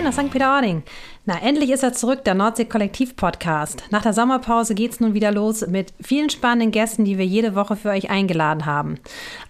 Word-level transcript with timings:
Moin 0.00 0.08
aus 0.08 0.14
St. 0.14 0.30
Peter-Ording. 0.30 0.82
Na, 1.26 1.38
endlich 1.42 1.68
ist 1.68 1.82
er 1.82 1.92
zurück, 1.92 2.24
der 2.24 2.32
Nordsee-Kollektiv-Podcast. 2.32 3.82
Nach 3.90 4.00
der 4.00 4.14
Sommerpause 4.14 4.74
geht's 4.74 4.98
nun 4.98 5.12
wieder 5.12 5.30
los 5.30 5.66
mit 5.66 5.92
vielen 6.00 6.30
spannenden 6.30 6.70
Gästen, 6.70 7.04
die 7.04 7.18
wir 7.18 7.26
jede 7.26 7.54
Woche 7.54 7.76
für 7.76 7.90
euch 7.90 8.08
eingeladen 8.08 8.64
haben. 8.64 8.98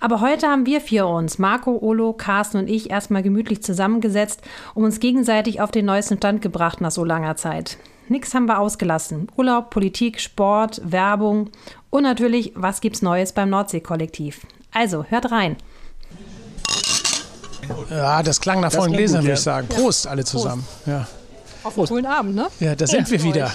Aber 0.01 0.21
heute 0.21 0.49
haben 0.49 0.67
wir 0.67 0.81
vier 0.81 1.07
uns, 1.07 1.39
Marco, 1.39 1.79
Olo, 1.81 2.15
Carsten 2.15 2.59
und 2.59 2.69
ich, 2.69 2.91
erstmal 2.91 3.23
gemütlich 3.23 3.63
zusammengesetzt, 3.63 4.43
um 4.75 4.83
uns 4.83 4.99
gegenseitig 4.99 5.61
auf 5.61 5.71
den 5.71 5.87
neuesten 5.87 6.17
Stand 6.17 6.43
gebracht 6.43 6.81
nach 6.81 6.91
so 6.91 7.05
langer 7.05 7.37
Zeit. 7.37 7.79
Nix 8.09 8.35
haben 8.35 8.47
wir 8.47 8.59
ausgelassen. 8.59 9.29
Urlaub, 9.37 9.71
Politik, 9.71 10.21
Sport, 10.21 10.81
Werbung 10.83 11.51
und 11.91 12.03
natürlich, 12.03 12.55
was 12.57 12.81
gibt's 12.81 13.03
Neues 13.03 13.33
beim 13.33 13.51
Nordsee-Kollektiv. 13.51 14.41
Also, 14.73 15.05
hört 15.05 15.31
rein. 15.31 15.57
Ja, 17.91 18.23
das 18.23 18.41
klang 18.41 18.61
nach 18.61 18.73
vollen 18.73 18.93
Gläsern, 18.93 19.23
würde 19.23 19.29
ja. 19.29 19.35
ich 19.35 19.41
sagen. 19.41 19.69
Prost, 19.69 20.07
alle 20.07 20.25
zusammen. 20.25 20.67
Ja, 20.87 21.07
Auf 21.63 21.77
einen 21.77 21.87
coolen 21.87 22.07
Abend, 22.07 22.35
ne? 22.35 22.47
ja 22.61 22.75
da 22.75 22.87
sind 22.87 23.11
wir 23.11 23.23
wieder. 23.23 23.51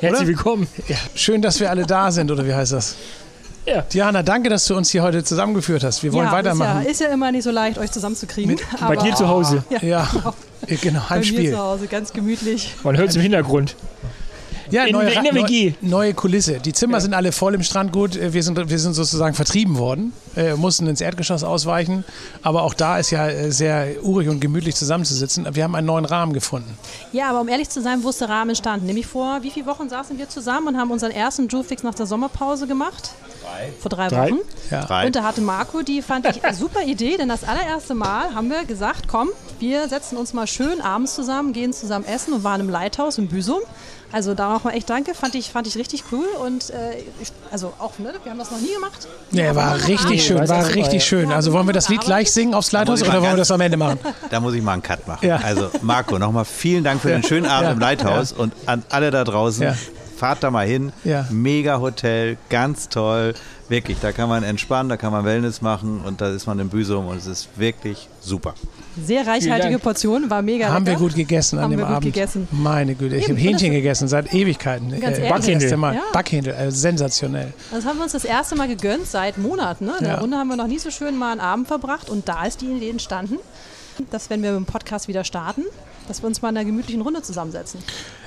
Herzlich 0.00 0.20
Oder? 0.20 0.26
willkommen. 0.28 0.68
Ja, 0.86 0.96
schön, 1.14 1.42
dass 1.42 1.58
wir 1.58 1.70
alle 1.70 1.84
da 1.84 2.10
sind, 2.12 2.30
oder 2.30 2.46
wie 2.46 2.54
heißt 2.54 2.72
das? 2.72 2.94
Ja. 3.66 3.82
Diana, 3.82 4.22
danke, 4.22 4.48
dass 4.48 4.64
du 4.66 4.76
uns 4.76 4.90
hier 4.90 5.02
heute 5.02 5.22
zusammengeführt 5.24 5.84
hast. 5.84 6.02
Wir 6.02 6.12
wollen 6.12 6.26
ja, 6.26 6.32
weitermachen. 6.32 6.80
Ist 6.80 6.84
ja, 6.84 6.90
ist 6.90 7.00
ja 7.00 7.08
immer 7.08 7.32
nicht 7.32 7.44
so 7.44 7.50
leicht, 7.50 7.78
euch 7.78 7.90
zusammenzukriegen. 7.90 8.56
Bei 8.80 8.96
dir 8.96 9.14
zu 9.14 9.28
Hause. 9.28 9.62
Ja, 9.70 9.78
Ja, 9.82 10.76
genau, 10.80 10.80
bei 10.82 10.90
mir 10.90 11.10
Heimspiel. 11.10 11.50
zu 11.52 11.58
Hause, 11.58 11.86
ganz 11.86 12.12
gemütlich. 12.12 12.74
Man 12.82 12.96
hört 12.96 13.10
es 13.10 13.16
im 13.16 13.22
Hintergrund. 13.22 13.76
Ja, 14.70 14.84
In- 14.84 14.92
neue, 14.92 15.10
in 15.10 15.22
der 15.24 15.32
neu- 15.32 15.42
WG. 15.44 15.74
neue 15.80 16.14
Kulisse. 16.14 16.60
Die 16.60 16.72
Zimmer 16.72 17.00
sind 17.00 17.14
alle 17.14 17.32
voll 17.32 17.54
im 17.54 17.62
Strandgut. 17.62 18.16
Äh, 18.16 18.32
Wir 18.32 18.42
sind, 18.42 18.56
wir 18.68 18.78
sind 18.78 18.94
sozusagen 18.94 19.34
vertrieben 19.34 19.78
worden, 19.78 20.12
äh, 20.36 20.54
mussten 20.54 20.86
ins 20.86 21.00
Erdgeschoss 21.00 21.42
ausweichen. 21.44 22.04
Aber 22.42 22.62
auch 22.62 22.74
da 22.74 22.98
ist 22.98 23.10
ja 23.10 23.28
äh, 23.28 23.50
sehr 23.50 24.02
urig 24.04 24.28
und 24.28 24.40
gemütlich 24.40 24.74
zusammenzusitzen. 24.76 25.46
Wir 25.54 25.64
haben 25.64 25.74
einen 25.74 25.86
neuen 25.86 26.04
Rahmen 26.04 26.32
gefunden. 26.32 26.76
Ja, 27.12 27.30
aber 27.30 27.40
um 27.40 27.48
ehrlich 27.48 27.68
zu 27.68 27.80
sein, 27.80 28.02
wo 28.02 28.10
ist 28.10 28.20
der 28.20 28.28
Rahmen 28.28 28.50
entstanden? 28.50 28.86
Nämlich 28.86 29.06
vor 29.06 29.38
wie 29.42 29.50
vielen 29.50 29.66
Wochen 29.66 29.88
saßen 29.88 30.18
wir 30.18 30.28
zusammen 30.28 30.68
und 30.68 30.76
haben 30.78 30.90
unseren 30.90 31.12
ersten 31.12 31.48
Jewfix 31.48 31.82
nach 31.82 31.94
der 31.94 32.06
Sommerpause 32.06 32.66
gemacht? 32.66 33.10
Drei. 33.42 33.72
Vor 33.80 33.88
drei, 33.88 34.08
Drei. 34.08 34.30
Wochen. 34.30 34.38
Ja. 34.70 34.84
Drei. 34.84 35.06
Und 35.06 35.16
da 35.16 35.22
hatte 35.22 35.40
Marco, 35.40 35.82
die 35.82 36.02
fand 36.02 36.26
ich 36.26 36.40
super 36.56 36.82
Idee, 36.84 37.16
denn 37.16 37.28
das 37.28 37.44
allererste 37.44 37.94
Mal 37.94 38.34
haben 38.34 38.50
wir 38.50 38.64
gesagt, 38.66 39.08
komm, 39.08 39.30
wir 39.58 39.88
setzen 39.88 40.16
uns 40.18 40.34
mal 40.34 40.46
schön 40.46 40.80
abends 40.82 41.14
zusammen, 41.14 41.52
gehen 41.54 41.72
zusammen 41.72 42.04
essen 42.04 42.34
und 42.34 42.44
waren 42.44 42.60
im 42.60 42.68
Lighthouse 42.68 43.16
in 43.18 43.26
Büsum. 43.28 43.60
Also 44.10 44.34
da 44.34 44.48
nochmal 44.54 44.74
echt 44.74 44.88
danke, 44.88 45.14
fand 45.14 45.34
ich, 45.34 45.50
fand 45.50 45.66
ich 45.66 45.76
richtig 45.76 46.04
cool 46.12 46.24
und 46.44 46.70
äh, 46.70 46.98
ich, 47.20 47.28
also 47.50 47.72
auch, 47.78 47.98
ne, 47.98 48.14
wir 48.22 48.30
haben 48.32 48.38
das 48.38 48.50
noch 48.50 48.60
nie 48.60 48.72
gemacht. 48.72 49.06
Ja, 49.32 49.54
war 49.54 49.86
richtig 49.86 50.24
schön, 50.24 50.48
war 50.48 50.66
richtig 50.66 50.84
mal, 50.94 51.00
schön. 51.00 51.32
Also 51.32 51.52
wollen 51.52 51.66
wir 51.66 51.74
das 51.74 51.88
Lied 51.90 52.00
gleich 52.00 52.32
singen 52.32 52.54
aufs 52.54 52.72
Lighthouse 52.72 53.02
oder 53.02 53.20
wollen 53.20 53.32
wir 53.32 53.36
das 53.36 53.50
am 53.50 53.60
Ende 53.60 53.76
machen? 53.76 53.98
Da 54.30 54.40
muss 54.40 54.54
ich 54.54 54.62
mal 54.62 54.72
einen 54.72 54.82
Cut 54.82 55.06
machen. 55.06 55.26
Ja. 55.26 55.36
Also 55.36 55.70
Marco, 55.82 56.18
nochmal 56.18 56.44
vielen 56.44 56.84
Dank 56.84 57.00
für 57.02 57.08
den 57.08 57.22
schönen 57.22 57.46
Abend 57.46 57.64
Ja. 57.68 57.72
im 57.72 57.78
Lighthouse 57.80 58.32
und 58.32 58.52
an 58.66 58.82
alle 58.88 59.10
da 59.10 59.24
draußen. 59.24 59.62
Ja. 59.62 59.74
Fahrt 60.16 60.42
da 60.42 60.50
mal 60.50 60.66
hin. 60.66 60.92
Ja. 61.04 61.26
Mega 61.30 61.78
Hotel, 61.80 62.38
ganz 62.48 62.88
toll. 62.88 63.34
Wirklich, 63.68 63.98
da 64.00 64.12
kann 64.12 64.28
man 64.28 64.42
entspannen, 64.42 64.88
da 64.88 64.96
kann 64.96 65.12
man 65.12 65.24
Wellness 65.26 65.60
machen 65.60 66.00
und 66.04 66.20
da 66.22 66.30
ist 66.30 66.46
man 66.46 66.58
im 66.58 66.70
Büsum 66.70 67.06
und 67.06 67.18
es 67.18 67.26
ist 67.26 67.48
wirklich 67.56 68.08
super. 68.20 68.54
Sehr 69.04 69.26
reichhaltige. 69.26 69.78
Portion, 69.78 70.28
war 70.30 70.42
mega 70.42 70.68
Haben 70.68 70.86
wir 70.86 70.92
lecker. 70.94 71.04
gut 71.04 71.14
gegessen 71.14 71.58
an 71.58 71.64
Haben 71.64 71.70
dem 71.72 71.78
wir 71.80 71.86
gut 71.86 71.96
Abend. 71.96 72.14
gegessen. 72.14 72.48
Meine 72.50 72.94
Güte, 72.94 73.16
ich 73.16 73.28
habe 73.28 73.38
Hähnchen 73.38 73.72
gegessen 73.72 74.08
seit 74.08 74.32
Ewigkeiten. 74.34 74.90
Ganz 75.00 75.18
Äh, 75.18 75.76
Mal. 75.76 75.94
Ja. 75.94 76.00
Backhändel, 76.12 76.54
äh, 76.54 76.70
sensationell. 76.70 77.52
Das 77.70 77.84
haben 77.84 77.98
wir 77.98 78.04
uns 78.04 78.12
das 78.12 78.24
erste 78.24 78.56
Mal 78.56 78.68
gegönnt 78.68 79.06
seit 79.06 79.38
Monaten. 79.38 79.86
Ne? 79.86 79.92
In 80.00 80.04
Ja. 80.06 80.12
der 80.12 80.20
Runde 80.20 80.36
haben 80.36 80.48
wir 80.48 80.56
noch 80.56 80.66
nie 80.66 80.78
so 80.78 80.90
schön 80.90 81.16
mal 81.16 81.32
einen 81.32 81.40
Abend 81.40 81.68
verbracht 81.68 82.10
und 82.10 82.28
da 82.28 82.44
ist 82.46 82.60
die 82.60 82.66
Idee 82.66 82.90
entstanden, 82.90 83.38
dass 84.10 84.30
wenn 84.30 84.42
wir 84.42 84.50
mit 84.52 84.60
dem 84.60 84.66
Podcast 84.66 85.08
wieder 85.08 85.24
starten, 85.24 85.62
dass 86.08 86.22
wir 86.22 86.26
uns 86.26 86.42
mal 86.42 86.50
in 86.50 86.56
einer 86.56 86.64
gemütlichen 86.66 87.02
Runde 87.02 87.22
zusammensetzen. 87.22 87.80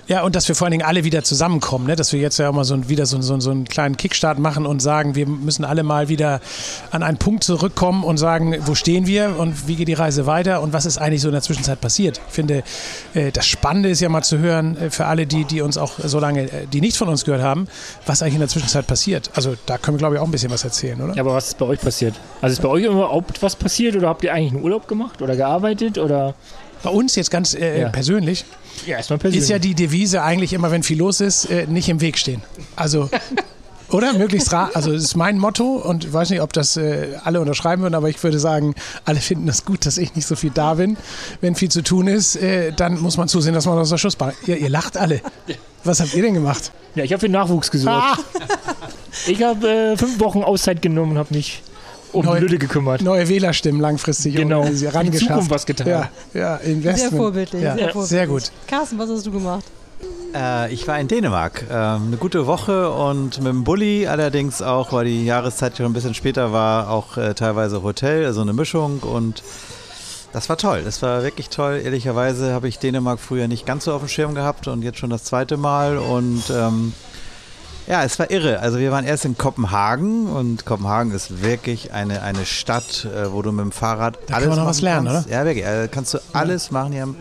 Ja, 0.07 0.23
und 0.23 0.35
dass 0.35 0.47
wir 0.47 0.55
vor 0.55 0.65
allen 0.65 0.71
Dingen 0.71 0.85
alle 0.85 1.03
wieder 1.03 1.23
zusammenkommen, 1.23 1.87
ne? 1.87 1.95
dass 1.95 2.11
wir 2.11 2.19
jetzt 2.19 2.37
ja 2.37 2.49
auch 2.49 2.53
mal 2.53 2.63
so 2.63 2.89
wieder 2.89 3.05
so, 3.05 3.21
so, 3.21 3.39
so 3.39 3.51
einen 3.51 3.65
kleinen 3.65 3.97
Kickstart 3.97 4.39
machen 4.39 4.65
und 4.65 4.81
sagen, 4.81 5.15
wir 5.15 5.27
müssen 5.27 5.63
alle 5.63 5.83
mal 5.83 6.09
wieder 6.09 6.41
an 6.91 7.03
einen 7.03 7.17
Punkt 7.17 7.43
zurückkommen 7.43 8.03
und 8.03 8.17
sagen, 8.17 8.55
wo 8.65 8.75
stehen 8.75 9.07
wir 9.07 9.37
und 9.37 9.67
wie 9.67 9.75
geht 9.75 9.87
die 9.87 9.93
Reise 9.93 10.25
weiter 10.25 10.61
und 10.61 10.73
was 10.73 10.85
ist 10.85 10.97
eigentlich 10.97 11.21
so 11.21 11.29
in 11.29 11.33
der 11.33 11.41
Zwischenzeit 11.41 11.79
passiert. 11.79 12.19
Ich 12.27 12.33
finde, 12.33 12.63
äh, 13.13 13.31
das 13.31 13.45
Spannende 13.45 13.89
ist 13.89 14.01
ja 14.01 14.09
mal 14.09 14.23
zu 14.23 14.39
hören, 14.39 14.77
äh, 14.77 14.89
für 14.89 15.05
alle, 15.05 15.27
die, 15.27 15.45
die 15.45 15.61
uns 15.61 15.77
auch 15.77 15.93
so 16.03 16.19
lange, 16.19 16.43
äh, 16.43 16.67
die 16.71 16.81
nicht 16.81 16.97
von 16.97 17.07
uns 17.07 17.25
gehört 17.25 17.43
haben, 17.43 17.67
was 18.05 18.21
eigentlich 18.21 18.35
in 18.35 18.39
der 18.39 18.49
Zwischenzeit 18.49 18.87
passiert. 18.87 19.29
Also 19.35 19.55
da 19.65 19.77
können 19.77 19.97
wir, 19.97 19.99
glaube 19.99 20.15
ich, 20.15 20.21
auch 20.21 20.25
ein 20.25 20.31
bisschen 20.31 20.51
was 20.51 20.63
erzählen, 20.63 20.99
oder? 21.01 21.13
Ja, 21.13 21.21
aber 21.21 21.33
was 21.33 21.49
ist 21.49 21.57
bei 21.57 21.65
euch 21.65 21.79
passiert? 21.79 22.15
Also 22.41 22.53
ist 22.53 22.61
bei 22.61 22.69
euch 22.69 22.83
überhaupt 22.83 23.41
was 23.41 23.55
passiert 23.55 23.95
oder 23.95 24.09
habt 24.09 24.23
ihr 24.23 24.33
eigentlich 24.33 24.53
einen 24.53 24.63
Urlaub 24.63 24.87
gemacht 24.87 25.21
oder 25.21 25.35
gearbeitet 25.35 25.97
oder? 25.97 26.33
Bei 26.83 26.89
uns 26.89 27.15
jetzt 27.15 27.31
ganz 27.31 27.53
äh, 27.53 27.81
Ja. 27.81 27.89
persönlich 27.89 28.45
Ja, 28.85 28.97
erstmal 28.97 29.19
persönlich. 29.19 29.43
ist 29.43 29.49
ja 29.49 29.59
die 29.59 29.75
Devise 29.75 30.23
eigentlich 30.23 30.53
immer, 30.53 30.71
wenn 30.71 30.83
viel 30.83 30.97
los 30.97 31.21
ist, 31.21 31.45
äh, 31.45 31.67
nicht 31.67 31.89
im 31.89 32.01
Weg 32.01 32.17
stehen. 32.17 32.41
Also, 32.75 33.09
oder? 33.91 34.13
Möglichst 34.13 34.51
rar. 34.53 34.71
Also, 34.73 34.91
das 34.93 35.03
ist 35.03 35.15
mein 35.15 35.37
Motto 35.37 35.75
und 35.75 36.05
ich 36.05 36.13
weiß 36.13 36.29
nicht, 36.29 36.41
ob 36.41 36.53
das 36.53 36.77
äh, 36.77 37.09
alle 37.23 37.41
unterschreiben 37.41 37.81
würden, 37.81 37.95
aber 37.95 38.09
ich 38.09 38.21
würde 38.23 38.39
sagen, 38.39 38.73
alle 39.05 39.19
finden 39.19 39.47
es 39.49 39.65
gut, 39.65 39.85
dass 39.85 39.97
ich 39.97 40.15
nicht 40.15 40.25
so 40.27 40.35
viel 40.35 40.51
da 40.51 40.75
bin. 40.75 40.97
Wenn 41.41 41.55
viel 41.55 41.69
zu 41.69 41.81
tun 41.83 42.07
ist, 42.07 42.35
äh, 42.37 42.71
dann 42.71 42.99
muss 42.99 43.17
man 43.17 43.27
zusehen, 43.27 43.53
dass 43.53 43.65
man 43.65 43.77
aus 43.77 43.89
der 43.89 43.97
Schussbahn. 43.97 44.33
Ihr, 44.47 44.57
ihr 44.57 44.69
lacht 44.69 44.97
alle. 44.97 45.21
Was 45.83 45.99
habt 45.99 46.13
ihr 46.13 46.21
denn 46.23 46.33
gemacht? 46.35 46.71
ja, 46.95 47.03
ich 47.03 47.11
habe 47.13 47.19
für 47.21 47.29
Nachwuchs 47.29 47.69
gesorgt. 47.71 48.03
Ah, 48.03 48.17
Ich 49.27 49.41
habe 49.43 49.67
äh, 49.69 49.97
fünf 49.97 50.19
Wochen 50.19 50.41
Auszeit 50.43 50.81
genommen 50.81 51.13
und 51.13 51.17
habe 51.17 51.33
mich 51.33 51.61
um 52.13 52.25
Neu- 52.25 52.35
die 52.35 52.41
Lütte 52.43 52.57
gekümmert. 52.57 53.01
neue 53.01 53.27
Wählerstimmen 53.27 53.79
langfristig 53.81 54.35
Genau. 54.35 54.59
irgendwie 54.63 54.85
Für 54.85 54.91
die 54.91 54.97
rangeschafft. 54.97 55.27
Zukunft 55.27 55.51
was 55.51 55.65
getan. 55.65 55.87
Ja, 55.87 56.09
ja, 56.33 56.55
Investment. 56.57 57.09
Sehr 57.11 57.19
vorbildlich, 57.19 57.61
Ja, 57.63 57.73
sehr 57.75 57.83
sehr, 57.83 57.91
vorbildlich. 57.93 58.27
gut. 58.29 58.51
Carsten, 58.67 58.99
was 58.99 59.09
hast 59.09 59.25
du 59.25 59.31
gemacht? 59.31 59.63
Äh, 60.33 60.73
ich 60.73 60.87
war 60.87 60.99
in 60.99 61.07
Dänemark. 61.07 61.63
Ähm, 61.69 62.07
eine 62.07 62.17
gute 62.17 62.47
Woche 62.47 62.89
und 62.89 63.37
mit 63.39 63.47
dem 63.47 63.63
Bulli 63.63 64.07
allerdings 64.07 64.61
auch, 64.61 64.91
weil 64.93 65.05
die 65.05 65.25
Jahreszeit 65.25 65.77
schon 65.77 65.85
ein 65.85 65.93
bisschen 65.93 66.13
später 66.13 66.51
war, 66.53 66.89
auch 66.89 67.17
äh, 67.17 67.33
teilweise 67.33 67.83
Hotel, 67.83 68.25
also 68.25 68.41
eine 68.41 68.53
Mischung 68.53 68.99
und 68.99 69.43
das 70.33 70.47
war 70.47 70.57
toll. 70.57 70.81
Das 70.85 71.01
war 71.01 71.23
wirklich 71.23 71.49
toll. 71.49 71.81
Ehrlicherweise 71.83 72.53
habe 72.53 72.69
ich 72.69 72.79
Dänemark 72.79 73.19
früher 73.19 73.49
nicht 73.49 73.65
ganz 73.65 73.83
so 73.83 73.93
auf 73.93 73.99
dem 74.01 74.07
Schirm 74.07 74.33
gehabt 74.33 74.67
und 74.69 74.81
jetzt 74.81 74.97
schon 74.97 75.09
das 75.09 75.25
zweite 75.25 75.57
Mal 75.57 75.97
und 75.97 76.43
ähm, 76.49 76.93
ja, 77.91 78.03
es 78.03 78.17
war 78.17 78.31
irre. 78.31 78.59
Also 78.61 78.79
wir 78.79 78.91
waren 78.91 79.05
erst 79.05 79.25
in 79.25 79.37
Kopenhagen 79.37 80.27
und 80.27 80.65
Kopenhagen 80.65 81.11
ist 81.11 81.43
wirklich 81.43 81.91
eine, 81.93 82.21
eine 82.23 82.45
Stadt, 82.45 83.05
äh, 83.05 83.31
wo 83.33 83.41
du 83.41 83.51
mit 83.51 83.65
dem 83.65 83.71
Fahrrad 83.73 84.15
Da 84.15 84.25
kann 84.27 84.35
alles 84.35 84.47
man 84.49 84.59
noch 84.59 84.65
was 84.65 84.81
lernen, 84.81 85.07
kannst. 85.07 85.29
Ja, 85.29 85.43
wirklich. 85.45 85.65
Also 85.65 85.89
kannst 85.91 86.13
du 86.13 86.19
alles 86.33 86.71
machen. 86.71 86.93
Die 86.93 87.01
haben, 87.01 87.15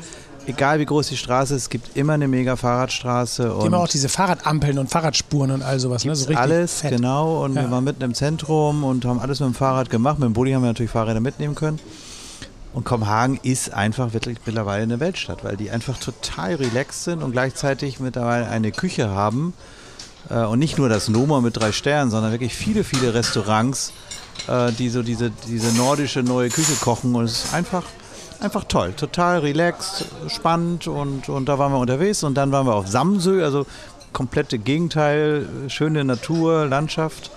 egal 0.47 0.79
wie 0.79 0.85
groß 0.87 1.09
die 1.09 1.17
Straße 1.17 1.55
ist, 1.57 1.63
es 1.63 1.69
gibt 1.71 1.97
immer 1.97 2.13
eine 2.13 2.29
mega 2.29 2.55
Fahrradstraße. 2.57 3.43
Die 3.43 3.49
Und 3.51 3.65
haben 3.67 3.75
auch 3.75 3.89
diese 3.89 4.09
Fahrradampeln 4.09 4.79
und 4.79 4.89
Fahrradspuren 4.91 5.51
und 5.51 5.63
all 5.63 5.81
sowas. 5.81 6.05
Ne? 6.05 6.15
So 6.15 6.27
richtig 6.27 6.39
alles, 6.39 6.81
fett. 6.83 6.93
genau. 6.97 7.45
Und 7.45 7.57
Ja. 7.57 7.63
wir 7.63 7.71
waren 7.73 7.83
mitten 7.85 8.03
im 8.03 8.15
Zentrum 8.15 8.85
und 8.85 9.05
haben 9.05 9.19
alles 9.19 9.41
mit 9.41 9.49
dem 9.49 9.55
Fahrrad 9.55 9.91
gemacht. 9.91 10.19
Mit 10.21 10.27
dem 10.29 10.35
Bulli 10.35 10.53
haben 10.53 10.63
wir 10.63 10.69
natürlich 10.69 10.93
Fahrräder 10.93 11.21
mitnehmen 11.21 11.57
können. 11.57 11.81
Und 12.73 12.85
Kopenhagen 12.85 13.41
ist 13.43 13.75
einfach 13.75 14.13
wirklich 14.13 14.39
mittlerweile 14.47 14.85
eine 14.85 15.01
Weltstadt, 15.01 15.43
weil 15.43 15.57
die 15.57 15.73
einfach 15.73 15.99
total 15.99 16.55
relaxed 16.55 17.03
sind 17.03 17.21
und 17.25 17.33
gleichzeitig 17.33 17.99
mittlerweile 17.99 18.49
eine 18.49 18.71
Küche 18.71 19.11
haben. 19.11 19.55
Äh, 20.29 20.45
und 20.45 20.59
nicht 20.59 20.79
nur 20.79 20.89
das 20.89 21.09
Noma 21.09 21.41
mit 21.41 21.57
drei 21.57 21.73
Sternen, 21.73 22.11
sondern 22.11 22.33
wirklich 22.33 22.55
viele, 22.55 22.85
viele 22.85 23.15
Restaurants, 23.15 23.93
äh, 24.49 24.73
die 24.73 24.89
so 24.89 25.03
diese, 25.03 25.31
diese 25.49 25.77
nordische 25.77 26.23
neue 26.23 26.51
Küche 26.51 26.75
kochen. 26.81 27.15
Und 27.15 27.25
es 27.25 27.45
ist 27.45 27.55
einfach, 27.55 27.85
einfach 28.41 28.65
toll. 28.65 28.93
Total 28.97 29.39
relaxed, 29.39 30.05
spannend 30.29 30.87
und, 30.89 31.29
und 31.29 31.49
da 31.49 31.59
waren 31.59 31.73
wir 31.73 31.79
unterwegs. 31.79 32.23
Und 32.23 32.35
dann 32.35 32.53
waren 32.53 32.67
wir 32.67 32.75
auf 32.75 32.89
Samsö, 32.89 33.43
also 33.43 33.67
komplette 34.13 34.59
Gegenteil, 34.59 35.49
schöne 35.69 36.05
Natur, 36.05 36.67
Landschaft. 36.67 37.31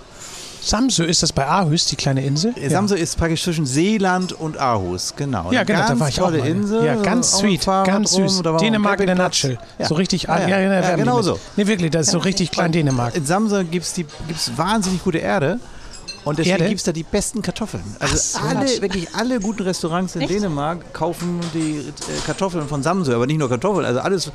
Samsö, 0.64 1.04
ist 1.04 1.22
das 1.22 1.32
bei 1.32 1.46
Aarhus, 1.46 1.86
die 1.86 1.96
kleine 1.96 2.24
Insel? 2.24 2.54
Ja. 2.60 2.70
Samsø 2.70 2.94
ist 2.94 3.18
praktisch 3.18 3.42
zwischen 3.42 3.66
Seeland 3.66 4.32
und 4.32 4.58
Aarhus, 4.58 5.14
genau. 5.16 5.52
Ja, 5.52 5.62
genau, 5.64 5.86
da 5.86 6.00
war 6.00 6.08
ich 6.08 6.20
auch 6.20 6.26
tolle 6.26 6.38
mal. 6.38 6.48
Insel. 6.48 6.84
Ja, 6.84 6.94
ganz 6.96 7.32
sweet, 7.38 7.64
ganz 7.66 8.12
süß. 8.12 8.42
Dänemark 8.60 9.00
in 9.00 9.06
der. 9.06 9.14
Nutshell. 9.16 9.58
Ja. 9.78 9.86
So 9.86 9.94
richtig, 9.94 10.24
Ja, 10.24 10.40
ja. 10.48 10.60
ja, 10.60 10.80
ja, 10.80 10.96
genau 10.96 11.22
so. 11.22 11.38
Nee, 11.56 11.66
wirklich, 11.66 11.90
das 11.90 12.06
ist 12.06 12.12
so 12.12 12.18
richtig 12.18 12.50
klein 12.50 12.72
Dänemark. 12.72 13.14
In 13.14 13.26
Samsø 13.26 13.64
gibt 13.64 13.84
es 13.84 14.56
wahnsinnig 14.56 15.02
gute 15.04 15.18
Erde. 15.18 15.58
Und 16.24 16.38
deswegen 16.38 16.52
Erde? 16.56 16.68
gibt 16.68 16.78
es 16.78 16.84
da 16.84 16.92
die 16.92 17.02
besten 17.02 17.42
Kartoffeln. 17.42 17.82
Also 18.00 18.16
so. 18.16 18.38
alle, 18.38 18.80
wirklich 18.80 19.08
alle 19.14 19.40
guten 19.40 19.62
Restaurants 19.62 20.16
in 20.16 20.26
Dänemark 20.26 20.92
kaufen 20.94 21.40
die 21.52 21.78
äh, 21.78 21.82
Kartoffeln 22.26 22.66
von 22.66 22.82
Samsø. 22.82 23.14
Aber 23.14 23.26
nicht 23.26 23.38
nur 23.38 23.48
Kartoffeln, 23.48 23.84
also 23.84 24.00
alles, 24.00 24.30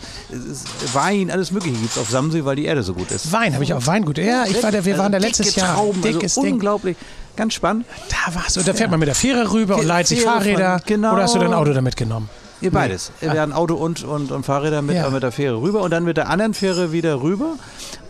Wein, 0.93 1.31
alles 1.31 1.51
mögliche 1.51 1.75
gibt 1.77 1.91
es 1.91 1.97
auf 1.97 2.09
Samsø, 2.09 2.45
weil 2.45 2.55
die 2.55 2.65
Erde 2.65 2.83
so 2.83 2.93
gut 2.93 3.11
ist. 3.11 3.31
Wein, 3.31 3.53
habe 3.53 3.63
ich 3.63 3.73
auch 3.73 3.85
Weingut. 3.87 4.17
Ja, 4.19 4.45
ich 4.45 4.61
war 4.61 4.71
da, 4.71 4.85
wir 4.85 4.97
waren 4.97 5.11
da 5.11 5.17
Also 5.17 5.27
letztes 5.27 5.55
Jahr. 5.55 5.75
Trauben, 5.75 6.01
Dickes 6.01 6.37
also 6.37 6.41
unglaublich. 6.49 6.97
Ganz 7.35 7.53
spannend. 7.53 7.85
Da 8.09 8.35
warst 8.35 8.57
du. 8.57 8.61
Da 8.61 8.73
fährt 8.73 8.91
man 8.91 8.99
mit 8.99 9.07
der 9.07 9.15
Fähre 9.15 9.51
rüber 9.51 9.75
und 9.75 9.81
Fähre 9.81 9.87
leiht 9.87 10.07
sich 10.07 10.21
von- 10.21 10.33
Fahrräder. 10.33 10.81
genau. 10.85 11.13
Oder 11.13 11.23
hast 11.23 11.35
du 11.35 11.39
dein 11.39 11.53
Auto 11.53 11.73
da 11.73 11.81
mitgenommen? 11.81 12.29
Ihr 12.61 12.71
beides. 12.71 13.11
Wir 13.21 13.31
hatten 13.39 13.53
Auto 13.53 13.75
und, 13.75 14.03
und, 14.03 14.31
und 14.31 14.45
Fahrräder 14.45 14.81
mit, 14.81 14.95
Ja. 14.95 15.09
mit 15.09 15.23
der 15.23 15.31
Fähre 15.31 15.61
rüber 15.61 15.81
und 15.81 15.91
dann 15.91 16.03
mit 16.03 16.17
der 16.17 16.29
anderen 16.29 16.53
Fähre 16.53 16.91
wieder 16.91 17.21
rüber. 17.21 17.53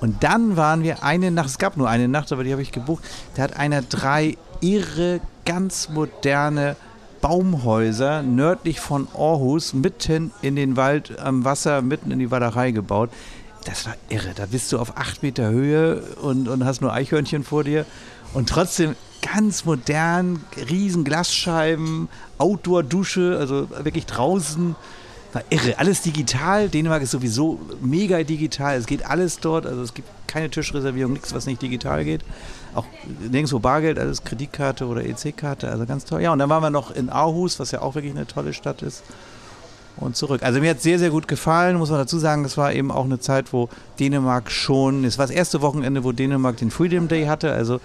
Und 0.01 0.23
dann 0.23 0.57
waren 0.57 0.83
wir 0.83 1.03
eine 1.03 1.29
Nacht, 1.31 1.49
es 1.49 1.57
gab 1.57 1.77
nur 1.77 1.87
eine 1.89 2.07
Nacht, 2.07 2.31
aber 2.31 2.43
die 2.43 2.51
habe 2.51 2.61
ich 2.61 2.71
gebucht. 2.71 3.03
Da 3.35 3.43
hat 3.43 3.57
einer 3.57 3.81
drei 3.81 4.37
irre, 4.61 5.19
ganz 5.45 5.89
moderne 5.89 6.75
Baumhäuser 7.21 8.23
nördlich 8.23 8.79
von 8.79 9.07
Aarhus, 9.15 9.73
mitten 9.73 10.31
in 10.41 10.55
den 10.55 10.75
Wald 10.77 11.19
am 11.19 11.45
Wasser, 11.45 11.81
mitten 11.81 12.11
in 12.11 12.19
die 12.19 12.31
Wallerei 12.31 12.71
gebaut. 12.71 13.09
Das 13.65 13.85
war 13.85 13.93
irre. 14.09 14.31
Da 14.35 14.45
bist 14.45 14.71
du 14.71 14.79
auf 14.79 14.97
acht 14.97 15.21
Meter 15.21 15.49
Höhe 15.49 16.01
und, 16.21 16.47
und 16.47 16.65
hast 16.65 16.81
nur 16.81 16.93
Eichhörnchen 16.93 17.43
vor 17.43 17.63
dir. 17.63 17.85
Und 18.33 18.49
trotzdem 18.49 18.95
ganz 19.21 19.65
modern, 19.65 20.41
riesen 20.69 21.03
Glasscheiben, 21.03 22.09
Outdoor-Dusche, 22.37 23.37
also 23.39 23.69
wirklich 23.83 24.05
draußen. 24.05 24.75
War 25.33 25.43
irre. 25.49 25.77
Alles 25.77 26.01
digital. 26.01 26.69
Dänemark 26.69 27.03
ist 27.03 27.11
sowieso 27.11 27.59
mega 27.81 28.23
digital. 28.23 28.77
Es 28.77 28.87
geht 28.87 29.05
alles 29.05 29.39
dort. 29.39 29.67
Also 29.67 29.83
es 29.83 29.93
gibt 29.93 30.07
keine 30.25 30.49
Tischreservierung, 30.49 31.13
nichts, 31.13 31.33
was 31.33 31.45
nicht 31.45 31.61
digital 31.61 32.03
geht. 32.03 32.21
Auch 32.73 32.85
nirgendwo 33.19 33.59
Bargeld, 33.59 33.99
alles 33.99 34.23
Kreditkarte 34.23 34.87
oder 34.87 35.05
EC-Karte. 35.05 35.69
Also 35.69 35.85
ganz 35.85 36.05
toll. 36.05 36.21
Ja, 36.21 36.33
und 36.33 36.39
dann 36.39 36.49
waren 36.49 36.63
wir 36.63 36.71
noch 36.71 36.91
in 36.91 37.09
Aarhus, 37.09 37.59
was 37.59 37.71
ja 37.71 37.81
auch 37.81 37.93
wirklich 37.95 38.13
eine 38.13 38.25
tolle 38.25 38.53
Stadt 38.53 38.81
ist. 38.81 39.03
Und 39.97 40.15
zurück. 40.15 40.41
Also 40.43 40.61
mir 40.61 40.69
hat 40.69 40.77
es 40.77 40.83
sehr, 40.83 40.97
sehr 40.97 41.09
gut 41.09 41.27
gefallen, 41.27 41.77
muss 41.77 41.89
man 41.89 41.99
dazu 41.99 42.17
sagen. 42.17 42.45
Es 42.45 42.57
war 42.57 42.73
eben 42.73 42.89
auch 42.89 43.03
eine 43.03 43.19
Zeit, 43.19 43.51
wo 43.51 43.69
Dänemark 43.99 44.49
schon, 44.49 45.03
es 45.03 45.17
war 45.17 45.27
das 45.27 45.35
erste 45.35 45.61
Wochenende, 45.61 46.03
wo 46.03 46.11
Dänemark 46.11 46.57
den 46.57 46.71
Freedom 46.71 47.07
Day 47.07 47.25
hatte. 47.25 47.51
Also 47.51 47.81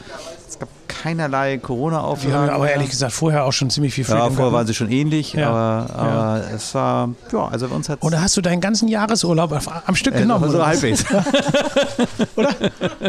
es 0.49 0.59
gab 0.59 0.69
keinerlei 1.03 1.59
Corona-Auflagen. 1.59 2.33
Wir 2.33 2.41
haben 2.41 2.51
aber 2.51 2.71
ehrlich 2.71 2.91
gesagt 2.91 3.13
vorher 3.13 3.45
auch 3.45 3.53
schon 3.53 3.71
ziemlich 3.71 3.95
viel 3.95 4.05
ja, 4.05 4.11
Freedom 4.11 4.29
vorher 4.29 4.37
gehabt. 4.39 4.53
waren 4.55 4.67
sie 4.67 4.75
schon 4.75 4.91
ähnlich, 4.91 5.33
Ja. 5.35 5.49
aber, 5.51 5.95
aber 5.95 6.39
Ja. 6.39 6.55
es 6.55 6.75
war, 6.75 7.09
ja, 7.33 7.49
also 7.49 7.69
bei 7.69 7.75
uns 7.77 7.89
hat 7.89 8.03
Oder 8.03 8.21
hast 8.21 8.37
du 8.37 8.41
deinen 8.41 8.61
ganzen 8.61 8.89
Jahresurlaub 8.89 9.53
auf, 9.53 9.69
am 9.87 9.95
Stück 9.95 10.15
äh, 10.15 10.21
genommen? 10.21 10.51
so 10.51 10.57
oder? 10.57 10.67
halbwegs. 10.67 11.05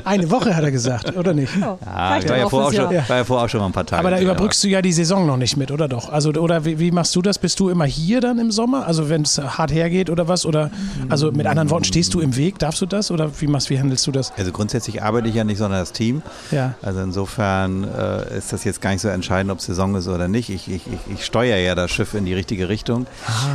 Eine 0.03 0.29
Woche 0.31 0.55
hat 0.55 0.63
er 0.63 0.71
gesagt, 0.71 1.15
oder 1.15 1.33
nicht? 1.33 1.53
Ja, 1.59 1.77
Reicht 1.85 2.25
ich 2.25 2.29
war 2.31 2.37
ja, 2.37 2.45
auch 2.45 2.49
vorher 2.49 2.67
auch 2.67 2.73
schon, 2.91 3.09
war 3.09 3.17
ja 3.17 3.23
vorher 3.23 3.45
auch 3.45 3.49
schon 3.49 3.59
mal 3.59 3.65
ein 3.67 3.71
paar 3.73 3.85
Tage. 3.85 3.99
Aber 3.99 4.11
da 4.11 4.19
überbrückst 4.19 4.63
du 4.63 4.67
ja 4.67 4.81
die 4.81 4.93
Saison 4.93 5.25
noch 5.25 5.37
nicht 5.37 5.57
mit, 5.57 5.71
oder 5.71 5.87
doch? 5.87 6.09
Also 6.09 6.29
oder 6.31 6.65
wie, 6.65 6.79
wie 6.79 6.91
machst 6.91 7.15
du 7.15 7.21
das? 7.21 7.39
Bist 7.39 7.59
du 7.59 7.69
immer 7.69 7.85
hier 7.85 8.21
dann 8.21 8.39
im 8.39 8.51
Sommer? 8.51 8.85
Also 8.87 9.09
wenn 9.09 9.21
es 9.23 9.37
hart 9.39 9.71
hergeht 9.71 10.09
oder 10.09 10.27
was? 10.27 10.45
Oder 10.45 10.71
also 11.09 11.31
mit 11.31 11.45
anderen 11.47 11.69
Worten, 11.69 11.85
stehst 11.85 12.13
du 12.13 12.19
im 12.19 12.35
Weg? 12.35 12.59
Darfst 12.59 12.81
du 12.81 12.85
das? 12.85 13.11
Oder 13.11 13.29
wie 13.39 13.47
machst, 13.47 13.69
wie 13.69 13.79
handelst 13.79 14.05
du 14.07 14.11
das? 14.11 14.31
Also 14.37 14.51
grundsätzlich 14.51 15.01
arbeite 15.03 15.27
ich 15.27 15.35
ja 15.35 15.43
nicht, 15.43 15.57
sondern 15.57 15.79
das 15.79 15.91
Team. 15.91 16.21
Ja. 16.51 16.73
Also 16.81 16.99
insofern 17.01 17.74
äh, 17.83 18.37
ist 18.37 18.53
das 18.53 18.63
jetzt 18.63 18.81
gar 18.81 18.91
nicht 18.91 19.01
so 19.01 19.07
entscheidend, 19.07 19.51
ob 19.51 19.61
Saison 19.61 19.95
ist 19.95 20.07
oder 20.07 20.27
nicht. 20.27 20.49
Ich, 20.49 20.69
ich, 20.69 20.81
ich, 21.13 21.25
steuere 21.25 21.57
ja 21.57 21.75
das 21.75 21.91
Schiff 21.91 22.13
in 22.13 22.25
die 22.25 22.33
richtige 22.33 22.69
Richtung. 22.69 23.07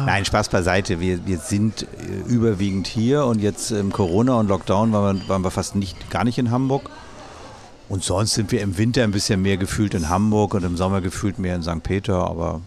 Nein, 0.07 0.25
Spaß 0.25 0.49
beiseite. 0.49 1.01
Wir, 1.01 1.27
wir 1.27 1.39
sind 1.39 1.83
äh, 1.83 1.87
überwiegend 2.29 2.87
hier 2.87 3.25
und 3.25 3.41
jetzt 3.41 3.71
im 3.71 3.93
Corona 3.93 4.35
und 4.35 4.49
Lockdown 4.49 4.93
waren 4.93 5.21
wir, 5.21 5.29
waren 5.29 5.43
wir 5.43 5.51
fast 5.51 5.77
nicht, 5.77 6.11
gar 6.11 6.25
nicht 6.25 6.39
in 6.39 6.51
Hamburg. 6.51 6.91
Und 7.89 8.05
sonst 8.05 8.35
sind 8.35 8.53
wir 8.53 8.61
im 8.61 8.79
Winter 8.79 9.03
ein 9.03 9.11
bisschen 9.11 9.43
mehr 9.43 9.57
gefühlt 9.57 9.95
in 9.95 10.09
Hamburg 10.09 10.55
und 10.55 10.65
im 10.65 10.77
Sommer 10.77 11.01
gefühlt 11.01 11.39
mehr 11.39 11.57
in 11.57 11.63
St. 11.63 11.83
Peter. 11.83 12.25
Aber 12.29 12.61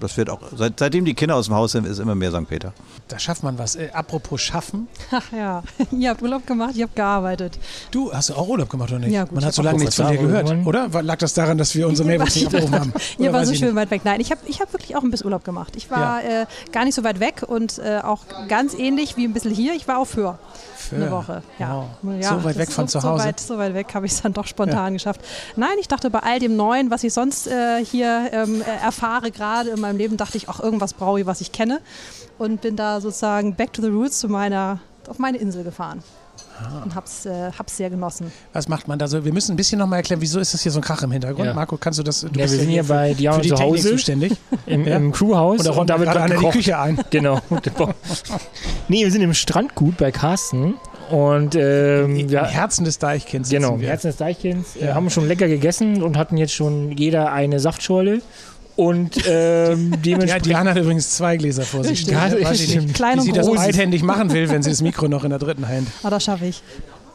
das 0.00 0.16
wird 0.16 0.30
auch, 0.30 0.40
seit, 0.56 0.78
seitdem 0.78 1.04
die 1.04 1.14
Kinder 1.14 1.36
aus 1.36 1.46
dem 1.46 1.54
Haus 1.54 1.72
sind, 1.72 1.86
ist 1.86 1.98
immer 1.98 2.14
mehr 2.14 2.30
St. 2.30 2.48
Peter. 2.48 2.72
Da 3.08 3.18
schafft 3.18 3.42
man 3.42 3.58
was. 3.58 3.76
Äh, 3.76 3.90
apropos 3.92 4.40
schaffen. 4.40 4.88
Ach 5.10 5.32
ja, 5.32 5.62
ihr 5.90 6.10
habt 6.10 6.22
Urlaub 6.22 6.46
gemacht, 6.46 6.74
ihr 6.76 6.84
habt 6.84 6.96
gearbeitet. 6.96 7.58
Du 7.90 8.12
hast 8.12 8.30
auch 8.30 8.48
Urlaub 8.48 8.68
gemacht 8.68 8.90
oder 8.90 9.00
nicht? 9.00 9.12
Ja, 9.12 9.24
gut, 9.24 9.32
man 9.32 9.40
ich 9.40 9.46
hat 9.46 9.54
so 9.54 9.62
lange 9.62 9.78
nichts 9.78 9.96
von 9.96 10.08
dir 10.08 10.18
gehört, 10.18 10.66
oder? 10.66 10.88
Lag 11.02 11.16
das 11.18 11.34
daran, 11.34 11.58
dass 11.58 11.74
wir 11.74 11.88
unsere 11.88 12.06
Mailbox 12.06 12.34
nicht 12.34 12.46
abgerufen 12.46 12.74
haben? 12.74 12.92
Ihr 13.18 13.32
war 13.32 13.44
so 13.44 13.52
ich 13.52 13.58
schön 13.58 13.74
weit 13.74 13.90
weg. 13.90 14.02
Nein, 14.04 14.20
ich 14.20 14.30
habe 14.30 14.40
ich 14.46 14.60
hab 14.60 14.72
wirklich 14.72 14.96
auch 14.96 15.02
ein 15.02 15.10
bisschen 15.10 15.26
Urlaub 15.26 15.44
gemacht. 15.44 15.74
Ich 15.76 15.90
war 15.90 16.22
äh, 16.24 16.46
gar 16.72 16.84
nicht 16.84 16.94
so 16.94 17.04
weit 17.04 17.20
weg 17.20 17.42
und 17.46 17.78
äh, 17.78 18.00
auch 18.02 18.24
ganz 18.48 18.74
ähnlich 18.74 19.16
wie 19.16 19.24
ein 19.24 19.32
bisschen 19.32 19.52
hier. 19.54 19.74
Ich 19.74 19.88
war 19.88 19.98
auf 19.98 20.10
Föhr. 20.10 20.38
Eine 20.92 21.10
Woche. 21.10 21.42
Ja. 21.58 21.86
Wow. 22.02 22.14
ja 22.20 22.38
so 22.38 22.44
weit 22.44 22.58
weg 22.58 22.70
von 22.70 22.88
so, 22.88 22.98
zu 22.98 23.08
Hause. 23.08 23.22
So 23.22 23.28
weit, 23.28 23.40
so 23.40 23.58
weit 23.58 23.74
weg 23.74 23.94
habe 23.94 24.06
ich 24.06 24.12
es 24.12 24.22
dann 24.22 24.32
doch 24.32 24.46
spontan 24.46 24.92
geschafft. 24.94 25.20
Nein, 25.56 25.76
ich 25.80 25.88
dachte 25.88 26.10
bei 26.10 26.20
all 26.20 26.38
dem 26.38 26.56
Neuen, 26.56 26.90
was 26.90 27.04
ich 27.04 27.12
sonst 27.12 27.46
äh, 27.46 27.84
hier 27.84 28.30
ähm, 28.32 28.62
äh, 28.62 28.84
erfahre, 28.84 29.30
gerade 29.30 29.70
in 29.70 29.80
meinem 29.80 29.96
Leben, 29.96 30.16
dachte 30.16 30.36
ich, 30.36 30.48
auch 30.48 30.60
irgendwas 30.60 30.94
brauche 30.94 31.20
ich, 31.20 31.26
was 31.26 31.40
ich 31.40 31.52
kenne. 31.52 31.80
Und 32.38 32.60
bin 32.60 32.76
da 32.76 33.00
sozusagen 33.00 33.54
back 33.54 33.72
to 33.72 33.82
the 33.82 33.88
roots 33.88 34.20
zu 34.20 34.28
meiner, 34.28 34.80
auf 35.08 35.18
meine 35.18 35.38
Insel 35.38 35.64
gefahren. 35.64 36.02
Ah. 36.60 36.82
Und 36.84 36.94
hab's, 36.94 37.24
äh, 37.26 37.50
hab's 37.58 37.76
sehr 37.76 37.90
genossen. 37.90 38.32
Was 38.52 38.68
macht 38.68 38.88
man 38.88 38.98
da 38.98 39.06
so? 39.08 39.24
Wir 39.24 39.32
müssen 39.32 39.52
ein 39.52 39.56
bisschen 39.56 39.78
nochmal 39.78 39.98
erklären, 39.98 40.20
wieso 40.20 40.40
ist 40.40 40.54
das 40.54 40.62
hier 40.62 40.72
so 40.72 40.78
ein 40.80 40.82
Krach 40.82 41.02
im 41.02 41.12
Hintergrund? 41.12 41.46
Ja. 41.46 41.54
Marco, 41.54 41.76
kannst 41.76 41.98
du 41.98 42.02
das? 42.02 42.20
Du 42.22 42.28
Ja, 42.28 42.36
wir 42.38 42.48
sind 42.48 42.60
hier 42.68 42.82
hier 42.82 42.84
bei 42.84 43.10
für 43.10 43.14
Diana 43.16 43.38
die 43.40 43.48
zu 43.50 43.54
Technik 43.54 43.74
Hause 43.76 43.90
zuständig. 43.90 44.32
im, 44.66 44.86
Ja. 44.86 44.96
im 44.96 45.12
Crewhaus 45.12 45.58
Und 45.60 45.66
da 45.66 45.70
räumt 45.72 45.90
da 45.90 45.98
wird 46.00 46.10
gerade 46.10 46.24
einer 46.34 46.40
die. 46.40 46.46
Küche 46.50 46.78
ein. 46.78 46.98
Genau. 47.10 47.40
nee, 48.88 49.04
wir 49.04 49.10
sind 49.12 49.22
im 49.22 49.34
Strandgut 49.34 49.96
bei 49.96 50.10
Carsten 50.12 50.74
und 51.10 51.54
ähm, 51.54 52.16
Im 52.18 52.30
wir, 52.30 52.44
Herzen 52.44 52.84
des 52.84 52.98
Deichkinds. 52.98 53.48
genau, 53.48 53.74
im 53.74 53.80
wir. 53.80 53.88
Herzen 53.88 54.08
des 54.08 54.16
Deichkins, 54.16 54.76
äh, 54.76 54.86
Ja. 54.88 54.94
haben 54.94 55.08
schon 55.10 55.26
lecker 55.26 55.48
gegessen 55.48 56.02
und 56.02 56.18
hatten 56.18 56.36
jetzt 56.36 56.52
schon 56.52 56.92
jeder 56.92 57.32
eine 57.32 57.60
Saftschorle 57.60 58.20
und 58.78 59.24
ähm, 59.26 59.90
Ja, 59.90 59.96
dementsprechend 59.96 60.46
Diana 60.46 60.70
hat 60.70 60.78
übrigens 60.78 61.10
zwei 61.10 61.36
Gläser 61.36 61.64
vor 61.64 61.82
sich. 61.82 62.06
Ja, 62.06 62.30
Weiß 62.30 62.60
ich 62.60 62.70
stimmt. 62.70 62.86
nicht, 62.86 62.94
Klein 62.94 63.18
wie 63.18 63.22
sie 63.22 63.32
das 63.32 63.50
beidhändig 63.50 64.04
machen 64.04 64.32
will, 64.32 64.48
wenn 64.50 64.62
sie 64.62 64.70
das 64.70 64.82
Mikro 64.82 65.08
noch 65.08 65.24
in 65.24 65.30
der 65.30 65.40
dritten 65.40 65.66
Hand. 65.66 65.88
Aber 66.02 66.10
das 66.10 66.22
schaffe 66.22 66.46
ich. 66.46 66.62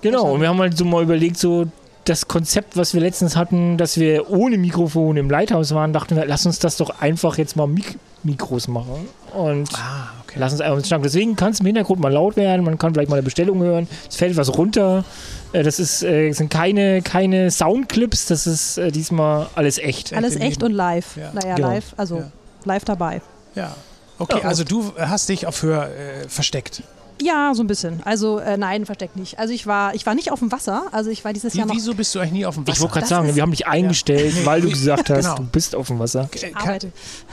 Genau, 0.01 0.33
und 0.33 0.41
wir 0.41 0.49
haben 0.49 0.59
halt 0.59 0.77
so 0.77 0.83
mal 0.83 1.01
überlegt, 1.01 1.37
so 1.37 1.65
das 2.05 2.27
Konzept, 2.27 2.75
was 2.75 2.93
wir 2.93 3.01
letztens 3.01 3.35
hatten, 3.35 3.77
dass 3.77 3.97
wir 3.97 4.29
ohne 4.29 4.57
Mikrofon 4.57 5.15
im 5.17 5.29
Lighthouse 5.29 5.73
waren, 5.73 5.93
dachten 5.93 6.15
wir, 6.15 6.25
lass 6.25 6.45
uns 6.45 6.59
das 6.59 6.77
doch 6.77 6.99
einfach 7.01 7.37
jetzt 7.37 7.55
mal 7.55 7.67
Mik 7.67 7.97
Mikros 8.25 8.69
machen. 8.69 9.07
Und 9.33 9.69
Ah, 9.73 10.07
okay. 10.23 10.35
lass 10.39 10.53
uns 10.53 10.61
einfach 10.61 10.77
uns 10.77 10.87
schnacken. 10.87 11.03
Deswegen 11.03 11.35
kann 11.35 11.51
es 11.51 11.59
im 11.59 11.65
Hintergrund 11.65 11.99
mal 11.99 12.11
laut 12.13 12.37
werden, 12.37 12.63
man 12.63 12.77
kann 12.77 12.93
vielleicht 12.93 13.09
mal 13.09 13.17
eine 13.17 13.23
Bestellung 13.23 13.59
hören, 13.61 13.87
es 14.09 14.15
fällt 14.15 14.37
was 14.37 14.57
runter. 14.57 15.03
Äh, 15.51 15.63
Das 15.63 15.77
ist, 15.79 16.03
äh, 16.03 16.31
sind 16.31 16.49
keine, 16.49 17.01
keine 17.01 17.51
Soundclips, 17.51 18.25
das 18.27 18.47
ist 18.47 18.77
äh, 18.77 18.91
diesmal 18.91 19.47
alles 19.55 19.77
echt. 19.77 20.13
Alles 20.13 20.35
echt 20.37 20.61
Leben. 20.61 20.71
und 20.71 20.71
live. 20.71 21.17
Ja. 21.17 21.31
Naja, 21.33 21.55
Genau. 21.55 21.67
live, 21.69 21.93
also 21.97 22.17
Ja. 22.19 22.31
live 22.63 22.85
dabei. 22.85 23.21
Ja. 23.55 23.75
Okay, 24.19 24.39
Ja. 24.41 24.47
also 24.47 24.63
du 24.63 24.93
hast 24.97 25.27
dich 25.27 25.45
auf 25.45 25.61
Höhe 25.61 25.81
äh, 25.83 26.29
versteckt. 26.29 26.81
Ja, 27.21 27.53
so 27.53 27.63
ein 27.63 27.67
bisschen. 27.67 28.01
Also 28.03 28.39
äh, 28.39 28.57
nein, 28.57 28.85
versteckt 28.85 29.15
nicht. 29.15 29.39
Also 29.39 29.53
ich 29.53 29.65
war, 29.67 29.93
ich 29.95 30.05
war 30.05 30.15
nicht 30.15 30.31
auf 30.31 30.39
dem 30.39 30.51
Wasser. 30.51 30.83
Also 30.91 31.09
ich 31.09 31.23
war 31.23 31.31
dieses 31.33 31.53
Wie, 31.53 31.59
Jahr 31.59 31.67
noch. 31.67 31.75
wieso 31.75 31.93
bist 31.93 32.13
du 32.15 32.19
eigentlich 32.19 32.33
nie 32.33 32.45
auf 32.45 32.55
dem 32.55 32.63
Ich 32.63 32.69
Wasser? 32.69 32.81
wollte 32.81 32.93
gerade 32.93 33.01
Das 33.01 33.09
sagen, 33.09 33.29
ist- 33.29 33.35
wir 33.35 33.43
haben 33.43 33.51
dich 33.51 33.67
eingestellt, 33.67 34.45
weil 34.45 34.61
du 34.61 34.69
gesagt 34.69 35.09
hast, 35.09 35.23
genau. 35.23 35.35
du 35.35 35.43
bist 35.43 35.75
auf 35.75 35.87
dem 35.87 35.99
Wasser. 35.99 36.29
Äh, 36.33 36.49
kann, 36.51 36.61
arbeite. 36.69 36.91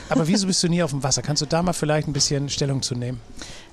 aber 0.08 0.26
wieso 0.28 0.46
bist 0.46 0.62
du 0.62 0.68
nie 0.68 0.82
auf 0.82 0.90
dem 0.90 1.02
Wasser? 1.02 1.22
Kannst 1.22 1.42
du 1.42 1.46
da 1.46 1.62
mal 1.62 1.72
vielleicht 1.72 2.06
ein 2.08 2.12
bisschen 2.12 2.48
Stellung 2.48 2.82
zu 2.82 2.94
nehmen? 2.94 3.20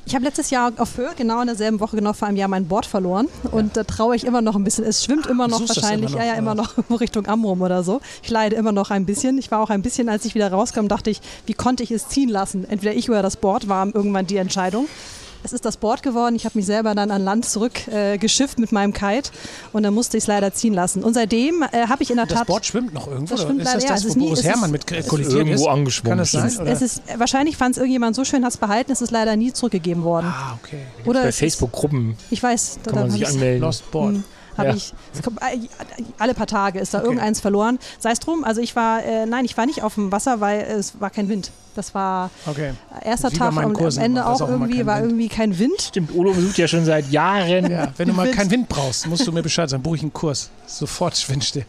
Ich 0.05 0.15
habe 0.15 0.23
letztes 0.23 0.51
Jahr 0.51 0.71
auf 0.77 0.95
Höhe, 0.95 1.09
genau 1.17 1.41
in 1.41 1.47
derselben 1.47 1.81
Woche, 1.81 1.97
genau 1.97 2.13
vor 2.13 2.29
einem 2.29 2.37
Jahr, 2.37 2.47
mein 2.47 2.65
Board 2.65 2.85
verloren. 2.85 3.27
Und 3.51 3.75
da 3.75 3.83
traue 3.83 4.15
ich 4.15 4.23
immer 4.23 4.41
noch 4.41 4.55
ein 4.55 4.63
bisschen. 4.63 4.85
Es 4.85 5.03
schwimmt 5.03 5.27
immer 5.27 5.49
noch 5.49 5.57
suchst 5.59 5.75
das 5.75 5.83
wahrscheinlich, 5.83 6.11
immer 6.11 6.19
noch, 6.19 6.25
ja, 6.25 6.31
ja, 6.31 6.37
immer 6.39 6.51
oder? 6.53 6.69
noch 6.87 6.99
Richtung 7.01 7.25
Amrum 7.27 7.61
oder 7.61 7.83
so. 7.83 7.99
Ich 8.23 8.29
leide 8.29 8.55
immer 8.55 8.71
noch 8.71 8.89
ein 8.89 9.05
bisschen. 9.05 9.37
Ich 9.37 9.51
war 9.51 9.59
auch 9.59 9.69
ein 9.69 9.81
bisschen, 9.81 10.07
als 10.07 10.23
ich 10.23 10.33
wieder 10.33 10.49
rauskam, 10.49 10.87
dachte 10.87 11.09
ich, 11.09 11.19
wie 11.45 11.53
konnte 11.53 11.83
ich 11.83 11.91
es 11.91 12.07
ziehen 12.07 12.29
lassen? 12.29 12.63
Entweder 12.69 12.93
ich 12.95 13.09
oder 13.09 13.21
das 13.21 13.35
Board 13.35 13.67
war 13.67 13.85
irgendwann 13.93 14.25
die 14.25 14.37
Entscheidung. 14.37 14.87
Es 15.47 15.53
ist 15.53 15.63
das 15.63 15.77
Board 15.77 16.03
geworden. 16.03 16.35
Ich 16.35 16.43
habe 16.43 16.57
mich 16.57 16.65
selber 16.65 16.93
dann 16.93 17.09
an 17.09 17.23
Land 17.23 17.45
zurück 17.45 17.87
äh, 17.87 18.17
mit 18.57 18.73
meinem 18.73 18.91
Kite 18.91 19.29
und 19.71 19.83
dann 19.83 19.93
musste 19.93 20.17
ich 20.17 20.25
es 20.25 20.27
leider 20.27 20.53
ziehen 20.53 20.73
lassen. 20.73 21.05
Und 21.05 21.13
seitdem 21.13 21.63
äh, 21.71 21.87
habe 21.87 22.03
ich 22.03 22.09
in 22.09 22.17
der 22.17 22.25
Das 22.25 22.39
Tat. 22.39 22.47
Board 22.47 22.65
schwimmt 22.65 22.93
noch 22.93 23.07
irgendwo? 23.07 23.33
Das 23.33 23.39
oder 23.45 23.47
schwimmt 23.49 23.61
ist 23.61 23.65
das 23.67 23.73
leider, 23.75 23.85
ja. 23.85 23.91
das, 23.93 23.99
Es 24.01 24.05
wo 24.05 24.09
ist 24.09 24.17
nie- 24.17 24.25
Boris 24.27 24.43
Herrmann 24.43 24.71
mit 24.71 24.91
ist 24.91 25.07
kollidiert 25.07 25.33
irgendwo 25.37 25.63
ist? 25.63 25.67
angeschwommen. 25.69 26.09
Kann 26.11 26.17
das 26.17 26.31
sein? 26.31 26.45
Es 26.47 26.53
ist- 26.53 26.59
oder? 26.59 26.71
es 26.71 26.81
ist, 26.81 27.01
wahrscheinlich 27.17 27.55
fand 27.55 27.71
es 27.71 27.77
irgendjemand 27.77 28.15
so 28.17 28.25
schön, 28.25 28.43
hat 28.43 28.51
es 28.51 28.57
behalten, 28.57 28.91
es 28.91 29.01
ist 29.01 29.11
leider 29.11 29.37
nie 29.37 29.53
zurückgegeben 29.53 30.03
worden. 30.03 30.27
ah, 30.27 30.57
okay. 30.61 30.81
Oder 31.05 31.23
Bei 31.23 31.31
Facebook-Gruppen 31.31 32.17
Ich 32.29 32.43
weiß, 32.43 32.79
da 32.83 32.91
kann 32.91 32.99
man 33.03 33.11
sich 33.11 33.25
anmelden. 33.25 33.61
Lost 33.61 33.89
Board. 33.89 34.15
Hm, 34.15 34.23
Habe 34.57 34.69
Ja. 34.69 34.75
ich. 34.75 34.93
Es 35.13 35.21
kommt, 35.21 35.39
alle 36.19 36.33
paar 36.33 36.47
Tage 36.47 36.79
ist 36.79 36.93
da 36.93 36.99
Okay. 36.99 37.07
irgendeins 37.07 37.39
verloren. 37.41 37.79
Sei 37.99 38.11
es 38.11 38.19
drum, 38.19 38.43
also 38.43 38.61
ich 38.61 38.75
war, 38.75 39.03
äh, 39.03 39.25
nein, 39.25 39.45
ich 39.45 39.55
war 39.57 39.65
nicht 39.65 39.83
auf 39.83 39.95
dem 39.95 40.11
Wasser, 40.11 40.39
weil 40.41 40.61
es 40.61 40.99
war 40.99 41.09
kein 41.09 41.29
Wind. 41.29 41.51
Das 41.75 41.93
war 41.93 42.31
Okay. 42.47 42.71
erster 43.03 43.31
Wie 43.31 43.37
Tag 43.37 43.55
und 43.55 43.79
am 43.79 43.97
Ende 44.03 44.25
auch 44.25 44.41
auch 44.41 44.49
irgendwie, 44.49 44.77
kein 44.77 44.85
war 44.87 44.95
Wind. 44.97 45.05
irgendwie 45.11 45.27
kein 45.29 45.59
Wind. 45.59 45.79
Stimmt, 45.81 46.15
Olo 46.15 46.33
besucht 46.33 46.57
ja 46.57 46.67
schon 46.67 46.85
seit 46.85 47.11
Jahren. 47.11 47.69
Ja, 47.69 47.93
wenn 47.97 48.07
du 48.07 48.13
mal 48.15 48.25
Wind. 48.25 48.35
keinen 48.35 48.49
Wind 48.51 48.67
brauchst, 48.69 49.05
musst 49.07 49.27
du 49.27 49.31
mir 49.31 49.43
Bescheid 49.43 49.69
sagen. 49.69 49.83
Buche 49.83 49.97
ich 49.97 50.01
einen 50.01 50.11
Kurs. 50.13 50.49
Sofort 50.65 51.29
Windstill. 51.29 51.65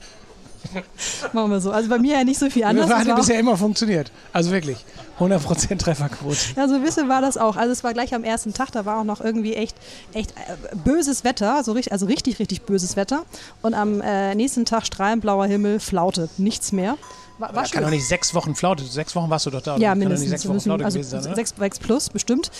Machen 1.32 1.50
wir 1.50 1.60
so. 1.60 1.70
Also 1.70 1.88
bei 1.88 1.98
mir 1.98 2.18
ja 2.18 2.24
nicht 2.24 2.38
so 2.38 2.48
viel 2.50 2.64
anders. 2.64 2.88
Das 2.88 3.00
Es 3.00 3.06
hat 3.06 3.12
auch- 3.12 3.16
bisher 3.18 3.38
immer 3.38 3.56
funktioniert. 3.56 4.10
Also 4.32 4.50
wirklich. 4.50 4.84
100% 5.18 5.78
Trefferquote. 5.78 6.36
Ja, 6.56 6.68
so 6.68 6.76
ein 6.76 6.82
bisschen 6.82 7.08
war 7.08 7.20
das 7.20 7.36
auch. 7.36 7.56
Also 7.56 7.72
es 7.72 7.82
war 7.82 7.92
gleich 7.92 8.14
am 8.14 8.22
ersten 8.22 8.54
Tag, 8.54 8.70
da 8.70 8.84
war 8.86 9.00
auch 9.00 9.04
noch 9.04 9.20
irgendwie 9.20 9.54
echt, 9.54 9.76
echt 10.14 10.30
äh, 10.32 10.76
böses 10.84 11.24
Wetter, 11.24 11.64
so 11.64 11.72
richtig, 11.72 11.92
also 11.92 12.06
richtig, 12.06 12.38
richtig 12.38 12.62
böses 12.62 12.94
Wetter. 12.96 13.24
Und 13.62 13.74
am 13.74 14.00
äh, 14.00 14.34
nächsten 14.36 14.64
Tag 14.64 14.86
strahlend 14.86 15.22
blauer 15.22 15.46
Himmel, 15.46 15.80
Flaute, 15.80 16.28
nichts 16.38 16.70
mehr. 16.70 16.96
War, 17.38 17.54
war 17.54 17.64
kann 17.64 17.82
doch 17.82 17.90
nicht 17.90 18.06
sechs 18.06 18.34
Wochen 18.34 18.54
Flaute. 18.54 18.84
Sechs 18.84 19.14
Wochen 19.16 19.30
warst 19.30 19.46
du 19.46 19.50
doch 19.50 19.60
da. 19.62 19.76
Ja, 19.76 19.90
kann 19.90 19.98
doch 20.00 20.06
mindestens. 20.06 20.30
nicht 20.30 20.40
sechs 20.40 20.48
Wochen 20.48 20.60
Flaute 20.60 20.84
also 20.84 20.98
gewesen 20.98 21.10
sein, 21.10 21.20
oder? 21.26 21.34
sechs, 21.34 21.52
sechs 21.56 21.78
plus, 21.78 22.10
bestimmt. 22.10 22.50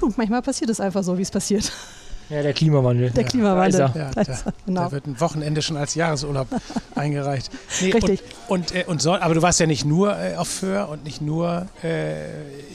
Puh, 0.00 0.12
manchmal 0.16 0.42
passiert 0.42 0.70
es 0.70 0.80
einfach 0.80 1.02
so, 1.02 1.18
wie 1.18 1.22
es 1.22 1.30
passiert. 1.30 1.72
Ja, 2.30 2.42
der 2.42 2.52
Klimawandel. 2.52 3.10
Der 3.10 3.24
Klimawandel. 3.24 3.78
da 3.80 3.86
ist 3.86 3.94
Ja, 3.96 4.10
Da 4.14 4.22
da, 4.24 4.32
ist 4.32 4.46
er, 4.46 4.52
genau. 4.66 4.80
da 4.82 4.92
wird 4.92 5.06
ein 5.06 5.20
Wochenende 5.20 5.62
schon 5.62 5.76
als 5.76 5.94
Jahresurlaub 5.94 6.46
eingereicht. 6.94 7.50
Nee, 7.80 7.90
Richtig. 7.92 8.20
Und, 8.48 8.60
und, 8.70 8.74
äh, 8.74 8.84
und 8.86 9.00
soll, 9.00 9.18
aber 9.20 9.34
du 9.34 9.42
warst 9.42 9.60
ja 9.60 9.66
nicht 9.66 9.84
nur 9.86 10.16
äh, 10.18 10.36
auf 10.36 10.48
Föhr 10.48 10.88
und 10.90 11.04
nicht 11.04 11.22
nur 11.22 11.66
äh, 11.82 12.26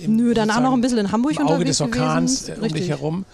im, 0.04 0.16
Nö, 0.16 0.34
danach 0.34 0.56
sozusagen 0.56 0.64
noch 0.64 0.74
ein 0.74 0.82
bisschen 0.82 0.98
in 0.98 1.12
Hamburg 1.12 1.34
im 1.34 1.42
Auge 1.44 1.54
unterwegs 1.54 1.78
des 1.78 1.82
Orkans 1.82 2.46
gewesen. 2.46 2.52
äh, 2.52 2.56
um 2.56 2.62
dich 2.64 2.74
Richtig. 2.74 2.90
herum. 2.90 3.26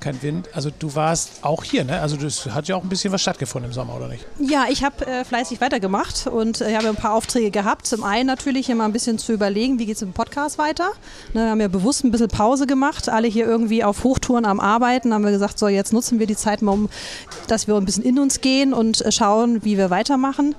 Kein 0.00 0.22
Wind. 0.22 0.48
Also 0.54 0.70
du 0.76 0.94
warst 0.94 1.42
auch 1.42 1.64
hier, 1.64 1.84
ne? 1.84 2.00
Also 2.00 2.16
das 2.16 2.46
hat 2.46 2.68
ja 2.68 2.76
auch 2.76 2.82
ein 2.82 2.88
bisschen 2.88 3.12
was 3.12 3.22
stattgefunden 3.22 3.70
im 3.70 3.74
Sommer, 3.74 3.96
oder 3.96 4.08
nicht? 4.08 4.24
Ja, 4.38 4.66
ich 4.68 4.84
habe 4.84 5.06
äh, 5.06 5.24
fleißig 5.24 5.60
weitergemacht 5.60 6.26
und 6.26 6.60
äh, 6.60 6.76
habe 6.76 6.88
ein 6.88 6.96
paar 6.96 7.14
Aufträge 7.14 7.50
gehabt. 7.50 7.86
Zum 7.86 8.04
einen 8.04 8.26
natürlich 8.26 8.70
immer 8.70 8.84
ein 8.84 8.92
bisschen 8.92 9.18
zu 9.18 9.32
überlegen, 9.32 9.78
wie 9.78 9.86
geht 9.86 9.96
es 9.96 10.02
im 10.02 10.12
Podcast 10.12 10.58
weiter. 10.58 10.90
Ne, 11.34 11.44
wir 11.44 11.50
haben 11.50 11.60
ja 11.60 11.68
bewusst 11.68 12.04
ein 12.04 12.10
bisschen 12.10 12.28
Pause 12.28 12.66
gemacht, 12.66 13.08
alle 13.08 13.28
hier 13.28 13.46
irgendwie 13.46 13.84
auf 13.84 14.04
Hochtouren 14.04 14.44
am 14.44 14.60
Arbeiten. 14.60 15.12
Haben 15.12 15.24
wir 15.24 15.32
gesagt, 15.32 15.58
so 15.58 15.68
jetzt 15.68 15.92
nutzen 15.92 16.18
wir 16.18 16.26
die 16.26 16.36
Zeit 16.36 16.62
mal, 16.62 16.72
um, 16.72 16.88
dass 17.46 17.66
wir 17.66 17.76
ein 17.76 17.84
bisschen 17.84 18.04
in 18.04 18.18
uns 18.18 18.40
gehen 18.40 18.72
und 18.72 19.04
äh, 19.04 19.12
schauen, 19.12 19.64
wie 19.64 19.76
wir 19.76 19.90
weitermachen. 19.90 20.54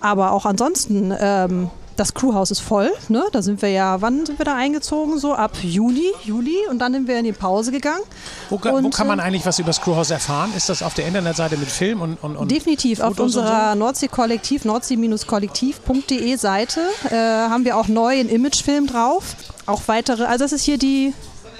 Aber 0.00 0.32
auch 0.32 0.46
ansonsten 0.46 1.14
ähm, 1.18 1.70
das 2.00 2.14
Crewhaus 2.14 2.50
ist 2.50 2.60
voll. 2.60 2.90
Ne? 3.08 3.22
Da 3.32 3.42
sind 3.42 3.60
wir 3.60 3.68
ja, 3.68 4.00
wann 4.00 4.24
sind 4.24 4.38
wir 4.38 4.44
da 4.46 4.54
eingezogen? 4.56 5.18
So 5.18 5.34
ab 5.34 5.52
Juni, 5.62 6.12
Juli 6.24 6.56
und 6.70 6.78
dann 6.78 6.94
sind 6.94 7.06
wir 7.06 7.18
in 7.18 7.24
die 7.24 7.32
Pause 7.32 7.70
gegangen. 7.72 8.02
Wo, 8.48 8.56
ga- 8.58 8.72
wo 8.72 8.76
Und, 8.76 8.94
kann 8.94 9.06
man 9.06 9.18
äh, 9.18 9.22
eigentlich 9.22 9.44
was 9.44 9.58
über 9.58 9.66
das 9.68 9.80
Crewhaus 9.82 10.10
erfahren? 10.10 10.50
Ist 10.56 10.68
das 10.70 10.82
auf 10.82 10.94
der 10.94 11.06
Internetseite 11.06 11.56
mit 11.58 11.68
Film 11.68 12.00
und, 12.00 12.16
und, 12.22 12.36
und 12.36 12.50
Definitiv. 12.50 13.00
Auf 13.00 13.16
Fotos 13.16 13.36
und 13.36 13.42
unserer 13.42 13.74
Nordsee-Kollektiv, 13.74 14.64
nordsee-kollektiv.de 14.64 16.36
Seite 16.36 16.80
äh, 17.10 17.14
haben 17.14 17.64
wir 17.64 17.76
auch 17.76 17.88
neu 17.88 18.18
einen 18.18 18.28
Imagefilm 18.28 18.86
drauf. 18.86 19.36
Auch 19.66 19.82
weitere, 19.86 20.24
also 20.24 20.44
das 20.44 20.52
ist 20.52 20.62
hier 20.64 20.78
die 20.78 21.12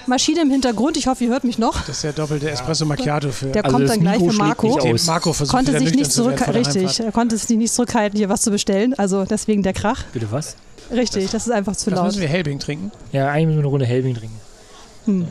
Maschine 0.07 0.43
im 0.43 0.51
Hintergrund. 0.51 0.97
Ich 0.97 1.07
hoffe, 1.07 1.25
ihr 1.25 1.31
hört 1.31 1.45
mich 1.45 1.59
noch. 1.59 1.79
Das 1.87 1.97
ist 1.97 2.05
der 2.05 2.13
doppelte 2.13 2.51
Espresso 2.51 2.85
Macchiato 2.85 3.31
für 3.31 3.47
Der 3.47 3.65
Also 3.65 3.77
kommt 3.77 3.89
das 3.89 3.93
dann 3.97 4.01
gleich 4.03 4.19
für 4.19 4.33
Marco. 4.37 4.67
nicht. 4.93 5.07
Marco 5.07 5.33
versucht 5.33 5.57
Konnte 5.57 5.79
sich 5.79 5.95
nicht 5.95 6.13
zurück, 6.13 6.41
richtig, 6.55 7.01
er 7.01 7.13
konnte 7.13 7.37
sich 7.37 7.57
nicht 7.57 7.73
zurückhalten, 7.73 8.19
hier 8.19 8.29
was 8.29 8.43
zu 8.43 8.51
bestellen. 8.51 8.95
Also 8.99 9.25
deswegen 9.25 9.63
der 9.63 9.73
Krach. 9.73 10.05
Bitte 10.13 10.31
was? 10.31 10.57
Richtig, 10.91 11.31
das 11.31 11.47
ist 11.47 11.53
einfach 11.53 11.77
zu 11.77 11.91
Das 11.91 11.99
laut. 11.99 12.07
müssen 12.07 12.21
wir 12.21 12.29
Helbing 12.29 12.59
trinken. 12.59 12.91
Ja, 13.13 13.29
eigentlich 13.29 13.47
müssen 13.47 13.57
wir 13.59 13.63
eine 13.63 13.69
Runde 13.69 13.87
Helbing 13.87 14.15
trinken. 14.17 15.29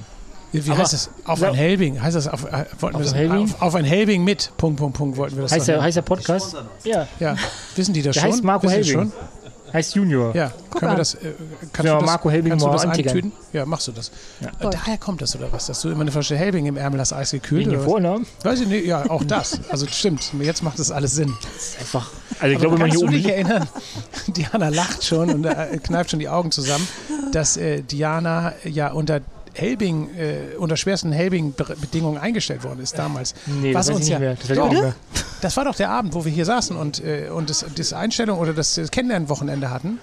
Wie, 0.52 0.66
wie 0.66 0.72
Aber- 0.72 0.80
heißt 0.80 0.94
das? 0.94 1.10
Auf 1.26 1.40
So. 1.40 1.46
ein 1.46 1.54
Helbing. 1.54 2.02
Heißt 2.02 2.16
das 2.16 2.28
auf, 2.28 2.44
äh, 2.46 2.66
wollten 2.80 2.96
Auf 2.96 3.02
wir 3.02 3.06
das, 3.06 3.14
ein 3.14 3.18
Helbing? 3.20 3.44
Auf, 3.44 3.62
auf 3.62 3.76
ein 3.76 3.86
Helbing 3.86 4.24
mit. 4.24 4.52
Punkt, 4.58 4.80
Punkt, 4.80 4.98
Punkt 4.98 5.18
wollten 5.18 5.36
wir 5.36 5.44
das 5.44 5.52
Heißt 5.52 5.68
der, 5.68 5.82
heißt 5.84 5.98
der 5.98 6.02
Podcast? 6.02 6.56
Ja, 6.84 7.08
Ja, 7.20 7.36
wissen 7.76 7.94
die 7.94 8.02
das 8.02 8.16
Der 8.16 8.22
schon? 8.22 8.32
heißt 8.32 8.44
Marco 8.44 8.68
Wissen 8.68 8.84
Helbing. 8.84 9.12
Heißt 9.74 9.96
Junior. 9.96 10.36
Ja, 10.36 10.52
können 10.72 10.82
wir 10.82 10.90
an. 10.92 10.98
das, 10.98 11.16
äh, 11.16 11.34
kannst 11.74 11.88
Ja, 11.88 11.96
du 11.96 12.00
das, 12.02 12.06
Marco 12.10 12.30
Helbing 12.30 12.52
kannst 12.52 12.64
du 12.66 12.68
mal 12.70 12.74
das 12.74 12.86
eintüten? 12.86 13.32
Ja, 13.54 13.66
machst 13.66 13.88
du 13.88 13.92
das. 13.92 14.12
Ja. 14.42 14.48
Äh, 14.68 14.72
Daher 14.72 14.98
kommt 14.98 15.22
das 15.22 15.36
oder 15.36 15.52
was? 15.52 15.68
Dass 15.68 15.82
du 15.82 15.90
immer 15.90 16.02
eine 16.02 16.12
Flasche 16.12 16.36
Helbing 16.38 16.66
im 16.66 16.78
Ärmel 16.78 17.00
hast, 17.00 17.14
eisgekühlt 17.14 17.62
Wegen 17.62 17.72
dem 17.72 17.80
oder? 17.82 17.90
Vornamen? 17.90 18.26
Weiß 18.44 18.62
ich 18.62 18.68
nicht, 18.68 18.86
ja, 18.86 19.10
auch 19.10 19.24
das. 19.24 19.60
Also 19.70 19.88
stimmt, 19.88 20.32
jetzt 20.42 20.64
macht 20.64 20.80
das 20.80 20.92
alles 20.92 21.14
Sinn. 21.14 21.34
Einfach. 21.80 22.10
Also 22.40 22.48
ich 22.48 22.56
Aber 22.56 22.60
glaube, 22.62 22.78
man 22.78 22.90
kannst 22.90 22.98
hier 23.00 23.08
du 23.08 23.14
dich 23.14 23.28
erinnern, 23.28 23.68
Diana 24.28 24.70
lacht 24.70 25.04
schon 25.04 25.30
und 25.32 25.46
äh, 25.46 25.78
kneift 25.84 26.12
schon 26.12 26.20
die 26.20 26.30
Augen 26.30 26.52
zusammen, 26.52 26.88
dass 27.32 27.58
äh, 27.58 27.82
Diana 27.82 28.54
ja 28.64 28.92
unter 28.92 29.22
Helbing, 29.53 30.10
äh, 30.18 30.56
unter 30.58 30.77
schwersten 30.77 31.12
Helbing-Bedingungen 31.12 32.18
eingestellt 32.18 32.63
worden 32.63 32.79
ist 32.82 32.98
damals. 32.98 33.34
Nee, 33.46 33.74
Was 33.74 33.88
das 33.88 33.96
uns 33.96 34.10
ja-. 34.10 34.20
Das 34.20 34.48
Doch. 34.48 34.94
Das 35.41 35.56
war 35.58 35.65
doch 35.65 35.75
der 35.75 35.89
Abend, 35.89 36.13
wo 36.13 36.25
wir 36.25 36.32
hier 36.32 36.46
saßen 36.46 36.75
und, 36.75 37.03
äh, 37.03 37.29
und 37.29 37.50
das, 37.50 37.65
das 37.75 37.94
Einstellung 37.94 38.39
oder 38.39 38.53
das, 38.53 38.75
das 38.75 38.91
Kennenlernwochenende 38.91 39.70
hatten, 39.70 40.00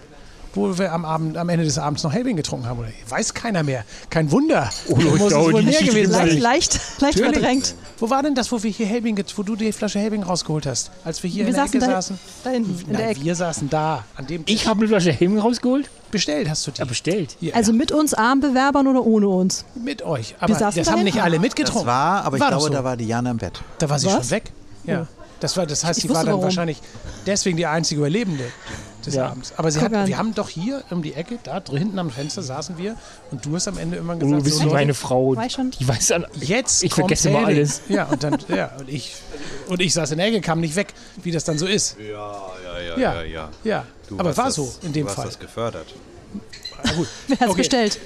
wo 0.57 0.77
wir 0.79 0.93
am, 0.93 1.05
Abend, 1.05 1.37
am 1.37 1.49
Ende 1.49 1.65
des 1.65 1.79
Abends 1.79 2.03
noch 2.03 2.13
Helbing 2.13 2.37
getrunken 2.37 2.67
haben. 2.67 2.81
Oder 2.81 2.89
weiß 3.09 3.35
keiner 3.35 3.63
mehr. 3.63 3.85
Kein 4.11 4.31
Wunder. 4.33 4.71
Oh, 4.89 4.97
Muss 4.97 5.05
ich 5.05 5.13
es 5.21 5.29
glaube, 5.29 5.53
wohl 5.53 5.61
die 5.63 5.67
mehr 5.71 5.83
gewesen 5.83 6.13
sein. 6.13 6.39
Leicht, 6.41 6.81
leicht, 7.01 7.19
verdrängt. 7.19 7.75
Wo 7.99 8.11
war 8.11 8.23
denn 8.23 8.35
das, 8.35 8.51
wo 8.53 8.63
wir 8.63 8.71
hier 8.71 8.87
Helbing, 8.87 9.23
wo 9.37 9.43
du 9.43 9.55
die 9.57 9.71
Flasche 9.73 9.99
Helbing 9.99 10.23
rausgeholt 10.23 10.67
hast? 10.67 10.91
Als 11.05 11.23
wir 11.23 11.31
hier 11.31 11.45
Wir 11.45 11.49
in 11.49 11.55
der 11.55 11.65
saßen 11.65 11.81
Ecke 11.81 11.87
da, 11.91 11.95
saßen? 12.03 12.19
da 12.45 12.51
hinten 12.51 12.71
in 12.81 12.87
der 12.89 12.99
Nein, 13.01 13.09
Ecke. 13.11 13.25
wir 13.25 13.35
saßen 13.35 13.71
da, 13.71 14.05
an 14.17 14.27
dem 14.27 14.45
Tisch. 14.45 14.55
Ich 14.55 14.67
habe 14.67 14.81
eine 14.81 14.89
Flasche 14.89 15.13
Helbing 15.13 15.39
rausgeholt. 15.39 15.89
bestellt, 16.11 16.49
hast 16.51 16.67
du 16.67 16.71
die. 16.73 16.79
Ja, 16.79 16.85
bestellt. 16.85 17.37
Ja, 17.41 17.55
Also 17.55 17.73
mit 17.73 17.93
uns 17.93 18.15
Armbewerbern 18.15 18.87
oder 18.87 19.05
ohne 19.05 19.29
uns? 19.29 19.65
mit 19.75 20.03
euch. 20.03 20.35
Aber 20.41 20.55
saßen 20.55 20.79
das 20.79 20.87
da 20.87 20.93
haben 20.93 21.05
nicht 21.05 21.21
alle 21.23 21.37
Das 21.37 21.43
mitgetrunken. 21.43 21.87
war, 21.87 22.25
aber 22.25 22.37
ich 22.37 22.41
War 22.43 22.49
glaube, 22.49 22.65
so. 22.65 22.69
da 22.71 22.83
war 22.85 22.97
Diana 22.97 23.31
im 23.31 23.37
Bett. 23.39 23.61
Da 23.79 23.89
war 23.89 23.99
sie 23.99 24.07
Was? 24.07 24.15
schon 24.15 24.31
weg. 24.31 24.53
Ja. 24.85 25.07
Das, 25.41 25.57
war, 25.57 25.67
das 25.67 25.85
heißt, 25.85 25.99
Ich 25.99 26.03
sie 26.05 26.09
war 26.09 26.17
dann 26.25 26.29
warum. 26.29 26.45
wahrscheinlich 26.45 26.81
deswegen 27.27 27.57
die 27.59 27.67
einzige 27.67 28.01
Überlebende 28.01 28.45
des 29.07 29.15
Ja. 29.15 29.29
Abends. 29.31 29.53
Aber 29.57 29.69
hat, 29.73 30.07
wir 30.07 30.19
haben 30.19 30.35
doch 30.35 30.49
hier 30.49 30.83
um 30.91 31.03
die 31.03 31.15
Ecke, 31.15 31.39
da 31.43 31.61
drin 31.61 31.79
hinten 31.79 31.99
am 31.99 32.11
Fenster 32.11 32.43
saßen 32.43 32.77
wir 32.79 32.97
und 33.31 33.45
du 33.47 33.55
hast 33.55 33.69
am 33.69 33.79
Ende 33.79 33.97
immer 33.97 34.13
Und 34.15 34.19
gesagt, 34.21 34.41
du 34.41 34.45
bist 34.45 34.59
so, 34.59 34.67
meine 34.71 34.93
Frau. 34.95 35.35
War 35.37 35.47
ich? 35.47 35.57
Die 35.79 35.89
weiß 35.89 36.13
an. 36.13 36.27
jetzt 36.41 36.83
Ich 36.85 36.91
kommt 36.91 37.07
vergesse 37.09 37.29
immer 37.31 37.39
Helbing. 37.41 37.57
alles. 37.57 37.81
Ja, 37.89 38.05
und 38.05 38.23
dann, 38.23 38.37
ja, 38.49 38.73
und 38.79 38.89
ich, 38.89 39.15
und 39.69 39.81
ich 39.81 39.95
saß 39.95 40.11
in 40.13 40.19
der 40.19 40.27
Ecke, 40.27 40.41
kam 40.41 40.61
nicht 40.61 40.77
weg, 40.77 40.93
wie 41.23 41.31
das 41.31 41.45
dann 41.45 41.59
so 41.59 41.67
ist. 41.67 41.97
Ja, 41.99 42.07
ja, 42.07 42.81
ja, 42.81 42.99
Ja. 42.99 43.15
ja, 43.15 43.23
ja. 43.23 43.49
Ja, 43.65 43.85
Du 44.09 44.19
aber 44.19 44.37
war 44.37 44.45
das, 44.47 44.55
so 44.57 44.73
in 44.83 44.93
dem 44.93 45.07
du 45.07 45.13
Fall. 45.13 45.25
hast 45.25 45.33
das 45.35 45.39
gefördert. 45.39 45.87
Na 46.85 46.93
gut. 46.93 47.09
Wer 47.29 47.39
hat's 47.39 47.49
Okay. 47.51 47.59
bestellt? 47.59 47.99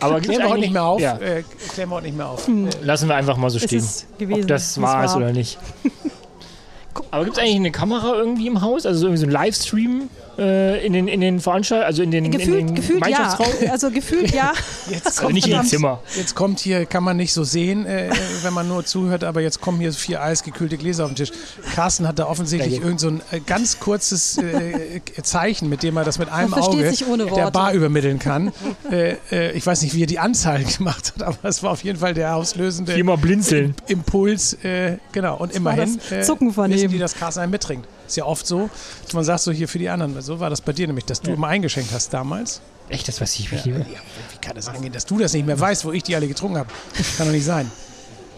Aber 0.00 0.14
gibt's 0.20 0.28
Klären 0.28 0.40
wir 0.40 0.44
heute 0.44 0.54
eigentlich- 0.54 0.60
nicht 0.62 0.72
mehr 0.72 0.84
auf. 0.84 1.00
Ja, 1.00 1.16
Äh, 1.18 1.44
klären 1.72 1.88
wir 1.90 1.96
heute 1.96 2.06
nicht 2.06 2.16
mehr 2.16 2.28
auf. 2.28 2.48
lassen 2.82 3.08
wir 3.08 3.14
einfach 3.16 3.36
mal 3.36 3.50
so 3.50 3.58
stehen. 3.58 3.78
es 3.80 4.06
gewesen. 4.18 4.42
Ob 4.42 4.46
das 4.48 4.80
wahr 4.80 5.04
ist 5.04 5.14
oder 5.14 5.32
nicht. 5.32 5.58
Aber 7.10 7.24
gibt 7.24 7.36
es 7.36 7.42
eigentlich 7.42 7.56
eine 7.56 7.72
Kamera 7.72 8.14
irgendwie 8.14 8.46
im 8.46 8.60
Haus? 8.60 8.86
Also 8.86 9.00
so 9.00 9.06
irgendwie 9.06 9.20
so 9.20 9.26
ein 9.26 9.30
Livestream 9.32 10.02
äh, 10.02 10.23
in 10.36 10.92
den, 10.92 11.08
in 11.08 11.20
den 11.20 11.40
Veranstaltungen, 11.40 11.86
also 11.86 12.02
in 12.02 12.10
den, 12.10 12.24
in 12.26 12.30
Gefühlt, 12.30 12.68
den 12.68 12.74
gefühlt 12.74 13.06
ja. 13.06 13.38
Also 13.70 13.90
gefühlt 13.90 14.32
ja. 14.32 14.52
Jetzt 14.90 15.20
kommt, 15.20 15.34
nicht 15.34 15.46
in. 15.46 15.64
Zimmer. 15.64 16.00
jetzt 16.16 16.34
kommt 16.34 16.60
hier, 16.60 16.86
kann 16.86 17.04
man 17.04 17.16
nicht 17.16 17.32
so 17.32 17.44
sehen, 17.44 17.86
äh, 17.86 18.10
wenn 18.42 18.52
man 18.52 18.68
nur 18.68 18.84
zuhört, 18.84 19.24
aber 19.24 19.40
jetzt 19.40 19.60
kommen 19.60 19.80
hier 19.80 19.92
vier 19.92 20.22
eisgekühlte 20.22 20.76
Gläser 20.76 21.04
auf 21.04 21.10
den 21.10 21.16
Tisch. 21.16 21.32
Carsten 21.74 22.06
hat 22.06 22.18
da 22.18 22.26
offensichtlich 22.26 22.78
Ja, 22.78 22.84
irgend 22.84 23.00
so 23.00 23.08
ein 23.08 23.22
äh, 23.30 23.40
ganz 23.40 23.80
kurzes 23.80 24.38
äh, 24.38 25.00
Zeichen, 25.22 25.68
mit 25.68 25.82
dem 25.82 25.96
er 25.96 26.04
das 26.04 26.18
mit 26.18 26.28
einem 26.30 26.54
Auge 26.54 26.92
der. 27.16 27.50
Bar 27.50 27.72
übermitteln 27.72 28.18
kann. 28.18 28.52
äh, 28.90 29.16
äh, 29.30 29.52
ich 29.52 29.64
weiß 29.64 29.82
nicht, 29.82 29.94
wie 29.94 30.02
er 30.02 30.06
die 30.06 30.18
Anzahl 30.18 30.62
gemacht 30.78 31.12
hat, 31.14 31.22
aber 31.22 31.38
es 31.44 31.62
war 31.62 31.72
auf 31.72 31.84
jeden 31.84 31.98
Fall 31.98 32.14
der 32.14 32.36
auslösende 32.36 32.94
Viermal 32.94 33.18
blinzeln. 33.18 33.74
Impuls. 33.86 34.54
Äh, 34.64 34.98
genau, 35.12 35.36
und 35.36 35.52
immerhin 35.52 35.98
das 36.10 36.26
Zucken 36.26 36.52
von 36.52 36.70
wissen 36.70 36.84
ihm. 36.84 36.90
die, 36.92 36.98
dass 36.98 37.14
Carsten 37.14 37.40
einen 37.40 37.50
mittrinkt. 37.50 37.86
Ist 38.06 38.16
ja 38.16 38.24
oft 38.24 38.46
so, 38.46 38.68
dass 39.04 39.12
man 39.14 39.24
sagt 39.24 39.40
so 39.40 39.52
hier 39.52 39.66
für 39.68 39.78
die 39.78 39.88
anderen. 39.88 40.20
So 40.20 40.40
war 40.40 40.50
das 40.50 40.60
bei 40.60 40.72
dir 40.72 40.86
nämlich, 40.86 41.04
dass 41.06 41.20
du 41.20 41.32
immer 41.32 41.48
eingeschenkt 41.48 41.90
hast 41.92 42.12
damals. 42.12 42.60
Echt, 42.88 43.08
das 43.08 43.20
weiß 43.20 43.38
ich 43.38 43.50
nicht 43.50 43.66
mehr. 43.66 43.78
Ja, 43.78 43.84
wie 43.84 44.38
kann 44.40 44.54
das 44.56 44.68
angehen, 44.68 44.92
dass 44.92 45.06
du 45.06 45.18
das 45.18 45.32
nicht 45.32 45.46
mehr 45.46 45.58
weißt, 45.58 45.84
wo 45.86 45.92
ich 45.92 46.02
die 46.02 46.14
alle 46.14 46.28
getrunken 46.28 46.58
habe? 46.58 46.68
Kann 47.16 47.26
doch 47.26 47.32
nicht 47.32 47.46
sein. 47.46 47.70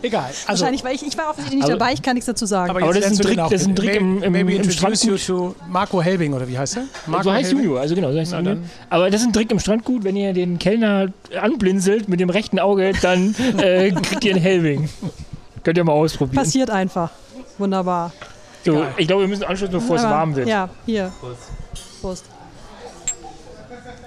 Egal. 0.02 0.26
Also, 0.26 0.46
Wahrscheinlich, 0.48 0.84
weil 0.84 0.94
ich, 0.94 1.04
ich 1.04 1.16
war 1.18 1.30
offensichtlich 1.30 1.56
nicht 1.62 1.70
Aber- 1.70 1.78
dabei, 1.78 1.92
ich 1.94 2.02
kann 2.02 2.14
nichts 2.14 2.26
dazu 2.26 2.44
sagen. 2.46 2.70
aber, 2.70 2.82
Aber 2.82 2.92
das 2.92 3.10
ist 3.10 3.22
Trick- 3.22 3.38
auch 3.40 3.50
das 3.50 3.62
ist 3.62 3.68
ein. 3.68 3.74
Trick 3.74 3.96
im- 3.96 4.22
im- 4.22 4.30
Maybe 4.32 4.52
im 4.54 4.62
introduce 4.62 5.02
you 5.04 5.16
Strandgut. 5.16 5.56
to 5.56 5.66
Marco 5.68 6.02
Helbing, 6.02 6.32
oder 6.34 6.46
wie 6.46 6.56
heißt 6.56 6.76
er? 6.76 6.84
Marco 7.06 7.24
so 7.24 7.32
heißt 7.32 7.46
Helbing? 7.48 7.64
Junior, 7.64 7.80
also 7.80 7.94
genau, 7.94 8.12
so 8.12 8.18
heißt 8.18 8.34
Na. 8.40 8.56
Aber 8.90 9.10
das 9.10 9.22
ist 9.22 9.26
ein 9.26 9.32
Trick 9.32 9.50
im 9.50 9.58
Strandgut, 9.58 10.04
wenn 10.04 10.14
ihr 10.14 10.32
den 10.34 10.58
Kellner 10.60 11.08
anblinzelt 11.40 12.08
mit 12.08 12.20
dem 12.20 12.30
rechten 12.30 12.58
Auge, 12.60 12.92
dann 13.02 13.34
äh, 13.58 13.90
kriegt 13.90 14.22
ihr 14.24 14.34
einen 14.34 14.42
Helbing. 14.42 14.88
Könnt 15.64 15.78
ihr 15.78 15.82
mal 15.84 15.92
ausprobieren. 15.94 16.36
Passiert 16.44 16.70
einfach. 16.70 17.10
Wunderbar. 17.58 18.12
So, 18.66 18.86
ich 18.96 19.06
glaube, 19.06 19.22
wir 19.22 19.28
müssen 19.28 19.44
anschließen, 19.44 19.72
bevor 19.72 19.96
es 19.96 20.02
Aber- 20.02 20.14
warm 20.14 20.34
wird. 20.36 20.48
Ja, 20.48 20.68
hier. 20.84 21.12
Prost. 22.00 22.24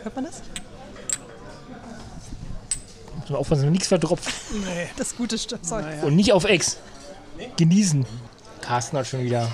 Hört 0.04 0.16
man 0.16 0.26
das? 0.26 0.42
Müssen 3.20 3.30
wir 3.30 3.38
aufpassen, 3.38 3.64
dass 3.64 3.72
nichts 3.72 3.88
vertropft. 3.88 4.34
Das 4.98 5.16
gute 5.16 5.38
Stück. 5.38 5.60
Sorry. 5.64 5.84
Und 6.04 6.16
nicht 6.16 6.32
auf 6.34 6.46
Ex. 6.46 6.78
Genießen. 7.58 8.06
Carsten 8.62 8.98
hat 8.98 9.08
schon 9.08 9.22
wieder. 9.24 9.48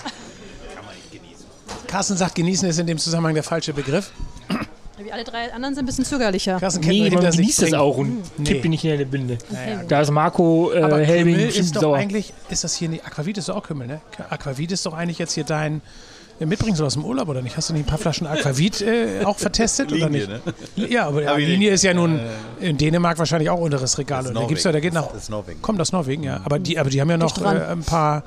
Carsten 1.88 2.18
sagt, 2.18 2.36
genießen 2.36 2.68
ist 2.68 2.80
in 2.80 2.88
dem 2.88 2.98
Zusammenhang 2.98 3.36
der 3.36 3.44
falsche 3.44 3.74
Begriff. 3.74 4.12
Wie 4.98 5.12
alle 5.12 5.24
drei 5.24 5.52
anderen 5.54 5.76
sind 5.76 5.84
ein 5.84 5.86
bisschen 5.88 6.06
zögerlicher. 6.06 6.58
Kennt 6.60 6.86
Nee, 6.86 7.10
man 7.10 7.30
genießt 7.30 7.62
das 7.64 7.74
auch 7.74 7.98
und 7.98 8.24
Nee. 8.38 8.46
kippt 8.46 8.66
ihn 8.66 8.72
nicht 8.72 8.86
in 8.86 8.98
der 8.98 9.06
Binde. 9.06 9.38
Naja, 9.52 9.82
Da 9.88 10.02
ist 10.02 10.12
Marco 10.12 10.72
äh, 10.74 10.82
Aber 10.82 11.00
Helbing 11.00 11.36
Kümmel 11.36 11.50
ist 11.50 11.76
doch 11.76 11.82
sauer. 11.82 11.98
eigentlich, 11.98 12.34
ist 12.50 12.64
das 12.64 12.76
hier 12.76 12.88
nicht, 12.90 13.06
Aquavit 13.06 13.38
ist 13.38 13.50
doch 13.50 13.58
auch 13.58 13.64
Kümmel, 13.64 13.88
ne? 13.88 14.02
Aquavit 14.30 14.72
ist 14.72 14.86
doch 14.86 14.94
eigentlich 14.94 15.18
jetzt 15.20 15.34
hier 15.34 15.44
dein 15.44 15.82
äh, 16.40 16.46
Mitbringsel 16.46 16.86
aus 16.86 16.94
dem 16.94 17.04
Urlaub, 17.04 17.28
oder 17.28 17.42
nicht? 17.42 17.58
Hast 17.58 17.70
du 17.70 17.74
nicht 17.74 17.84
ein 17.84 17.90
paar 17.90 17.98
Flaschen 17.98 18.26
Aquavit 18.26 18.82
äh, 18.82 19.24
auch 19.26 19.38
vertestet, 19.38 19.92
oder 19.92 20.10
nicht? 20.10 20.30
ne? 20.30 20.40
Ja, 20.76 21.08
aber 21.08 21.38
ich 21.40 21.48
Linie 21.48 21.72
ist 21.72 21.84
ja 21.84 21.94
nun 21.94 22.20
in 22.62 22.78
Dänemark 22.78 23.18
wahrscheinlich 23.20 23.50
auch 23.50 23.60
unteres 23.60 23.98
Regal. 23.98 24.26
Oder? 24.26 24.40
Da 24.42 24.46
gibt's 24.48 24.64
ja, 24.64 24.72
da 24.72 24.80
geht 24.80 24.94
nach, 24.94 25.08
Das 25.08 25.24
ist 25.24 25.30
Norwegen. 25.30 25.62
kommt 25.62 25.82
aus 25.82 25.92
Norwegen, 25.92 26.24
ja. 26.24 26.40
Aber 26.46 26.58
die, 26.58 26.80
aber 26.80 26.90
die 26.90 27.02
haben 27.02 27.10
ja 27.10 27.18
noch 27.18 27.38
äh, 27.44 27.48
ein 27.72 27.84
paar 27.84 28.24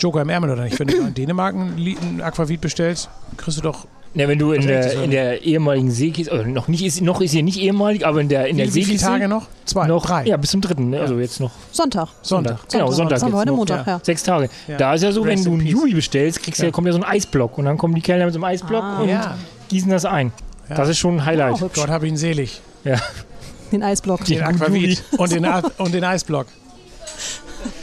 Joker 0.00 0.22
im 0.22 0.28
Ärmel, 0.30 0.50
oder 0.50 0.64
nicht? 0.64 0.78
Wenn 0.80 0.88
du 0.88 0.96
in 0.96 1.14
Dänemark 1.14 1.54
ein 1.54 2.20
Aquavit 2.22 2.60
bestellst, 2.60 3.08
kriegst 3.36 3.58
du 3.58 3.62
doch. 3.62 3.86
Ja, 4.14 4.28
wenn 4.28 4.38
du 4.38 4.52
in 4.52 4.60
echt 4.60 4.68
der, 4.68 5.02
in 5.04 5.10
der 5.10 5.42
ehemaligen 5.42 5.90
Seekiste, 5.90 6.32
also 6.32 6.44
noch 6.46 6.68
nicht 6.68 6.84
ist, 6.84 7.00
noch 7.00 7.22
ist 7.22 7.30
sie 7.30 7.42
nicht 7.42 7.58
ehemalig, 7.58 8.06
aber 8.06 8.20
in 8.20 8.28
der, 8.28 8.46
in 8.46 8.58
der 8.58 8.66
Wie, 8.66 8.74
wie 8.74 8.84
viele 8.84 8.98
Seekiste 8.98 9.06
Tage 9.06 9.26
noch? 9.28 9.46
Zwei, 9.64 9.86
noch, 9.86 10.04
drei. 10.04 10.26
ja, 10.26 10.36
bis 10.36 10.50
zum 10.50 10.60
dritten, 10.60 10.90
ne? 10.90 11.00
also 11.00 11.18
jetzt 11.18 11.40
noch 11.40 11.50
Sonntag. 11.70 12.08
Sonntag. 12.20 12.58
Genau, 12.70 12.90
Sonntag. 12.90 13.14
Das 13.16 13.22
haben 13.22 13.32
wir 13.32 13.38
jetzt 13.38 13.40
heute 13.40 13.50
noch. 13.52 13.56
Montag, 13.56 13.86
ja. 13.86 14.00
Sechs 14.02 14.22
Tage. 14.22 14.50
Ja. 14.68 14.76
Da 14.76 14.94
ist 14.94 15.02
ja 15.02 15.12
so, 15.12 15.22
wenn 15.24 15.30
Rest 15.30 15.46
du 15.46 15.54
in 15.54 15.60
einen. 15.60 15.66
Yui 15.68 15.94
bestellst, 15.94 16.42
kriegst 16.42 16.60
du, 16.60 16.66
Ja. 16.66 16.70
kommt 16.72 16.86
ja 16.88 16.92
so 16.92 16.98
ein 16.98 17.04
Eisblock 17.04 17.56
und 17.56 17.64
dann 17.64 17.78
kommen 17.78 17.94
die 17.94 18.02
Kellner 18.02 18.26
mit 18.26 18.34
so 18.34 18.38
einem 18.38 18.44
Eisblock 18.44 18.82
Ah. 18.82 19.00
und 19.00 19.08
Ja. 19.08 19.38
gießen 19.70 19.90
das 19.90 20.04
ein. 20.04 20.30
Ja. 20.68 20.76
Das 20.76 20.90
ist 20.90 20.98
schon 20.98 21.16
ein 21.16 21.24
Highlight. 21.24 21.62
Oh. 21.62 21.70
Gott 21.74 21.88
hab 21.88 22.02
ihn 22.04 22.16
selig. 22.18 22.60
Den 23.72 23.82
Eisblock. 23.82 24.24
Den 24.26 24.42
Aquavit 24.42 25.02
und 25.16 25.32
den, 25.32 25.46
und 25.78 25.94
den 25.94 26.04
Eisblock. 26.04 26.46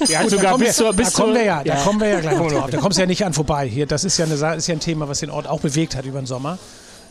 Ja, 0.08 0.22
Gut, 0.22 0.32
da 0.32 0.38
sogar 0.38 0.52
kommen 0.52 0.64
bis 0.64 0.80
wir, 0.80 0.86
zur, 0.86 0.94
bis 0.94 1.12
da 1.12 1.22
kommen 1.22 1.34
wir 1.34 1.44
ja, 1.44 1.64
da 1.64 1.76
kommen 1.76 2.00
wir 2.00 2.08
ja 2.08 2.20
gleich 2.20 2.38
noch 2.38 2.52
drauf. 2.52 2.70
Da 2.70 2.78
kommst 2.78 2.98
du 2.98 3.02
ja 3.02 3.08
nicht 3.08 3.26
an 3.26 3.34
vorbei. 3.34 3.68
Hier, 3.68 3.86
das 3.86 4.04
ist 4.04 4.18
ja, 4.18 4.26
eine, 4.26 4.56
ist 4.56 4.68
ja 4.68 4.76
ein 4.76 4.80
Thema, 4.80 5.08
was 5.08 5.20
den 5.20 5.30
Ort 5.30 5.48
auch 5.48 5.60
bewegt 5.60 5.96
hat 5.96 6.06
über 6.06 6.20
den 6.20 6.26
Sommer. 6.26 6.58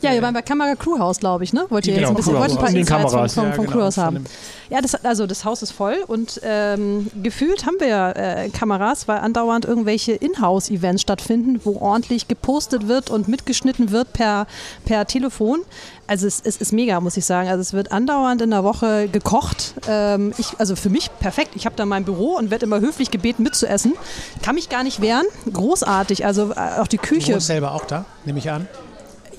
Ja, 0.00 0.12
ihr 0.14 0.22
waren 0.22 0.34
bei 0.34 0.42
Kamera 0.42 0.74
Crewhaus, 0.74 1.18
glaube 1.18 1.44
ich, 1.44 1.52
ne? 1.52 1.66
Wollt 1.70 1.86
ihr 1.86 1.94
Genau, 1.94 2.08
jetzt 2.08 2.10
ein 2.10 2.16
bisschen 2.16 2.34
wollt 2.38 2.50
ein 2.50 2.56
paar 2.56 2.70
Insights 2.70 3.12
vom, 3.12 3.28
vom, 3.28 3.44
Ja, 3.44 3.52
vom 3.52 3.64
genau, 3.64 3.76
Crewhaus 3.76 3.96
haben? 3.98 4.24
Ja, 4.70 4.80
das, 4.82 4.94
also 5.04 5.26
das 5.26 5.44
Haus 5.44 5.62
ist 5.62 5.72
voll 5.72 5.96
und 6.06 6.40
ähm, 6.44 7.06
gefühlt 7.22 7.64
haben 7.66 7.76
wir 7.80 7.88
ja 7.88 8.10
äh, 8.12 8.48
Kameras, 8.50 9.08
weil 9.08 9.18
andauernd 9.18 9.64
irgendwelche 9.64 10.12
Inhouse-Events 10.12 11.02
stattfinden, 11.02 11.60
wo 11.64 11.78
ordentlich 11.80 12.28
gepostet 12.28 12.86
wird 12.86 13.08
und 13.10 13.28
mitgeschnitten 13.28 13.90
wird 13.90 14.12
per, 14.12 14.46
per 14.84 15.06
Telefon. 15.06 15.60
Also 16.06 16.26
es, 16.26 16.40
es 16.44 16.56
ist 16.58 16.72
mega, 16.72 17.00
muss 17.00 17.16
ich 17.16 17.24
sagen. 17.24 17.48
Also 17.48 17.60
es 17.62 17.72
wird 17.72 17.92
andauernd 17.92 18.40
in 18.42 18.50
der 18.50 18.62
Woche 18.64 19.08
gekocht. 19.08 19.74
Ähm, 19.88 20.32
ich, 20.38 20.48
also 20.58 20.76
für 20.76 20.90
mich 20.90 21.10
perfekt. 21.18 21.50
Ich 21.54 21.64
habe 21.66 21.76
da 21.76 21.84
mein 21.86 22.04
Büro 22.04 22.36
und 22.36 22.50
werde 22.50 22.64
immer 22.66 22.80
höflich 22.80 23.10
gebeten 23.10 23.42
mitzuessen. 23.42 23.94
Kann 24.42 24.54
mich 24.54 24.68
gar 24.68 24.84
nicht 24.84 25.00
wehren. 25.00 25.26
Großartig. 25.52 26.24
Also 26.24 26.52
äh, 26.52 26.80
auch 26.80 26.86
die 26.88 26.96
Du 26.98 27.02
Küche. 27.02 27.34
wohnst 27.34 27.46
selber 27.48 27.72
auch 27.72 27.84
da, 27.84 28.04
nehme 28.24 28.38
ich 28.38 28.50
an. 28.50 28.68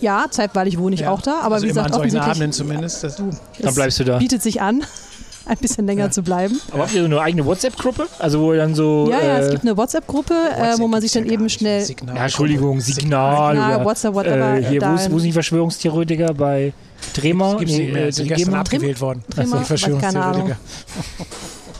Ja, 0.02 0.26
zeitweilig 0.30 0.78
wohne 0.78 0.96
ich 0.96 1.02
Ja. 1.02 1.12
auch 1.12 1.22
da. 1.22 1.40
Aber 1.42 1.56
also 1.56 1.66
wie 1.68 1.72
immer 1.72 1.84
gesagt, 1.84 1.96
an 2.04 2.10
solchen 2.10 2.30
Abenden 2.30 2.52
zumindest. 2.54 3.04
Das, 3.04 3.16
Dann 3.18 3.38
es 3.60 3.76
bleibst 3.76 4.00
du 4.00 4.04
da. 4.06 4.18
bietet 4.18 4.42
sich 4.42 4.62
an, 4.62 4.84
ein 5.46 5.58
bisschen 5.58 5.86
länger 5.88 6.12
zu 6.12 6.22
bleiben. 6.22 6.60
Aber 6.72 6.84
habt 6.84 6.94
ihr 6.94 7.02
so 7.02 7.06
eine 7.06 7.20
eigene 7.22 7.46
WhatsApp-Gruppe? 7.46 8.08
Also 8.20 8.40
wo 8.40 8.54
ihr 8.54 8.60
dann 8.60 8.76
so. 8.76 9.08
Ja, 9.12 9.22
ja, 9.22 9.38
es 9.40 9.48
äh, 9.48 9.52
gibt 9.52 9.64
eine 9.64 9.76
WhatsApp-Gruppe, 9.76 10.34
äh, 10.34 10.78
wo 10.80 10.88
man 10.88 11.02
sich 11.02 11.12
dann 11.12 11.26
eben 11.26 11.50
schnell. 11.50 11.82
Signal. 11.82 12.16
ja, 12.16 12.24
Entschuldigung, 12.24 12.80
Signal. 12.80 13.54
Signal, 13.56 13.76
oder, 13.78 13.86
WhatsApp, 13.86 14.14
whatever, 14.14 14.58
Äh, 14.58 14.64
hier, 14.66 14.82
wo 14.82 14.96
ist, 14.96 15.12
wo 15.12 15.18
sind 15.20 15.28
die 15.28 15.34
Verschwörungstheoretiker? 15.34 16.34
Bei 16.34 16.74
es 17.16 17.24
nicht 17.24 17.94
mehr. 17.94 18.08
äh, 18.08 18.12
Sind 18.12 18.28
Trigema? 18.28 18.36
gestern 18.36 18.54
abgewählt 18.56 19.02
worden. 19.02 19.24
Trima? 19.34 19.58
Die 19.60 19.66
Verschwörungstheoretiker. 19.66 20.58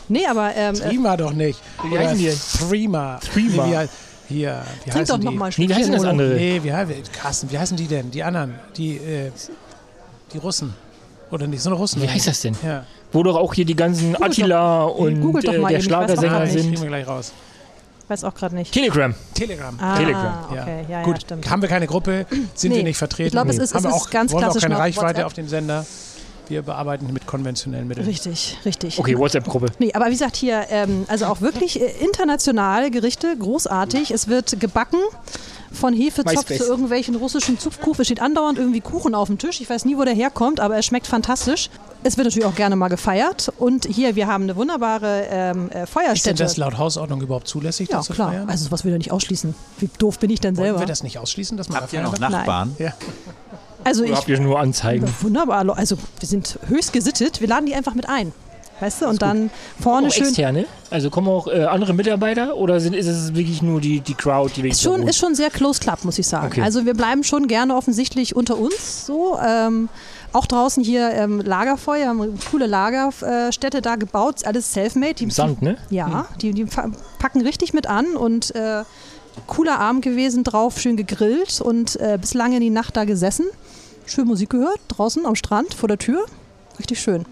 Nee, 0.08 0.26
aber 0.26 0.50
ähm, 0.56 0.74
äh, 0.74 0.88
Prima 0.88 1.16
doch 1.16 1.32
nicht. 1.32 1.60
Wie 1.88 1.96
heißen 1.98 2.18
die? 2.18 2.32
Prima. 2.68 3.20
Prima. 3.32 3.84
Hier, 4.30 4.62
wie 4.84 4.90
trink 4.90 5.06
doch 5.06 5.14
heißen 5.14 5.24
noch 5.24 5.30
die? 5.32 5.36
mal 5.38 5.50
Nee, 5.56 5.68
wie 5.68 5.74
heißen 5.74 5.92
das 5.92 6.04
andere? 6.04 6.34
Nee, 6.34 6.60
wie, 6.62 6.72
heißen- 6.72 6.94
Carsten, 7.12 7.50
wie 7.50 7.58
heißen 7.58 7.76
die 7.76 7.86
denn? 7.86 8.10
Die 8.10 8.22
anderen, 8.22 8.54
die, 8.76 8.96
äh, 8.96 9.30
die 10.32 10.38
Russen. 10.38 10.72
Oder 11.30 11.46
nicht, 11.46 11.60
so 11.62 11.70
eine 11.70 11.76
Russen. 11.78 12.00
Wie 12.02 12.08
heißt 12.08 12.26
das 12.28 12.40
denn? 12.40 12.56
Ja, 12.64 12.84
Wo 13.12 13.22
doch 13.22 13.36
auch 13.36 13.52
hier 13.54 13.64
die 13.64 13.76
ganzen 13.76 14.20
Attila 14.22 14.84
und 14.84 15.20
googelt 15.20 15.46
doch 15.46 15.52
äh, 15.52 15.58
mal 15.58 15.68
der 15.68 15.78
ich 15.78 15.84
Schlagersänger 15.84 16.46
sind. 16.46 16.68
kriegen 16.70 16.80
wir 16.82 16.88
gleich 16.88 17.06
raus. 17.06 17.32
Weiß 18.08 18.24
auch 18.24 18.34
gerade 18.34 18.56
nicht. 18.56 18.72
Telegram. 18.72 19.14
Telegram. 19.34 19.78
Ah, 19.80 19.96
Telegram, 19.96 20.34
okay, 20.50 20.84
ja, 20.88 21.02
Gut, 21.04 21.14
ja, 21.14 21.20
stimmt. 21.20 21.48
haben 21.48 21.62
wir 21.62 21.68
keine 21.68 21.86
Gruppe, 21.86 22.26
sind 22.54 22.70
Nee, 22.72 22.78
wir 22.78 22.82
nicht 22.84 22.96
vertreten. 22.98 23.28
ich 23.28 23.32
glaub, 23.32 23.48
es 23.48 23.58
ist- 23.58 23.72
haben 23.74 23.78
es 23.78 23.84
wir 23.84 23.90
ist 23.96 24.02
auch, 24.02 24.10
ganz 24.10 24.32
wir 24.32 24.36
auch 24.38 24.40
klassisch 24.42 24.62
keine 24.62 24.74
noch 24.74 24.80
Reichweite 24.80 25.06
WhatsApp. 25.08 25.26
auf 25.26 25.32
dem 25.34 25.48
Sender. 25.48 25.86
Wir 26.50 26.62
bearbeiten 26.62 27.12
mit 27.12 27.26
konventionellen 27.26 27.86
Mitteln. 27.86 28.06
Richtig, 28.06 28.58
richtig. 28.64 28.98
Okay, 28.98 29.16
WhatsApp-Gruppe. 29.16 29.66
Nee, 29.78 29.92
aber 29.94 30.06
wie 30.06 30.10
gesagt, 30.10 30.34
hier, 30.34 30.66
ähm, 30.70 31.04
also 31.06 31.26
auch 31.26 31.40
wirklich 31.40 31.80
äh, 31.80 31.84
internationale 32.04 32.90
Gerichte, 32.90 33.36
großartig. 33.38 34.10
Es 34.10 34.26
wird 34.28 34.58
gebacken. 34.58 34.98
Von 35.72 35.94
Hefezopf 35.94 36.46
zu 36.46 36.64
irgendwelchen 36.64 37.14
russischen 37.14 37.56
Zupfkuchen. 37.56 38.00
Es 38.00 38.08
steht 38.08 38.20
andauernd 38.20 38.58
irgendwie 38.58 38.80
Kuchen 38.80 39.14
auf 39.14 39.28
dem 39.28 39.38
Tisch. 39.38 39.60
Ich 39.60 39.70
weiß 39.70 39.84
nie, 39.84 39.96
wo 39.96 40.02
der 40.02 40.14
herkommt, 40.14 40.58
aber 40.58 40.74
er 40.74 40.82
schmeckt 40.82 41.06
fantastisch. 41.06 41.70
Es 42.02 42.16
wird 42.16 42.26
natürlich 42.26 42.44
auch 42.48 42.56
gerne 42.56 42.74
mal 42.74 42.88
gefeiert. 42.88 43.52
Und 43.56 43.86
hier, 43.86 44.16
wir 44.16 44.26
haben 44.26 44.42
eine 44.42 44.56
wunderbare 44.56 45.26
ähm, 45.30 45.58
äh, 45.58 45.62
Ist 45.66 45.74
denn 45.74 45.86
Feuerstätte. 45.86 46.42
das 46.42 46.56
laut 46.56 46.76
Hausordnung 46.76 47.20
überhaupt 47.22 47.46
zulässig, 47.46 47.88
ja, 47.88 47.98
das 47.98 48.06
zu 48.06 48.14
klar. 48.14 48.32
feiern? 48.32 48.48
Also 48.48 48.64
sowas 48.64 48.84
will 48.84 48.90
ich 48.90 48.98
nicht 48.98 49.12
ausschließen. 49.12 49.54
Wie 49.78 49.88
doof 49.98 50.18
bin 50.18 50.30
ich 50.30 50.40
denn 50.40 50.56
Wollen 50.56 50.66
selber? 50.66 50.80
wir 50.80 50.86
das 50.86 51.04
nicht 51.04 51.18
ausschließen, 51.18 51.56
dass 51.56 51.68
man 51.68 51.82
Habt 51.82 51.92
da 51.92 51.98
ihr 51.98 52.02
noch? 52.02 52.18
Nachbarn? 52.18 52.74
Ja. 52.80 52.92
Also 53.84 54.02
Oder 54.02 54.12
ich, 54.12 54.16
habt 54.18 54.28
ihr 54.28 54.40
nur 54.40 54.58
Anzeigen? 54.60 55.08
wunderbar. 55.20 55.64
Also 55.78 55.96
wir 56.18 56.28
sind 56.28 56.58
höchst 56.68 56.92
gesittet. 56.92 57.40
Wir 57.40 57.48
laden 57.48 57.66
die 57.66 57.74
einfach 57.74 57.94
mit 57.94 58.08
ein. 58.08 58.32
Weißt 58.80 59.02
du? 59.02 59.08
Und 59.08 59.20
dann 59.20 59.50
vorne 59.78 60.08
Auch 60.08 60.12
schön. 60.12 60.24
externe? 60.28 60.64
Also 60.90 61.10
kommen 61.10 61.28
auch 61.28 61.48
äh, 61.48 61.64
andere 61.64 61.92
Mitarbeiter 61.92 62.56
oder 62.56 62.80
sind, 62.80 62.94
ist 62.94 63.06
es 63.06 63.34
wirklich 63.34 63.60
nur 63.60 63.78
die, 63.78 64.00
die 64.00 64.14
Crowd, 64.14 64.52
die 64.56 64.66
Ist 64.70 64.80
schon, 64.82 65.06
ist 65.06 65.18
schon 65.18 65.34
sehr 65.34 65.50
close 65.50 65.78
club, 65.80 65.98
muss 66.04 66.18
ich 66.18 66.26
sagen. 66.26 66.46
Okay. 66.46 66.62
Also 66.62 66.86
wir 66.86 66.94
bleiben 66.94 67.22
schon 67.22 67.46
gerne 67.46 67.76
offensichtlich 67.76 68.34
unter 68.34 68.56
uns 68.56 69.04
so. 69.04 69.38
Ähm, 69.46 69.90
auch 70.32 70.46
draußen 70.46 70.82
hier 70.82 71.10
ähm, 71.10 71.40
Lagerfeuer, 71.42 72.08
haben 72.08 72.38
coole 72.50 72.66
Lagerstätte 72.66 73.82
da 73.82 73.96
gebaut, 73.96 74.46
alles 74.46 74.72
selfmade. 74.72 75.12
Die, 75.14 75.24
Im 75.24 75.30
Sand, 75.30 75.60
ne? 75.60 75.76
Ja, 75.90 76.26
die, 76.40 76.52
die 76.52 76.64
fa- 76.66 76.88
packen 77.18 77.42
richtig 77.42 77.74
mit 77.74 77.86
an 77.86 78.16
und 78.16 78.54
äh, 78.54 78.84
cooler 79.46 79.78
Abend 79.78 80.02
gewesen 80.02 80.42
drauf, 80.42 80.80
schön 80.80 80.96
gegrillt 80.96 81.60
und 81.60 81.96
äh, 82.00 82.16
bis 82.18 82.32
lange 82.32 82.56
in 82.56 82.62
die 82.62 82.70
Nacht 82.70 82.96
da 82.96 83.04
gesessen. 83.04 83.44
Schön 84.10 84.26
Musik 84.26 84.50
gehört, 84.50 84.80
draußen 84.88 85.24
am 85.24 85.36
Strand 85.36 85.72
vor 85.74 85.88
der 85.88 85.98
Tür. 85.98 86.26
Richtig 86.78 87.00
schön. 87.00 87.24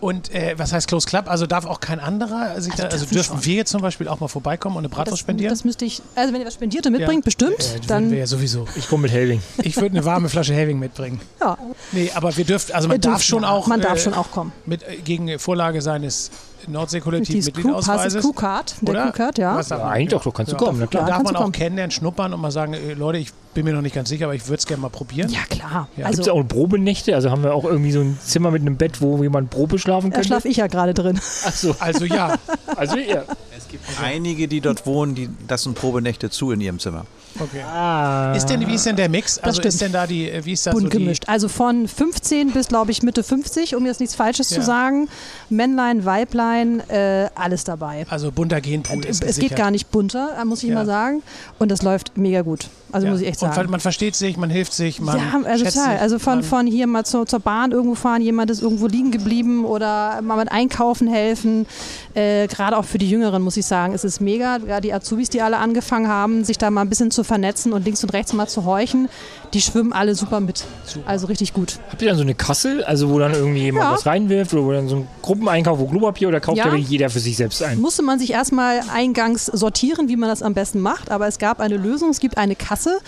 Und 0.00 0.34
äh, 0.34 0.52
was 0.58 0.74
heißt 0.74 0.86
Close 0.86 1.06
Club? 1.08 1.30
Also 1.30 1.46
darf 1.46 1.64
auch 1.64 1.80
kein 1.80 1.98
anderer 1.98 2.60
sich 2.60 2.74
da, 2.74 2.84
also 2.84 2.98
dürfen 2.98 3.14
dürfen 3.14 3.36
schon. 3.36 3.44
wir 3.46 3.54
jetzt 3.54 3.70
zum 3.70 3.80
Beispiel 3.80 4.06
auch 4.08 4.20
mal 4.20 4.28
vorbeikommen 4.28 4.76
und 4.76 4.80
eine 4.82 4.90
Bratwurst 4.90 5.12
Das, 5.12 5.20
spendieren? 5.20 5.50
das 5.50 5.64
müsste 5.64 5.86
ich, 5.86 6.02
also 6.14 6.34
wenn 6.34 6.42
ihr 6.42 6.46
was 6.46 6.54
Spendierte 6.54 6.90
mitbringt, 6.90 7.24
bestimmt, 7.24 7.52
Äh, 7.54 7.56
das 7.56 7.72
würden 7.72 7.86
dann 7.88 8.10
wir 8.10 8.18
ja 8.18 8.26
sowieso. 8.26 8.66
Ich 8.76 8.86
komme 8.86 9.02
mit 9.04 9.12
Helving. 9.12 9.40
Ich 9.62 9.76
würde 9.76 9.96
eine 9.96 10.04
warme 10.04 10.28
Flasche 10.28 10.52
Helving 10.52 10.78
mitbringen. 10.78 11.22
ja. 11.40 11.56
Nee, 11.92 12.10
aber 12.14 12.36
wir 12.36 12.44
dürfen, 12.44 12.74
also 12.74 12.88
man 12.88 12.96
Ihr 12.96 13.00
darf 13.00 13.14
dürft, 13.14 13.26
schon 13.28 13.44
ja, 13.44 13.50
auch 13.50 13.66
Man 13.66 13.80
darf 13.80 13.96
äh, 13.96 14.00
schon 14.00 14.12
auch 14.14 14.30
kommen. 14.30 14.52
mit 14.66 14.82
äh, 14.82 14.96
gegen 14.96 15.38
Vorlage 15.38 15.80
seines 15.80 16.30
Nordseekollektiv 16.68 17.34
Dieses 17.34 17.52
Crew-Pass, 17.52 17.86
Mitgliedausweises. 17.86 18.22
Crewcard, 18.22 18.74
der 18.82 18.88
Oder? 18.88 19.02
Crewcard, 19.04 19.38
ja. 19.38 19.60
Ja, 19.60 19.76
man? 19.78 19.80
eigentlich 19.88 20.20
doch, 20.22 20.32
kannst 20.34 20.52
du 20.52 20.56
kommen, 20.56 20.80
Da 20.80 20.86
klar. 20.86 21.02
darf 21.06 21.10
kannst 21.16 21.24
man 21.24 21.34
du 21.34 21.38
auch 21.38 21.42
kommen. 21.42 21.52
kennenlernen, 21.52 21.90
schnuppern 21.90 22.32
und 22.34 22.40
mal 22.40 22.50
sagen, 22.50 22.74
äh, 22.74 22.94
Leute, 22.94 23.18
ich 23.18 23.32
bin 23.54 23.64
mir 23.64 23.72
noch 23.72 23.82
nicht 23.82 23.94
ganz 23.94 24.08
sicher, 24.08 24.24
aber 24.26 24.34
ich 24.34 24.46
würde 24.46 24.58
es 24.58 24.66
gerne 24.66 24.80
mal 24.82 24.88
probieren. 24.88 25.30
Ja, 25.30 25.40
klar. 25.48 25.88
Ja. 25.96 26.06
Gibt 26.08 26.20
es 26.20 26.28
Also, 26.28 26.32
auch 26.32 26.48
Probenächte? 26.48 27.14
Also 27.14 27.30
haben 27.30 27.42
wir 27.42 27.54
auch 27.54 27.64
irgendwie 27.64 27.92
so 27.92 28.00
ein 28.00 28.18
Zimmer 28.22 28.50
mit 28.50 28.62
einem 28.62 28.76
Bett, 28.76 29.00
wo 29.00 29.22
jemand 29.22 29.50
Probe 29.50 29.78
schlafen 29.78 30.10
da 30.10 30.14
könnte? 30.16 30.28
schlafe 30.28 30.48
ich 30.48 30.56
ja 30.56 30.66
gerade 30.66 30.92
drin. 30.94 31.20
Achso, 31.44 31.74
Also 31.78 32.04
ja, 32.04 32.36
also 32.76 32.96
ja. 32.96 33.22
Es 33.56 33.68
gibt 33.68 33.84
einige, 34.02 34.48
die 34.48 34.60
dort 34.60 34.86
wohnen, 34.86 35.14
die 35.14 35.28
lassen 35.48 35.74
Probenächte 35.74 36.30
zu 36.30 36.50
in 36.50 36.60
ihrem 36.60 36.78
Zimmer. 36.78 37.06
Okay. 37.40 37.62
Ah. 37.62 38.32
Ist 38.34 38.46
denn, 38.46 38.66
wie 38.66 38.74
ist 38.74 38.86
denn 38.86 38.96
der 38.96 39.08
Mix? 39.08 39.38
Also 39.38 39.60
ist 39.62 39.80
denn 39.80 39.92
da 39.92 40.06
die, 40.06 40.30
äh, 40.30 40.44
wie 40.44 40.52
ist 40.52 40.66
das 40.66 40.74
Bunt 40.74 40.92
so 40.92 40.98
gemischt. 40.98 41.24
Also 41.26 41.48
von 41.48 41.88
15 41.88 42.52
bis, 42.52 42.68
glaube 42.68 42.90
ich, 42.90 43.02
Mitte 43.02 43.22
50, 43.22 43.74
um 43.76 43.86
jetzt 43.86 44.00
nichts 44.00 44.14
Falsches 44.14 44.50
Ja. 44.50 44.56
zu 44.60 44.62
sagen. 44.66 45.08
Männlein, 45.50 46.04
Weiblein, 46.04 46.80
äh, 46.88 47.28
alles 47.34 47.64
dabei. 47.64 48.06
also 48.08 48.30
bunter 48.32 48.60
Genpool 48.60 49.04
ist 49.04 49.22
es 49.22 49.28
gesichert. 49.28 49.50
geht 49.50 49.58
gar 49.58 49.70
nicht 49.70 49.90
bunter, 49.90 50.36
äh, 50.40 50.44
muss 50.44 50.62
ich 50.62 50.68
Ja. 50.70 50.76
mal 50.76 50.86
sagen. 50.86 51.22
Und 51.58 51.70
das 51.70 51.82
läuft 51.82 52.16
mega 52.16 52.42
gut. 52.42 52.68
Also 52.94 53.06
Ja. 53.06 53.12
muss 53.12 53.20
ich 53.20 53.26
echt 53.28 53.42
Und 53.42 53.52
sagen. 53.54 53.70
man 53.70 53.80
versteht 53.80 54.14
sich, 54.14 54.36
man 54.36 54.48
hilft 54.50 54.72
sich, 54.72 55.00
man 55.00 55.18
ja, 55.18 55.40
also 55.44 55.64
total. 55.64 55.72
sich, 55.92 56.00
Also 56.00 56.18
von, 56.18 56.42
von 56.42 56.66
hier 56.66 56.86
mal 56.86 57.04
zur, 57.04 57.26
zur 57.26 57.40
Bahn 57.40 57.72
irgendwo 57.72 57.94
fahren, 57.96 58.22
jemand 58.22 58.50
ist 58.50 58.62
irgendwo 58.62 58.86
liegen 58.86 59.10
geblieben 59.10 59.64
oder 59.64 60.22
mal 60.22 60.36
mit 60.36 60.52
Einkaufen 60.52 61.08
helfen. 61.08 61.66
Äh, 62.14 62.46
Gerade 62.46 62.78
auch 62.78 62.84
für 62.84 62.98
die 62.98 63.10
Jüngeren 63.10 63.42
muss 63.42 63.56
ich 63.56 63.66
sagen, 63.66 63.92
es 63.94 64.04
ist 64.04 64.20
mega. 64.20 64.58
Ja, 64.66 64.80
die 64.80 64.92
Azubis, 64.94 65.28
die 65.28 65.42
alle 65.42 65.58
angefangen 65.58 66.08
haben, 66.08 66.44
sich 66.44 66.56
da 66.56 66.70
mal 66.70 66.82
ein 66.82 66.88
bisschen 66.88 67.10
zu 67.10 67.24
vernetzen 67.24 67.72
und 67.72 67.84
links 67.84 68.02
und 68.04 68.12
rechts 68.12 68.32
mal 68.32 68.46
zu 68.46 68.64
horchen, 68.64 69.08
die 69.54 69.60
schwimmen 69.62 69.92
alle 69.92 70.14
super 70.14 70.40
mit. 70.40 70.64
Also 71.06 71.26
richtig 71.28 71.52
gut. 71.54 71.78
Habt 71.90 72.02
ihr 72.02 72.08
dann 72.08 72.16
so 72.16 72.22
eine 72.22 72.34
Kasse, 72.34 72.86
also 72.86 73.08
wo 73.10 73.18
dann 73.18 73.32
irgendwie 73.32 73.62
jemand 73.62 73.84
Ja. 73.86 73.92
was 73.92 74.04
reinwirft 74.06 74.52
oder 74.52 74.64
wo 74.64 74.72
dann 74.72 74.88
so 74.88 74.96
ein 74.96 75.08
Gruppeneinkauf, 75.22 75.78
wo 75.78 75.86
Klopapier 75.86 76.28
oder 76.28 76.40
kauft 76.40 76.58
Ja. 76.58 76.68
ja 76.68 76.74
jeder 76.74 77.08
für 77.10 77.20
sich 77.20 77.36
selbst 77.36 77.62
ein? 77.62 77.80
Musste 77.80 78.02
man 78.02 78.18
sich 78.18 78.30
erstmal 78.32 78.80
eingangs 78.92 79.46
sortieren, 79.46 80.08
wie 80.08 80.16
man 80.16 80.28
das 80.28 80.42
am 80.42 80.52
besten 80.54 80.80
macht, 80.80 81.10
aber 81.10 81.26
es 81.28 81.38
gab 81.38 81.60
eine 81.60 81.76
Lösung, 81.76 82.10
es 82.10 82.20
gibt 82.20 82.36
eine 82.36 82.56
Kasse 82.56 82.98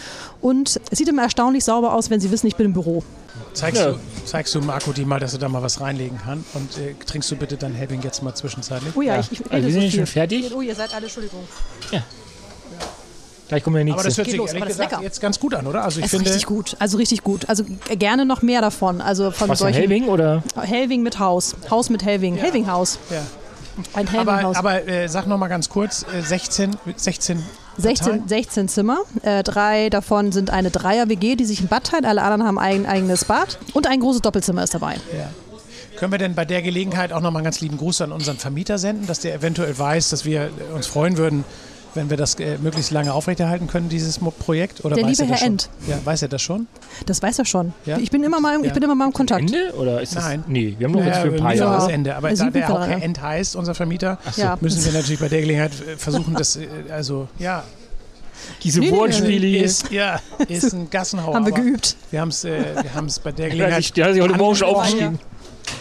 und 0.41 0.81
es 0.91 0.99
sieht 0.99 1.09
immer 1.09 1.23
erstaunlich 1.23 1.65
sauber 1.65 1.93
aus, 1.95 2.09
wenn 2.11 2.21
sie 2.21 2.31
wissen, 2.31 2.47
ich 2.47 2.57
bin 2.57 2.67
im 2.67 2.73
Büro. 2.73 3.03
zeigst, 3.53 3.81
Ja. 3.81 3.91
du, 3.93 3.99
zeigst 4.25 4.55
du 4.55 4.61
Marco 4.61 4.93
die 4.93 5.05
mal, 5.05 5.19
dass 5.21 5.33
er 5.33 5.39
da 5.39 5.49
mal 5.49 5.63
was 5.63 5.81
reinlegen 5.81 6.19
kann 6.19 6.45
und 6.55 6.77
äh, 6.79 6.95
trinkst 7.07 7.31
du 7.31 7.37
bitte 7.37 7.57
dann 7.57 7.73
Helbing 7.75 8.03
jetzt 8.03 8.23
mal 8.23 8.35
zwischenzeitlich? 8.35 8.95
Oh 8.97 9.03
ja, 9.03 9.15
Ja. 9.15 9.21
ich, 9.21 9.33
ich 9.33 9.51
Also 9.53 9.67
wir 9.67 9.75
so 9.75 9.81
sind 9.81 9.91
viel. 9.91 9.99
schon 10.01 10.07
fertig. 10.07 10.53
Oh, 10.55 10.61
ihr 10.61 10.75
seid 10.75 10.95
alle, 10.95 11.05
Entschuldigung. 11.05 11.41
Gleich 13.49 13.63
kommen 13.63 13.77
wir 13.77 13.85
der 13.85 13.95
Aber 13.95 14.03
das 14.03 14.17
nächste. 14.17 14.23
hört 14.23 14.27
Geht 14.27 14.33
sich 14.33 14.39
los, 14.39 14.49
ehrlich 14.51 14.63
aber 14.63 14.71
gesagt 14.71 14.91
lecker. 14.93 15.03
jetzt 15.03 15.21
ganz 15.21 15.39
gut 15.39 15.55
an, 15.55 15.67
oder? 15.67 15.85
Also 15.85 16.01
ich 16.01 16.07
Es 16.07 16.11
finde, 16.11 16.27
richtig 16.27 16.47
gut, 16.47 16.77
also 16.81 16.97
richtig 16.99 17.23
gut. 17.23 17.49
Also 17.49 17.65
g- 17.65 17.97
gerne 17.97 18.25
noch 18.25 18.43
mehr 18.43 18.61
davon. 18.61 19.01
Also 19.01 19.31
von 19.31 19.49
Was 19.49 19.61
solchen 19.61 19.79
Helving 19.79 20.09
oder? 20.09 20.43
Helving 20.61 21.03
mit 21.03 21.19
Haus. 21.19 21.55
Haus 21.71 21.89
mit 21.91 22.05
Helving. 22.05 22.37
Helving-Haus. 22.37 22.99
ja. 23.11 23.23
Ein 23.93 24.09
aber, 24.09 24.13
Helving-Haus. 24.33 24.57
aber 24.57 24.89
äh, 24.89 25.07
sag 25.07 25.27
noch 25.27 25.37
mal 25.37 25.49
ganz 25.49 25.69
kurz, 25.69 26.05
äh, 26.13 26.23
16, 26.23 26.77
16 26.97 27.43
16, 27.77 28.07
Parteien? 28.07 28.29
16 28.29 28.69
Zimmer. 28.69 28.99
Äh, 29.23 29.43
drei 29.43 29.91
davon 29.91 30.33
sind 30.33 30.49
eine 30.51 30.71
Dreier-WG, 30.71 31.37
die 31.37 31.45
sich 31.45 31.61
ein 31.61 31.69
Bad 31.69 31.85
teilt. 31.85 32.07
Alle 32.07 32.23
anderen 32.23 32.45
haben 32.45 32.59
ein 32.59 32.87
eigenes 32.87 33.27
Bad. 33.27 33.59
Und 33.75 33.87
ein 33.87 34.01
großes 34.01 34.23
Doppelzimmer 34.23 34.65
ist 34.65 34.73
dabei. 34.73 34.95
Ja. 35.17 35.29
Können 35.99 36.11
wir 36.11 36.19
denn 36.19 36.35
bei 36.35 36.47
der 36.47 36.63
Gelegenheit 36.63 37.13
auch 37.13 37.21
noch 37.21 37.31
mal 37.31 37.41
einen 37.41 37.45
ganz 37.45 37.61
lieben 37.61 37.77
Gruß 37.77 38.01
an 38.01 38.13
unseren 38.13 38.39
Vermieter 38.39 38.79
senden, 38.79 39.07
dass 39.07 39.21
der 39.21 39.35
eventuell 39.35 39.79
weiß, 39.79 40.09
dass 40.09 40.25
wir 40.25 40.45
äh, 40.45 40.75
uns 40.75 40.87
freuen 40.87 41.19
würden, 41.19 41.45
wenn 41.97 42.11
wir 42.11 42.17
das 42.17 42.35
äh, 42.37 42.59
möglichst 42.59 42.91
lange 42.93 43.13
aufrechterhalten 43.13 43.67
können, 43.67 43.89
dieses 43.89 44.21
Mo 44.21 44.31
Projekt? 44.31 44.85
Oder 44.85 44.95
Der 44.97 45.05
weiß 45.05 45.19
liebe 45.19 45.23
er 45.25 45.29
das 45.29 45.41
Herr 45.41 45.47
schon? 45.47 45.53
End. 45.55 45.69
Ja, 45.89 45.99
weiß 46.05 46.23
er 46.23 46.29
das 46.29 46.43
schon? 46.43 46.67
Das 47.07 47.23
weiß 47.23 47.39
er 47.41 47.45
schon. 47.45 47.73
Ja? 47.85 47.99
Ich 47.99 48.11
bin 48.11 48.23
immer 48.23 48.41
mal, 48.41 48.55
im- 48.57 48.65
ich 48.65 48.73
bin 48.73 48.83
immer 48.83 48.95
mal 48.95 49.07
im 49.07 49.13
Kontakt. 49.13 49.41
Ende? 49.41 49.73
Oder 49.77 50.01
ist 50.03 50.15
das? 50.15 50.25
Nein. 50.25 50.45
Nee, 50.47 50.77
wir 50.79 50.87
haben 50.87 50.93
noch 50.95 51.05
jetzt 51.05 51.19
für 51.19 51.29
ein 51.33 51.37
paar 51.37 51.55
Jahre. 51.55 51.77
das 51.77 51.89
Ende. 51.89 52.15
Aber 52.15 52.29
da 52.31 52.51
der 52.51 52.71
auch. 52.73 52.87
Herr 52.87 53.03
End 53.03 53.21
heißt, 53.21 53.57
unser 53.57 53.75
Vermieter, 53.75 54.19
Ja. 54.37 54.57
müssen 54.61 54.85
wir 54.85 54.93
natürlich 55.01 55.21
bei 55.21 55.29
der 55.29 55.41
Gelegenheit 55.41 55.73
äh, 55.73 55.97
versuchen, 55.97 56.35
das, 56.35 56.57
äh, 56.57 56.67
also, 56.91 57.29
ja, 57.39 57.65
Diese 58.63 58.81
Nee, 58.81 58.87
nee, 58.87 58.93
nee, 58.93 58.99
Wortspiele 58.99 59.47
hier. 59.47 59.65
ist, 59.65 59.91
ja, 59.91 60.21
ist 60.49 60.73
ein 60.75 60.91
Gassenhauer. 60.91 61.35
Haben 61.35 61.47
wir 61.47 61.53
geübt. 61.53 61.97
Wir 62.11 62.21
haben 62.21 62.29
es 62.29 62.45
äh, 62.45 62.51
wir 62.83 62.95
bei 63.19 63.33
der 63.33 63.49
Gelegenheit, 63.49 63.97
der 63.97 64.05
hat 64.07 64.13
sich 64.13 64.23
heute 64.23 64.35
Morgen 64.37 64.55
schon 64.55 64.69
aufgeschrieben. 64.69 65.19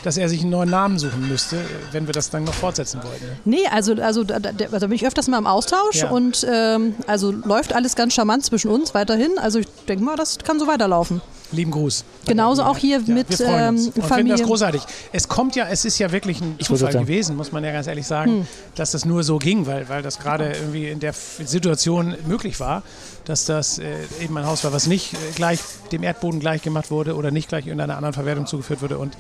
Dass 0.04 0.18
er 0.18 0.30
sich 0.30 0.42
einen 0.42 0.52
neuen 0.52 0.70
Namen 0.70 1.00
suchen 1.00 1.28
müsste, 1.28 1.58
wenn 1.92 2.08
wir 2.08 2.14
das 2.14 2.30
dann 2.30 2.44
noch 2.44 2.54
fortsetzen 2.54 3.02
wollten. 3.04 3.26
Nee, 3.46 3.66
also, 3.72 3.94
also 3.96 4.24
da, 4.24 4.40
da, 4.40 4.50
also 4.66 4.80
da 4.80 4.88
bin 4.88 4.96
ich 4.96 5.06
öfters 5.06 5.28
mal 5.28 5.38
im 5.38 5.48
Austausch 5.48 5.96
Ja. 6.02 6.10
und 6.10 6.46
ähm, 6.50 6.96
also 7.08 7.32
läuft 7.32 7.74
alles 7.74 7.96
ganz 7.96 8.14
charmant 8.14 8.46
zwischen 8.46 8.70
uns 8.72 8.94
weiterhin. 8.94 9.38
Also 9.40 9.60
ich 9.60 9.68
denke 9.88 10.04
mal, 10.04 10.16
das 10.16 10.38
kann 10.40 10.60
so 10.60 10.68
weiterlaufen. 10.68 11.22
Lieben 11.56 11.72
Gruß. 11.72 12.04
Genauso 12.28 12.64
auch 12.64 12.78
hier 12.78 13.00
Ja, 13.00 13.14
mit 13.14 13.30
wir 13.30 13.38
freuen 13.38 13.70
uns 13.70 13.82
ähm, 13.82 13.86
und 13.88 13.94
finden 13.94 14.08
Familie. 14.08 14.38
das 14.38 14.46
großartig. 14.46 14.82
Es 15.12 15.28
kommt 15.28 15.56
ja, 15.56 15.68
es 15.70 15.86
ist 15.86 15.98
ja 16.00 16.12
wirklich 16.12 16.42
ein 16.42 16.56
Ich 16.58 16.68
Zufall 16.68 16.92
gewesen, 16.94 17.36
muss 17.36 17.52
man 17.52 17.64
ja 17.64 17.72
ganz 17.72 17.88
ehrlich 17.88 18.06
sagen, 18.08 18.32
Hm. 18.32 18.48
dass 18.76 18.92
das 18.92 19.06
nur 19.06 19.24
so 19.24 19.38
ging, 19.38 19.66
weil, 19.66 19.88
weil 19.90 20.02
das 20.02 20.20
gerade 20.20 20.52
irgendwie 20.54 20.90
in 20.90 21.00
der 21.00 21.14
Situation 21.14 22.16
möglich 22.28 22.60
war, 22.60 22.84
dass 23.26 23.46
das 23.46 23.80
äh, 23.80 23.84
eben 24.22 24.38
ein 24.38 24.46
Haus 24.46 24.64
war, 24.64 24.72
was 24.74 24.86
nicht 24.88 25.14
äh, 25.14 25.18
gleich 25.36 25.60
dem 25.92 26.04
Erdboden 26.04 26.40
gleich 26.40 26.62
gemacht 26.62 26.92
wurde 26.92 27.16
oder 27.16 27.32
nicht 27.32 27.50
gleich 27.50 27.66
irgendeiner 27.66 27.98
anderen 27.98 28.14
Verwertung 28.14 28.46
zugeführt 28.46 28.82
wurde. 28.82 28.98
Und 29.00 29.18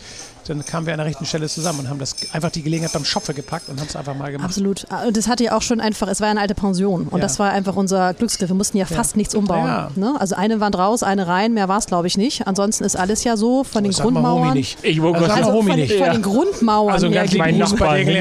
dann 0.47 0.63
kamen 0.65 0.85
wir 0.85 0.93
an 0.93 0.97
der 0.99 1.07
rechten 1.07 1.25
Stelle 1.25 1.47
zusammen 1.49 1.79
und 1.81 1.89
haben 1.89 1.97
das 1.99 2.15
einfach 2.31 2.51
die 2.51 2.61
Gelegenheit 2.61 2.93
beim 2.93 3.05
Schopfe 3.05 3.33
gepackt 3.33 3.67
und 3.69 3.79
haben 3.79 3.87
es 3.87 3.95
einfach 3.95 4.15
mal 4.15 4.31
gemacht. 4.31 4.49
Absolut. 4.49 4.85
Ah, 4.89 5.05
Und 5.07 5.17
das 5.17 5.27
hatte 5.27 5.43
ja 5.45 5.57
auch 5.57 5.61
schon 5.63 5.79
einfach, 5.81 6.07
es 6.07 6.19
war 6.19 6.27
ja 6.27 6.31
eine 6.31 6.41
alte 6.41 6.53
Pension 6.53 7.07
und 7.07 7.17
Ja. 7.19 7.23
das 7.23 7.39
war 7.39 7.51
einfach 7.51 7.75
unser 7.75 8.13
Glücksgriff. 8.13 8.49
Wir 8.49 8.55
mussten 8.55 8.77
ja 8.77 8.85
fast 8.85 9.15
nichts 9.17 9.33
umbauen. 9.33 9.65
Ja. 9.65 9.89
Ne? 9.95 10.13
Also 10.19 10.35
eine 10.35 10.59
Wand 10.59 10.77
raus, 10.77 11.01
eine 11.01 11.25
rein, 11.27 11.53
mehr 11.55 11.67
war 11.67 11.79
es 11.79 11.87
glaube 11.87 12.05
ich 12.07 12.17
nicht. 12.17 12.24
Ansonsten 12.45 12.83
ist 12.83 12.95
alles 12.95 13.23
ja 13.23 13.37
so 13.37 13.63
von 13.63 13.83
den 13.83 13.91
Grundmauern. 13.93 14.53
Nicht. 14.53 14.77
Ich 14.83 15.01
wollte 15.01 15.19
Also 15.21 15.33
Also 15.33 15.51
von, 15.71 15.75
nicht. 15.79 15.93
von 15.93 16.05
Ja. 16.07 16.13
den 16.13 16.21
Grundmauern. 16.21 16.93
Also 16.93 17.09
ganz 17.09 17.33
mein 17.35 17.55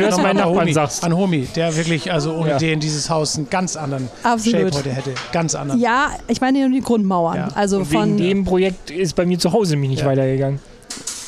du 0.02 0.06
das 0.08 0.18
an 0.18 0.36
Nachbarn 0.36 0.60
Homi, 0.60 0.72
sagst. 0.72 1.04
an 1.04 1.16
Homi, 1.16 1.46
der 1.56 1.76
wirklich, 1.76 2.12
also 2.12 2.34
ohne 2.34 2.50
Ja. 2.50 2.58
den 2.58 2.80
dieses 2.80 3.08
Haus 3.10 3.36
einen 3.36 3.48
ganz 3.50 3.76
anderen 3.76 4.08
Absolut. 4.22 4.60
Shape 4.60 4.76
heute 4.78 4.92
hätte. 4.92 5.10
Ganz 5.32 5.54
anderen. 5.54 5.80
Ja, 5.80 6.10
ich 6.28 6.40
meine 6.40 6.60
nur 6.60 6.70
die 6.70 6.84
Grundmauern. 6.84 7.36
Ja. 7.36 7.48
Also 7.54 7.78
Und 7.78 7.86
von. 7.86 8.04
wegen 8.04 8.16
dem 8.18 8.44
Projekt 8.44 8.90
ist 8.90 9.16
bei 9.16 9.26
mir 9.26 9.38
zu 9.38 9.52
Hause 9.52 9.72
nämlich 9.72 9.90
nicht 9.90 10.00
Ja. 10.02 10.06
weitergegangen. 10.06 10.60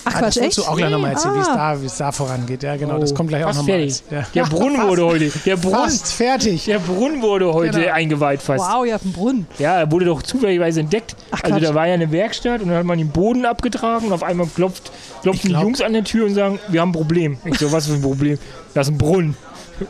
Ach 0.07 0.15
Ah, 0.15 0.19
Quatsch, 0.21 0.37
das 0.37 0.45
echt? 0.45 0.59
du 0.59 0.63
auch 0.63 0.77
gleich 0.77 0.91
nochmal 0.91 1.11
erzählen, 1.13 1.35
wie 1.35 1.41
es 1.41 1.49
Ah. 1.49 1.75
da, 1.75 1.83
wie 1.83 1.87
es 1.87 1.97
da 1.97 2.13
vorangeht. 2.13 2.63
Ja, 2.63 2.77
genau, 2.77 2.99
das 2.99 3.15
kommt 3.15 3.29
gleich 3.29 3.45
auch 3.45 3.53
nochmal. 3.55 3.87
Ja. 4.11 4.27
Der 4.35 4.45
Brunnen 4.45 4.81
wurde 4.89 5.05
heute. 5.05 5.31
Der 5.45 5.57
Brunnen, 5.57 5.77
Fast 5.81 6.13
fertig. 6.13 6.65
der 6.65 6.79
Brunnen 6.79 7.21
wurde 7.21 7.53
heute 7.53 7.81
Genau. 7.81 7.93
eingeweiht 7.93 8.41
fast. 8.41 8.65
Wow, 8.65 8.87
ihr 8.87 8.95
habt 8.95 9.05
einen 9.05 9.13
Brunnen. 9.13 9.47
Ja, 9.59 9.79
er 9.81 9.91
wurde 9.93 10.07
doch 10.07 10.23
zufälligerweise 10.23 10.81
entdeckt. 10.81 11.15
Ach, 11.31 11.43
also 11.43 11.57
Quatsch. 11.59 11.69
da 11.69 11.75
war 11.75 11.87
ja 11.87 11.95
eine 11.95 12.11
Werkstatt 12.11 12.63
und 12.63 12.69
dann 12.69 12.79
hat 12.79 12.85
man 12.87 12.97
den 12.99 13.11
Boden 13.11 13.45
abgetragen 13.45 14.07
und 14.07 14.13
auf 14.13 14.23
einmal 14.23 14.47
klopft, 14.47 14.91
klopfen 15.23 15.43
die 15.43 15.49
glaub- 15.49 15.63
Jungs 15.65 15.81
an 15.83 15.93
der 15.93 16.05
Tür 16.05 16.27
und 16.27 16.35
sagen, 16.35 16.59
wir 16.69 16.81
haben 16.81 16.91
ein 16.91 16.93
Problem. 16.93 17.37
Ich 17.45 17.59
so, 17.59 17.71
was 17.73 17.87
für 17.87 17.95
ein 17.95 18.03
Problem? 18.03 18.39
Das 18.75 18.87
ist 18.89 18.95
ein 18.95 18.99
Brunnen. 18.99 19.37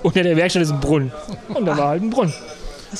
Unter 0.02 0.22
der 0.24 0.36
Werkstatt 0.36 0.62
ist 0.62 0.72
ein 0.72 0.80
Brunnen. 0.80 1.12
Und 1.54 1.64
da 1.66 1.76
war 1.78 1.88
halt 1.90 2.02
ein 2.02 2.10
Brunnen. 2.10 2.34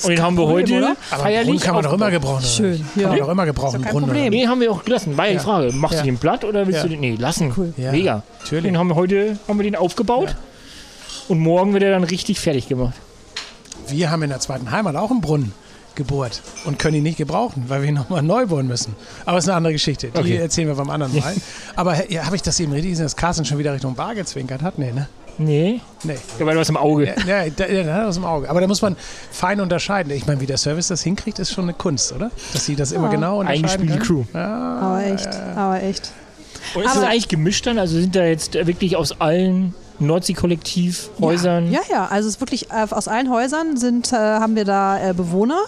Und 0.03 0.09
den 0.11 0.22
haben 0.22 0.37
wir 0.37 0.46
heute 0.46 0.79
oder? 0.79 0.96
Aber 1.11 1.22
feierlich 1.22 1.46
Brunnen 1.46 1.61
kann 1.61 1.75
man 1.75 1.85
doch 1.85 1.92
immer 1.92 2.11
gebrauchen. 2.11 2.38
oder? 2.38 2.46
Schön, 2.46 2.85
Kann 2.94 3.03
ja. 3.03 3.09
man 3.09 3.18
doch 3.18 3.29
immer 3.29 3.46
gebrauchen, 3.46 3.83
kein 3.83 3.92
Brunnen. 3.92 4.09
Problem. 4.09 4.31
Nee, 4.33 4.46
haben 4.46 4.61
wir 4.61 4.70
auch 4.72 4.85
gelassen. 4.85 5.16
War 5.16 5.27
ja 5.27 5.33
die. 5.35 5.38
Frage, 5.38 5.72
machst 5.72 6.01
du 6.01 6.05
den 6.05 6.18
platt 6.18 6.44
oder 6.44 6.66
willst 6.66 6.85
du 6.85 6.88
den? 6.88 7.01
Nee, 7.01 7.16
lassen. 7.18 7.53
Cool. 7.57 7.72
Mega. 7.77 8.22
Natürlich. 8.40 8.64
Den 8.64 8.79
haben 8.79 8.88
wir 8.88 8.96
heute 8.96 9.38
haben 9.49 9.59
wir 9.59 9.64
den 9.64 9.77
aufgebaut. 9.77 10.37
Und 11.29 11.38
morgen 11.40 11.72
wird 11.72 11.83
er 11.83 11.90
dann 11.90 12.05
richtig 12.05 12.38
fertig 12.40 12.68
gemacht. 12.68 12.94
Wir 13.88 14.11
haben 14.11 14.22
in 14.22 14.31
der 14.31 14.40
zweiten 14.40 14.70
Heimat 14.70 14.96
auch 14.96 15.11
einen 15.11 15.20
Brunnen 15.20 15.53
gebohrt 15.94 16.42
und 16.66 16.79
können 16.79 16.96
ihn 16.99 17.03
nicht 17.05 17.16
gebrauchen, 17.16 17.64
weil 17.68 17.81
wir 17.83 17.88
ihn 17.88 17.94
nochmal 17.94 18.22
neu 18.22 18.46
bohren 18.46 18.66
müssen. 18.66 18.94
Aber 19.25 19.38
es 19.38 19.44
ist 19.44 19.49
eine 19.49 19.57
andere 19.57 19.72
Geschichte. 19.72 20.09
Die 20.09 20.18
Okay. 20.18 20.37
erzählen 20.37 20.68
wir 20.68 20.75
beim 20.75 20.90
anderen 20.90 21.16
Mal. 21.18 21.35
Aber 21.77 22.11
ja, 22.12 22.27
habe 22.27 22.37
ich 22.37 22.42
das 22.42 22.61
eben 22.61 22.72
richtig 22.72 22.90
gesehen, 22.92 23.07
dass 23.07 23.16
Carsten 23.16 23.44
schon 23.46 23.57
wieder 23.59 23.72
Richtung 23.72 23.94
Bar 23.94 24.14
gezwinkert 24.14 24.61
hat? 24.62 24.79
Nee, 24.79 24.92
ne? 24.92 25.09
Nee, 25.38 25.81
Nee. 26.03 26.16
ja, 26.38 26.46
weil 26.46 26.55
du 26.55 26.61
was 26.61 26.68
im 26.68 26.77
Auge. 26.77 27.07
Ja, 27.27 27.44
ja, 27.44 27.51
da, 27.55 27.66
ja, 27.66 27.83
da 27.83 27.92
hat 27.94 28.01
er 28.03 28.09
aus 28.09 28.14
dem 28.14 28.25
Auge. 28.25 28.49
Aber 28.49 28.61
da 28.61 28.66
muss 28.66 28.81
man 28.83 28.96
fein 29.31 29.61
unterscheiden. 29.61 30.12
Ich 30.12 30.27
meine, 30.27 30.40
wie 30.40 30.46
der 30.46 30.57
Service 30.57 30.88
das 30.88 31.03
hinkriegt, 31.03 31.38
ist 31.38 31.53
schon 31.53 31.64
eine 31.64 31.75
Kunst, 31.75 32.12
oder? 32.12 32.31
Dass 32.53 32.64
sie 32.64 32.77
das 32.77 32.92
immer 32.92 33.09
genau 33.09 33.40
unterscheiden 33.40 33.64
Eingespielte 33.70 33.99
können. 34.07 34.27
Crew. 34.33 34.38
Ja, 34.38 34.79
Aber 34.81 35.05
echt, 35.05 35.29
aber 35.57 35.83
echt. 35.83 36.11
Und 36.75 36.83
ist 36.83 36.90
das 36.90 36.96
Aber- 36.99 37.09
eigentlich 37.09 37.29
gemischt 37.29 37.66
dann? 37.66 37.79
Also 37.79 38.01
sind 38.01 38.16
da 38.16 38.25
jetzt 38.25 38.55
wirklich 38.55 38.96
aus 38.96 39.20
allen 39.20 39.75
Nordsee-Kollektiv-Häusern? 39.99 41.70
Ja, 41.70 41.81
ja, 41.90 42.07
also 42.07 42.29
es 42.29 42.35
ist 42.37 42.40
wirklich 42.40 42.70
äh, 42.70 42.87
aus 42.90 43.09
allen 43.09 43.31
Häusern 43.31 43.77
sind, 43.77 44.12
äh, 44.12 44.16
haben 44.16 44.57
wir 44.57 44.64
da 44.64 45.11
äh, 45.11 45.14
Bewohner 45.14 45.61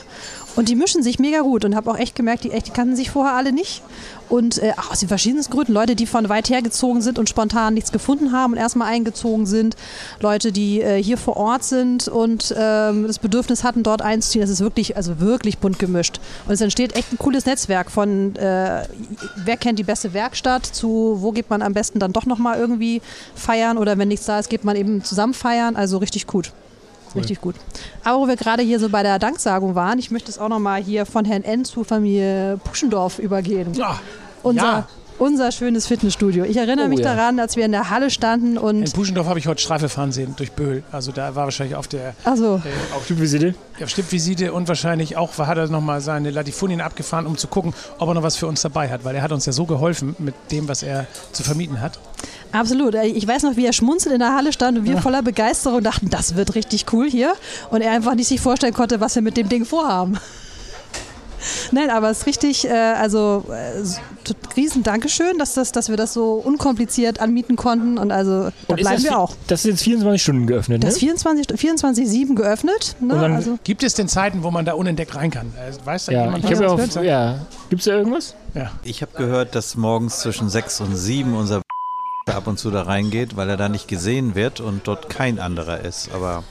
und 0.58 0.68
die 0.68 0.74
mischen 0.74 1.04
sich 1.04 1.20
mega 1.20 1.42
gut 1.42 1.64
und 1.64 1.76
habe 1.76 1.88
auch 1.88 1.96
echt 1.96 2.16
gemerkt, 2.16 2.42
die, 2.42 2.48
die 2.48 2.70
kannten 2.72 2.96
sich 2.96 3.12
vorher 3.12 3.36
alle 3.36 3.52
nicht. 3.52 3.80
Und 4.28 4.60
äh, 4.60 4.72
auch 4.76 4.90
aus 4.90 4.98
den 4.98 5.08
verschiedensten 5.08 5.54
Gründen. 5.54 5.72
Leute, 5.72 5.94
die 5.94 6.04
von 6.04 6.28
weit 6.28 6.50
her 6.50 6.62
gezogen 6.62 7.00
sind 7.00 7.16
und 7.16 7.28
spontan 7.28 7.74
nichts 7.74 7.92
gefunden 7.92 8.32
haben 8.32 8.54
und 8.54 8.58
erstmal 8.58 8.92
eingezogen 8.92 9.46
sind. 9.46 9.76
Leute, 10.18 10.50
die 10.50 10.80
äh, 10.80 11.00
hier 11.00 11.16
vor 11.16 11.36
Ort 11.36 11.62
sind 11.62 12.08
und 12.08 12.52
ähm, 12.58 13.06
das 13.06 13.20
Bedürfnis 13.20 13.62
hatten, 13.62 13.84
dort 13.84 14.02
einzuziehen. 14.02 14.40
Das 14.40 14.50
ist 14.50 14.58
wirklich, 14.58 14.96
also 14.96 15.20
wirklich 15.20 15.58
bunt 15.58 15.78
gemischt. 15.78 16.18
Und 16.48 16.54
es 16.54 16.60
entsteht 16.60 16.96
echt 16.96 17.12
ein 17.12 17.18
cooles 17.18 17.46
Netzwerk 17.46 17.88
von 17.88 18.34
äh, 18.34 18.82
wer 19.36 19.56
kennt 19.58 19.78
die 19.78 19.84
beste 19.84 20.12
Werkstatt 20.12 20.66
zu 20.66 21.18
wo 21.20 21.30
geht 21.30 21.50
man 21.50 21.62
am 21.62 21.72
besten 21.72 22.00
dann 22.00 22.12
doch 22.12 22.26
nochmal 22.26 22.58
irgendwie 22.58 23.00
feiern 23.36 23.78
oder 23.78 23.96
wenn 23.96 24.08
nichts 24.08 24.26
da 24.26 24.40
ist, 24.40 24.50
geht 24.50 24.64
man 24.64 24.74
eben 24.74 25.04
zusammen 25.04 25.34
feiern. 25.34 25.76
Also 25.76 25.98
richtig 25.98 26.26
gut. 26.26 26.50
Richtig 27.16 27.40
gut. 27.40 27.54
Aber 28.04 28.20
wo 28.20 28.28
wir 28.28 28.36
gerade 28.36 28.62
hier 28.62 28.78
so 28.80 28.88
bei 28.88 29.02
der 29.02 29.18
Danksagung 29.18 29.74
waren, 29.74 29.98
ich 29.98 30.10
möchte 30.10 30.30
es 30.30 30.38
auch 30.38 30.48
nochmal 30.48 30.82
hier 30.82 31.06
von 31.06 31.24
Herrn 31.24 31.44
N 31.44 31.64
zu 31.64 31.84
Familie 31.84 32.58
Puschendorf 32.64 33.18
übergehen. 33.18 33.72
Ja. 33.74 33.98
Unser, 34.42 34.62
Ja. 34.62 34.88
unser 35.18 35.50
schönes 35.50 35.86
Fitnessstudio. 35.88 36.44
Ich 36.44 36.56
erinnere 36.56 36.86
Oh 36.86 36.88
mich 36.88 37.00
ja. 37.00 37.14
daran, 37.14 37.40
als 37.40 37.56
wir 37.56 37.64
in 37.64 37.72
der 37.72 37.90
Halle 37.90 38.08
standen 38.10 38.52
In 38.52 38.58
und. 38.58 38.92
Puschendorf 38.92 39.26
habe 39.26 39.38
ich 39.40 39.48
heute 39.48 39.60
Streife 39.60 39.88
fahren 39.88 40.12
sehen 40.12 40.34
durch 40.36 40.52
Böhl. 40.52 40.84
Also 40.92 41.10
da 41.10 41.34
war 41.34 41.44
wahrscheinlich 41.44 41.74
auf 41.76 41.88
der 41.88 42.14
Also, 42.24 42.62
Auch 42.96 43.04
Typvisite? 43.04 43.54
ja, 43.80 43.86
Stippvisite 43.88 44.52
und 44.52 44.68
wahrscheinlich 44.68 45.16
auch 45.16 45.36
hat 45.38 45.58
er 45.58 45.66
nochmal 45.68 46.00
seine 46.00 46.30
Latifunien 46.30 46.80
abgefahren, 46.80 47.26
um 47.26 47.36
zu 47.36 47.48
gucken, 47.48 47.74
ob 47.98 48.08
er 48.08 48.14
noch 48.14 48.22
was 48.22 48.36
für 48.36 48.46
uns 48.46 48.62
dabei 48.62 48.88
hat. 48.90 49.04
Weil 49.04 49.16
er 49.16 49.22
hat 49.22 49.32
uns 49.32 49.44
ja 49.44 49.52
so 49.52 49.64
geholfen 49.66 50.14
mit 50.18 50.34
dem, 50.52 50.68
was 50.68 50.84
er 50.84 51.06
zu 51.32 51.42
vermieten 51.42 51.80
hat. 51.80 51.98
Absolut. 52.52 52.94
Ich 52.94 53.26
weiß 53.26 53.42
noch, 53.44 53.56
wie 53.56 53.66
er 53.66 53.72
schmunzelnd 53.72 54.14
in 54.14 54.20
der 54.20 54.34
Halle 54.34 54.52
stand 54.52 54.78
und 54.78 54.84
wir 54.84 54.98
voller 54.98 55.22
Begeisterung 55.22 55.82
dachten, 55.82 56.10
das 56.10 56.36
wird 56.36 56.54
richtig 56.54 56.86
cool 56.92 57.08
hier. 57.08 57.32
Und 57.70 57.80
er 57.82 57.92
einfach 57.92 58.14
nicht 58.14 58.28
sich 58.28 58.40
vorstellen 58.40 58.74
konnte, 58.74 59.00
was 59.00 59.14
wir 59.14 59.22
mit 59.22 59.36
dem 59.36 59.48
Ding 59.48 59.64
vorhaben. 59.64 60.18
Nein, 61.70 61.88
aber 61.90 62.10
es 62.10 62.18
ist 62.20 62.26
richtig, 62.26 62.66
äh, 62.66 62.72
also 62.72 63.44
äh, 63.48 63.82
riesen 64.56 64.82
Dankeschön, 64.82 65.38
dass, 65.38 65.54
das, 65.54 65.70
dass 65.70 65.88
wir 65.88 65.96
das 65.96 66.12
so 66.12 66.32
unkompliziert 66.34 67.20
anmieten 67.20 67.54
konnten 67.54 67.96
und 67.96 68.10
also 68.10 68.44
da 68.44 68.52
Und 68.66 68.80
ist 68.80 68.84
bleiben 68.86 69.04
wir 69.04 69.18
auch. 69.18 69.34
Das 69.46 69.60
ist 69.64 69.70
jetzt 69.70 69.82
24 69.84 70.20
Stunden 70.20 70.46
geöffnet, 70.48 70.82
Das 70.82 71.00
ne? 71.00 71.10
ist 71.12 71.22
24 71.22 71.46
24-7 71.46 72.34
geöffnet. 72.34 72.96
Ne? 73.00 73.14
Und 73.14 73.20
dann- 73.22 73.32
also, 73.34 73.58
Gibt 73.62 73.84
es 73.84 73.94
denn 73.94 74.08
Zeiten, 74.08 74.42
wo 74.42 74.50
man 74.50 74.64
da 74.64 74.72
unentdeckt 74.72 75.14
rein 75.14 75.30
kann? 75.30 75.52
Äh, 75.56 75.86
Weiß 75.86 76.06
da 76.06 76.12
Ja, 76.12 76.24
jemand? 76.24 76.44
ich 76.44 76.50
was 76.50 76.60
ja 76.60 76.76
wird? 76.78 77.04
ja. 77.06 77.38
Gibt 77.70 77.80
es 77.82 77.86
da 77.86 77.92
irgendwas? 77.92 78.34
ja. 78.54 78.72
Ich 78.82 79.02
habe 79.02 79.12
gehört, 79.16 79.54
dass 79.54 79.76
morgens 79.76 80.18
zwischen 80.18 80.48
6 80.50 80.80
und 80.80 80.96
7 80.96 81.34
unser 81.36 81.62
ab 82.34 82.46
und 82.46 82.58
zu 82.58 82.70
da 82.70 82.82
reingeht, 82.82 83.36
weil 83.36 83.48
er 83.50 83.56
da 83.56 83.68
nicht 83.68 83.88
gesehen 83.88 84.34
wird 84.34 84.60
und 84.60 84.86
dort 84.86 85.08
kein 85.08 85.38
anderer 85.38 85.80
ist. 85.80 86.10
Aber 86.14 86.44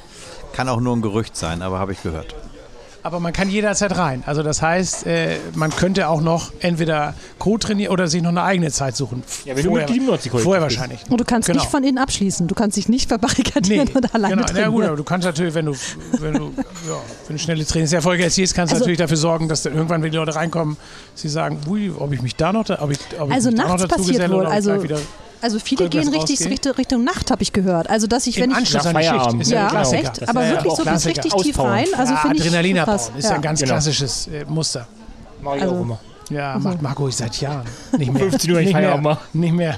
kann 0.54 0.70
auch 0.70 0.80
nur 0.80 0.96
ein 0.96 1.02
Gerücht 1.02 1.36
sein, 1.36 1.62
aber 1.62 1.80
habe 1.80 1.92
ich 1.94 2.02
gehört. 2.04 2.36
Aber 3.04 3.22
man 3.22 3.32
kann 3.32 3.50
jederzeit 3.50 3.96
rein. 3.98 4.22
Also 4.26 4.44
das 4.44 4.62
heißt, 4.62 5.06
äh, 5.08 5.38
man 5.56 5.70
könnte 5.70 6.10
auch 6.10 6.20
noch 6.20 6.52
entweder 6.60 7.14
Co-trainieren 7.40 7.94
oder 7.94 8.10
sich 8.10 8.22
noch 8.22 8.32
eine 8.32 8.44
eigene 8.44 8.70
Zeit 8.70 8.98
suchen. 8.98 9.24
Ja, 9.46 9.56
wenn 9.56 9.64
du 9.64 9.72
Mitglied 9.72 10.00
im 10.00 10.08
Nordsee-Kollektiv 10.08 10.44
Vorher 10.44 10.66
bist. 10.66 10.78
wahrscheinlich. 10.78 11.00
und 11.10 11.18
du 11.22 11.24
kannst 11.24 11.48
Genau. 11.48 11.62
nicht 11.62 11.72
von 11.72 11.86
innen 11.86 12.00
abschließen. 12.00 12.48
Du 12.48 12.56
kannst 12.56 12.76
dich 12.76 12.90
nicht 12.90 13.08
verbarrikadieren 13.08 13.88
und 13.94 14.14
alleine 14.14 14.36
genau. 14.36 14.48
Ja, 14.48 14.52
trainieren. 14.52 14.72
gut, 14.74 14.84
aber 14.86 14.98
du 14.98 15.04
kannst 15.06 15.26
natürlich, 15.26 15.54
wenn 15.54 15.68
du, 15.68 15.74
wenn 16.20 16.34
du, 16.34 16.46
ja, 16.58 17.00
wenn 17.28 17.38
du 17.38 17.42
schnelle 17.42 17.66
Trainingserfolge 17.66 18.24
erzielst, 18.26 18.54
kannst 18.56 18.72
du 18.72 18.76
Also- 18.76 18.84
natürlich 18.84 18.98
dafür 19.00 19.18
sorgen, 19.18 19.48
dass 19.48 19.62
dann 19.62 19.74
irgendwann, 19.76 20.04
wenn 20.04 20.12
die 20.12 20.18
Leute 20.18 20.36
reinkommen, 20.36 20.76
sie 21.16 21.30
sagen, 21.30 21.62
ui, 21.70 21.90
ob 21.98 22.12
ich 22.12 22.22
mich 22.22 22.36
da 22.36 22.52
noch, 22.52 22.66
da, 22.66 22.80
ob 22.82 22.92
ich, 22.92 23.00
ob 23.18 23.32
Also 23.32 23.50
ich 23.50 23.56
mich 23.56 23.62
da 23.64 23.68
nachts 23.70 23.84
noch 23.84 23.88
dazu 23.90 24.02
passiert 24.02 24.18
geselle 24.18 24.34
wohl, 24.34 24.40
oder 24.42 24.48
ob 24.48 24.52
ich 24.52 24.56
also 24.56 24.72
gleich 24.74 24.84
wieder 24.84 25.00
Also 25.42 25.60
viele 25.60 25.88
gehen 25.90 26.08
richtig 26.08 26.22
rausgehen? 26.40 26.50
Richtung, 26.52 26.72
Richtung 26.74 27.04
Nacht, 27.04 27.30
habe 27.32 27.44
ich 27.44 27.54
gehört. 27.54 27.90
Also 27.90 28.08
dass 28.08 28.26
ich, 28.28 28.38
wenn 28.38 28.46
im 28.46 28.52
ich 28.52 28.58
Anschluss 28.58 28.86
an 28.86 28.96
die 28.96 29.04
Schicht. 29.04 29.42
Ist 29.42 29.52
ja, 29.52 29.58
ja, 29.58 29.66
ein 29.66 29.70
Klassiker. 29.72 30.02
echt, 30.04 30.22
Das 30.22 30.30
aber 30.30 30.42
ist 30.44 30.48
ja 30.48 30.54
wirklich 30.56 30.72
auch 30.74 30.78
so 30.78 30.84
bis 30.84 31.06
richtig 31.06 31.34
tief 31.34 31.34
Auspowern. 31.60 31.72
rein. 31.72 31.88
Also 31.98 32.14
ja, 32.14 32.20
finde 32.20 32.36
ich 32.38 32.42
Adrenalin 32.44 32.80
abbauen. 32.80 33.00
Ist 33.18 33.24
ja, 33.30 33.36
ein 33.36 33.42
ganz 33.42 33.60
Genau. 33.60 33.72
klassisches 33.74 34.28
äh, 34.28 34.46
Muster. 34.46 34.88
Mach 35.42 35.56
ich 35.56 35.62
Also- 35.62 35.76
auch 35.76 35.82
immer. 35.82 36.00
Ja, 36.30 36.60
macht 36.60 36.82
Marco 36.82 37.10
seit 37.10 37.40
Jahren. 37.40 37.66
Nicht 37.98 38.12
mehr. 38.12 38.24
15 38.30 38.52
Uhr, 38.52 38.60
ich 38.60 38.66
nicht 38.66 38.74
Feierabend 38.74 39.04
mehr. 39.04 39.14
mache. 39.14 39.24
Nicht 39.38 39.54
mehr. 39.54 39.78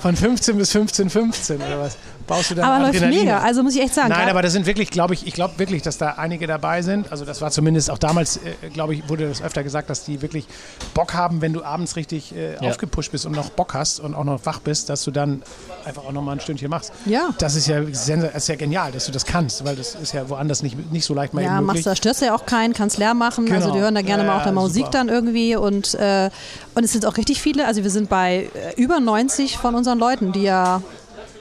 Von 0.00 0.16
15 0.16 0.56
bis 0.58 0.70
15, 0.72 1.08
15 1.10 1.56
oder 1.56 1.80
was? 1.80 1.96
Baust 2.26 2.50
du 2.50 2.54
dann 2.54 2.64
Aber 2.64 2.86
läuft 2.86 3.00
mega. 3.00 3.38
Also 3.40 3.62
muss 3.62 3.74
ich 3.74 3.82
echt 3.82 3.94
sagen. 3.94 4.08
Nein, 4.10 4.28
aber 4.28 4.42
da 4.42 4.50
sind 4.50 4.66
wirklich, 4.66 4.90
glaube 4.90 5.14
ich, 5.14 5.26
ich 5.26 5.34
glaube 5.34 5.58
wirklich, 5.58 5.82
dass 5.82 5.98
da 5.98 6.10
einige 6.18 6.46
dabei 6.46 6.82
sind. 6.82 7.10
Also 7.10 7.24
das 7.24 7.40
war 7.40 7.50
zumindest 7.50 7.90
auch 7.90 7.98
damals, 7.98 8.36
äh, 8.38 8.68
glaube 8.72 8.94
ich, 8.94 9.08
wurde 9.08 9.28
das 9.28 9.42
öfter 9.42 9.62
gesagt, 9.62 9.90
dass 9.90 10.04
die 10.04 10.22
wirklich 10.22 10.46
Bock 10.94 11.14
haben, 11.14 11.40
wenn 11.40 11.52
du 11.52 11.62
abends 11.64 11.96
richtig 11.96 12.34
äh, 12.34 12.54
Ja. 12.62 12.70
aufgepusht 12.70 13.12
bist 13.12 13.26
und 13.26 13.32
noch 13.32 13.50
Bock 13.50 13.74
hast 13.74 14.00
und 14.00 14.14
auch 14.14 14.24
noch 14.24 14.44
wach 14.46 14.60
bist, 14.60 14.88
dass 14.88 15.04
du 15.04 15.10
dann 15.10 15.42
einfach 15.84 16.04
auch 16.04 16.12
noch 16.12 16.22
mal 16.22 16.32
ein 16.32 16.40
Stündchen 16.40 16.70
machst. 16.70 16.92
Ja. 17.06 17.30
Das 17.38 17.54
ist 17.56 17.66
ja, 17.66 17.80
das 17.80 18.08
ist 18.08 18.48
ja 18.48 18.54
genial, 18.56 18.92
dass 18.92 19.06
du 19.06 19.12
das 19.12 19.24
kannst, 19.26 19.64
weil 19.64 19.76
das 19.76 19.94
ist 19.94 20.12
ja 20.12 20.28
woanders 20.28 20.62
nicht, 20.62 20.92
nicht 20.92 21.04
so 21.04 21.14
leicht 21.14 21.34
mal 21.34 21.42
ja, 21.42 21.56
eben 21.56 21.66
machst 21.66 21.78
möglich. 21.78 21.84
da 21.84 21.96
störst 21.96 22.20
du 22.22 22.26
ja 22.26 22.34
auch 22.34 22.46
keinen, 22.46 22.72
kannst 22.74 22.98
leer 22.98 23.14
machen. 23.14 23.50
Also 23.52 23.62
Genau. 23.68 23.74
die 23.74 23.80
hören 23.80 23.94
da 23.94 24.02
gerne 24.02 24.22
Ja, 24.24 24.28
mal 24.30 24.36
auch 24.38 24.42
der 24.44 24.52
ja, 24.52 24.60
Musik 24.60 24.86
super. 24.86 24.98
dann 24.98 25.08
irgendwie 25.08 25.56
und 25.56 25.94
äh, 25.94 26.30
und 26.74 26.84
es 26.84 26.92
sind 26.92 27.04
auch 27.06 27.16
richtig 27.16 27.40
viele. 27.42 27.66
Also 27.66 27.82
wir 27.82 27.90
sind 27.90 28.08
bei 28.08 28.48
äh, 28.54 28.80
über 28.80 28.98
90 29.00 29.58
von 29.58 29.74
unseren 29.74 29.98
Leuten, 29.98 30.32
die 30.32 30.42
ja 30.42 30.82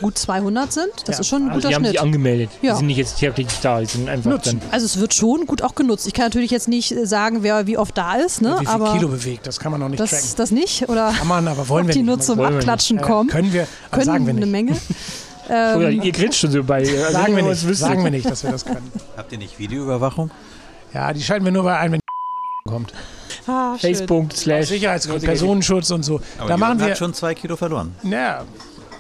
gut 0.02 0.18
200 0.18 0.72
sind. 0.74 0.88
Das 1.06 1.16
Ja, 1.16 1.22
ist 1.22 1.28
schon 1.28 1.44
ein 1.44 1.50
Also 1.50 1.56
guter 1.60 1.70
die 1.70 1.76
haben 1.76 1.82
Schnitt. 1.84 1.92
sich 1.94 2.02
angemeldet. 2.02 2.50
Ja. 2.62 2.72
Die 2.74 2.78
sind 2.78 2.88
nicht 2.88 2.98
jetzt 2.98 3.18
täglich 3.18 3.48
da, 3.62 3.80
die 3.80 3.86
sind 3.86 4.10
einfach 4.10 4.30
Nutzen. 4.32 4.60
dann. 4.60 4.70
Also 4.72 4.86
es 4.86 5.00
wird 5.00 5.14
schon 5.14 5.46
gut 5.46 5.62
auch 5.62 5.76
genutzt. 5.76 6.08
Ich 6.08 6.14
kann 6.14 6.26
natürlich 6.26 6.52
jetzt 6.52 6.68
nicht 6.68 6.92
äh, 6.92 7.06
sagen, 7.06 7.44
wer 7.44 7.68
wie 7.68 7.78
oft 7.78 7.98
da 7.98 8.16
ist, 8.16 8.42
ne? 8.42 8.56
Wie 8.60 8.66
viel 8.66 8.68
aber 8.68 8.94
Kilo 8.94 9.08
bewegt, 9.08 9.48
das 9.48 9.60
kann 9.60 9.72
man 9.72 9.80
noch 9.82 9.90
nicht 9.90 10.00
das, 10.00 10.10
tracken. 10.12 10.28
das 10.38 10.52
nicht 10.52 10.90
oder 10.90 11.14
Kann 11.18 11.28
man, 11.28 11.48
aber 11.48 11.68
wollen 11.70 11.88
wir 11.88 11.94
die 11.94 12.04
zum 12.20 12.38
Wollen 12.38 12.50
wir 12.50 12.50
nicht. 12.50 12.58
Abklatschen 12.60 12.98
Ja, 12.98 13.04
kommen. 13.04 13.30
Können 13.30 13.54
wir, 13.54 13.68
Können 13.92 14.06
sagen 14.06 14.26
wir 14.26 14.32
eine 14.32 14.42
nicht. 14.42 14.52
Menge. 14.52 14.76
Oder 15.50 15.90
Ähm, 15.90 16.02
ihr 16.04 16.12
grinst 16.14 16.38
schon 16.38 16.52
so 16.52 16.64
bei. 16.64 16.78
Also 16.88 17.12
Sagen 17.14 17.36
wir 17.36 17.44
nicht, 17.44 17.60
sagen 17.76 18.04
wir 18.04 18.12
nicht, 18.12 18.30
dass 18.30 18.44
wir 18.44 18.52
das 18.52 18.64
können. 18.64 18.90
Habt 19.18 19.32
ihr 19.34 19.38
nicht 19.38 19.60
Videoüberwachung? 19.60 20.32
Ja, 20.94 21.12
die 21.12 21.22
schalten 21.22 21.44
wir 21.44 21.52
nur 21.52 21.64
bei 21.64 21.78
ein, 21.78 21.92
wenn 21.94 22.00
kommt. 22.70 22.94
Ah. 23.48 23.76
Facebook 23.78 24.32
slash 24.34 24.68
Sicherheitsgrund, 24.68 25.24
Personenschutz 25.24 25.90
und 25.92 26.04
so. 26.04 26.16
Aber 26.16 26.22
da 26.38 26.46
Jürgen 26.48 26.60
machen 26.60 26.80
wir 26.80 26.92
hat 26.92 26.98
schon 26.98 27.14
zwei 27.14 27.34
Kilo 27.34 27.56
verloren. 27.58 27.94
Ja, 28.04 28.44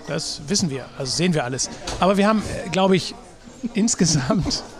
das 0.07 0.41
wissen 0.47 0.69
wir, 0.69 0.85
also 0.97 1.11
sehen 1.11 1.33
wir 1.33 1.43
alles. 1.43 1.69
Aber 1.99 2.17
wir 2.17 2.27
haben, 2.27 2.41
glaube 2.71 2.95
ich, 2.95 3.15
insgesamt. 3.73 4.63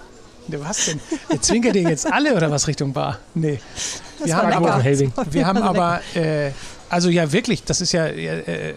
Was 0.48 0.86
denn? 0.86 1.00
Ihr 1.32 1.42
zwinkert 1.42 1.76
ihr 1.76 1.84
jetzt 1.84 2.12
alle 2.12 2.36
oder 2.36 2.52
was 2.52 2.68
Richtung 2.68 2.92
Bar? 2.92 3.20
Nee. 3.36 3.62
Wir 4.22 4.36
haben 4.36 4.50
war 4.50 4.74
aber, 4.74 4.84
wir 5.32 5.46
haben 5.48 5.62
aber 5.62 6.02
äh, 6.14 6.52
also 6.92 7.08
ja 7.08 7.32
wirklich, 7.32 7.64
das 7.64 7.80
ist 7.80 7.94
ja 7.94 8.06
äh, 8.06 8.40
äh, 8.40 8.74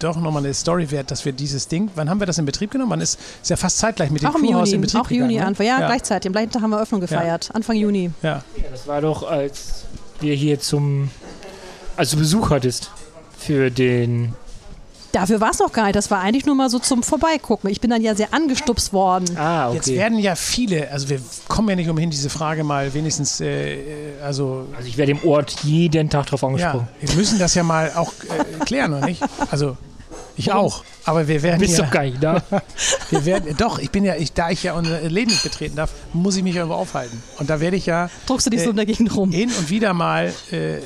doch 0.00 0.16
nochmal 0.16 0.44
eine 0.44 0.52
Story 0.52 0.90
wert, 0.90 1.12
dass 1.12 1.24
wir 1.24 1.30
dieses 1.30 1.68
Ding, 1.68 1.88
wann 1.94 2.10
haben 2.10 2.18
wir 2.18 2.26
das 2.26 2.36
in 2.38 2.46
Betrieb 2.46 2.72
genommen? 2.72 2.90
Man 2.90 3.00
ist, 3.00 3.16
ist 3.40 3.48
ja 3.48 3.56
fast 3.56 3.78
zeitgleich 3.78 4.10
mit 4.10 4.22
dem 4.22 4.30
Auch 4.30 4.34
in 4.34 4.44
Juni, 4.46 4.78
Betrieb 4.78 5.00
auch 5.00 5.10
Juni 5.10 5.34
gegangen, 5.34 5.36
ne? 5.36 5.46
Anfang. 5.46 5.66
Ja, 5.66 5.80
ja, 5.80 5.86
gleichzeitig. 5.86 6.28
Am 6.28 6.32
gleichen 6.32 6.50
Tag 6.50 6.62
haben 6.62 6.70
wir 6.70 6.78
Eröffnung 6.78 7.00
gefeiert. 7.00 7.50
Anfang 7.54 7.76
Juni. 7.76 8.10
Ja. 8.22 8.42
Das 8.72 8.88
war 8.88 9.00
doch, 9.00 9.22
als 9.22 9.84
wir 10.18 10.34
hier 10.34 10.58
zum, 10.58 11.10
als 11.96 12.10
du 12.10 12.16
Besuch 12.16 12.50
hattest 12.50 12.90
für 13.38 13.70
den, 13.70 14.34
Dafür 15.14 15.40
war 15.40 15.50
es 15.50 15.58
noch 15.60 15.72
gar 15.72 15.84
nicht. 15.84 15.96
Das 15.96 16.10
war 16.10 16.20
eigentlich 16.20 16.44
nur 16.44 16.54
mal 16.56 16.68
so 16.68 16.78
zum 16.78 17.02
Vorbeigucken. 17.02 17.70
Ich 17.70 17.80
bin 17.80 17.90
dann 17.90 18.02
ja 18.02 18.14
sehr 18.14 18.34
angestupst 18.34 18.92
worden. 18.92 19.36
ah, 19.36 19.70
Jetzt 19.72 19.86
okay. 19.88 19.96
werden 19.98 20.18
ja 20.18 20.34
viele, 20.34 20.90
also 20.90 21.08
wir 21.08 21.20
kommen 21.48 21.68
ja 21.70 21.76
nicht 21.76 21.88
umhin, 21.88 22.10
diese 22.10 22.30
Frage 22.30 22.64
mal 22.64 22.92
wenigstens, 22.94 23.40
äh, 23.40 23.74
äh, 23.74 24.20
also 24.22 24.66
Also 24.76 24.88
ich 24.88 24.96
werde 24.96 25.12
im 25.12 25.24
Ort 25.24 25.56
jeden 25.62 26.10
Tag 26.10 26.26
drauf 26.26 26.42
Ja, 26.42 26.48
angesprochen. 26.48 26.88
wir 27.00 27.14
müssen 27.14 27.38
das 27.38 27.54
ja 27.54 27.62
mal 27.62 27.92
auch 27.94 28.12
äh, 28.24 28.64
klären, 28.64 28.92
oder 28.92 29.06
nicht? 29.06 29.22
Also 29.50 29.76
ich 30.36 30.50
auch. 30.52 30.82
Aber 31.04 31.28
wir 31.28 31.42
werden 31.44 31.60
Du 31.60 31.66
bist 31.66 31.78
ja, 31.78 31.84
doch 31.84 31.92
gar 31.92 32.02
nicht 32.02 32.20
da. 32.22 32.42
wir 33.10 33.24
werden, 33.24 33.56
doch, 33.56 33.78
ich 33.78 33.90
bin 33.90 34.04
ja, 34.04 34.16
ich, 34.16 34.32
da 34.32 34.50
ich 34.50 34.64
ja 34.64 34.72
unser 34.74 35.00
Leben 35.02 35.30
nicht 35.30 35.44
betreten 35.44 35.76
darf, 35.76 35.92
muss 36.12 36.36
ich 36.36 36.42
mich 36.42 36.56
irgendwo 36.56 36.74
aufhalten. 36.74 37.22
Und 37.38 37.50
da 37.50 37.60
werde 37.60 37.76
ich 37.76 37.86
ja 37.86 38.10
Druckst 38.26 38.46
du 38.46 38.50
dich 38.50 38.60
so 38.62 38.66
Äh, 38.68 38.70
in 38.70 38.76
der 38.76 38.86
Gegend 38.86 39.14
rum. 39.14 39.30
hin 39.30 39.50
und 39.56 39.70
wieder 39.70 39.92
mal, 39.94 40.32
äh, 40.50 40.78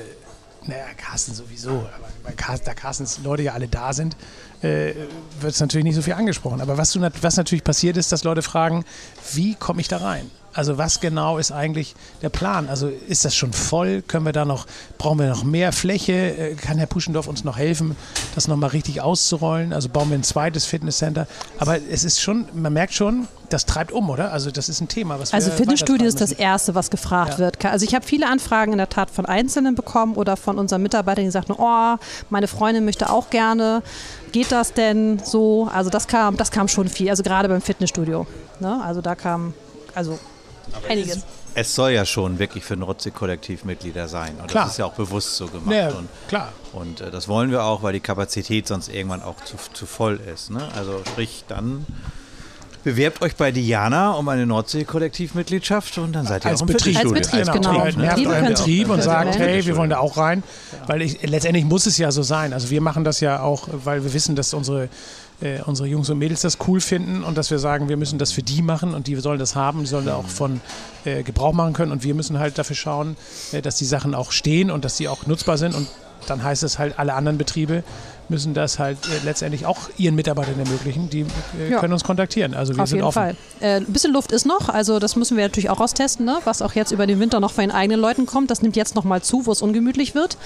naja, 0.68 0.84
Carsten 0.96 1.34
sowieso, 1.34 1.70
aber 1.70 2.08
bei 2.22 2.32
Carsten, 2.32 2.66
da 2.66 2.74
Carstens 2.74 3.18
Leute 3.24 3.42
ja 3.42 3.54
alle 3.54 3.68
da 3.68 3.92
sind, 3.92 4.16
äh, 4.62 4.92
wird 5.40 5.54
es 5.54 5.60
natürlich 5.60 5.84
nicht 5.84 5.94
so 5.94 6.02
viel 6.02 6.12
angesprochen. 6.12 6.60
Aber 6.60 6.76
was, 6.76 6.92
du, 6.92 7.00
was 7.22 7.36
natürlich 7.36 7.64
passiert 7.64 7.96
ist, 7.96 8.12
dass 8.12 8.22
Leute 8.22 8.42
fragen, 8.42 8.84
wie 9.32 9.54
komme 9.54 9.80
ich 9.80 9.88
da 9.88 9.96
rein? 9.96 10.30
Also 10.54 10.78
was 10.78 11.00
genau 11.00 11.38
ist 11.38 11.52
eigentlich 11.52 11.94
der 12.22 12.30
Plan? 12.30 12.68
Also 12.68 12.88
ist 12.88 13.24
das 13.24 13.34
schon 13.34 13.52
voll? 13.52 14.02
Können 14.02 14.24
wir 14.24 14.32
da 14.32 14.44
noch, 14.44 14.66
brauchen 14.96 15.18
wir 15.20 15.28
noch 15.28 15.44
mehr 15.44 15.72
Fläche? 15.72 16.12
Äh, 16.12 16.54
Kann 16.54 16.78
Herr 16.78 16.86
Puschendorf 16.86 17.28
uns 17.28 17.44
noch 17.44 17.58
helfen, 17.58 17.96
das 18.34 18.48
nochmal 18.48 18.70
richtig 18.70 19.00
auszurollen? 19.00 19.72
Also 19.72 19.88
bauen 19.88 20.10
wir 20.10 20.18
ein 20.18 20.22
zweites 20.24 20.64
Fitnesscenter? 20.64 21.26
Aber 21.58 21.78
es 21.90 22.02
ist 22.04 22.20
schon, 22.20 22.46
man 22.54 22.72
merkt 22.72 22.94
schon, 22.94 23.28
das 23.50 23.66
treibt 23.66 23.92
um, 23.92 24.10
oder? 24.10 24.32
Also 24.32 24.50
das 24.50 24.68
ist 24.68 24.80
ein 24.80 24.88
Thema, 24.88 25.20
was 25.20 25.32
Also 25.32 25.50
Fitnessstudio 25.50 26.06
ist 26.06 26.20
das 26.20 26.32
Erste, 26.32 26.74
was 26.74 26.90
gefragt 26.90 27.32
Ja. 27.34 27.38
wird. 27.38 27.64
Also 27.64 27.84
ich 27.86 27.94
habe 27.94 28.04
viele 28.04 28.28
Anfragen 28.28 28.72
in 28.72 28.78
der 28.78 28.88
Tat 28.88 29.10
von 29.10 29.26
Einzelnen 29.26 29.74
bekommen 29.74 30.16
oder 30.16 30.36
von 30.36 30.58
unseren 30.58 30.82
Mitarbeitern, 30.82 31.24
die 31.24 31.30
sagten, 31.30 31.52
oh, 31.56 31.96
meine 32.30 32.48
Freundin 32.48 32.84
möchte 32.84 33.10
auch 33.10 33.30
gerne. 33.30 33.82
Geht 34.32 34.52
das 34.52 34.72
denn 34.72 35.20
so? 35.24 35.68
Also 35.72 35.88
das 35.88 36.06
kam, 36.08 36.36
das 36.36 36.50
kam 36.50 36.68
schon 36.68 36.88
viel, 36.88 37.08
also 37.10 37.22
gerade 37.22 37.48
beim 37.48 37.62
Fitnessstudio. 37.62 38.26
Ne? 38.60 38.80
Also 38.84 39.00
da 39.00 39.14
kam, 39.14 39.54
also 39.94 40.18
einiges. 40.88 41.20
Es 41.54 41.74
soll 41.74 41.90
ja 41.90 42.04
schon 42.06 42.38
wirklich 42.38 42.62
für 42.64 42.76
Nordsee-Kollektiv 42.76 43.64
Mitglieder 43.64 44.06
sein. 44.06 44.36
Und 44.40 44.48
Klar. 44.48 44.64
das 44.64 44.72
ist 44.74 44.78
ja 44.78 44.84
auch 44.84 44.92
bewusst 44.94 45.34
so 45.36 45.46
gemacht. 45.48 45.74
Ja, 45.74 45.88
Und, 45.88 46.08
klar. 46.28 46.52
und 46.72 47.00
äh, 47.00 47.10
das 47.10 47.26
wollen 47.26 47.50
wir 47.50 47.64
auch, 47.64 47.82
weil 47.82 47.92
die 47.94 48.00
Kapazität 48.00 48.68
sonst 48.68 48.88
irgendwann 48.88 49.22
auch 49.22 49.36
zu, 49.44 49.56
zu 49.72 49.86
voll 49.86 50.20
ist. 50.32 50.50
Ne? 50.50 50.68
Also 50.76 51.00
sprich, 51.06 51.44
dann 51.48 51.84
bewerbt 52.84 53.22
euch 53.22 53.34
bei 53.34 53.50
Diana 53.50 54.12
um 54.12 54.28
eine 54.28 54.46
Nordsee-Kollektivmitgliedschaft 54.46 55.98
und 55.98 56.12
dann 56.12 56.26
seid 56.26 56.44
ihr 56.44 56.50
Als 56.50 56.60
auch 56.62 56.66
im 56.68 56.72
Betrieb. 56.72 56.96
Als. 56.98 57.12
Betrieb, 57.12 57.52
genau. 57.52 57.72
Nervt 57.84 57.96
Betriebe 57.98 58.30
euren 58.30 58.42
können- 58.44 58.54
Betrieb 58.54 58.90
und 58.90 59.02
sagt, 59.02 59.38
hey, 59.38 59.66
wir 59.66 59.76
wollen 59.76 59.90
da 59.90 59.98
auch 59.98 60.16
rein. 60.16 60.42
Weil 60.86 61.02
ich, 61.02 61.22
letztendlich 61.28 61.64
muss 61.64 61.86
es 61.86 61.98
ja 61.98 62.12
so 62.12 62.22
sein. 62.22 62.52
Also 62.52 62.70
wir 62.70 62.80
machen 62.80 63.04
das 63.04 63.20
ja 63.20 63.40
auch, 63.40 63.68
weil 63.84 64.04
wir 64.04 64.12
wissen, 64.14 64.36
dass 64.36 64.54
unsere, 64.54 64.88
äh, 65.40 65.60
unsere 65.62 65.88
Jungs 65.88 66.10
und 66.10 66.18
Mädels 66.18 66.40
das 66.42 66.58
cool 66.66 66.80
finden 66.80 67.22
und 67.22 67.38
dass 67.38 67.50
wir 67.50 67.58
sagen, 67.58 67.88
wir 67.88 67.96
müssen 67.96 68.18
das 68.18 68.32
für 68.32 68.42
die 68.42 68.62
machen 68.62 68.94
und 68.94 69.06
die 69.06 69.14
sollen 69.16 69.38
das 69.38 69.54
haben, 69.54 69.80
die 69.80 69.86
sollen 69.86 70.06
da 70.06 70.16
auch 70.16 70.26
von 70.26 70.60
äh, 71.04 71.22
Gebrauch 71.22 71.52
machen 71.52 71.72
können 71.72 71.92
und 71.92 72.02
wir 72.02 72.14
müssen 72.14 72.38
halt 72.38 72.58
dafür 72.58 72.76
schauen, 72.76 73.16
äh, 73.52 73.62
dass 73.62 73.76
die 73.76 73.84
Sachen 73.84 74.14
auch 74.14 74.32
stehen 74.32 74.70
und 74.70 74.84
dass 74.84 74.96
die 74.96 75.08
auch 75.08 75.26
nutzbar 75.26 75.58
sind 75.58 75.74
und 75.74 75.88
dann 76.26 76.42
heißt 76.42 76.62
es 76.62 76.78
halt, 76.78 76.98
alle 76.98 77.14
anderen 77.14 77.38
Betriebe 77.38 77.84
müssen 78.30 78.54
das 78.54 78.78
halt 78.78 78.98
äh, 79.06 79.24
letztendlich 79.24 79.66
auch 79.66 79.78
ihren 79.96 80.14
Mitarbeitern 80.14 80.58
ermöglichen. 80.58 81.08
Die 81.10 81.20
äh, 81.20 81.70
Ja. 81.70 81.80
können 81.80 81.92
uns 81.92 82.04
kontaktieren. 82.04 82.54
Also 82.54 82.74
wir 82.74 82.82
Auf 82.82 82.88
sind 82.88 82.96
jeden 82.98 83.06
offen. 83.08 83.14
Fall. 83.22 83.36
Äh, 83.60 83.76
ein 83.76 83.86
bisschen 83.86 84.12
Luft 84.12 84.32
ist 84.32 84.46
noch, 84.46 84.68
also 84.68 84.98
das 84.98 85.16
müssen 85.16 85.36
wir 85.36 85.44
natürlich 85.44 85.70
auch 85.70 85.80
austesten, 85.80 86.24
ne? 86.26 86.38
was 86.44 86.62
auch 86.62 86.72
jetzt 86.74 86.92
über 86.92 87.06
den 87.06 87.20
Winter 87.20 87.40
noch 87.40 87.52
von 87.52 87.62
den 87.62 87.70
eigenen 87.70 88.00
Leuten 88.00 88.26
kommt. 88.26 88.50
Das 88.50 88.62
nimmt 88.62 88.76
jetzt 88.76 88.94
noch 88.94 89.04
mal 89.04 89.22
zu, 89.22 89.46
wo 89.46 89.52
es 89.52 89.62
ungemütlich 89.62 90.14
wird. 90.14 90.36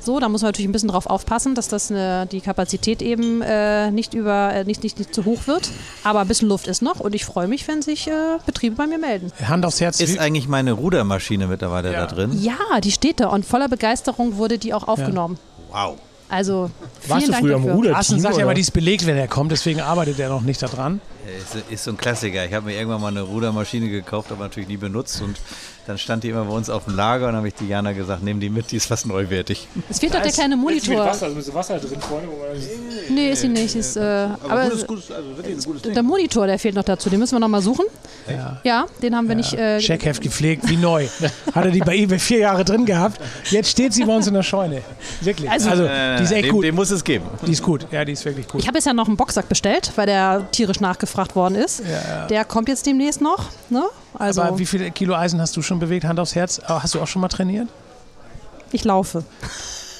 So, 0.00 0.20
da 0.20 0.28
muss 0.28 0.42
man 0.42 0.48
natürlich 0.48 0.68
ein 0.68 0.72
bisschen 0.72 0.88
drauf 0.90 1.06
aufpassen, 1.06 1.54
dass 1.54 1.68
das 1.68 1.90
äh, 1.90 2.26
die 2.26 2.40
Kapazität 2.40 3.02
eben 3.02 3.42
äh, 3.42 3.90
nicht 3.90 4.14
über 4.14 4.52
äh, 4.52 4.64
nicht, 4.64 4.82
nicht, 4.82 4.98
nicht 4.98 5.14
zu 5.14 5.24
hoch 5.24 5.46
wird. 5.46 5.70
Aber 6.04 6.20
ein 6.20 6.28
bisschen 6.28 6.48
Luft 6.48 6.66
ist 6.66 6.82
noch 6.82 7.00
und 7.00 7.14
ich 7.14 7.24
freue 7.24 7.48
mich, 7.48 7.66
wenn 7.68 7.82
sich 7.82 8.06
äh, 8.08 8.12
Betriebe 8.46 8.76
bei 8.76 8.86
mir 8.86 8.98
melden. 8.98 9.32
Hand 9.46 9.64
aufs 9.64 9.80
Herz. 9.80 10.00
Ist 10.00 10.18
eigentlich 10.18 10.48
meine 10.48 10.72
Rudermaschine 10.72 11.46
mittlerweile 11.46 11.92
Ja. 11.92 12.06
da 12.06 12.14
drin? 12.14 12.38
Ja, 12.42 12.80
die 12.82 12.92
steht 12.92 13.20
da 13.20 13.28
und 13.28 13.44
voller 13.44 13.68
Begeisterung 13.68 14.36
wurde 14.36 14.58
die 14.58 14.74
auch 14.74 14.86
aufgenommen. 14.88 15.38
Wow. 15.70 15.96
Also 16.28 16.70
vielen 17.00 17.10
Warst 17.10 17.28
du 17.28 17.32
Dank 17.32 17.44
früher 17.44 17.56
dafür. 17.56 17.72
Ruder? 17.72 17.92
Carsten 17.92 18.20
sagt 18.20 18.36
ja 18.36 18.42
immer, 18.42 18.54
die 18.54 18.62
ist 18.62 18.72
belegt, 18.72 19.06
wenn 19.06 19.16
er 19.16 19.28
kommt, 19.28 19.52
deswegen 19.52 19.80
arbeitet 19.80 20.18
er 20.18 20.28
noch 20.30 20.42
nicht 20.42 20.62
daran. 20.62 21.00
Ist, 21.38 21.70
ist 21.70 21.84
so 21.84 21.90
ein 21.90 21.96
Klassiker. 21.96 22.44
Ich 22.44 22.52
habe 22.52 22.66
mir 22.66 22.76
irgendwann 22.76 23.00
mal 23.00 23.08
eine 23.08 23.22
Rudermaschine 23.22 23.88
gekauft, 23.88 24.32
aber 24.32 24.44
natürlich 24.44 24.68
nie 24.68 24.76
benutzt. 24.76 25.22
Und 25.22 25.36
dann 25.86 25.98
stand 25.98 26.24
die 26.24 26.30
immer 26.30 26.44
bei 26.44 26.54
uns 26.54 26.70
auf 26.70 26.84
dem 26.84 26.96
Lager 26.96 27.26
und 27.26 27.32
dann 27.32 27.36
habe 27.38 27.48
ich 27.48 27.54
Diana 27.54 27.92
gesagt, 27.92 28.22
nimm 28.22 28.40
die 28.40 28.48
mit, 28.48 28.70
die 28.70 28.76
ist 28.76 28.86
fast 28.86 29.06
neuwertig. 29.06 29.68
Es 29.90 29.98
fehlt 29.98 30.14
doch 30.14 30.22
der 30.22 30.32
kleine 30.32 30.56
Monitor. 30.56 31.04
Wasser, 31.04 31.26
also 31.26 31.36
mit 31.36 31.54
Wasser 31.54 31.78
drin 31.78 32.00
vorne, 32.00 32.26
wo 32.26 32.32
man 32.38 33.14
Nee, 33.14 33.30
ist 33.32 33.40
sie 33.42 33.48
nicht. 33.48 33.74
Ist, 33.74 33.96
äh, 33.96 34.00
aber 34.48 34.64
gutes, 34.70 34.86
gutes, 34.86 35.10
also 35.10 35.36
wirklich 35.36 35.56
ein 35.56 35.62
gutes 35.62 35.82
der 35.92 36.02
Monitor, 36.02 36.46
der 36.46 36.58
fehlt 36.58 36.74
noch 36.74 36.84
dazu. 36.84 37.10
Den 37.10 37.18
müssen 37.20 37.34
wir 37.34 37.40
noch 37.40 37.48
mal 37.48 37.60
suchen. 37.62 37.84
Ja. 38.28 38.60
Ja, 38.64 38.86
den 39.02 39.14
haben 39.14 39.28
wir 39.28 39.34
nicht. 39.34 39.52
Äh, 39.52 39.78
Checkheft 39.78 40.22
gepflegt, 40.22 40.68
wie 40.68 40.76
neu. 40.76 41.06
Hat 41.54 41.64
er 41.64 41.70
die 41.70 41.80
bei 41.80 41.96
eBay 41.96 42.18
vier 42.18 42.38
Jahre 42.38 42.64
drin 42.64 42.86
gehabt. 42.86 43.20
Jetzt 43.50 43.70
steht 43.70 43.92
sie 43.92 44.04
bei 44.04 44.16
uns 44.16 44.26
in 44.26 44.34
der 44.34 44.42
Scheune. 44.42 44.82
Wirklich. 45.20 45.50
Also, 45.50 45.70
Also- 45.70 45.84
die 45.84 46.22
ist 46.24 46.32
echt 46.32 46.44
den, 46.46 46.52
gut. 46.52 46.64
den 46.64 46.74
muss 46.74 46.90
es 46.90 47.04
geben. 47.04 47.26
Die 47.46 47.52
ist 47.52 47.62
gut. 47.62 47.86
Ja, 47.90 48.04
die 48.04 48.12
ist 48.12 48.24
wirklich 48.24 48.48
gut. 48.48 48.62
Ich 48.62 48.66
habe 48.68 48.78
jetzt 48.78 48.86
ja 48.86 48.94
noch 48.94 49.06
einen 49.08 49.16
Boxsack 49.16 49.48
bestellt, 49.48 49.92
weil 49.96 50.06
der 50.06 50.50
tierisch 50.50 50.80
nachgefragt 50.80 51.36
worden 51.36 51.56
ist. 51.56 51.82
Der 52.30 52.44
kommt 52.44 52.68
jetzt 52.68 52.86
demnächst 52.86 53.20
noch. 53.20 53.50
Ne? 53.68 53.82
Also 54.18 54.42
Aber 54.42 54.58
wie 54.58 54.66
viel 54.66 54.90
Kilo 54.90 55.14
Eisen 55.14 55.40
hast 55.40 55.56
du 55.56 55.62
schon 55.62 55.78
bewegt? 55.78 56.04
Hand 56.04 56.20
aufs 56.20 56.34
Herz. 56.34 56.60
Hast 56.66 56.94
du 56.94 57.00
auch 57.00 57.06
schon 57.06 57.20
mal 57.22 57.28
trainiert? 57.28 57.68
ich 58.72 58.84
laufe. 58.84 59.24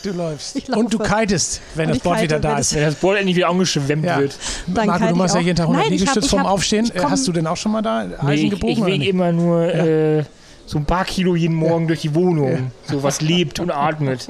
Du 0.02 0.10
läufst. 0.12 0.68
Und 0.68 0.92
du 0.92 0.98
kitest, 0.98 1.60
wenn 1.76 1.86
Und 1.88 1.96
das 1.96 2.02
Board 2.02 2.16
kite, 2.18 2.28
wieder 2.28 2.40
da 2.40 2.52
wenn 2.52 2.58
ist. 2.58 2.74
Wenn 2.74 2.82
das 2.82 2.94
Board 2.96 3.16
endlich 3.18 3.36
wieder 3.36 3.48
angeschwemmt 3.48 4.04
Ja. 4.04 4.18
wird. 4.18 4.36
Dann 4.66 4.86
Marco, 4.86 5.04
du 5.04 5.10
ich 5.12 5.16
machst 5.16 5.34
ja 5.34 5.40
jeden 5.40 5.56
Tag 5.56 5.66
100 5.66 5.84
Nein, 5.84 5.92
ich 5.94 6.00
hab- 6.02 6.08
Liegestütz 6.14 6.24
ich 6.24 6.30
vorm 6.30 6.44
Aufstehen. 6.46 6.90
Hast 7.02 7.26
du 7.26 7.32
denn 7.32 7.46
auch 7.46 7.56
schon 7.56 7.72
mal 7.72 7.80
da 7.82 8.00
Eisen 8.00 8.16
Nee, 8.26 8.34
ich, 8.34 8.50
gebogen? 8.50 8.88
ich 8.88 8.98
nicht? 8.98 9.08
immer 9.08 9.32
nur 9.32 9.62
äh, 9.72 10.24
so 10.66 10.78
ein 10.78 10.84
paar 10.84 11.04
Kilo 11.06 11.34
jeden 11.36 11.54
Morgen 11.54 11.86
durch 11.86 12.00
die 12.02 12.14
Wohnung. 12.14 12.70
So 12.86 13.02
was 13.02 13.20
lebt 13.22 13.60
und 13.60 13.70
atmet. 13.70 14.28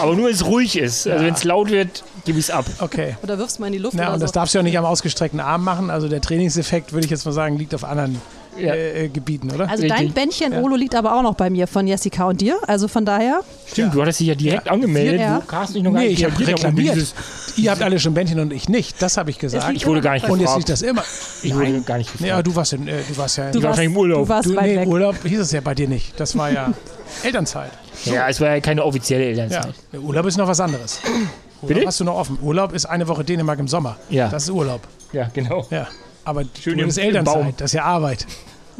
Aber 0.00 0.14
nur, 0.14 0.26
wenn 0.26 0.34
es 0.34 0.44
ruhig 0.46 0.78
ist. 0.78 1.06
Also 1.06 1.24
wenn 1.24 1.34
es 1.34 1.44
laut 1.44 1.70
wird, 1.70 2.02
gebe 2.24 2.38
ich 2.38 2.46
es 2.46 2.50
ab. 2.50 2.64
Okay. 2.78 3.16
Oder 3.22 3.38
wirfst 3.38 3.60
mal 3.60 3.66
in 3.66 3.72
die 3.74 3.78
Luft 3.80 3.94
Ja, 3.96 4.04
oder 4.06 4.14
und 4.14 4.20
das 4.22 4.30
so. 4.30 4.34
darfst 4.34 4.54
du 4.54 4.58
ja 4.58 4.62
nicht 4.62 4.78
am 4.78 4.84
ausgestreckten 4.86 5.40
Arm 5.40 5.64
machen. 5.64 5.90
Also 5.90 6.08
der 6.08 6.20
Trainingseffekt, 6.22 6.92
würde 6.94 7.04
ich 7.04 7.10
jetzt 7.10 7.26
mal 7.26 7.32
sagen, 7.32 7.58
liegt 7.58 7.74
auf 7.74 7.84
anderen 7.84 8.20
Ja. 8.58 8.74
äh, 8.74 9.04
äh, 9.04 9.08
Gebieten, 9.08 9.50
oder? 9.52 9.68
Also 9.68 9.86
dein. 9.86 10.12
Bändchen 10.12 10.52
Olo 10.54 10.76
liegt 10.76 10.94
aber 10.94 11.16
auch 11.16 11.22
noch 11.22 11.34
bei 11.34 11.50
mir 11.50 11.66
von 11.66 11.86
Jessica 11.86 12.24
und 12.24 12.40
dir. 12.40 12.56
Also 12.66 12.88
von 12.88 13.04
daher, 13.04 13.40
Stimmt, 13.66 13.94
du 13.94 14.02
hattest 14.02 14.20
dich 14.20 14.28
ja 14.28 14.34
direkt 14.34 14.68
angemeldet, 14.70 15.20
Ja. 15.20 15.36
wo 15.36 15.40
Carsten 15.46 15.74
dich 15.74 15.82
noch 15.82 15.92
gar 15.92 16.00
nee, 16.02 16.08
nicht 16.08 16.18
ich 16.20 16.24
habe 16.24 16.46
reklamiert. 16.46 16.94
dieses- 16.94 17.14
Ihr 17.56 17.70
habt 17.70 17.82
alle 17.82 18.00
schon 18.00 18.14
Bändchen 18.14 18.40
und 18.40 18.52
ich 18.52 18.68
nicht. 18.68 19.00
Das 19.00 19.16
habe 19.16 19.30
ich 19.30 19.38
gesagt. 19.38 19.72
Ich 19.76 19.86
wurde 19.86 20.00
gar 20.00 20.14
nicht 20.14 20.24
Und 20.28 20.40
jetzt 20.40 20.48
gefragt. 20.54 20.56
liegt 20.58 20.68
das 20.70 20.82
immer. 20.82 21.04
Ich 21.42 21.54
wurde 21.54 21.80
gar 21.82 21.98
nicht 21.98 22.12
gefragt. 22.12 22.32
Aber 22.32 22.42
du 22.42 22.56
warst, 22.56 22.72
in, 22.72 22.88
äh, 22.88 22.94
du 23.08 23.16
warst 23.16 23.38
ja 23.38 23.50
du 23.50 23.62
warst 23.62 23.78
im 23.80 23.96
Urlaub. 23.96 24.24
du 24.24 24.28
warst 24.28 24.48
Du, 24.48 24.60
nee, 24.60 24.76
weg. 24.76 24.88
Urlaub 24.88 25.16
hieß 25.24 25.38
es 25.40 25.52
ja 25.52 25.60
bei 25.60 25.74
dir 25.74 25.86
nicht. 25.88 26.18
Das 26.18 26.36
war 26.36 26.50
ja 26.50 26.72
Elternzeit. 27.22 27.70
Ja, 28.06 28.28
es 28.28 28.40
war 28.40 28.48
ja 28.50 28.60
keine 28.60 28.84
offizielle 28.84 29.24
Ja. 29.24 29.30
Elternzeit. 29.44 29.74
Urlaub 30.02 30.26
ist 30.26 30.36
noch 30.36 30.48
was 30.48 30.58
anderes. 30.60 31.00
Urlaub 31.04 31.28
Bitte? 31.76 31.86
hast 31.86 32.00
du 32.00 32.04
noch 32.04 32.16
offen. 32.16 32.38
Urlaub 32.42 32.72
ist 32.74 32.86
eine 32.86 33.06
Woche 33.08 33.24
Dänemark 33.24 33.58
im 33.58 33.68
Sommer. 33.68 33.96
Ja. 34.10 34.28
Das 34.28 34.42
ist 34.44 34.50
Urlaub. 34.50 34.80
Ja, 35.12 35.30
genau. 35.32 35.66
Ja. 35.70 35.86
Aber 36.24 36.42
Schön 36.62 36.76
du 36.78 36.82
im- 36.84 36.88
ist 36.88 36.98
im 36.98 37.04
Elternzeit. 37.04 37.34
Baum. 37.34 37.54
Das 37.56 37.70
ist 37.70 37.74
ja 37.74 37.84
Arbeit. 37.84 38.26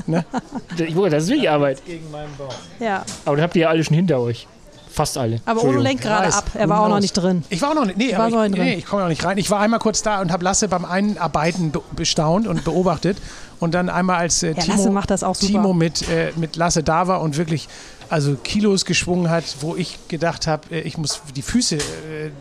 Ich 0.77 0.97
wollte, 0.97 1.15
das 1.17 1.25
ist 1.25 1.31
wirklich 1.31 1.49
Arbeit. 1.49 1.81
Ja. 2.81 3.05
Aber 3.25 3.37
dann 3.37 3.45
habt 3.45 3.55
ihr 3.55 3.63
ja 3.63 3.69
alle 3.69 3.85
schon 3.85 3.95
hinter 3.95 4.19
euch. 4.19 4.49
Fast 4.91 5.17
alle. 5.19 5.37
Aber 5.45 5.53
Entschuldigung. 5.53 5.83
lenkt 5.85 6.03
gerade 6.03 6.33
ab. 6.35 6.45
Er 6.55 6.69
war 6.69 6.81
auch 6.83 6.89
noch 6.89 7.01
nicht 7.01 7.13
drin. 7.15 7.45
Ich 7.49 7.61
war 7.63 7.71
auch 7.71 7.75
noch 7.75 7.85
nicht. 7.85 7.97
Nee, 7.97 8.13
war 8.13 8.27
aber 8.27 8.47
ich, 8.47 8.53
drin. 8.53 8.63
nee, 8.65 8.75
ich 8.75 8.87
komme 8.87 9.05
auch 9.05 9.09
nicht 9.09 9.25
rein. 9.25 9.39
Ich 9.39 9.51
war 9.51 9.59
einmal 9.61 9.81
kurz 9.81 10.03
da 10.03 10.21
und 10.21 10.31
habe 10.33 10.45
Lasse 10.45 10.69
beim 10.69 10.85
Einarbeiten 10.85 11.71
be 11.73 11.81
bestaunt 11.97 12.47
und 12.47 12.65
beobachtet. 12.65 13.19
Und 13.61 13.73
dann 13.75 13.89
einmal 13.89 14.19
als 14.19 14.43
äh, 14.43 14.53
Lasse 14.53 14.71
Timo, 14.73 14.91
macht 14.91 15.11
das 15.11 15.23
auch 15.25 15.35
super. 15.35 15.53
Timo 15.53 15.73
mit, 15.75 16.09
äh, 16.09 16.33
mit 16.37 16.55
Lasse 16.57 16.83
da 16.83 17.07
war 17.09 17.23
und 17.23 17.37
wirklich 17.37 17.69
also 18.09 18.37
Kilos 18.37 18.85
geschwungen 18.85 19.31
hat, 19.31 19.45
wo 19.61 19.77
ich 19.77 20.09
gedacht 20.09 20.47
habe, 20.47 20.75
äh, 20.75 20.81
ich 20.81 20.99
muss 20.99 21.23
die 21.35 21.43
Füße 21.43 21.77
äh, 21.77 21.81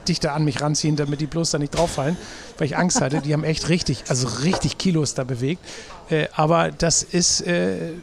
dichter 0.07 0.33
an 0.33 0.45
mich 0.45 0.61
ranziehen, 0.61 0.95
damit 0.95 1.21
die 1.21 1.25
bloß 1.25 1.51
da 1.51 1.59
nicht 1.59 1.75
drauffallen, 1.75 2.17
weil 2.57 2.67
ich 2.67 2.77
Angst 2.77 3.01
hatte. 3.01 3.21
Die 3.21 3.33
haben 3.33 3.43
echt 3.43 3.69
richtig, 3.69 4.03
also 4.09 4.27
richtig 4.43 4.77
Kilos 4.77 5.13
da 5.13 5.23
bewegt. 5.23 5.63
Äh, 6.09 6.27
aber 6.35 6.71
das 6.71 7.03
ist, 7.03 7.43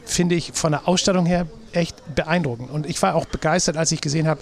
finde 0.05 0.35
ich, 0.35 0.51
von 0.53 0.71
der 0.71 0.87
Ausstattung 0.87 1.25
her 1.25 1.47
echt 1.71 1.95
beeindruckend. 2.15 2.69
Und 2.69 2.85
ich 2.85 3.01
war 3.01 3.15
auch 3.15 3.25
begeistert, 3.25 3.77
als 3.77 3.91
ich 3.91 4.01
gesehen 4.01 4.27
habe, 4.27 4.41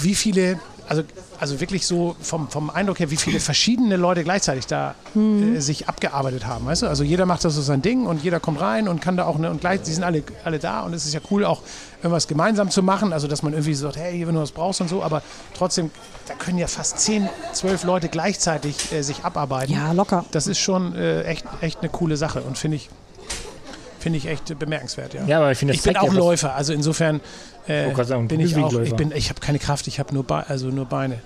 wie 0.00 0.14
viele, 0.14 0.58
also, 0.88 1.02
also 1.38 1.60
wirklich 1.60 1.86
so 1.86 2.16
vom, 2.20 2.48
vom 2.48 2.70
Eindruck 2.70 2.98
her, 2.98 3.10
wie 3.10 3.16
viele 3.16 3.40
verschiedene 3.40 3.96
Leute 3.96 4.24
gleichzeitig 4.24 4.66
da 4.66 4.94
äh, 5.14 5.60
sich 5.60 5.88
abgearbeitet 5.88 6.46
haben. 6.46 6.64
Weißt 6.66 6.82
du? 6.82 6.86
Also 6.86 7.04
jeder 7.04 7.26
macht 7.26 7.44
da 7.44 7.50
so 7.50 7.60
sein 7.60 7.82
Ding 7.82 8.06
und 8.06 8.22
jeder 8.22 8.40
kommt 8.40 8.60
rein 8.60 8.88
und 8.88 9.00
kann 9.00 9.16
da 9.16 9.26
auch, 9.26 9.38
ne, 9.38 9.50
und 9.50 9.60
gleich, 9.60 9.82
die 9.82 9.92
sind 9.92 10.02
alle, 10.02 10.22
alle 10.44 10.58
da 10.58 10.82
und 10.82 10.94
es 10.94 11.04
ist 11.04 11.12
ja 11.12 11.20
cool, 11.30 11.44
auch 11.44 11.62
irgendwas 11.98 12.26
gemeinsam 12.26 12.70
zu 12.70 12.82
machen. 12.82 13.12
Also 13.12 13.28
dass 13.28 13.42
man 13.42 13.52
irgendwie 13.52 13.74
so 13.74 13.86
sagt, 13.86 13.98
hey, 13.98 14.16
hier, 14.16 14.26
wenn 14.26 14.34
du 14.34 14.40
was 14.40 14.52
brauchst 14.52 14.80
und 14.80 14.88
so, 14.88 15.02
aber 15.02 15.22
trotzdem, 15.54 15.90
da 16.26 16.34
können 16.34 16.58
ja 16.58 16.66
fast 16.66 16.98
10, 17.00 17.28
12 17.52 17.84
Leute 17.84 18.08
gleichzeitig 18.08 18.92
äh, 18.92 19.02
sich 19.02 19.24
abarbeiten. 19.24 19.74
Ja, 19.74 19.92
locker. 19.92 20.24
Das 20.30 20.46
ist 20.46 20.58
schon 20.58 20.94
äh, 20.94 21.22
echt, 21.24 21.44
echt 21.60 21.80
eine 21.80 21.90
coole 21.90 22.16
Sache 22.16 22.40
und 22.40 22.56
finde 22.56 22.78
ich, 22.78 22.88
finde 24.08 24.18
ich 24.18 24.26
echt 24.26 24.58
bemerkenswert. 24.58 25.14
Ja, 25.14 25.24
Ja, 25.26 25.38
aber 25.38 25.52
ich 25.52 25.58
finde, 25.58 25.74
ich 25.74 25.82
bin 25.82 25.96
auch. 25.96 26.12
Läufer, 26.12 26.54
also 26.54 26.72
insofern 26.72 27.20
äh, 27.66 27.94
sagen, 28.04 28.26
bin 28.28 28.40
ich 28.40 28.56
auch. 28.56 28.72
Ich, 28.80 28.94
bin, 28.94 29.12
ich 29.12 29.28
habe 29.28 29.40
keine 29.40 29.58
Kraft, 29.58 29.86
ich 29.86 29.98
habe 29.98 30.14
nur, 30.14 30.24
Be 30.24 30.44
also 30.48 30.68
nur 30.68 30.86
Beine. 30.86 31.18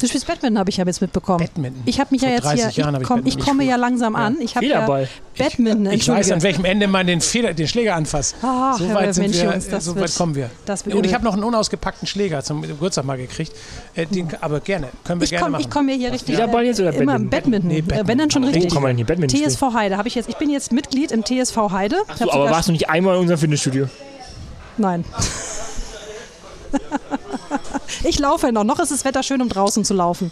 Du 0.00 0.08
spielst 0.08 0.26
Badminton, 0.26 0.58
habe 0.58 0.68
ich 0.70 0.76
ja 0.76 0.84
jetzt 0.84 1.00
mitbekommen. 1.00 1.38
Badminton. 1.38 1.82
Ich 1.86 2.00
habe 2.00 2.08
mich 2.10 2.20
ja 2.22 2.28
Vor 2.28 2.34
jetzt 2.36 2.44
30 2.44 2.74
hier, 2.74 2.84
Jahren 2.84 2.94
ich, 2.96 3.00
ich 3.02 3.06
komm, 3.06 3.18
ich 3.20 3.24
Badminton 3.24 3.44
komme 3.46 3.64
ja 3.64 3.76
langsam 3.76 4.16
an. 4.16 4.36
Ich 4.40 4.56
habe 4.56 4.66
ja 4.66 4.74
Federball. 4.80 5.08
Badminton, 5.38 5.86
Ich 5.86 5.92
entschuldige. 5.92 6.26
weiß, 6.26 6.32
an 6.32 6.42
welchem 6.42 6.64
Ende 6.64 6.88
man 6.88 7.06
den, 7.06 7.20
Feder, 7.20 7.54
den 7.54 7.68
Schläger 7.68 7.94
anfasst. 7.94 8.34
Ach, 8.42 8.76
so 8.76 8.92
weit, 8.92 9.14
sind 9.14 9.22
Mensch, 9.24 9.36
wir, 9.36 9.44
Jungs, 9.52 9.68
das 9.68 9.84
so 9.84 9.94
wird- 9.94 10.04
weit 10.10 10.14
kommen 10.16 10.34
wir. 10.34 10.50
das 10.66 10.84
wird 10.84 10.96
Und 10.96 11.06
ich 11.06 11.14
habe 11.14 11.24
noch 11.24 11.34
einen 11.34 11.44
unausgepackten 11.44 12.06
Schläger 12.08 12.42
zum 12.42 12.62
Geburtstag 12.62 13.04
mal 13.04 13.16
gekriegt. 13.16 13.52
Äh, 13.94 14.06
den, 14.06 14.28
aber 14.40 14.60
gerne, 14.60 14.88
können 15.04 15.20
wir 15.20 15.24
Ich 15.24 15.30
gerne 15.30 15.44
komme 15.44 15.58
machen. 15.58 15.70
komm 15.70 15.88
ja 15.88 15.94
hier 15.94 16.12
richtig. 16.12 16.34
Federball 16.34 16.64
jetzt 16.64 16.80
oder 16.80 16.92
Immer 16.92 17.12
Badminton? 17.18 17.30
Badminton. 17.30 17.68
Nee, 17.70 17.78
Äh, 17.78 17.82
Badminton. 17.82 18.08
Wenn 18.08 18.18
dann 18.18 18.30
schon 18.30 18.44
richtig. 18.44 18.64
Wo 18.64 18.68
kann 18.74 18.82
man 18.82 18.90
denn 18.90 18.96
hier 18.98 19.06
Badminton? 19.06 19.40
TSV 19.48 19.62
Heide 19.74 19.96
habe 19.96 20.08
ich 20.08 20.16
jetzt. 20.16 20.28
Ich 20.28 20.36
bin 20.36 20.50
jetzt 20.50 20.72
Mitglied 20.72 21.12
im 21.12 21.24
TSV 21.24 21.56
Heide. 21.70 21.96
Ich 22.10 22.16
So, 22.16 22.30
aber 22.32 22.50
warst 22.50 22.68
du 22.68 22.72
nicht 22.72 22.90
einmal 22.90 23.14
in 23.14 23.20
unserem 23.22 23.38
Fitnessstudio? 23.40 23.86
Nein. 24.76 25.04
ich 28.04 28.18
laufe 28.18 28.52
noch. 28.52 28.64
Noch 28.64 28.78
ist 28.80 28.92
das 28.92 29.04
Wetter 29.04 29.22
schön, 29.22 29.42
um 29.42 29.48
draußen 29.48 29.84
zu 29.84 29.94
laufen. 29.94 30.30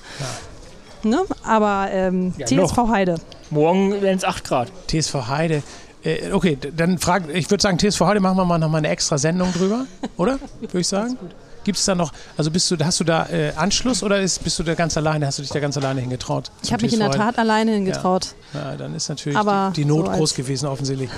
Ne? 1.03 1.23
Aber 1.45 1.89
ähm, 1.91 2.33
Ja, 2.39 2.47
TSV 2.47 2.77
Heide. 2.89 3.17
Morgen 3.51 4.01
wären 4.01 4.17
es 4.19 4.25
8 4.25 4.45
Grad. 4.45 4.73
TSV 4.89 5.15
Heide. 5.29 5.63
Äh, 6.05 6.33
okay, 6.33 6.59
dann 6.77 6.99
frag, 6.99 7.29
ich 7.33 7.51
würde 7.51 7.63
sagen, 7.63 7.79
TSV 7.79 8.01
Heide 8.03 8.21
machen 8.21 8.37
wir 8.37 8.45
mal 8.45 8.59
noch 8.59 8.69
mal 8.69 8.79
eine 8.79 8.89
extra 8.89 9.19
Sendung 9.19 9.53
drüber, 9.53 9.87
oder? 10.17 10.39
Würde 10.61 10.81
ich 10.81 10.89
sagen. 10.89 11.17
Gibt 11.65 11.79
es 11.79 11.85
da 11.85 11.95
noch, 11.95 12.13
also 12.37 12.51
bist 12.51 12.69
du, 12.71 12.77
hast 12.85 12.99
du 12.99 13.05
da 13.05 13.29
äh, 13.29 13.53
Anschluss 13.55 14.03
oder 14.03 14.21
ist, 14.21 14.43
bist 14.43 14.59
du 14.59 14.65
da 14.65 14.75
ganz 14.75 14.97
alleine, 14.97 15.27
hast 15.27 15.39
du 15.39 15.43
dich 15.43 15.53
da 15.53 15.61
ganz 15.61 15.77
alleine 15.77 16.01
hingetraut? 16.01 16.51
Ich 16.63 16.73
habe 16.73 16.83
mich 16.83 16.93
in 16.93 16.99
der? 16.99 17.13
Tat 17.13 17.39
alleine 17.39 17.73
hingetraut. 17.73 18.35
Ja, 18.53 18.75
dann 18.77 18.95
ist 18.97 19.09
natürlich 19.09 19.39
Aber 19.39 19.73
die, 19.77 19.83
die 19.83 19.89
Not 19.89 20.07
so 20.07 20.13
groß 20.13 20.35
gewesen, 20.35 20.67
offensichtlich. 20.67 21.09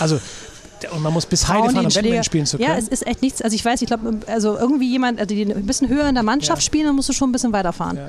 Also, 0.00 0.18
und 0.92 1.02
man 1.02 1.12
muss 1.12 1.26
bis 1.26 1.48
Heide 1.48 1.70
fahren, 1.70 1.84
um 1.86 1.90
Schläger- 1.90 2.22
spielen 2.22 2.46
zu 2.46 2.58
können. 2.58 2.70
Ja, 2.70 2.76
es 2.76 2.88
ist 2.88 3.06
echt 3.06 3.22
nichts. 3.22 3.42
Also 3.42 3.54
ich 3.54 3.64
weiß, 3.64 3.80
ich 3.82 3.86
glaube, 3.86 4.20
also 4.26 4.56
irgendwie 4.56 4.90
jemand, 4.90 5.18
also 5.20 5.34
die 5.34 5.42
ein 5.42 5.66
bisschen 5.66 5.88
höher 5.88 6.08
in 6.08 6.14
der 6.14 6.22
Mannschaft 6.24 6.62
Ja. 6.62 6.66
spielen, 6.66 6.86
dann 6.86 6.96
musst 6.96 7.08
du 7.08 7.12
schon 7.12 7.28
ein 7.30 7.32
bisschen 7.32 7.52
weiterfahren. 7.52 7.96
Ja. 7.96 8.08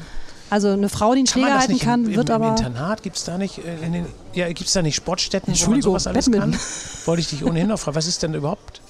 Also 0.50 0.70
eine 0.70 0.88
Frau, 0.90 1.12
die 1.14 1.20
einen 1.20 1.26
Kann 1.28 1.42
Schläger 1.44 1.60
halten 1.60 1.80
kann, 1.80 2.06
im, 2.06 2.16
wird 2.16 2.30
im, 2.30 2.36
aber. 2.36 2.48
Im 2.50 2.56
Internat 2.56 3.04
gibt 3.04 3.18
es 3.18 3.24
da 3.26 3.38
nicht, 3.38 3.58
äh, 3.60 3.86
in 3.86 3.92
den, 3.94 4.06
ja, 4.34 4.48
gibt's 4.52 4.74
da 4.74 4.82
nicht 4.82 4.96
Sportstätten, 4.96 5.48
wo 5.48 5.52
man 5.52 5.56
Entschuldigung, 5.58 5.92
sowas 5.92 6.08
alles 6.08 6.26
Badminton. 6.26 6.52
kann? 6.52 6.60
Wollte 7.06 7.20
ich 7.22 7.28
dich 7.30 7.44
ohnehin 7.44 7.68
noch 7.68 7.80
fragen, 7.80 7.96
was 7.96 8.08
ist 8.08 8.24
denn 8.24 8.34
überhaupt? 8.34 8.82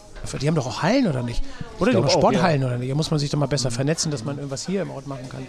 Die 0.41 0.47
haben 0.47 0.55
doch 0.55 0.67
auch 0.67 0.81
Hallen 0.81 1.07
oder 1.07 1.23
nicht? 1.23 1.41
Oder 1.79 1.91
die 1.91 1.97
haben 1.97 2.09
Sporthallen 2.09 2.63
oder 2.63 2.77
nicht? 2.77 2.91
Da 2.91 2.95
muss 2.95 3.09
man 3.11 3.19
sich 3.19 3.29
doch 3.29 3.39
mal 3.39 3.45
besser 3.45 3.71
vernetzen, 3.71 4.11
dass 4.11 4.25
man 4.25 4.37
irgendwas 4.37 4.65
hier 4.65 4.81
im 4.81 4.91
Ort 4.91 5.07
machen 5.07 5.29
kann. 5.29 5.47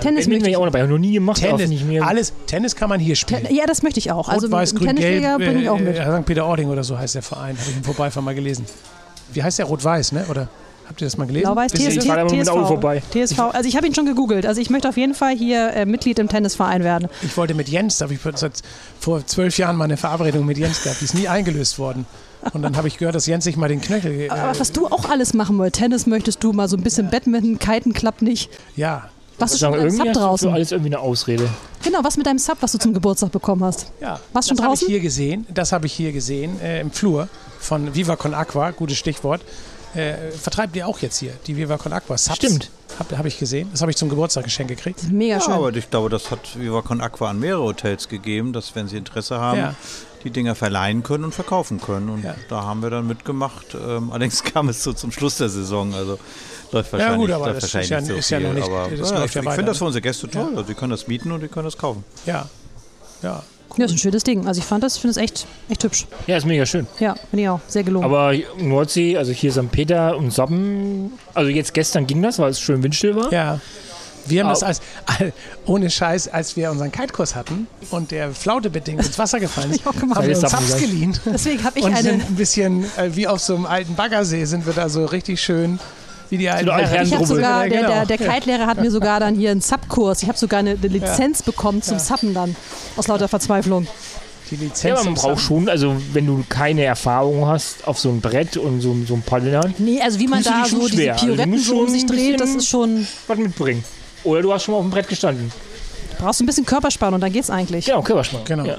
Tennis 0.00 0.28
bin 0.28 0.44
ich 0.44 0.56
auch 0.56 0.64
dabei. 0.64 0.82
Noch 0.86 0.98
nie 0.98 1.12
gemacht. 1.12 1.40
Tennis, 1.40 1.68
nicht 1.68 1.86
mehr. 1.86 2.06
alles, 2.06 2.32
Tennis 2.46 2.74
kann 2.76 2.88
man 2.88 3.00
hier 3.00 3.16
spielen. 3.16 3.46
Ja, 3.50 3.66
das 3.66 3.82
möchte 3.82 3.98
ich 3.98 4.10
auch. 4.12 4.28
Also 4.28 4.46
Rot, 4.46 4.52
Weiß, 4.52 4.70
einen 4.70 4.78
Grün, 4.78 4.88
Tennisschläger 4.88 5.38
Gelb, 5.38 5.50
bringe 5.50 5.62
ich 5.62 5.68
auch 5.68 5.78
mit. 5.78 5.96
äh, 5.98 6.18
St. 6.20 6.26
Peter-Ording 6.26 6.68
oder 6.68 6.82
so 6.84 6.98
heißt 6.98 7.14
der 7.14 7.22
Verein. 7.22 7.56
Habe 7.58 7.70
ich 7.70 7.76
im 7.76 7.84
Vorbeifahren 7.84 8.24
mal 8.24 8.34
gelesen. 8.34 8.66
Wie 9.32 9.42
heißt 9.42 9.58
der? 9.58 9.66
Rot-Weiß, 9.66 10.12
ne? 10.12 10.26
Oder 10.28 10.48
habt 10.88 11.00
ihr 11.00 11.06
das 11.06 11.16
mal 11.16 11.26
gelesen? 11.26 11.44
Blau-Weiß, 11.44 11.72
TSV. 11.72 11.78
TSV. 11.88 11.96
Ich 11.98 12.04
immer 12.06 12.24
mit 12.24 12.32
dem 12.32 12.48
Auto 12.48 12.66
vorbei. 12.66 13.02
TSV. 13.10 13.38
Also 13.52 13.68
ich 13.68 13.76
habe 13.76 13.86
ihn 13.86 13.94
schon 13.94 14.06
gegoogelt. 14.06 14.46
Also 14.46 14.60
ich 14.60 14.70
möchte 14.70 14.88
auf 14.88 14.96
jeden 14.96 15.14
Fall 15.14 15.34
hier 15.36 15.72
äh, 15.74 15.86
Mitglied 15.86 16.18
im 16.18 16.28
Tennisverein 16.28 16.84
werden. 16.84 17.08
Ich 17.22 17.36
wollte 17.36 17.54
mit 17.54 17.68
Jens, 17.68 17.98
da 17.98 18.04
habe 18.04 18.14
ich 18.14 18.20
seit 18.36 18.60
vor 19.00 19.24
zwölf 19.26 19.56
Jahren 19.58 19.76
mal 19.76 19.84
eine 19.84 19.96
Verabredung 19.96 20.44
mit 20.44 20.58
Jens 20.58 20.82
gehabt. 20.82 21.00
Die 21.00 21.04
ist 21.06 21.14
nie 21.14 21.28
eingelöst 21.28 21.78
worden. 21.78 22.06
Und 22.52 22.60
dann 22.60 22.76
habe 22.76 22.88
ich 22.88 22.98
gehört, 22.98 23.14
dass 23.14 23.24
Jens 23.26 23.44
sich 23.44 23.56
mal 23.56 23.68
den 23.68 23.80
Knöchel. 23.80 24.12
Äh, 24.20 24.28
Aber 24.28 24.58
was 24.60 24.70
du 24.72 24.86
auch 24.86 25.08
alles 25.08 25.32
machen 25.32 25.56
wolltest, 25.56 25.80
Tennis 25.80 26.06
möchtest 26.06 26.44
du 26.44 26.52
mal 26.52 26.68
so 26.68 26.76
ein 26.76 26.82
bisschen 26.82 27.08
Badminton, 27.08 27.58
Kiten 27.58 27.94
klappt 27.94 28.20
nicht. 28.20 28.50
ja, 28.76 29.08
Was 29.38 29.52
ist 29.52 29.60
schon 29.60 29.70
mit 29.72 29.80
deinem 29.80 29.90
Sub 29.90 30.04
du 30.06 30.12
für 30.12 30.18
draußen? 30.18 30.52
alles 30.52 30.72
irgendwie 30.72 30.90
eine 30.94 31.00
Ausrede. 31.00 31.48
Genau, 31.82 31.98
was 32.02 32.16
mit 32.16 32.26
deinem 32.26 32.38
Sub, 32.38 32.56
was 32.60 32.72
du 32.72 32.78
zum 32.78 32.94
Geburtstag 32.94 33.32
bekommen 33.32 33.64
hast? 33.64 33.86
ja. 34.00 34.20
Warst 34.32 34.50
du 34.50 34.54
das 34.54 34.58
schon 34.58 34.64
habe 34.64 34.74
ich 34.74 34.80
draußen? 34.80 34.88
hier 34.88 35.00
gesehen. 35.00 35.46
Das 35.52 35.72
habe 35.72 35.86
ich 35.86 35.92
hier 35.92 36.12
gesehen 36.12 36.60
äh, 36.60 36.80
im 36.80 36.90
Flur 36.90 37.28
von 37.60 37.94
Viva 37.94 38.16
Con 38.16 38.34
Aqua. 38.34 38.70
Gutes 38.70 38.96
Stichwort. 38.98 39.42
Äh, 39.94 40.30
vertreibt 40.32 40.74
ihr 40.76 40.88
auch 40.88 40.98
jetzt 41.00 41.18
hier 41.18 41.32
die 41.46 41.56
Viva 41.56 41.76
Con 41.78 41.92
Aqua 41.92 42.18
Subs? 42.18 42.36
Stimmt. 42.36 42.70
Habe 42.98 43.16
hab 43.18 43.26
ich 43.26 43.38
gesehen. 43.38 43.68
Das 43.72 43.80
habe 43.80 43.90
ich 43.90 43.96
zum 43.96 44.08
Geburtstag 44.08 44.44
geschenkt 44.44 44.70
gekriegt. 44.76 45.02
Mega 45.10 45.34
Ja, 45.36 45.40
schön. 45.40 45.52
aber 45.54 45.74
ich 45.74 45.88
glaube, 45.90 46.08
das 46.10 46.30
hat 46.30 46.58
Viva 46.58 46.82
Con 46.82 47.00
Aqua 47.00 47.30
an 47.30 47.38
mehrere 47.40 47.62
Hotels 47.62 48.08
gegeben, 48.08 48.52
dass 48.52 48.74
wenn 48.74 48.88
sie 48.88 48.96
Interesse 48.96 49.38
haben, 49.40 49.58
Ja. 49.58 49.74
Die 50.24 50.30
Dinger 50.30 50.54
verleihen 50.54 51.02
können 51.02 51.24
und 51.24 51.34
verkaufen 51.34 51.80
können. 51.80 52.08
Und 52.08 52.24
Ja. 52.24 52.34
da 52.48 52.62
haben 52.62 52.82
wir 52.82 52.90
dann 52.90 53.06
mitgemacht. 53.06 53.74
Ähm, 53.74 54.10
allerdings 54.10 54.42
kam 54.54 54.68
es 54.68 54.82
so 54.82 54.92
zum 54.92 55.12
Schluss 55.12 55.36
der 55.36 55.48
Saison. 55.48 55.94
Also 55.94 56.18
läuft 56.72 56.92
wahrscheinlich, 56.92 57.20
gut, 57.20 57.30
aber 57.30 57.46
läuft 57.46 57.62
das 57.62 57.74
wahrscheinlich 57.74 57.86
ist 57.86 57.90
ja- 57.90 58.00
nicht 58.00 58.08
so 58.08 58.14
ist 58.16 58.30
ja 58.30 58.38
viel. 58.38 58.46
noch 58.48 58.54
nicht- 58.54 58.64
aber 58.64 58.88
das 58.96 59.10
ja, 59.10 59.24
ich 59.24 59.34
ja 59.34 59.42
finde 59.42 59.64
das 59.66 59.74
ne? 59.76 59.78
für 59.78 59.84
unsere 59.84 60.02
Gäste 60.02 60.28
toll. 60.28 60.48
Also 60.50 60.62
die 60.62 60.74
können 60.74 60.90
das 60.90 61.06
mieten 61.06 61.30
und 61.30 61.42
die 61.42 61.48
können 61.48 61.64
das 61.66 61.78
kaufen. 61.78 62.02
Ja. 62.26 62.46
Ja. 63.22 63.42
Ja, 63.76 63.86
ist 63.86 63.90
ein 63.92 63.98
schönes 63.98 64.22
Ding. 64.22 64.46
Also 64.46 64.60
ich 64.60 64.64
fand 64.66 64.84
das, 64.84 64.98
finde 64.98 65.12
es 65.12 65.16
echt, 65.16 65.46
echt 65.68 65.82
hübsch. 65.82 66.06
Ja, 66.28 66.36
ist 66.36 66.46
mega 66.46 66.64
schön. 66.64 66.86
Ja, 67.00 67.14
finde 67.30 67.42
ich 67.42 67.48
auch. 67.48 67.60
Sehr 67.66 67.82
gelungen. 67.82 68.04
Aber 68.04 68.32
Nordsee, 68.58 69.16
also 69.16 69.32
hier 69.32 69.50
St. 69.50 69.70
Peter 69.72 70.16
und 70.16 70.32
Sabben, 70.32 71.12
also 71.34 71.50
jetzt 71.50 71.74
gestern 71.74 72.06
ging 72.06 72.22
das, 72.22 72.38
weil 72.38 72.50
es 72.50 72.60
schön 72.60 72.82
windstill 72.84 73.16
war. 73.16 73.32
Ja. 73.32 73.58
Wir 74.26 74.42
haben 74.42 74.50
das 74.50 74.62
als, 74.62 74.80
ohne 75.66 75.90
Scheiß, 75.90 76.28
als 76.28 76.56
wir 76.56 76.70
unseren 76.70 76.92
Kite-Kurs 76.92 77.34
hatten 77.34 77.66
und 77.90 78.10
der 78.10 78.32
Flaute 78.32 78.70
bedingt 78.70 79.04
ins 79.04 79.18
Wasser 79.18 79.40
gefallen 79.40 79.72
ist, 79.72 79.84
haben 79.84 80.10
wir 80.26 80.28
uns 80.28 80.40
Zaps 80.40 80.76
geliehen 80.76 81.18
Deswegen 81.26 81.62
habe 81.64 81.78
ich 81.78 81.84
und 81.84 81.92
eine. 81.92 82.02
sind 82.02 82.26
ein 82.26 82.34
bisschen 82.34 82.84
äh, 82.96 83.14
wie 83.14 83.26
auf 83.26 83.40
so 83.40 83.54
einem 83.54 83.66
alten 83.66 83.94
Baggersee 83.94 84.44
sind 84.44 84.66
wir 84.66 84.72
da 84.72 84.88
so 84.88 85.04
richtig 85.04 85.40
schön 85.40 85.78
wie 86.30 86.38
die 86.38 86.48
alten 86.48 86.70
Herren. 86.70 87.06
Ich 87.06 87.26
sogar, 87.26 87.68
der, 87.68 87.80
genau. 87.80 87.88
der, 87.88 88.06
der 88.06 88.18
Kite-Lehrer 88.18 88.66
hat 88.66 88.80
mir 88.80 88.90
sogar 88.90 89.20
dann 89.20 89.36
hier 89.36 89.50
einen 89.50 89.60
Sub-Kurs. 89.60 90.22
Ich 90.22 90.28
habe 90.28 90.38
sogar 90.38 90.60
eine, 90.60 90.70
eine 90.70 90.88
Lizenz 90.88 91.42
bekommen 91.42 91.82
zum 91.82 91.98
Suppen 91.98 92.34
dann. 92.34 92.56
Aus 92.96 93.08
lauter 93.08 93.28
Verzweiflung. 93.28 93.86
Die 94.50 94.56
Lizenz 94.56 94.82
Ja, 94.82 94.94
aber 94.94 95.04
man 95.04 95.14
braucht 95.14 95.40
schon, 95.40 95.68
also 95.68 95.96
wenn 96.12 96.26
du 96.26 96.44
keine 96.48 96.84
Erfahrung 96.84 97.46
hast 97.46 97.86
auf 97.86 97.98
so 97.98 98.10
einem 98.10 98.20
Brett 98.20 98.56
und 98.56 98.80
so, 98.80 98.94
so 99.06 99.14
einem 99.14 99.22
Paddlern, 99.22 99.74
Nee, 99.78 100.00
also 100.02 100.18
wie 100.18 100.26
man 100.26 100.42
da 100.42 100.64
so 100.66 100.80
diese 100.80 100.94
schwer. 100.94 101.14
Also 101.14 101.26
du 101.26 101.32
Pirouetten 101.32 101.50
musst 101.52 101.66
so 101.66 101.80
um 101.80 101.88
sich 101.88 102.02
ein 102.02 102.08
dreht, 102.08 102.40
das 102.40 102.50
ist 102.50 102.68
schon. 102.68 103.06
was 103.26 103.38
mitbringen. 103.38 103.84
Oder 104.24 104.42
du 104.42 104.52
hast 104.52 104.64
schon 104.64 104.72
mal 104.72 104.78
auf 104.78 104.84
dem 104.84 104.90
Brett 104.90 105.08
gestanden. 105.08 105.52
Brauchst 106.18 106.40
du 106.40 106.44
ein 106.44 106.46
bisschen 106.46 106.64
Körperspannung, 106.66 107.20
dann 107.20 107.32
geht's 107.32 107.50
eigentlich. 107.50 107.86
Genau, 107.86 108.02
Körperspannung. 108.02 108.46
Genau. 108.46 108.64
Ja. 108.64 108.76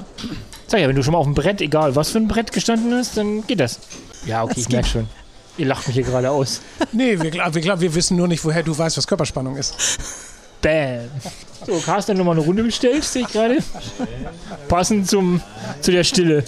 Sag 0.66 0.80
ja, 0.80 0.88
wenn 0.88 0.96
du 0.96 1.02
schon 1.02 1.12
mal 1.12 1.18
auf 1.18 1.26
dem 1.26 1.34
Brett, 1.34 1.60
egal 1.60 1.94
was 1.94 2.10
für 2.10 2.18
ein 2.18 2.28
Brett 2.28 2.50
gestanden 2.52 2.92
hast, 2.94 3.16
dann 3.16 3.46
geht 3.46 3.60
das. 3.60 3.78
Ja, 4.24 4.42
okay, 4.42 4.54
ich 4.60 4.68
merke 4.68 4.88
schon. 4.88 5.08
Ihr 5.58 5.66
lacht 5.66 5.86
mich 5.86 5.94
hier 5.94 6.04
gerade 6.04 6.30
aus. 6.30 6.60
Nee, 6.92 7.20
wir, 7.20 7.30
glaub- 7.30 7.54
wir, 7.54 7.60
glaub, 7.62 7.80
wir 7.80 7.94
wissen 7.94 8.16
nur 8.16 8.26
nicht, 8.28 8.44
woher 8.44 8.62
du 8.62 8.76
weißt, 8.76 8.96
was 8.96 9.06
Körperspannung 9.06 9.56
ist. 9.56 9.74
Bam. 10.62 11.08
So, 11.66 11.78
Carsten 11.80 12.16
nochmal 12.16 12.36
eine 12.36 12.44
Runde 12.44 12.62
bestellt, 12.64 13.04
sehe 13.04 13.22
ich 13.22 13.28
gerade. 13.28 13.58
Passend 14.68 15.08
zum, 15.08 15.40
zu 15.80 15.90
der 15.92 16.04
Stille. 16.04 16.44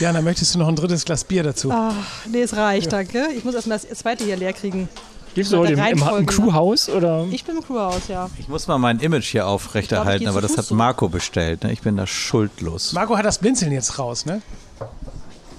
Jana, 0.00 0.20
möchtest 0.20 0.54
du 0.54 0.58
noch 0.58 0.68
ein 0.68 0.76
drittes 0.76 1.04
Glas 1.04 1.24
Bier 1.24 1.42
dazu? 1.42 1.70
Ach, 1.72 1.94
nee, 2.30 2.42
es 2.42 2.54
reicht, 2.56 2.92
danke. 2.92 3.28
Ich 3.36 3.44
muss 3.44 3.54
erstmal 3.54 3.78
das 3.78 3.98
zweite 3.98 4.24
hier 4.24 4.36
leer 4.36 4.52
kriegen. 4.52 4.88
Gibst 5.36 5.52
du 5.52 5.58
heute 5.58 5.74
im, 5.74 5.78
im, 5.78 6.02
im 6.16 6.24
Crewhaus? 6.24 6.88
Oder? 6.88 7.26
Ich 7.30 7.44
bin 7.44 7.58
im 7.58 7.62
Crewhaus, 7.62 8.08
ja. 8.08 8.30
Ich 8.38 8.48
muss 8.48 8.66
mal 8.68 8.78
mein 8.78 9.00
Image 9.00 9.26
hier 9.26 9.46
aufrechterhalten, 9.46 10.24
glaub, 10.24 10.32
aber 10.32 10.40
das 10.40 10.52
Fuß 10.52 10.58
hat 10.58 10.64
so. 10.64 10.74
Marco 10.74 11.10
bestellt. 11.10 11.62
Ne? 11.62 11.72
Ich 11.72 11.82
bin 11.82 11.98
da 11.98 12.06
schuldlos. 12.06 12.94
Marco 12.94 13.18
hat 13.18 13.26
das 13.26 13.36
Blinzeln 13.36 13.70
jetzt 13.70 13.98
raus, 13.98 14.24
ne? 14.24 14.40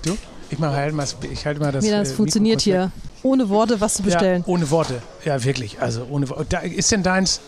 Du? 0.03 0.17
Ich 0.49 0.57
mache 0.57 0.73
halt 0.77 0.95
mal, 0.95 1.05
ich 1.31 1.45
halte 1.45 1.59
mal 1.59 1.71
das. 1.71 1.85
Wie 1.85 1.91
das 1.91 2.09
äh, 2.09 2.15
funktioniert 2.15 2.61
hier. 2.61 2.91
Ohne 3.21 3.49
Worte 3.49 3.79
was 3.79 3.93
zu 3.93 4.01
bestellen. 4.01 4.43
Ja, 4.47 4.51
ohne 4.51 4.67
Worte. 4.71 4.99
Ja, 5.23 5.43
wirklich. 5.43 5.79
Also 5.79 6.07
ohne 6.09 6.27
Worte. 6.27 6.45
Da 6.49 6.59
ist 6.61 6.91
denn 6.91 7.03
deins, 7.03 7.39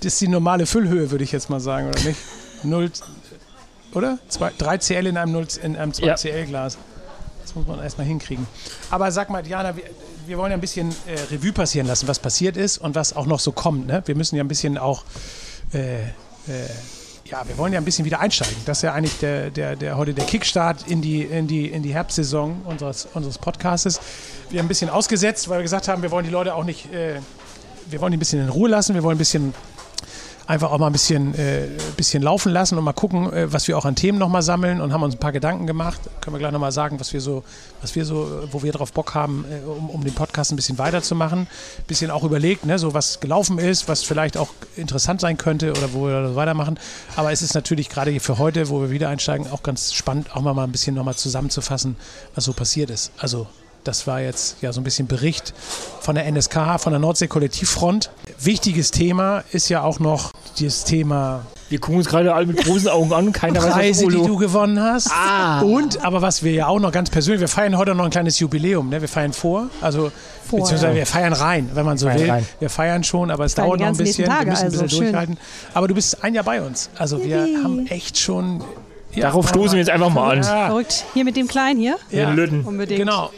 das 0.00 0.14
ist 0.14 0.20
die 0.20 0.28
normale 0.28 0.66
Füllhöhe, 0.66 1.12
würde 1.12 1.22
ich 1.22 1.30
jetzt 1.30 1.50
mal 1.50 1.60
sagen, 1.60 1.86
oder 1.88 2.00
nicht? 2.00 2.18
Null, 2.64 2.90
oder? 3.94 4.18
Zwei, 4.26 4.50
3 4.58 4.78
CL 4.78 5.06
in 5.06 5.16
einem, 5.16 5.30
0, 5.30 5.46
in 5.62 5.76
einem 5.76 5.92
2 5.92 6.04
Ja. 6.04 6.16
CL 6.16 6.46
Glas. 6.46 6.78
Das 7.42 7.54
muss 7.54 7.64
man 7.64 7.78
erstmal 7.78 8.08
hinkriegen. 8.08 8.44
Aber 8.90 9.12
sag 9.12 9.30
mal, 9.30 9.44
Diana, 9.44 9.72
wir, 10.26 10.38
wollen 10.38 10.50
ja 10.50 10.56
ein 10.56 10.60
bisschen 10.60 10.90
äh, 11.06 11.18
Revue 11.32 11.52
passieren 11.52 11.86
lassen, 11.86 12.08
was 12.08 12.18
passiert 12.18 12.56
ist 12.56 12.78
und 12.78 12.94
was 12.94 13.14
auch 13.14 13.26
noch 13.26 13.40
so 13.40 13.52
kommt. 13.52 13.86
Ne? 13.86 14.02
Wir 14.06 14.14
müssen 14.14 14.36
ja 14.36 14.44
ein 14.44 14.48
bisschen 14.48 14.78
auch, 14.78 15.04
äh, 15.72 16.02
äh, 16.02 16.08
ja, 17.24 17.46
wir 17.46 17.58
wollen 17.58 17.72
ja 17.72 17.80
ein 17.80 17.84
bisschen 17.84 18.04
wieder 18.04 18.20
einsteigen. 18.20 18.56
Das 18.66 18.78
ist 18.78 18.82
ja 18.82 18.92
eigentlich 18.92 19.18
der, 19.18 19.50
der, 19.50 19.76
der 19.76 19.96
heute 19.96 20.14
der 20.14 20.24
Kickstart 20.24 20.88
in 20.88 21.02
die, 21.02 21.22
in 21.22 21.46
die, 21.46 21.66
in 21.66 21.82
die 21.82 21.92
Herbstsaison 21.92 22.62
unseres, 22.64 23.08
unseres 23.14 23.38
Podcastes. 23.38 24.00
Wir 24.50 24.60
haben 24.60 24.66
ein 24.66 24.68
bisschen 24.68 24.90
ausgesetzt, 24.90 25.48
weil 25.48 25.58
wir 25.58 25.62
gesagt 25.62 25.88
haben, 25.88 26.02
wir 26.02 26.10
wollen 26.10 26.24
die 26.24 26.30
Leute 26.30 26.54
auch 26.54 26.64
nicht, 26.64 26.92
äh, 26.92 27.20
wir 27.90 28.00
wollen 28.00 28.12
die 28.12 28.16
ein 28.16 28.20
bisschen 28.20 28.42
in 28.42 28.48
Ruhe 28.48 28.68
lassen, 28.68 28.94
wir 28.94 29.02
wollen 29.02 29.16
ein 29.16 29.18
bisschen 29.18 29.54
einfach 30.46 30.70
auch 30.70 30.78
mal 30.78 30.86
ein 30.86 30.92
bisschen, 30.92 31.34
äh, 31.34 31.68
bisschen 31.96 32.22
laufen 32.22 32.52
lassen 32.52 32.78
und 32.78 32.84
mal 32.84 32.92
gucken, 32.92 33.32
äh, 33.32 33.52
was 33.52 33.66
wir 33.68 33.76
auch 33.76 33.84
an 33.84 33.94
Themen 33.96 34.18
nochmal 34.18 34.42
sammeln 34.42 34.80
und 34.80 34.92
haben 34.92 35.02
uns 35.02 35.14
ein 35.14 35.18
paar 35.18 35.32
Gedanken 35.32 35.66
gemacht. 35.66 36.00
Können 36.20 36.34
wir 36.34 36.38
gleich 36.38 36.52
nochmal 36.52 36.72
sagen, 36.72 37.00
was 37.00 37.12
wir 37.12 37.20
so, 37.20 37.42
was 37.80 37.94
wir 37.94 38.04
so, 38.04 38.44
wo 38.52 38.62
wir 38.62 38.72
drauf 38.72 38.92
Bock 38.92 39.14
haben, 39.14 39.44
äh, 39.50 39.66
um, 39.66 39.90
um 39.90 40.04
den 40.04 40.14
Podcast 40.14 40.52
ein 40.52 40.56
bisschen 40.56 40.78
weiterzumachen. 40.78 41.40
Ein 41.40 41.84
bisschen 41.86 42.10
auch 42.10 42.24
überlegt, 42.24 42.64
ne, 42.64 42.78
so 42.78 42.94
was 42.94 43.20
gelaufen 43.20 43.58
ist, 43.58 43.88
was 43.88 44.02
vielleicht 44.02 44.36
auch 44.36 44.50
interessant 44.76 45.20
sein 45.20 45.36
könnte 45.36 45.70
oder 45.70 45.92
wo 45.92 46.06
wir 46.06 46.22
das 46.22 46.36
weitermachen. 46.36 46.78
Aber 47.16 47.32
es 47.32 47.42
ist 47.42 47.54
natürlich 47.54 47.88
gerade 47.88 48.18
für 48.20 48.38
heute, 48.38 48.68
wo 48.68 48.80
wir 48.80 48.90
wieder 48.90 49.08
einsteigen, 49.08 49.50
auch 49.50 49.62
ganz 49.62 49.92
spannend, 49.92 50.34
auch 50.34 50.42
mal, 50.42 50.54
mal 50.54 50.64
ein 50.64 50.72
bisschen 50.72 50.94
nochmal 50.94 51.16
zusammenzufassen, 51.16 51.96
was 52.34 52.44
so 52.44 52.52
passiert 52.52 52.90
ist. 52.90 53.12
Also 53.18 53.46
das 53.86 54.06
war 54.06 54.20
jetzt 54.20 54.56
ja 54.62 54.72
so 54.72 54.80
ein 54.80 54.84
bisschen 54.84 55.06
Bericht 55.06 55.54
von 56.00 56.14
der 56.14 56.26
NSK, 56.30 56.78
von 56.80 56.92
der 56.92 56.98
Nordsee 57.00 57.26
Kollektivfront. 57.28 58.10
Wichtiges 58.40 58.90
Thema 58.90 59.44
ist 59.52 59.68
ja 59.68 59.82
auch 59.82 59.98
noch 59.98 60.32
das 60.60 60.84
Thema 60.84 61.42
Wir 61.68 61.78
gucken 61.80 61.98
uns 61.98 62.08
gerade 62.08 62.32
alle 62.34 62.46
mit 62.46 62.64
großen 62.64 62.88
Augen 62.88 63.12
an. 63.12 63.32
Keiner 63.32 63.56
weiß, 63.60 63.64
was 63.66 63.72
Preise, 63.74 64.06
die 64.06 64.16
du 64.16 64.36
gewonnen 64.36 64.80
hast. 64.80 65.10
Ah. 65.12 65.60
Und, 65.62 66.04
aber 66.04 66.22
was 66.22 66.42
wir 66.42 66.52
ja 66.52 66.66
auch 66.68 66.78
noch 66.78 66.92
ganz 66.92 67.10
persönlich, 67.10 67.40
wir 67.40 67.48
feiern 67.48 67.76
heute 67.76 67.94
noch 67.94 68.04
ein 68.04 68.10
kleines 68.10 68.38
Jubiläum. 68.38 68.88
Ne? 68.88 69.00
Wir 69.00 69.08
feiern 69.08 69.32
vor, 69.32 69.68
also 69.80 70.12
Vor, 70.48 70.60
beziehungsweise 70.60 70.88
ja. 70.88 70.94
wir 70.94 71.06
feiern 71.06 71.32
rein, 71.32 71.70
wenn 71.74 71.84
man 71.84 71.98
so 71.98 72.06
will. 72.12 72.30
rein. 72.30 72.46
Wir 72.60 72.70
feiern 72.70 73.02
schon, 73.04 73.30
aber 73.30 73.44
es 73.44 73.54
Feiern 73.54 73.68
dauert 73.68 73.80
noch 73.80 73.86
ein 73.88 73.96
bisschen. 73.96 74.26
Tage, 74.26 74.44
wir 74.46 74.50
müssen 74.52 74.64
ein 74.64 74.70
bisschen 74.70 74.82
also 74.84 74.96
schön. 74.96 75.04
durchhalten. 75.06 75.38
Aber 75.74 75.88
du 75.88 75.94
bist 75.94 76.22
ein 76.22 76.34
Jahr 76.34 76.44
bei 76.44 76.62
uns. 76.62 76.90
Also 76.98 77.22
wir 77.24 77.38
haben 77.64 77.86
echt 77.88 78.18
schon. 78.18 78.62
Ja, 79.14 79.22
Darauf 79.28 79.48
stoßen 79.48 79.72
wir 79.72 79.78
jetzt 79.78 79.88
einfach 79.90 80.10
mal 80.10 80.32
an. 80.36 80.42
Ja, 80.42 80.66
Verrückt. 80.66 81.04
Hier 81.14 81.24
mit 81.24 81.36
dem 81.36 81.48
Kleinen 81.48 81.80
hier. 81.80 81.96
ja, 82.10 82.26
Den 82.26 82.36
Lütten. 82.36 82.60
Unbedingt. 82.64 83.00
genau. 83.00 83.30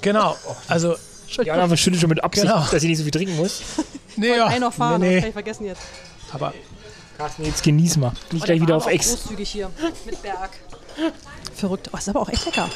Genau. 0.00 0.36
Also, 0.68 0.96
Jana 1.28 1.68
verschüttet 1.68 2.00
schon 2.00 2.08
mit 2.10 2.22
Absicht, 2.22 2.46
Genau. 2.46 2.66
dass 2.70 2.80
sie 2.80 2.88
nicht 2.88 2.98
so 2.98 3.04
viel 3.04 3.12
trinken 3.12 3.36
muss. 3.36 3.60
nee, 4.16 4.36
ja. 4.36 4.46
Ein 4.46 4.60
noch 4.60 4.72
fahren, 4.72 5.00
nee, 5.00 5.06
das 5.06 5.14
nee. 5.14 5.20
kann 5.20 5.28
ich 5.28 5.32
vergessen 5.34 5.66
jetzt. 5.66 5.82
Aber 6.32 6.54
Carsten, 7.18 7.44
jetzt 7.44 7.62
genieß 7.62 7.96
mal. 7.98 8.12
Nicht 8.32 8.44
gleich 8.44 8.60
wieder 8.60 8.76
auf 8.76 8.86
Ex. 8.86 9.08
Großzügig 9.10 9.48
hier 9.50 9.70
mit 10.06 10.22
Berg. 10.22 10.50
Verrückt. 11.54 11.90
Oh, 11.92 11.96
ist 11.96 12.08
aber 12.08 12.20
auch 12.20 12.28
echt 12.28 12.44
lecker. 12.46 12.68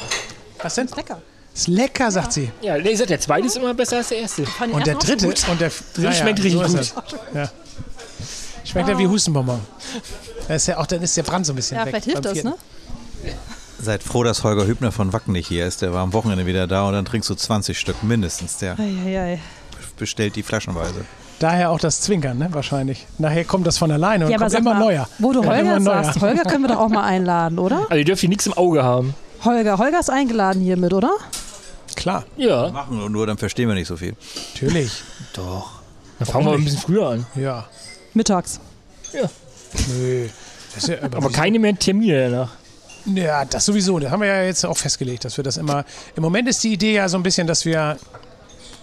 was 0.61 0.75
denn? 0.75 0.85
Ist 0.85 0.95
lecker. 0.95 1.21
Ist 1.53 1.67
lecker, 1.67 2.11
sagt 2.11 2.33
sie. 2.33 2.51
Ja, 2.61 2.77
nee, 2.77 2.93
sagt, 2.95 3.09
der 3.09 3.19
zweite 3.19 3.47
ist 3.47 3.55
immer 3.55 3.73
besser 3.73 3.97
als 3.97 4.09
der 4.09 4.19
erste. 4.19 4.45
Und 4.71 4.85
der 4.85 4.95
dritte 4.95 5.27
und 5.27 5.61
der 5.61 5.71
dritte 5.93 6.13
schmeckt 6.13 6.43
richtig 6.43 6.61
gut. 6.61 6.93
Ja. 7.33 7.49
Schmeckt 8.65 8.89
ja 8.89 8.97
wie 8.97 9.07
Hustenbonbon. 9.07 9.59
Das 10.47 10.63
ist 10.63 10.67
ja 10.67 10.77
auch, 10.77 10.85
dann 10.85 11.01
ist 11.01 11.15
der 11.15 11.23
Brand 11.23 11.45
so 11.45 11.53
ein 11.53 11.55
bisschen 11.55 11.77
Ja, 11.77 11.85
weg. 11.85 11.91
vielleicht 12.03 12.05
hilft 12.05 12.25
das, 12.25 12.43
ne? 12.43 12.55
Seid 13.79 14.03
froh, 14.03 14.23
dass 14.23 14.43
Holger 14.43 14.65
Hübner 14.65 14.91
von 14.91 15.11
Wacken 15.13 15.33
nicht 15.33 15.47
hier 15.47 15.65
ist. 15.65 15.81
Der 15.81 15.93
war 15.93 16.01
am 16.01 16.13
Wochenende 16.13 16.45
wieder 16.45 16.65
da 16.67 16.87
und 16.87 16.93
dann 16.93 17.05
trinkst 17.05 17.29
du 17.29 17.35
20 17.35 17.77
Stück 17.77 18.03
mindestens. 18.03 18.57
Der 18.57 18.77
Eieiei. 18.79 19.39
bestellt 19.97 20.35
die 20.35 20.43
flaschenweise. 20.43 21.05
Daher 21.39 21.69
auch 21.71 21.79
das 21.79 21.99
Zwinkern, 22.01 22.37
ne? 22.37 22.47
wahrscheinlich. 22.51 23.05
Nachher 23.17 23.43
kommt 23.43 23.67
das 23.67 23.77
von 23.77 23.91
alleine 23.91 24.25
und 24.25 24.31
Ja, 24.31 24.37
aber 24.37 24.45
kommt 24.47 24.57
immer 24.59 24.73
mal, 24.73 24.79
neuer. 24.79 25.09
wo 25.19 25.33
du 25.33 25.41
Ja, 25.43 25.49
Holger 25.49 25.79
neuer. 25.79 26.03
sagst, 26.03 26.21
Holger 26.21 26.43
können 26.43 26.63
wir 26.63 26.69
doch 26.69 26.79
auch 26.79 26.87
mal 26.89 27.03
einladen, 27.03 27.59
oder? 27.59 27.79
Also 27.89 27.95
ihr 27.95 28.05
dürft 28.05 28.21
hier 28.21 28.29
nichts 28.29 28.45
im 28.47 28.53
Auge 28.53 28.83
haben. 28.83 29.13
Holger, 29.43 29.77
Holger 29.77 29.99
ist 29.99 30.09
eingeladen 30.09 30.61
hiermit, 30.61 30.93
oder? 30.93 31.11
Klar, 31.97 32.23
Ja. 32.37 32.69
Machen 32.71 33.01
und 33.01 33.11
nur, 33.11 33.27
dann 33.27 33.37
verstehen 33.37 33.67
wir 33.67 33.75
nicht 33.75 33.87
so 33.87 33.97
viel. 33.97 34.15
natürlich. 34.53 35.03
Doch. 35.33 35.81
Dann 36.19 36.27
fangen 36.27 36.45
wir 36.45 36.53
ein 36.53 36.63
bisschen 36.63 36.79
früher 36.79 37.09
an. 37.09 37.25
Ja. 37.35 37.65
Mittags. 38.13 38.61
Nö. 39.13 40.27
Das 40.73 40.83
ist 40.83 40.89
ja, 40.89 40.95
aber 41.03 41.17
Aber 41.17 41.29
keine 41.31 41.59
mehr 41.59 41.77
Termine 41.77 42.29
danach. 42.29 42.51
Ja, 43.05 43.45
das 43.45 43.65
sowieso. 43.65 43.99
Das 43.99 44.11
haben 44.11 44.21
wir 44.21 44.27
ja 44.27 44.43
jetzt 44.43 44.65
auch 44.65 44.77
festgelegt, 44.77 45.25
dass 45.25 45.37
wir 45.37 45.43
das 45.43 45.57
immer. 45.57 45.85
Im 46.15 46.23
Moment 46.23 46.47
ist 46.47 46.63
die 46.63 46.73
Idee 46.73 46.95
ja 46.95 47.09
so 47.09 47.17
ein 47.17 47.23
bisschen, 47.23 47.47
dass 47.47 47.65
wir. 47.65 47.97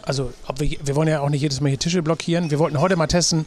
Also, 0.03 0.33
ob 0.47 0.61
wir, 0.61 0.79
wir 0.83 0.97
wollen 0.97 1.09
ja 1.09 1.21
auch 1.21 1.29
nicht 1.29 1.43
jedes 1.43 1.61
Mal 1.61 1.69
hier 1.69 1.79
Tische 1.79 2.03
blockieren. 2.03 2.51
Wir 2.51 2.59
wollten 2.59 2.81
heute 2.81 2.97
mal 2.97 3.07
testen, 3.07 3.47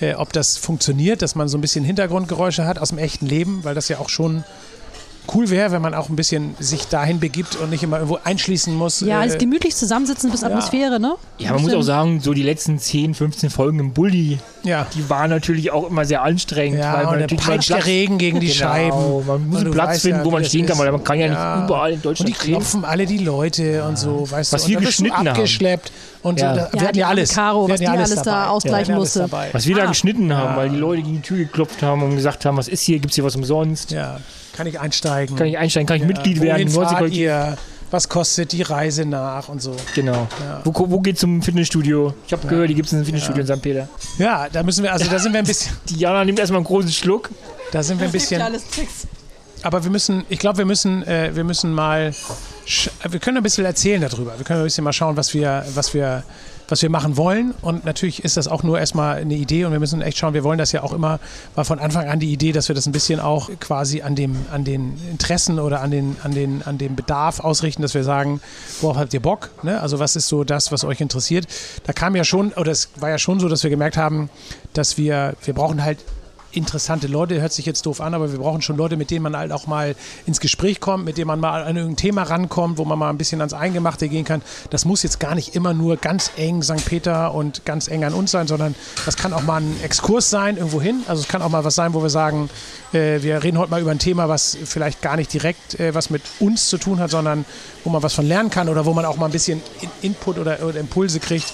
äh, 0.00 0.14
ob 0.14 0.32
das 0.32 0.56
funktioniert, 0.56 1.22
dass 1.22 1.34
man 1.34 1.48
so 1.48 1.58
ein 1.58 1.60
bisschen 1.60 1.84
Hintergrundgeräusche 1.84 2.66
hat 2.66 2.78
aus 2.78 2.88
dem 2.88 2.98
echten 2.98 3.26
Leben, 3.26 3.62
weil 3.62 3.74
das 3.74 3.88
ja 3.88 3.98
auch 3.98 4.08
schon 4.08 4.44
cool 5.34 5.50
wäre, 5.50 5.70
wenn 5.72 5.82
man 5.82 5.94
auch 5.94 6.08
ein 6.08 6.16
bisschen 6.16 6.54
sich 6.58 6.88
dahin 6.88 7.20
begibt 7.20 7.56
und 7.56 7.70
nicht 7.70 7.82
immer 7.82 7.96
irgendwo 7.98 8.18
einschließen 8.24 8.74
muss. 8.74 9.00
Ja, 9.00 9.18
äh, 9.18 9.22
alles 9.22 9.38
gemütlich 9.38 9.74
zusammensitzen 9.76 10.30
bis 10.30 10.42
Atmosphäre, 10.44 10.98
ne? 10.98 11.14
Ja, 11.38 11.52
man 11.52 11.62
muss 11.62 11.74
auch 11.74 11.82
sagen, 11.82 12.20
so 12.20 12.34
die 12.34 12.42
letzten 12.42 12.78
10, 12.78 13.14
15 13.14 13.50
Folgen 13.50 13.78
im 13.78 13.92
Bulli, 13.92 14.38
ja. 14.64 14.86
die 14.94 15.08
waren 15.08 15.30
natürlich 15.30 15.70
auch 15.70 15.88
immer 15.88 16.04
sehr 16.04 16.22
anstrengend. 16.22 16.80
Ja, 16.80 16.94
weil 16.94 17.04
man 17.04 17.14
und 17.14 17.20
natürlich 17.20 17.44
peitscht 17.44 17.70
der 17.70 17.86
Regen 17.86 18.18
gegen 18.18 18.40
die 18.40 18.48
genau, 18.48 18.58
Scheiben. 18.58 19.26
Man 19.26 19.48
muss 19.48 19.58
Und 19.58 19.64
einen 19.66 19.74
Platz 19.74 19.88
weißt 19.90 20.02
finden, 20.02 20.18
ja, 20.18 20.24
wo 20.24 20.30
man 20.30 20.44
stehen 20.44 20.66
kann, 20.66 20.78
weil 20.78 20.92
man 20.92 21.04
kann 21.04 21.18
ja 21.18 21.28
nicht 21.28 21.36
Ja. 21.36 21.64
überall 21.64 21.90
in 21.90 21.96
Und 21.96 22.04
Deutschland 22.04 22.28
die 22.28 22.32
klopfen 22.34 22.84
alle 22.84 23.06
die 23.06 23.18
Leute 23.18 23.84
und 23.84 23.98
so, 23.98 24.30
weißt 24.30 24.52
Was 24.52 24.64
du. 24.64 24.68
wir 24.70 24.78
und 24.78 24.84
wirst 24.86 24.98
du 24.98 25.04
geschnitten 25.04 25.28
haben. 25.28 25.34
Und 26.22 26.40
Ja. 26.40 26.54
Da, 26.54 26.60
Ja, 26.62 26.72
wir 26.72 26.80
hatten 26.82 26.92
die 26.94 27.00
ja 27.00 27.08
alles. 27.08 27.34
Caro, 27.34 27.66
wir 27.66 27.68
was 27.68 27.72
hatten 27.74 27.82
ja 27.84 27.90
die 27.92 27.98
alles 27.98 28.10
alles 28.12 28.22
da 28.24 28.48
ausgleichen 28.48 28.94
alles 28.94 29.14
musste. 29.16 29.32
Was 29.52 29.66
wir 29.66 29.76
da 29.76 29.82
Ah. 29.82 29.86
geschnitten 29.86 30.34
haben, 30.34 30.56
weil 30.56 30.68
die 30.70 30.76
Leute 30.76 31.02
gegen 31.02 31.16
die 31.16 31.22
Tür 31.22 31.38
geklopft 31.38 31.82
haben 31.82 32.02
und 32.02 32.14
gesagt 32.16 32.44
haben, 32.44 32.56
was 32.56 32.68
ist 32.68 32.82
hier, 32.82 32.98
gibt 32.98 33.10
es 33.12 33.14
hier 33.16 33.24
was 33.24 33.36
umsonst? 33.36 33.90
Ja, 33.90 34.20
kann 34.56 34.66
ich 34.66 34.78
einsteigen? 34.80 35.36
Kann 35.36 35.46
ich 35.46 35.58
einsteigen, 35.58 35.86
kann 35.86 35.96
ich 35.96 36.02
ja. 36.02 36.08
Mitglied 36.08 36.40
werden? 36.40 36.72
Wohin 36.74 36.88
fahrt 36.88 37.10
ihr? 37.12 37.56
Was 37.90 38.08
kostet 38.08 38.52
die 38.52 38.62
Reise 38.62 39.04
nach 39.04 39.50
und 39.50 39.60
so? 39.60 39.76
Genau. 39.94 40.26
Wo, 40.64 40.72
wo 40.90 41.00
geht's 41.00 41.20
zum 41.20 41.42
Fitnessstudio? 41.42 42.14
Ich 42.26 42.32
habe 42.32 42.48
gehört, 42.48 42.70
die 42.70 42.74
gibt 42.74 42.86
es 42.86 42.92
in 42.92 42.98
einem 42.98 43.04
Fitnessstudio 43.04 43.42
in 43.42 43.46
St. 43.46 43.60
Peter. 43.60 43.86
Ja, 44.16 44.48
da 44.50 44.62
müssen 44.62 44.82
wir, 44.82 44.92
also 44.94 45.10
da 45.10 45.18
sind 45.18 45.32
wir 45.34 45.40
ein 45.40 45.46
bisschen, 45.46 45.76
Die 45.90 45.96
Jana 45.98 46.24
nimmt 46.24 46.38
erstmal 46.38 46.58
einen 46.60 46.64
großen 46.66 46.90
Schluck. 46.90 47.28
da 47.70 47.82
sind 47.82 47.98
wir 48.00 48.06
ein 48.06 48.12
bisschen, 48.12 48.40
alles 48.40 48.66
Tricks. 48.70 49.06
aber 49.62 49.84
wir 49.84 49.90
müssen, 49.90 50.24
ich 50.30 50.38
glaube, 50.38 50.56
wir 50.58 50.64
müssen, 50.64 51.02
äh, 51.06 51.32
wir 51.34 51.44
müssen 51.44 51.74
mal, 51.74 52.14
wir 53.08 53.20
können 53.20 53.38
ein 53.38 53.42
bisschen 53.42 53.64
erzählen 53.64 54.00
darüber. 54.00 54.38
Wir 54.38 54.44
können 54.44 54.60
ein 54.60 54.64
bisschen 54.64 54.84
mal 54.84 54.92
schauen, 54.92 55.16
was 55.16 55.34
wir, 55.34 55.64
was 55.74 55.94
wir, 55.94 56.22
was 56.68 56.80
wir 56.82 56.90
machen 56.90 57.16
wollen. 57.16 57.54
Und 57.62 57.84
natürlich 57.84 58.24
ist 58.24 58.36
das 58.36 58.48
auch 58.48 58.62
nur 58.62 58.78
erstmal 58.78 59.16
eine 59.16 59.34
Idee 59.34 59.64
und 59.64 59.72
wir 59.72 59.80
müssen 59.80 60.00
echt 60.00 60.18
schauen, 60.18 60.34
wir 60.34 60.44
wollen 60.44 60.58
das 60.58 60.72
ja 60.72 60.82
auch 60.82 60.92
immer, 60.92 61.20
war 61.54 61.64
von 61.64 61.78
Anfang 61.78 62.08
an 62.08 62.20
die 62.20 62.32
Idee, 62.32 62.52
dass 62.52 62.68
wir 62.68 62.74
das 62.74 62.86
ein 62.86 62.92
bisschen 62.92 63.20
auch 63.20 63.50
quasi 63.60 64.02
an 64.02 64.14
dem, 64.14 64.36
an 64.52 64.64
den 64.64 64.98
Interessen 65.10 65.58
oder 65.58 65.80
an 65.80 65.90
den, 65.90 66.16
an 66.22 66.32
den, 66.32 66.62
an 66.62 66.78
dem 66.78 66.96
Bedarf 66.96 67.40
ausrichten, 67.40 67.82
dass 67.82 67.94
wir 67.94 68.04
sagen, 68.04 68.40
worauf 68.80 68.96
habt 68.96 69.12
ihr 69.14 69.20
Bock? 69.20 69.50
Ne? 69.62 69.80
Also 69.80 69.98
was 69.98 70.16
ist 70.16 70.28
so 70.28 70.44
das, 70.44 70.72
was 70.72 70.84
euch 70.84 71.00
interessiert? 71.00 71.46
Da 71.84 71.92
kam 71.92 72.16
ja 72.16 72.24
schon, 72.24 72.52
oder 72.52 72.72
es 72.72 72.90
war 72.96 73.10
ja 73.10 73.18
schon 73.18 73.40
so, 73.40 73.48
dass 73.48 73.62
wir 73.62 73.70
gemerkt 73.70 73.96
haben, 73.96 74.30
dass 74.72 74.96
wir, 74.96 75.34
wir 75.44 75.54
brauchen 75.54 75.82
halt 75.82 75.98
interessante 76.52 77.06
Leute, 77.06 77.40
hört 77.40 77.52
sich 77.52 77.66
jetzt 77.66 77.86
doof 77.86 78.00
an, 78.00 78.14
aber 78.14 78.30
wir 78.30 78.38
brauchen 78.38 78.62
schon 78.62 78.76
Leute, 78.76 78.96
mit 78.96 79.10
denen 79.10 79.22
man 79.22 79.36
halt 79.36 79.52
auch 79.52 79.66
mal 79.66 79.94
ins 80.26 80.40
Gespräch 80.40 80.80
kommt, 80.80 81.04
mit 81.04 81.18
denen 81.18 81.28
man 81.28 81.40
mal 81.40 81.62
an 81.62 81.76
irgendein 81.76 81.96
Thema 81.96 82.22
rankommt, 82.22 82.78
wo 82.78 82.84
man 82.84 82.98
mal 82.98 83.10
ein 83.10 83.18
bisschen 83.18 83.40
ans 83.40 83.54
Eingemachte 83.54 84.08
gehen 84.08 84.24
kann. 84.24 84.42
Das 84.70 84.84
muss 84.84 85.02
jetzt 85.02 85.20
gar 85.20 85.34
nicht 85.34 85.54
immer 85.54 85.74
nur 85.74 85.96
ganz 85.96 86.30
eng 86.36 86.62
St. 86.62 86.84
Peter 86.84 87.34
und 87.34 87.64
ganz 87.64 87.88
eng 87.88 88.04
an 88.04 88.14
uns 88.14 88.30
sein, 88.30 88.46
sondern 88.46 88.74
das 89.04 89.16
kann 89.16 89.32
auch 89.32 89.42
mal 89.42 89.60
ein 89.60 89.76
Exkurs 89.82 90.30
sein 90.30 90.56
irgendwo 90.56 90.80
hin. 90.80 91.02
Also 91.08 91.22
es 91.22 91.28
kann 91.28 91.42
auch 91.42 91.48
mal 91.48 91.64
was 91.64 91.74
sein, 91.74 91.94
wo 91.94 92.02
wir 92.02 92.10
sagen, 92.10 92.50
äh, 92.92 93.22
wir 93.22 93.42
reden 93.42 93.58
heute 93.58 93.70
mal 93.70 93.80
über 93.80 93.90
ein 93.90 93.98
Thema, 93.98 94.28
was 94.28 94.56
vielleicht 94.64 95.02
gar 95.02 95.16
nicht 95.16 95.32
direkt 95.32 95.80
äh, 95.80 95.94
was 95.94 96.10
mit 96.10 96.22
uns 96.40 96.68
zu 96.68 96.78
tun 96.78 97.00
hat, 97.00 97.10
sondern 97.10 97.44
wo 97.84 97.90
man 97.90 98.02
was 98.02 98.14
von 98.14 98.26
lernen 98.26 98.50
kann 98.50 98.68
oder 98.68 98.84
wo 98.84 98.92
man 98.92 99.04
auch 99.04 99.16
mal 99.16 99.26
ein 99.26 99.32
bisschen 99.32 99.62
In 99.80 99.90
Input 100.02 100.38
oder, 100.38 100.62
oder 100.62 100.78
Impulse 100.78 101.20
kriegt 101.20 101.52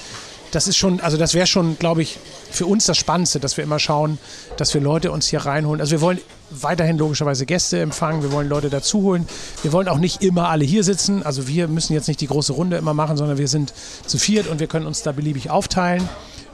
das 0.53 0.68
ist 0.68 0.76
schon, 0.76 1.01
also 1.01 1.16
das 1.16 1.34
wäre 1.34 1.46
schon, 1.46 1.78
glaube 1.78 2.03
ich, 2.03 2.18
für 2.51 2.66
uns 2.66 2.86
das 2.86 2.96
Spannendste, 2.96 3.40
dass 3.40 3.57
wir 3.57 3.64
immer 3.64 3.78
schauen, 3.78 4.18
dass 4.57 4.72
wir 4.74 4.80
Leute 4.80 5.12
uns 5.12 5.28
hier 5.28 5.40
reinholen. 5.40 5.80
Also 5.80 5.92
wir 5.92 6.01
wollen 6.01 6.18
weiterhin 6.51 6.96
logischerweise 6.96 7.46
Gäste 7.46 7.80
empfangen, 7.80 8.22
wir 8.22 8.32
wollen 8.32 8.49
Leute 8.49 8.70
dazu 8.70 9.03
holen. 9.03 9.26
Wir 9.62 9.72
wollen 9.72 9.88
auch 9.88 9.99
nicht 9.99 10.22
immer 10.22 10.49
alle 10.49 10.64
hier 10.64 10.84
sitzen. 10.84 11.22
Also 11.22 11.46
wir 11.49 11.68
müssen 11.68 11.92
jetzt 11.92 12.09
nicht 12.09 12.20
die 12.20 12.26
große 12.26 12.53
Runde 12.53 12.76
immer 12.76 12.94
machen, 12.94 13.16
sondern 13.16 13.38
wir 13.38 13.49
sind 13.49 13.72
zu 14.07 14.18
viert 14.18 14.46
und 14.46 14.61
wir 14.61 14.66
können 14.66 14.86
uns 14.86 15.03
da 15.03 15.12
beliebig 15.12 15.51
aufteilen. 15.51 16.09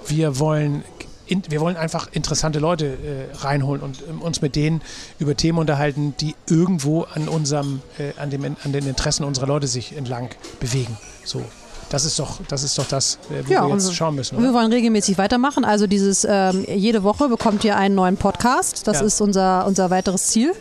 Wir 0.06 0.38
wollen 0.38 0.84
in, 1.26 1.42
wir 1.48 1.60
wollen 1.60 1.76
einfach 1.76 2.08
interessante 2.12 2.58
Leute 2.58 2.86
äh, 2.86 3.36
reinholen 3.36 3.82
und 3.82 4.02
ähm, 4.08 4.20
uns 4.20 4.42
mit 4.42 4.56
denen 4.56 4.82
über 5.18 5.34
Themen 5.36 5.58
unterhalten, 5.58 6.14
die 6.20 6.34
irgendwo 6.46 7.02
an 7.02 7.28
unserem, 7.28 7.80
äh, 7.98 8.12
an, 8.20 8.30
dem, 8.30 8.44
an 8.44 8.72
den 8.72 8.86
Interessen 8.86 9.24
unserer 9.24 9.46
Leute 9.46 9.66
sich 9.66 9.96
entlang 9.96 10.28
bewegen. 10.60 10.98
So. 11.24 11.42
Das 11.94 12.04
ist 12.04 12.18
doch 12.18 12.40
das, 12.48 12.64
ist 12.64 12.76
doch 12.76 12.88
das 12.88 13.18
äh, 13.30 13.46
wo 13.46 13.52
Ja, 13.52 13.64
wir 13.68 13.72
jetzt 13.74 13.94
schauen 13.94 14.16
müssen. 14.16 14.34
Und 14.36 14.42
wir 14.42 14.50
Oder? 14.50 14.58
wollen 14.58 14.72
regelmäßig 14.72 15.16
weitermachen. 15.16 15.64
Also 15.64 15.86
dieses 15.86 16.26
ähm, 16.28 16.64
jede 16.66 17.04
Woche 17.04 17.28
bekommt 17.28 17.62
ihr 17.62 17.76
einen 17.76 17.94
neuen 17.94 18.16
Podcast. 18.16 18.88
Das 18.88 18.98
Ja. 18.98 19.06
ist 19.06 19.20
unser, 19.20 19.64
unser 19.64 19.90
weiteres 19.90 20.26
Ziel. 20.26 20.52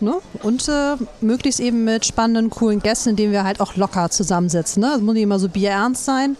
Ne? 0.00 0.16
Und 0.42 0.68
äh, 0.68 0.96
möglichst 1.22 1.58
eben 1.58 1.84
mit 1.84 2.04
spannenden, 2.04 2.50
coolen 2.50 2.80
Gästen, 2.80 3.08
indem 3.10 3.32
wir 3.32 3.44
halt 3.44 3.60
auch 3.60 3.76
locker 3.76 4.10
zusammensitzen. 4.10 4.82
Ne? 4.82 4.92
Es 4.96 5.00
muss 5.00 5.14
nicht 5.14 5.22
immer 5.22 5.38
so 5.38 5.48
bierernst 5.48 6.04
sein. 6.04 6.36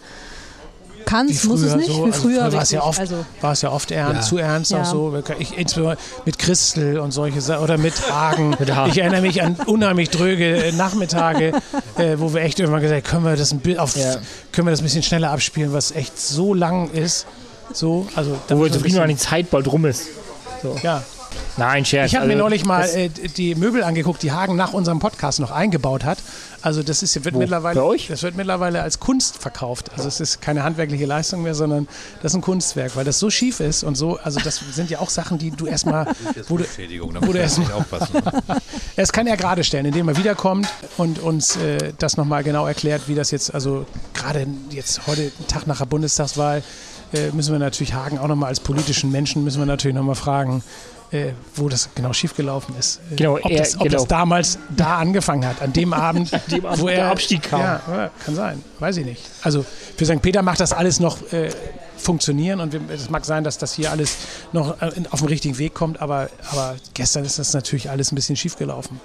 Kann 1.05 1.27
es, 1.29 1.43
muss 1.45 1.61
es 1.61 1.75
nicht. 1.75 1.87
so, 1.87 2.01
Wie 2.05 2.11
also 2.11 2.21
früher, 2.21 2.51
war 2.53 2.61
es 2.61 2.71
ja 2.71 2.83
oft, 2.83 2.99
Also, 2.99 3.25
war 3.41 3.51
es 3.53 3.61
ja 3.61 3.71
oft 3.71 3.91
ernst, 3.91 4.15
Ja. 4.15 4.27
zu 4.27 4.37
ernst 4.37 4.71
Ja. 4.71 4.81
auch 4.81 4.85
so. 4.85 5.23
Ich, 5.39 5.57
insbesondere 5.57 5.97
mit 6.25 6.37
Christel 6.39 6.99
und 6.99 7.11
solche 7.11 7.41
Sachen 7.41 7.63
oder 7.63 7.77
mit 7.79 8.11
Hagen. 8.11 8.55
Ich 8.89 8.97
erinnere 8.97 9.21
mich 9.21 9.41
an 9.41 9.55
unheimlich 9.65 10.09
dröge 10.09 10.65
äh, 10.65 10.71
Nachmittage, 10.71 11.53
äh, 11.97 12.15
wo 12.17 12.33
wir 12.33 12.41
echt 12.41 12.59
irgendwann 12.59 12.81
gesagt 12.81 13.05
haben, 13.07 13.11
können 13.11 13.25
wir 13.25 13.35
das 13.35 13.51
ein, 13.51 13.79
auf, 13.79 13.95
Ja. 13.95 14.15
können 14.51 14.67
wir 14.67 14.71
das 14.71 14.81
ein 14.81 14.83
bisschen 14.83 15.03
schneller 15.03 15.31
abspielen, 15.31 15.73
was 15.73 15.91
echt 15.91 16.19
so 16.19 16.53
lang 16.53 16.89
ist. 16.91 17.25
So, 17.73 18.07
also 18.15 18.35
da 18.47 18.57
Wo 18.57 18.63
wir 18.63 18.71
zufrieden 18.71 18.97
waren, 18.97 19.09
die 19.09 19.17
Zeit 19.17 19.49
bald 19.51 19.67
rum 19.71 19.85
ist. 19.85 20.07
bisschen- 20.63 20.79
Ja, 20.83 21.03
Nein, 21.57 21.85
Scherz. 21.85 22.07
Ich 22.11 22.15
habe 22.15 22.25
mir 22.25 22.33
also 22.33 22.43
neulich 22.45 22.65
mal 22.65 22.85
äh, 22.89 23.09
die 23.09 23.53
Möbel 23.53 23.83
angeguckt, 23.83 24.23
die 24.23 24.31
Hagen 24.31 24.55
nach 24.55 24.73
unserem 24.73 24.99
Podcast 24.99 25.39
noch 25.39 25.51
eingebaut 25.51 26.03
hat. 26.03 26.17
Also 26.61 26.83
das 26.83 27.03
ist, 27.03 27.23
wird 27.23 27.35
Wo? 27.35 27.39
mittlerweile, 27.39 27.79
Bei 27.79 27.85
euch? 27.85 28.07
das 28.07 28.23
wird 28.23 28.35
mittlerweile 28.35 28.81
als 28.81 28.99
Kunst 28.99 29.37
verkauft. 29.37 29.91
Also 29.95 30.07
es 30.07 30.19
ist 30.19 30.41
keine 30.41 30.63
handwerkliche 30.63 31.05
Leistung 31.05 31.43
mehr, 31.43 31.55
sondern 31.55 31.87
das 32.21 32.33
ist 32.33 32.37
ein 32.37 32.41
Kunstwerk, 32.41 32.95
weil 32.95 33.05
das 33.05 33.19
so 33.19 33.29
schief 33.29 33.59
ist 33.59 33.83
und 33.83 33.95
so. 33.95 34.17
Also 34.17 34.39
das 34.43 34.61
sind 34.71 34.89
ja 34.89 34.99
auch 34.99 35.09
Sachen, 35.09 35.37
die 35.37 35.51
du 35.51 35.65
erstmal, 35.65 36.07
wo 36.47 36.57
du, 36.57 36.65
wo 36.65 37.31
du 37.31 37.39
erst 37.39 37.59
nicht 37.59 37.71
aufpassen. 37.71 38.21
es 38.95 39.11
kann 39.11 39.27
er 39.27 39.37
gerade 39.37 39.63
stellen, 39.63 39.85
indem 39.85 40.09
er 40.09 40.17
wiederkommt 40.17 40.67
und 40.97 41.19
uns 41.19 41.55
äh, 41.55 41.93
das 41.97 42.17
nochmal 42.17 42.43
genau 42.43 42.67
erklärt, 42.67 43.03
wie 43.07 43.15
das 43.15 43.31
jetzt, 43.31 43.53
also 43.53 43.85
gerade 44.13 44.45
jetzt 44.71 45.07
heute, 45.07 45.31
Tag 45.47 45.67
nach 45.67 45.79
der 45.79 45.85
Bundestagswahl, 45.85 46.63
äh, 47.13 47.31
müssen 47.31 47.51
wir 47.53 47.59
natürlich 47.59 47.93
Hagen 47.93 48.19
auch 48.19 48.27
nochmal 48.27 48.49
als 48.49 48.59
politischen 48.59 49.11
Menschen, 49.11 49.43
müssen 49.43 49.59
wir 49.59 49.65
natürlich 49.65 49.95
nochmal 49.95 50.15
fragen, 50.15 50.63
äh, 51.11 51.31
wo 51.55 51.69
das 51.69 51.89
genau 51.95 52.13
schiefgelaufen 52.13 52.75
ist. 52.77 52.99
Äh, 53.11 53.15
Genau, 53.15 53.35
ob, 53.37 53.49
er- 53.49 53.57
das, 53.59 53.75
ob 53.75 53.83
genau. 53.83 53.93
das 53.97 54.07
damals 54.07 54.59
da 54.75 54.97
angefangen 54.97 55.45
hat, 55.47 55.61
an 55.61 55.73
dem 55.73 55.93
Abend, 56.07 56.31
dem 56.51 56.65
Abend, 56.65 56.81
wo 56.81 56.87
er 56.87 56.95
der 56.95 57.11
Abstieg 57.11 57.43
kam. 57.43 57.61
Ja, 57.61 58.09
kann 58.25 58.35
sein, 58.35 58.63
weiß 58.79 58.97
ich 58.97 59.05
nicht. 59.05 59.21
Also 59.41 59.65
für 59.97 60.05
St. 60.05 60.21
Peter 60.21 60.41
macht 60.41 60.59
das 60.59 60.71
alles 60.73 60.99
noch 60.99 61.17
äh, 61.33 61.49
funktionieren 61.97 62.59
und 62.61 62.73
es 62.91 63.09
mag 63.09 63.25
sein, 63.25 63.43
dass 63.43 63.57
das 63.57 63.73
hier 63.73 63.91
alles 63.91 64.15
noch 64.53 64.81
äh, 64.81 64.91
auf 65.09 65.19
den 65.19 65.27
richtigen 65.29 65.57
Weg 65.57 65.73
kommt, 65.73 66.01
aber, 66.01 66.29
aber 66.51 66.75
gestern 66.93 67.25
ist 67.25 67.39
das 67.39 67.53
natürlich 67.53 67.89
alles 67.89 68.11
ein 68.11 68.15
bisschen 68.15 68.35
schiefgelaufen. 68.35 68.99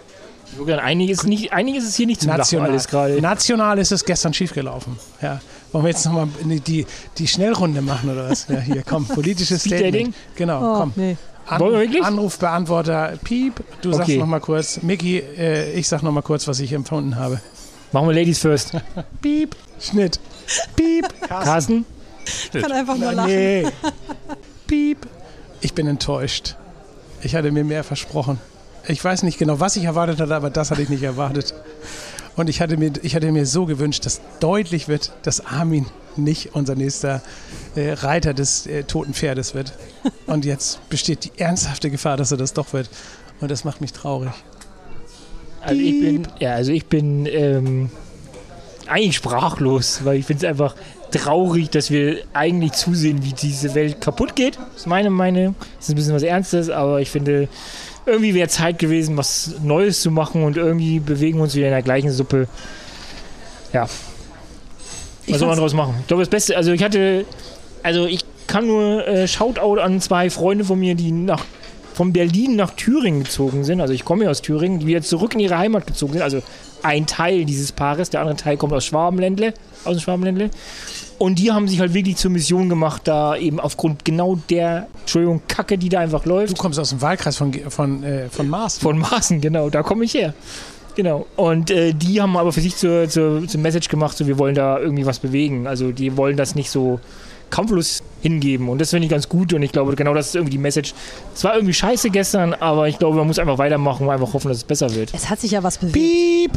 Julian, 0.56 0.78
einiges, 0.78 1.24
nicht, 1.24 1.52
einiges 1.52 1.84
ist 1.84 1.96
hier 1.96 2.06
nicht 2.06 2.22
Lachen 2.22 2.38
National, 2.38 2.70
alles 2.70 2.86
gerade. 2.86 3.20
national 3.20 3.78
ist 3.78 3.90
es 3.90 4.04
gestern 4.04 4.32
schiefgelaufen. 4.34 4.96
Ja. 5.20 5.40
Wollen 5.72 5.84
wir 5.86 5.90
jetzt 5.90 6.04
nochmal 6.04 6.28
die, 6.44 6.86
die 7.18 7.26
Schnellrunde 7.26 7.82
machen 7.82 8.10
oder 8.10 8.30
was? 8.30 8.46
Ja, 8.48 8.60
hier, 8.60 8.84
komm, 8.88 9.04
politisches 9.08 9.62
Statement. 9.64 10.14
Genau, 10.36 10.60
Oh, 10.74 10.78
komm. 10.80 10.92
nee. 10.94 11.16
An, 11.46 11.60
Wollen 11.60 11.72
wir 11.74 11.80
wirklich? 11.80 12.02
Anrufbeantworter, 12.04 13.18
Piep. 13.22 13.62
Du 13.82 13.92
sagst 13.92 14.08
Okay. 14.08 14.18
nochmal 14.18 14.40
kurz. 14.40 14.82
Micky, 14.82 15.18
äh, 15.18 15.72
ich 15.72 15.86
sag 15.88 16.02
nochmal 16.02 16.22
kurz, 16.22 16.48
was 16.48 16.58
ich 16.60 16.72
empfunden 16.72 17.16
habe. 17.16 17.40
Machen 17.92 18.08
wir 18.08 18.14
Ladies 18.14 18.38
first. 18.40 18.72
Piep, 19.22 19.54
Schnitt. 19.78 20.18
Piep. 20.76 21.06
Carsten? 21.28 21.84
Ich 22.52 22.62
kann 22.62 22.72
einfach 22.72 22.96
nur 22.96 23.12
lachen. 23.12 23.30
nee. 23.30 23.66
Piep. 24.66 25.06
Ich 25.60 25.74
bin 25.74 25.86
enttäuscht. 25.86 26.56
Ich 27.22 27.34
hatte 27.34 27.50
mir 27.52 27.64
mehr 27.64 27.84
versprochen. 27.84 28.38
Ich 28.86 29.02
weiß 29.02 29.22
nicht 29.22 29.38
genau, 29.38 29.60
was 29.60 29.76
ich 29.76 29.84
erwartet 29.84 30.20
hatte, 30.20 30.34
aber 30.34 30.50
das 30.50 30.70
hatte 30.70 30.82
ich 30.82 30.88
nicht 30.90 31.02
erwartet. 31.02 31.54
Und 32.36 32.48
ich 32.48 32.60
hatte 32.60 32.76
mir, 32.76 32.92
ich 33.02 33.14
hatte 33.14 33.30
mir 33.30 33.46
so 33.46 33.66
gewünscht, 33.66 34.06
dass 34.06 34.20
deutlich 34.40 34.88
wird, 34.88 35.12
dass 35.22 35.44
Armin 35.44 35.86
nicht 36.16 36.54
unser 36.54 36.74
nächster 36.74 37.22
äh, 37.74 37.92
Reiter 37.92 38.34
des 38.34 38.66
äh, 38.66 38.84
toten 38.84 39.14
Pferdes 39.14 39.54
wird. 39.54 39.72
Und 40.26 40.44
jetzt 40.44 40.88
besteht 40.88 41.24
die 41.24 41.32
ernsthafte 41.36 41.90
Gefahr, 41.90 42.16
dass 42.16 42.30
er 42.30 42.36
das 42.36 42.52
doch 42.52 42.72
wird. 42.72 42.88
Und 43.40 43.50
das 43.50 43.64
macht 43.64 43.80
mich 43.80 43.92
traurig. 43.92 44.32
Also 45.60 45.80
ich 45.80 46.00
bin, 46.00 46.28
ja, 46.40 46.54
also 46.54 46.72
ich 46.72 46.86
bin 46.86 47.26
ähm, 47.26 47.90
eigentlich 48.86 49.16
sprachlos, 49.16 50.04
weil 50.04 50.18
ich 50.18 50.26
finde 50.26 50.46
es 50.46 50.50
einfach 50.50 50.74
traurig, 51.10 51.70
dass 51.70 51.90
wir 51.90 52.18
eigentlich 52.34 52.72
zusehen, 52.72 53.24
wie 53.24 53.32
diese 53.32 53.74
Welt 53.74 54.00
kaputt 54.00 54.36
geht. 54.36 54.56
Das 54.56 54.80
ist 54.80 54.86
meine 54.86 55.10
Meinung. 55.10 55.54
Das 55.76 55.86
ist 55.86 55.90
ein 55.90 55.96
bisschen 55.96 56.14
was 56.14 56.22
Ernstes, 56.22 56.70
aber 56.70 57.00
ich 57.00 57.10
finde, 57.10 57.48
irgendwie 58.06 58.34
wäre 58.34 58.48
Zeit 58.48 58.78
gewesen, 58.78 59.16
was 59.16 59.54
Neues 59.62 60.02
zu 60.02 60.10
machen 60.10 60.44
und 60.44 60.56
irgendwie 60.56 61.00
bewegen 61.00 61.38
wir 61.38 61.44
uns 61.44 61.54
wieder 61.54 61.66
in 61.66 61.72
der 61.72 61.82
gleichen 61.82 62.10
Suppe. 62.10 62.48
Ja. 63.72 63.88
Was 65.26 65.38
soll 65.38 65.48
man 65.48 65.58
draus 65.58 65.72
machen? 65.74 65.94
Ich 66.00 66.06
glaube, 66.06 66.22
das 66.22 66.28
Beste, 66.28 66.56
also 66.56 66.72
ich 66.72 66.82
hatte, 66.82 67.24
also 67.82 68.06
ich 68.06 68.20
kann 68.46 68.66
nur 68.66 69.06
äh, 69.06 69.26
Shoutout 69.26 69.80
an 69.80 70.00
zwei 70.00 70.28
Freunde 70.30 70.64
von 70.64 70.78
mir, 70.78 70.94
die 70.94 71.12
nach 71.12 71.44
von 71.94 72.12
Berlin 72.12 72.56
nach 72.56 72.72
Thüringen 72.72 73.22
gezogen 73.22 73.64
sind. 73.64 73.80
Also 73.80 73.94
ich 73.94 74.04
komme 74.04 74.24
ja 74.24 74.30
aus 74.30 74.42
Thüringen, 74.42 74.80
die 74.80 74.86
wieder 74.86 75.00
zurück 75.02 75.34
in 75.34 75.40
ihre 75.40 75.56
Heimat 75.56 75.86
gezogen 75.86 76.14
sind. 76.14 76.22
Also 76.22 76.42
ein 76.82 77.06
Teil 77.06 77.44
dieses 77.44 77.70
Paares, 77.72 78.10
der 78.10 78.20
andere 78.20 78.36
Teil 78.36 78.56
kommt 78.56 78.72
aus 78.72 78.84
Schwabenländle, 78.84 79.54
aus 79.84 79.96
dem 79.96 80.00
Schwabenländle. 80.00 80.50
Und 81.24 81.38
die 81.38 81.50
haben 81.52 81.66
sich 81.68 81.80
halt 81.80 81.94
wirklich 81.94 82.16
zur 82.16 82.30
Mission 82.30 82.68
gemacht, 82.68 83.02
da 83.04 83.34
eben 83.36 83.58
aufgrund 83.60 84.04
genau 84.04 84.38
der, 84.50 84.88
Entschuldigung, 85.00 85.40
Kacke, 85.48 85.78
die 85.78 85.88
da 85.88 86.00
einfach 86.00 86.22
Du 86.24 86.28
läuft. 86.28 86.58
kommst 86.58 86.78
aus 86.78 86.90
dem 86.90 87.00
Wahlkreis 87.00 87.36
von, 87.36 87.52
von, 87.70 88.02
äh, 88.04 88.28
von 88.28 88.48
Mars. 88.48 88.78
Von 88.78 88.98
Maßen, 88.98 89.40
genau, 89.40 89.70
da 89.70 89.82
komme 89.82 90.04
ich 90.04 90.12
her. 90.14 90.34
Genau. 90.96 91.26
Und 91.36 91.70
äh, 91.70 91.92
die 91.94 92.20
haben 92.20 92.36
aber 92.36 92.52
für 92.52 92.60
sich 92.60 92.76
zur, 92.76 93.08
zur, 93.08 93.48
zur 93.48 93.60
Message 93.60 93.88
gemacht, 93.88 94.16
so 94.16 94.26
wir 94.26 94.38
wollen 94.38 94.54
da 94.54 94.78
irgendwie 94.78 95.06
was 95.06 95.18
bewegen. 95.18 95.66
Also 95.66 95.92
die 95.92 96.16
wollen 96.16 96.36
das 96.36 96.54
nicht 96.54 96.70
so 96.70 97.00
kampflos 97.50 98.02
hingeben. 98.20 98.68
Und 98.68 98.80
das 98.80 98.90
finde 98.90 99.06
ich 99.06 99.10
ganz 99.10 99.28
gut. 99.28 99.52
Und 99.54 99.62
ich 99.62 99.72
glaube, 99.72 99.94
genau 99.96 100.12
das 100.14 100.26
ist 100.28 100.34
irgendwie 100.34 100.52
die 100.52 100.58
Message. 100.58 100.92
Es 101.34 101.42
war 101.42 101.54
irgendwie 101.54 101.74
scheiße 101.74 102.10
gestern, 102.10 102.52
aber 102.54 102.86
ich 102.88 102.98
glaube, 102.98 103.16
man 103.16 103.26
muss 103.26 103.38
einfach 103.38 103.58
weitermachen 103.58 104.06
und 104.06 104.12
einfach 104.12 104.32
hoffen, 104.34 104.48
dass 104.48 104.58
es 104.58 104.64
besser 104.64 104.94
wird. 104.94 105.10
Es 105.14 105.30
hat 105.30 105.40
sich 105.40 105.52
ja 105.52 105.62
was 105.62 105.78
bewegt. 105.78 105.94
Piep. 105.94 106.52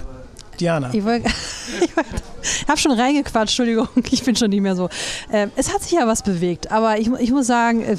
Diana. 0.60 0.90
Ich, 0.94 1.04
wollt- 1.06 1.24
ich 2.52 2.60
wollt- 2.62 2.70
hab 2.70 2.80
schon 2.80 2.92
reingequatscht, 2.92 3.60
Entschuldigung, 3.60 3.88
ich 4.12 4.24
bin 4.24 4.36
schon 4.36 4.50
nicht 4.50 4.62
mehr 4.62 4.76
so. 4.76 4.90
Ähm, 5.32 5.52
es 5.56 5.74
hat 5.74 5.82
sich 5.84 5.92
ja 5.94 6.08
was 6.08 6.22
bewegt, 6.24 6.72
aber 6.72 6.98
ich, 7.00 7.10
ich 7.20 7.32
muss 7.32 7.48
sagen, 7.48 7.82
äh, 7.84 7.98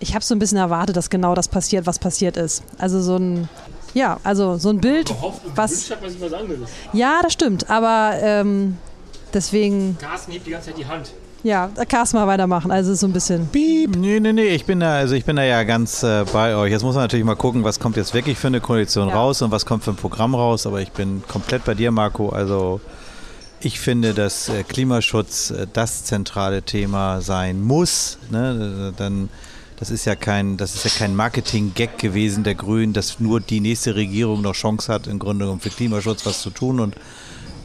ich 0.00 0.14
habe 0.14 0.24
so 0.24 0.34
ein 0.34 0.38
bisschen 0.38 0.58
erwartet, 0.58 0.96
dass 0.96 1.10
genau 1.10 1.34
das 1.34 1.48
passiert, 1.48 1.86
was 1.86 1.98
passiert 1.98 2.36
ist. 2.36 2.62
Also 2.78 3.00
so 3.00 3.16
ein, 3.16 3.48
ja, 3.94 4.18
also 4.24 4.56
so 4.58 4.68
ein 4.70 4.78
Bild, 4.80 5.10
was, 5.54 5.90
hat 5.90 5.98
was 6.02 6.14
ja, 6.92 7.20
das 7.22 7.32
stimmt, 7.32 7.70
aber 7.70 8.12
ähm, 8.20 8.76
deswegen, 9.32 9.96
Carsten 10.00 10.32
hebt 10.32 10.46
die 10.46 10.50
ganze 10.50 10.68
Zeit 10.70 10.78
die 10.78 10.86
Hand. 10.86 11.10
ja, 11.42 11.70
du 12.12 12.16
mal 12.16 12.26
weitermachen. 12.26 12.70
Also 12.70 12.94
so 12.94 13.06
ein 13.06 13.12
bisschen, 13.12 13.46
Piep. 13.48 13.96
Nee, 13.96 14.20
nee, 14.20 14.32
nee, 14.32 14.48
ich 14.48 14.64
bin 14.64 14.80
da, 14.80 14.96
also 14.96 15.14
ich 15.14 15.24
bin 15.24 15.36
da 15.36 15.44
ja 15.44 15.62
ganz 15.62 16.02
äh, 16.02 16.24
bei 16.32 16.56
euch. 16.56 16.70
Jetzt 16.72 16.82
muss 16.82 16.94
man 16.94 17.04
natürlich 17.04 17.24
mal 17.24 17.36
gucken, 17.36 17.62
was 17.64 17.78
kommt 17.80 17.96
jetzt 17.96 18.14
wirklich 18.14 18.36
für 18.38 18.48
eine 18.48 18.60
Koalition 18.60 19.08
Ja. 19.08 19.14
raus 19.14 19.42
und 19.42 19.50
was 19.50 19.64
kommt 19.64 19.84
für 19.84 19.90
ein 19.92 19.96
Programm 19.96 20.34
raus. 20.34 20.66
Aber 20.66 20.80
ich 20.80 20.92
bin 20.92 21.22
komplett 21.28 21.64
bei 21.64 21.74
dir, 21.74 21.90
Marco. 21.90 22.30
Also 22.30 22.80
ich 23.66 23.80
finde, 23.80 24.14
dass 24.14 24.48
äh, 24.48 24.62
Klimaschutz 24.62 25.50
äh, 25.50 25.66
das 25.72 26.04
zentrale 26.04 26.62
Thema 26.62 27.20
sein 27.20 27.60
muss. 27.60 28.18
Ne? 28.30 28.94
Dann 28.96 29.28
das 29.78 29.90
ist 29.90 30.06
ja 30.06 30.14
kein, 30.14 30.56
ja 30.56 30.90
kein 30.96 31.14
Marketing-Gag 31.14 31.98
gewesen 31.98 32.44
der 32.44 32.54
Grünen, 32.54 32.94
dass 32.94 33.20
nur 33.20 33.40
die 33.40 33.60
nächste 33.60 33.94
Regierung 33.94 34.40
noch 34.40 34.54
Chance 34.54 34.90
hat, 34.90 35.06
im 35.06 35.18
Grunde 35.18 35.44
genommen 35.44 35.60
für 35.60 35.68
Klimaschutz 35.68 36.24
was 36.24 36.40
zu 36.40 36.48
tun. 36.48 36.80
Und 36.80 36.94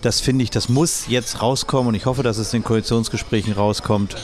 das 0.02 0.20
finde 0.20 0.44
ich, 0.44 0.50
das 0.50 0.68
muss 0.68 1.08
jetzt 1.08 1.42
rauskommen 1.42 1.90
und 1.90 1.96
ich 1.96 2.06
hoffe, 2.06 2.24
dass 2.24 2.38
es 2.38 2.54
in 2.54 2.62
den 2.62 2.66
Koalitionsgesprächen 2.66 3.54
rauskommt. 3.54 4.18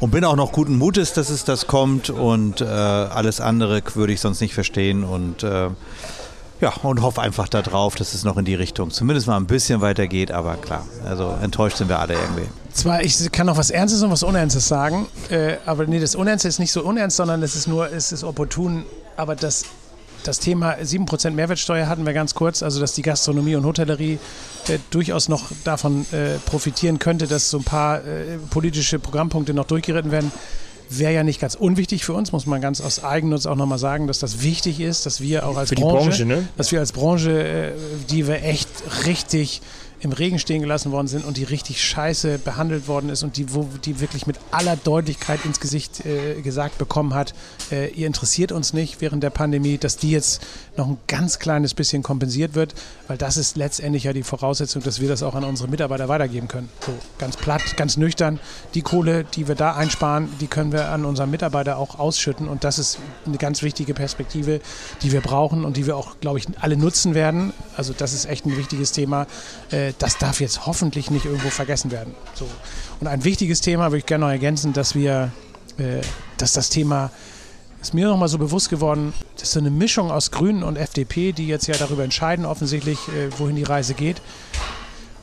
Und 0.00 0.12
bin 0.12 0.24
auch 0.24 0.36
noch 0.36 0.52
guten 0.52 0.78
Mutes, 0.78 1.12
dass 1.12 1.28
es 1.28 1.44
das 1.44 1.66
kommt 1.66 2.08
und 2.08 2.60
äh, 2.60 2.64
alles 2.64 3.40
andere 3.40 3.82
würde 3.94 4.12
ich 4.12 4.20
sonst 4.20 4.40
nicht 4.40 4.54
verstehen 4.54 5.02
und 5.02 5.42
äh, 5.42 5.70
ja, 6.60 6.72
und 6.82 7.02
hoffe 7.02 7.20
einfach 7.20 7.48
darauf, 7.48 7.94
dass 7.94 8.14
es 8.14 8.24
noch 8.24 8.36
in 8.36 8.44
die 8.44 8.54
Richtung 8.54 8.90
zumindest 8.90 9.26
mal 9.26 9.36
ein 9.36 9.46
bisschen 9.46 9.80
weitergeht, 9.80 10.32
aber 10.32 10.56
klar, 10.56 10.84
also 11.04 11.34
enttäuscht 11.40 11.76
sind 11.76 11.88
wir 11.88 12.00
alle 12.00 12.14
irgendwie. 12.14 12.48
Zwar, 12.72 13.02
ich 13.02 13.30
kann 13.32 13.46
noch 13.46 13.56
was 13.56 13.70
Ernstes 13.70 14.02
und 14.02 14.10
was 14.10 14.22
Unernstes 14.22 14.66
sagen, 14.66 15.06
äh, 15.30 15.56
aber 15.66 15.86
nee, 15.86 16.00
das 16.00 16.14
Unernste 16.14 16.48
ist 16.48 16.58
nicht 16.58 16.72
so 16.72 16.82
unernst, 16.82 17.16
sondern 17.16 17.42
es 17.42 17.54
ist 17.54 17.68
nur, 17.68 17.90
es 17.92 18.12
ist 18.12 18.24
opportun, 18.24 18.84
aber 19.16 19.36
das, 19.36 19.64
das 20.24 20.40
Thema 20.40 20.74
7% 20.74 21.30
Mehrwertsteuer 21.30 21.86
hatten 21.86 22.04
wir 22.04 22.12
ganz 22.12 22.34
kurz, 22.34 22.62
also 22.62 22.80
dass 22.80 22.92
die 22.92 23.02
Gastronomie 23.02 23.54
und 23.56 23.64
Hotellerie 23.64 24.18
äh, 24.68 24.78
durchaus 24.90 25.28
noch 25.28 25.50
davon 25.64 26.06
äh, 26.12 26.38
profitieren 26.44 26.98
könnte, 26.98 27.26
dass 27.26 27.50
so 27.50 27.58
ein 27.58 27.64
paar 27.64 28.04
äh, 28.04 28.38
politische 28.50 28.98
Programmpunkte 28.98 29.54
noch 29.54 29.66
durchgeritten 29.66 30.10
werden. 30.10 30.32
Wäre 30.90 31.12
ja 31.12 31.22
nicht 31.22 31.40
ganz 31.40 31.54
unwichtig 31.54 32.04
für 32.04 32.14
uns, 32.14 32.32
muss 32.32 32.46
man 32.46 32.60
ganz 32.60 32.80
aus 32.80 33.04
Eigennutz 33.04 33.46
auch 33.46 33.56
nochmal 33.56 33.78
sagen, 33.78 34.06
dass 34.06 34.18
das 34.18 34.42
wichtig 34.42 34.80
ist, 34.80 35.06
dass 35.06 35.20
wir 35.20 35.46
auch 35.46 35.56
als 35.56 35.70
Branche, 35.70 36.08
Branche, 36.08 36.24
ne? 36.24 36.48
dass 36.56 36.72
wir 36.72 36.80
als 36.80 36.92
Branche, 36.92 37.42
äh, 37.42 37.72
die 38.10 38.26
wir 38.26 38.42
echt 38.42 38.68
richtig 39.06 39.60
im 40.00 40.12
Regen 40.12 40.38
stehen 40.38 40.62
gelassen 40.62 40.92
worden 40.92 41.08
sind 41.08 41.24
und 41.24 41.36
die 41.36 41.44
richtig 41.44 41.82
scheiße 41.82 42.38
behandelt 42.38 42.86
worden 42.88 43.10
ist 43.10 43.22
und 43.22 43.36
die, 43.36 43.54
wo 43.54 43.68
die 43.84 44.00
wirklich 44.00 44.26
mit 44.26 44.38
aller 44.50 44.76
Deutlichkeit 44.76 45.44
ins 45.44 45.60
Gesicht 45.60 46.04
äh, 46.06 46.40
gesagt 46.40 46.78
bekommen 46.78 47.14
hat, 47.14 47.34
äh, 47.70 47.88
ihr 47.90 48.06
interessiert 48.06 48.52
uns 48.52 48.72
nicht 48.72 49.00
während 49.00 49.22
der 49.22 49.30
Pandemie, 49.30 49.78
dass 49.78 49.96
die 49.96 50.10
jetzt 50.10 50.40
noch 50.76 50.88
ein 50.88 50.98
ganz 51.08 51.38
kleines 51.38 51.74
bisschen 51.74 52.02
kompensiert 52.02 52.54
wird, 52.54 52.74
weil 53.08 53.18
das 53.18 53.36
ist 53.36 53.56
letztendlich 53.56 54.04
ja 54.04 54.12
die 54.12 54.22
Voraussetzung, 54.22 54.82
dass 54.82 55.00
wir 55.00 55.08
das 55.08 55.22
auch 55.22 55.34
an 55.34 55.44
unsere 55.44 55.68
Mitarbeiter 55.68 56.08
weitergeben 56.08 56.48
können. 56.48 56.68
So 56.84 56.92
ganz 57.18 57.36
platt, 57.36 57.76
ganz 57.76 57.96
nüchtern. 57.96 58.38
Die 58.74 58.82
Kohle, 58.82 59.24
die 59.24 59.48
wir 59.48 59.56
da 59.56 59.74
einsparen, 59.74 60.28
die 60.40 60.46
können 60.46 60.72
wir 60.72 60.90
an 60.90 61.04
unseren 61.04 61.30
Mitarbeiter 61.30 61.78
auch 61.78 61.98
ausschütten 61.98 62.48
und 62.48 62.62
das 62.62 62.78
ist 62.78 62.98
eine 63.26 63.38
ganz 63.38 63.62
wichtige 63.62 63.94
Perspektive, 63.94 64.60
die 65.02 65.12
wir 65.12 65.20
brauchen 65.20 65.64
und 65.64 65.76
die 65.76 65.86
wir 65.86 65.96
auch, 65.96 66.20
glaube 66.20 66.38
ich, 66.38 66.46
alle 66.60 66.76
nutzen 66.76 67.14
werden. 67.14 67.52
Also 67.76 67.92
das 67.96 68.12
ist 68.12 68.26
echt 68.26 68.46
ein 68.46 68.56
wichtiges 68.56 68.92
Thema. 68.92 69.26
Äh, 69.70 69.87
das 69.98 70.18
darf 70.18 70.40
jetzt 70.40 70.66
hoffentlich 70.66 71.10
nicht 71.10 71.24
irgendwo 71.24 71.50
vergessen 71.50 71.90
werden. 71.90 72.14
So. 72.34 72.46
Und 73.00 73.06
ein 73.06 73.24
wichtiges 73.24 73.60
Thema 73.60 73.86
würde 73.86 73.98
ich 73.98 74.06
gerne 74.06 74.26
noch 74.26 74.32
ergänzen, 74.32 74.72
dass 74.72 74.94
wir, 74.94 75.32
äh, 75.78 76.00
dass 76.36 76.52
das 76.52 76.68
Thema 76.70 77.10
ist 77.80 77.94
mir 77.94 78.08
nochmal 78.08 78.28
so 78.28 78.38
bewusst 78.38 78.70
geworden, 78.70 79.12
das 79.34 79.44
ist 79.44 79.52
so 79.52 79.60
eine 79.60 79.70
Mischung 79.70 80.10
aus 80.10 80.30
Grünen 80.30 80.62
und 80.64 80.76
FDP, 80.76 81.32
die 81.32 81.46
jetzt 81.46 81.68
ja 81.68 81.76
darüber 81.76 82.02
entscheiden, 82.02 82.44
offensichtlich, 82.44 82.98
äh, 83.08 83.30
wohin 83.38 83.56
die 83.56 83.62
Reise 83.62 83.94
geht. 83.94 84.20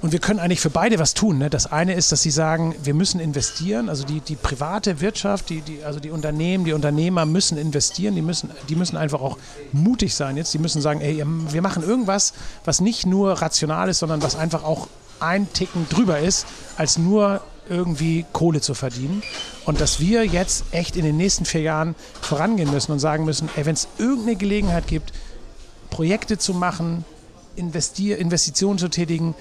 Und 0.06 0.12
wir 0.12 0.20
können 0.20 0.40
eigentlich 0.40 0.62
für 0.62 0.70
beide 0.70 1.00
was 1.00 1.16
tun. 1.16 1.40
Ne? 1.40 1.50
Das 1.50 1.66
eine 1.66 1.96
ist, 1.96 2.12
dass 2.12 2.22
sie 2.22 2.30
sagen, 2.30 2.76
wir 2.84 2.94
müssen 2.94 3.20
investieren. 3.20 3.90
Also 3.90 4.06
die, 4.06 4.20
die 4.20 4.36
private 4.36 5.02
Wirtschaft, 5.02 5.50
die, 5.50 5.62
die, 5.62 5.84
also 5.84 6.00
die 6.00 6.12
Unternehmen, 6.12 6.64
die 6.64 6.74
Unternehmer 6.74 7.26
müssen 7.26 7.58
investieren. 7.58 8.14
Die 8.14 8.22
müssen, 8.22 8.52
die 8.70 8.76
müssen 8.76 8.98
einfach 8.98 9.20
auch 9.20 9.40
mutig 9.72 10.14
sein 10.14 10.38
jetzt. 10.38 10.54
Die 10.54 10.60
müssen 10.60 10.80
sagen, 10.80 11.02
ey, 11.02 11.24
wir 11.26 11.62
machen 11.64 11.82
irgendwas, 11.82 12.34
was 12.66 12.82
nicht 12.82 13.08
nur 13.08 13.42
rational 13.42 13.90
ist, 13.90 13.98
sondern 13.98 14.22
was 14.22 14.36
einfach 14.36 14.64
auch 14.64 14.90
ein 15.20 15.52
Ticken 15.54 15.90
drüber 15.90 16.20
ist, 16.20 16.46
als 16.78 17.00
nur 17.00 17.42
irgendwie 17.68 18.28
Kohle 18.32 18.62
zu 18.62 18.76
verdienen. 18.76 19.24
Und 19.66 19.82
dass 19.82 20.00
wir 20.00 20.24
jetzt 20.24 20.66
echt 20.70 20.98
in 20.98 21.04
den 21.04 21.18
nächsten 21.18 21.46
vier 21.46 21.62
Jahren 21.62 21.96
vorangehen 22.22 22.70
müssen 22.70 22.92
und 22.92 23.00
sagen 23.00 23.26
müssen, 23.26 23.50
ey, 23.56 23.66
wenn 23.66 23.74
es 23.74 23.88
irgendeine 23.98 24.36
Gelegenheit 24.36 24.86
gibt, 24.86 25.14
Projekte 25.90 26.38
zu 26.38 26.54
machen, 26.54 27.06
Investitionen 27.56 28.78
zu 28.78 28.90
tätigen, 28.90 29.34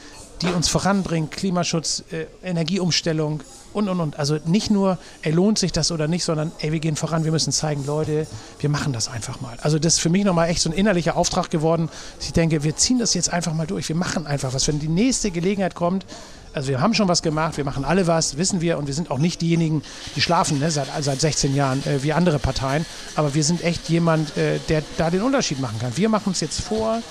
die 0.43 0.49
uns 0.49 0.69
voranbringen, 0.69 1.31
Klimaschutz, 1.31 2.05
äh, 2.11 2.27
Energieumstellung 2.43 3.43
und, 3.73 3.89
und, 3.89 4.01
und. 4.01 4.19
Also 4.19 4.39
nicht 4.47 4.71
nur, 4.71 4.99
ey, 5.23 5.33
lohnt 5.33 5.59
sich 5.59 5.73
das 5.73 5.91
oder 5.91 6.09
nicht, 6.09 6.25
sondern, 6.25 6.53
ey, 6.59 6.73
wir 6.73 6.81
gehen 6.81 6.97
voran, 6.97 7.25
wir 7.25 7.33
müssen 7.33 7.53
zeigen, 7.53 7.85
Leute, 7.87 8.27
wir 8.61 8.71
machen 8.71 8.93
das 8.93 9.09
einfach 9.09 9.41
mal. 9.41 9.57
Also 9.63 9.79
das 9.79 9.95
ist 9.95 10.01
für 10.01 10.11
mich 10.11 10.25
nochmal 10.25 10.49
echt 10.49 10.61
so 10.61 10.71
ein 10.71 10.75
innerlicher 10.77 11.17
Auftrag 11.17 11.51
geworden, 11.51 11.89
dass 12.17 12.27
ich 12.27 12.33
denke, 12.33 12.63
wir 12.63 12.77
ziehen 12.77 12.99
das 12.99 13.15
jetzt 13.15 13.33
einfach 13.33 13.55
mal 13.55 13.67
durch, 13.67 13.89
wir 13.89 13.97
machen 13.97 14.27
einfach 14.27 14.55
was. 14.55 14.67
Wenn 14.69 14.79
die 14.79 14.89
nächste 14.89 15.31
Gelegenheit 15.31 15.75
kommt, 15.75 16.07
also 16.53 16.69
wir 16.69 16.81
haben 16.81 16.95
schon 16.95 17.09
was 17.09 17.23
gemacht, 17.23 17.57
wir 17.57 17.65
machen 17.65 17.85
alle 17.85 18.07
was, 18.07 18.37
wissen 18.37 18.61
wir, 18.61 18.79
und 18.79 18.87
wir 18.87 18.95
sind 18.95 19.11
auch 19.11 19.19
nicht 19.19 19.41
diejenigen, 19.43 19.83
die 20.15 20.21
schlafen 20.21 20.61
ne, 20.61 20.71
seit, 20.71 20.87
seit 21.01 21.21
16 21.21 21.55
Jahren 21.55 21.85
äh, 21.85 22.03
wie 22.05 22.13
andere 22.13 22.39
Parteien, 22.39 22.87
aber 23.17 23.35
wir 23.35 23.43
sind 23.43 23.65
echt 23.65 23.89
jemand, 23.89 24.37
äh, 24.37 24.61
der 24.69 24.83
da 24.97 25.11
den 25.11 25.23
Unterschied 25.23 25.61
machen 25.61 25.81
kann. 25.81 25.97
Wir 25.97 26.09
machen 26.09 26.29
uns 26.29 26.41
jetzt 26.41 26.61
vor, 26.61 27.03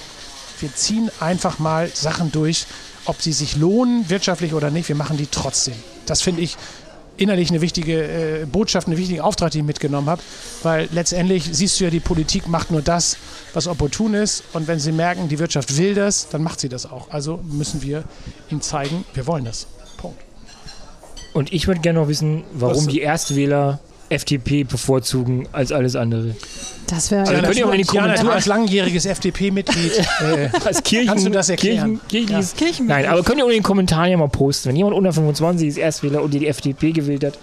wir 0.61 0.73
ziehen 0.73 1.11
einfach 1.19 1.59
mal 1.59 1.89
Sachen 1.93 2.31
durch, 2.31 2.65
ob 3.05 3.21
sie 3.21 3.33
sich 3.33 3.55
lohnen, 3.55 4.09
wirtschaftlich 4.09 4.53
oder 4.53 4.71
nicht, 4.71 4.89
wir 4.89 4.95
machen 4.95 5.17
die 5.17 5.27
trotzdem. 5.27 5.75
Das 6.05 6.21
finde 6.21 6.41
ich 6.41 6.57
innerlich 7.17 7.49
eine 7.49 7.61
wichtige 7.61 8.41
äh, 8.41 8.45
Botschaft, 8.45 8.87
einen 8.87 8.97
wichtigen 8.97 9.21
Auftrag, 9.21 9.51
den 9.51 9.61
ich 9.61 9.67
mitgenommen 9.67 10.09
habe, 10.09 10.21
weil 10.63 10.89
letztendlich 10.91 11.47
siehst 11.51 11.79
du 11.79 11.85
ja, 11.85 11.89
die 11.89 11.99
Politik 11.99 12.47
macht 12.47 12.71
nur 12.71 12.81
das, 12.81 13.17
was 13.53 13.67
opportun 13.67 14.13
ist 14.13 14.43
und 14.53 14.67
wenn 14.67 14.79
sie 14.79 14.91
merken, 14.91 15.29
die 15.29 15.39
Wirtschaft 15.39 15.77
will 15.77 15.93
das, 15.93 16.29
dann 16.29 16.41
macht 16.41 16.59
sie 16.59 16.69
das 16.69 16.85
auch. 16.85 17.09
Also 17.11 17.39
müssen 17.43 17.81
wir 17.81 18.03
ihnen 18.49 18.61
zeigen, 18.61 19.05
wir 19.13 19.27
wollen 19.27 19.45
das. 19.45 19.67
Punkt. 19.97 20.19
Und 21.33 21.53
ich 21.53 21.67
würde 21.67 21.81
gerne 21.81 21.99
noch 21.99 22.07
wissen, 22.07 22.43
warum 22.53 22.85
was? 22.85 22.87
die 22.87 23.01
Erstwähler 23.01 23.79
FDP 24.13 24.63
bevorzugen 24.63 25.47
als 25.51 25.71
alles 25.71 25.95
andere. 25.95 26.35
Das 26.87 27.11
wäre 27.11 27.27
also, 27.27 27.41
könnt 27.41 27.55
ihr 27.55 27.65
mal 27.65 27.73
in 27.73 27.81
die 27.81 27.87
Kommentare 27.87 28.31
als 28.31 28.45
langjähriges 28.45 29.05
FDP-Mitglied 29.05 29.99
äh, 30.21 30.49
als 30.65 30.83
Kirchen, 30.83 31.07
kannst 31.07 31.25
du 31.25 31.29
das 31.31 31.49
erklären? 31.49 31.99
Kirchen, 32.07 32.27
Kirchen, 32.27 32.41
ja. 32.41 32.65
Kirchen 32.65 32.87
Nein, 32.87 33.05
aber 33.05 33.23
könnt 33.23 33.39
ihr 33.39 33.45
in 33.45 33.51
den 33.51 33.63
Kommentaren 33.63 34.11
ja 34.11 34.17
mal 34.17 34.29
posten, 34.29 34.69
wenn 34.69 34.75
jemand 34.75 34.95
unter 34.95 35.13
25 35.13 35.67
ist 35.67 35.77
Erstwähler 35.77 36.21
und 36.21 36.33
die 36.33 36.47
FDP 36.47 36.91
gewählt 36.91 37.23
hat, 37.23 37.39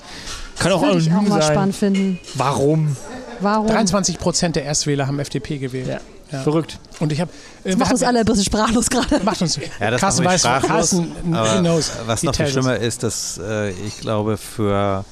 kann 0.58 0.70
das 0.70 0.82
auch 0.82 0.96
ich 0.96 1.12
auch 1.12 1.22
mal 1.22 1.42
sein. 1.42 1.52
spannend 1.52 1.76
finden. 1.76 2.18
Warum? 2.34 2.96
Warum? 3.40 3.66
23 3.66 4.18
Prozent 4.18 4.56
der 4.56 4.64
Erstwähler 4.64 5.06
haben 5.06 5.18
FDP 5.18 5.58
gewählt. 5.58 5.88
Ja. 5.88 6.00
Ja. 6.32 6.42
Verrückt. 6.42 6.78
Und 7.00 7.12
ich 7.12 7.20
habe. 7.20 7.30
Äh, 7.64 7.74
macht 7.74 7.90
uns 7.90 8.02
alle 8.02 8.20
ein 8.20 8.24
bisschen 8.24 8.44
sprachlos 8.44 8.88
gerade. 8.88 9.18
Macht 9.24 9.42
uns. 9.42 9.58
Ja, 9.80 9.90
das 9.90 10.00
Carsten 10.00 10.24
weiß, 10.24 10.40
sprachlos, 10.40 10.68
Carsten 10.68 11.14
knows. 11.60 11.90
Was 12.06 12.22
noch 12.22 12.34
viel 12.34 12.46
schlimmer 12.46 12.76
ist, 12.76 13.02
dass 13.02 13.40
äh, 13.42 13.70
ich 13.70 13.98
glaube, 14.00 14.36
für 14.36 15.04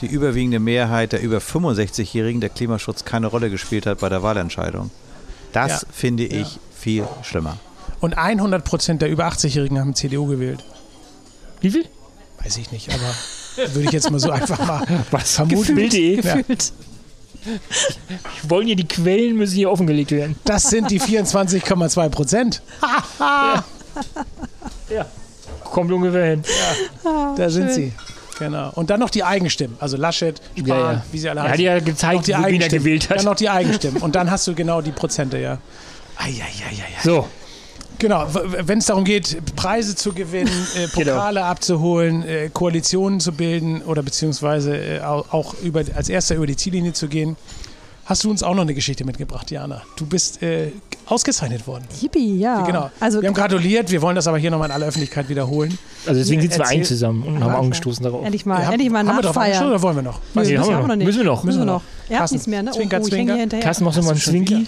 die 0.00 0.06
überwiegende 0.06 0.58
Mehrheit 0.58 1.12
der 1.12 1.22
über 1.22 1.38
65-Jährigen 1.38 2.40
der 2.40 2.50
Klimaschutz 2.50 3.04
keine 3.04 3.26
Rolle 3.26 3.50
gespielt 3.50 3.86
hat 3.86 4.00
bei 4.00 4.08
der 4.08 4.22
Wahlentscheidung. 4.22 4.90
Das 5.52 5.82
ja. 5.82 5.88
finde 5.92 6.24
ich 6.24 6.54
ja. 6.54 6.60
viel 6.78 7.08
schlimmer. 7.22 7.58
Und 8.00 8.18
100 8.18 8.64
Prozent 8.64 9.02
der 9.02 9.08
über 9.08 9.26
80-Jährigen 9.26 9.78
haben 9.78 9.94
CDU 9.94 10.26
gewählt. 10.26 10.64
Wie 11.60 11.70
viel? 11.70 11.86
Weiß 12.42 12.56
ich 12.58 12.70
nicht, 12.70 12.90
aber 12.92 13.68
würde 13.74 13.86
ich 13.86 13.92
jetzt 13.92 14.10
mal 14.10 14.20
so 14.20 14.30
einfach 14.30 14.64
mal 14.66 14.86
Was 15.10 15.32
vermuten. 15.34 15.76
Gefühlt. 15.76 16.22
gefühlt. 16.22 16.72
Ich 18.42 18.50
wollen 18.50 18.66
hier 18.66 18.76
die 18.76 18.88
Quellen 18.88 19.36
müssen 19.36 19.54
hier 19.54 19.70
offengelegt 19.70 20.10
werden. 20.10 20.36
Das 20.44 20.64
sind 20.64 20.90
die 20.90 21.00
24,2 21.00 22.08
Prozent. 22.08 22.62
ja. 23.20 23.64
ja. 24.90 25.06
Kommt 25.64 25.92
ungefähr 25.92 26.26
hin. 26.26 26.42
Ja. 27.04 27.34
da 27.36 27.50
sind 27.50 27.72
sie. 27.72 27.92
Genau. 28.38 28.70
Und 28.74 28.90
dann 28.90 29.00
noch 29.00 29.10
die 29.10 29.24
Eigenstimmen. 29.24 29.76
Also 29.80 29.96
Laschet, 29.96 30.40
Spahn, 30.54 30.66
ja, 30.66 30.92
ja. 30.92 31.04
wie 31.10 31.18
sie 31.18 31.28
alle 31.28 31.42
heißen. 31.42 31.52
Hat 31.52 31.60
ja 31.60 31.80
gezeigt, 31.80 32.26
die 32.26 32.32
wie 32.32 32.60
er 32.60 32.68
gewählt 32.68 33.08
hat. 33.08 33.18
Dann 33.18 33.24
noch 33.24 33.34
die 33.34 33.48
Eigenstimmen. 33.48 34.02
Und 34.02 34.14
dann 34.14 34.30
hast 34.30 34.46
du 34.46 34.54
genau 34.54 34.80
die 34.80 34.92
Prozente, 34.92 35.38
ja. 35.38 35.58
Eieieiei. 36.16 36.88
So. 37.02 37.26
Genau, 37.98 38.26
wenn 38.30 38.78
es 38.78 38.86
darum 38.86 39.04
geht, 39.04 39.56
Preise 39.56 39.96
zu 39.96 40.12
gewinnen, 40.12 40.50
äh, 40.76 40.86
genau. 40.94 41.12
Pokale 41.12 41.40
genau. 41.40 41.50
abzuholen, 41.50 42.22
äh, 42.28 42.50
Koalitionen 42.52 43.20
zu 43.20 43.32
bilden 43.32 43.80
oder 43.82 44.02
beziehungsweise 44.02 44.76
äh, 44.76 45.00
auch 45.00 45.54
über, 45.62 45.82
als 45.94 46.10
erster 46.10 46.34
über 46.34 46.46
die 46.46 46.56
Ziellinie 46.56 46.92
zu 46.92 47.08
gehen, 47.08 47.36
hast 48.04 48.24
du 48.24 48.30
uns 48.30 48.42
auch 48.42 48.54
noch 48.54 48.62
eine 48.62 48.74
Geschichte 48.74 49.04
mitgebracht, 49.04 49.50
Jana. 49.50 49.82
Du 49.96 50.04
bist 50.04 50.42
äh, 50.42 50.72
ausgezeichnet 51.06 51.66
worden. 51.66 51.84
Yippie, 52.00 52.38
ja. 52.38 52.62
Genau. 52.62 52.90
Also, 53.00 53.22
wir 53.22 53.28
haben 53.28 53.34
gratuliert, 53.34 53.90
wir 53.90 54.02
wollen 54.02 54.16
das 54.16 54.26
aber 54.26 54.38
hier 54.38 54.50
nochmal 54.50 54.68
in 54.68 54.74
aller 54.74 54.86
Öffentlichkeit 54.86 55.28
wiederholen. 55.28 55.78
Also 56.06 56.20
deswegen 56.20 56.42
sitzen 56.42 56.58
wir 56.58 56.66
ein 56.66 56.84
zusammen 56.84 57.22
und 57.22 57.42
haben 57.42 57.54
angestoßen 57.54 58.04
darauf. 58.04 58.24
Endlich 58.24 58.46
mal, 58.46 58.62
ja, 58.62 58.70
endlich 58.70 58.90
mal 58.90 59.06
haben 59.06 59.16
wir 59.16 59.22
drauf 59.22 59.36
oder 59.36 59.82
wollen 59.82 59.96
wir 59.96 60.02
noch? 60.02 60.20
Weiß 60.34 60.48
nee, 60.48 60.58
haben 60.58 60.68
wir 60.68 60.96
noch. 60.96 61.04
Müssen 61.04 61.18
wir 61.18 61.24
noch. 61.24 61.44
Müssen 61.44 61.60
wir 61.60 61.64
noch. 61.64 61.82
Ja, 62.08 62.18
Carsten, 62.18 62.36
nichts 62.36 62.46
mehr, 62.46 62.62
ne? 62.62 62.70
Zwinker, 62.72 62.98
oh, 63.00 63.04
oh, 63.04 63.08
Zwinker. 63.08 63.60
Carsten, 63.60 63.84
machst 63.84 63.98
du 63.98 64.02
mal 64.02 64.10
einen 64.10 64.20
Zwinky? 64.20 64.66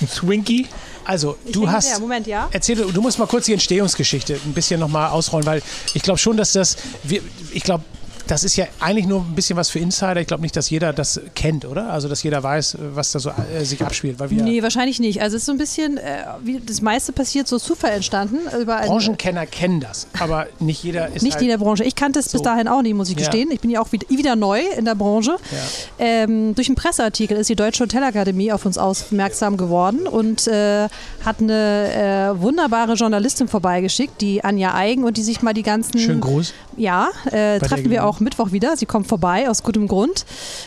Ein 0.00 0.08
Swinky? 0.08 0.66
Also, 1.04 1.36
ich 1.44 1.52
du 1.52 1.70
hast. 1.70 2.00
Moment, 2.00 2.26
ja. 2.26 2.48
Erzähl, 2.50 2.76
du 2.76 3.02
musst 3.02 3.18
mal 3.18 3.26
kurz 3.26 3.46
die 3.46 3.52
Entstehungsgeschichte 3.52 4.38
ein 4.44 4.54
bisschen 4.54 4.80
nochmal 4.80 5.10
ausrollen, 5.10 5.46
weil 5.46 5.62
ich 5.92 6.02
glaube 6.02 6.18
schon, 6.18 6.36
dass 6.36 6.52
das. 6.52 6.76
Wir, 7.02 7.20
ich 7.52 7.62
glaube, 7.62 7.84
das 8.26 8.44
ist 8.44 8.56
ja 8.56 8.66
eigentlich 8.80 9.06
nur 9.06 9.20
ein 9.20 9.34
bisschen 9.34 9.56
was 9.56 9.70
für 9.70 9.78
Insider. 9.78 10.20
Ich 10.20 10.26
glaube 10.26 10.42
nicht, 10.42 10.56
dass 10.56 10.70
jeder 10.70 10.92
das 10.92 11.20
kennt, 11.34 11.64
oder? 11.64 11.90
Also, 11.90 12.08
dass 12.08 12.22
jeder 12.22 12.42
weiß, 12.42 12.78
was 12.94 13.12
da 13.12 13.18
so 13.18 13.30
äh, 13.30 13.64
sich 13.64 13.82
abspielt. 13.84 14.18
Weil 14.18 14.30
wir 14.30 14.42
nee, 14.42 14.62
wahrscheinlich 14.62 15.00
nicht. 15.00 15.20
Also, 15.20 15.36
es 15.36 15.42
ist 15.42 15.46
so 15.46 15.52
ein 15.52 15.58
bisschen, 15.58 15.98
äh, 15.98 16.24
wie 16.42 16.60
das 16.60 16.80
meiste 16.80 17.12
passiert, 17.12 17.48
so 17.48 17.58
Zufall 17.58 17.92
entstanden. 17.92 18.38
Branchenkenner 18.64 19.46
kennen 19.46 19.80
das, 19.80 20.06
aber 20.18 20.46
nicht 20.58 20.82
jeder 20.84 21.08
ist. 21.08 21.22
Nicht 21.22 21.34
halt 21.34 21.42
in 21.42 21.48
der 21.48 21.58
Branche. 21.58 21.84
Ich 21.84 21.94
kannte 21.94 22.18
es 22.18 22.26
so. 22.26 22.38
bis 22.38 22.42
dahin 22.42 22.68
auch 22.68 22.82
nicht, 22.82 22.94
muss 22.94 23.10
ich 23.10 23.16
gestehen. 23.16 23.48
Ja. 23.48 23.54
Ich 23.54 23.60
bin 23.60 23.70
ja 23.70 23.80
auch 23.80 23.92
wieder, 23.92 24.08
wieder 24.08 24.36
neu 24.36 24.60
in 24.76 24.84
der 24.84 24.94
Branche. 24.94 25.36
Ja. 25.50 25.58
Ähm, 25.98 26.54
durch 26.54 26.68
einen 26.68 26.76
Presseartikel 26.76 27.36
ist 27.36 27.50
die 27.50 27.56
Deutsche 27.56 27.84
Hotelakademie 27.84 28.52
auf 28.52 28.64
uns 28.66 28.78
aufmerksam 28.78 29.56
geworden 29.56 30.06
und 30.06 30.46
äh, 30.46 30.88
hat 31.24 31.40
eine 31.40 32.34
äh, 32.34 32.40
wunderbare 32.40 32.94
Journalistin 32.94 33.48
vorbeigeschickt, 33.48 34.20
die 34.20 34.42
Anja 34.44 34.74
Eigen, 34.74 35.04
und 35.04 35.16
die 35.16 35.22
sich 35.22 35.42
mal 35.42 35.54
die 35.54 35.62
ganzen. 35.62 35.98
Schönen 35.98 36.20
Gruß. 36.20 36.54
Ja, 36.76 37.08
äh, 37.30 37.58
treffen 37.60 37.90
wir 37.90 38.04
auch 38.04 38.13
auch 38.14 38.20
Mittwoch 38.20 38.52
wieder. 38.52 38.76
Sie 38.76 38.86
kommt 38.86 39.06
vorbei, 39.06 39.48
aus 39.48 39.62
gutem 39.62 39.88
Grund. 39.88 40.24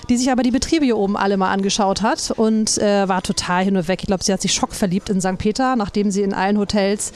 Die 0.09 0.17
sich 0.17 0.31
aber 0.31 0.43
die 0.43 0.51
Betriebe 0.51 0.85
hier 0.85 0.97
oben 0.97 1.15
alle 1.15 1.37
mal 1.37 1.51
angeschaut 1.51 2.01
hat 2.01 2.31
und 2.31 2.77
äh, 2.77 3.07
war 3.07 3.21
total 3.21 3.63
hin 3.63 3.77
und 3.77 3.87
weg. 3.87 3.99
Ich 4.01 4.07
glaube, 4.07 4.23
sie 4.23 4.33
hat 4.33 4.41
sich 4.41 4.53
schockverliebt 4.53 5.09
in 5.09 5.21
St. 5.21 5.37
Peter, 5.37 5.75
nachdem 5.75 6.11
sie 6.11 6.21
in 6.21 6.33
allen 6.33 6.57
Hotels 6.57 7.13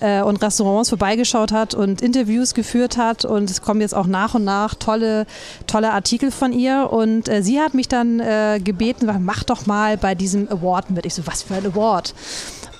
äh, 0.00 0.22
und 0.22 0.42
Restaurants 0.42 0.88
vorbeigeschaut 0.88 1.52
hat 1.52 1.74
und 1.74 2.00
Interviews 2.00 2.54
geführt 2.54 2.96
hat. 2.96 3.24
Und 3.24 3.50
es 3.50 3.60
kommen 3.60 3.80
jetzt 3.80 3.94
auch 3.94 4.06
nach 4.06 4.34
und 4.34 4.44
nach 4.44 4.74
tolle, 4.74 5.26
tolle 5.66 5.92
Artikel 5.92 6.30
von 6.30 6.52
ihr. 6.52 6.88
Und 6.90 7.28
äh, 7.28 7.42
sie 7.42 7.60
hat 7.60 7.74
mich 7.74 7.88
dann 7.88 8.20
äh, 8.20 8.60
gebeten, 8.62 9.08
mach 9.20 9.44
doch 9.44 9.66
mal 9.66 9.96
bei 9.96 10.14
diesem 10.14 10.48
Award 10.50 10.90
mit. 10.90 11.06
Ich 11.06 11.14
so, 11.14 11.26
was 11.26 11.42
für 11.42 11.54
ein 11.54 11.66
Award? 11.66 12.14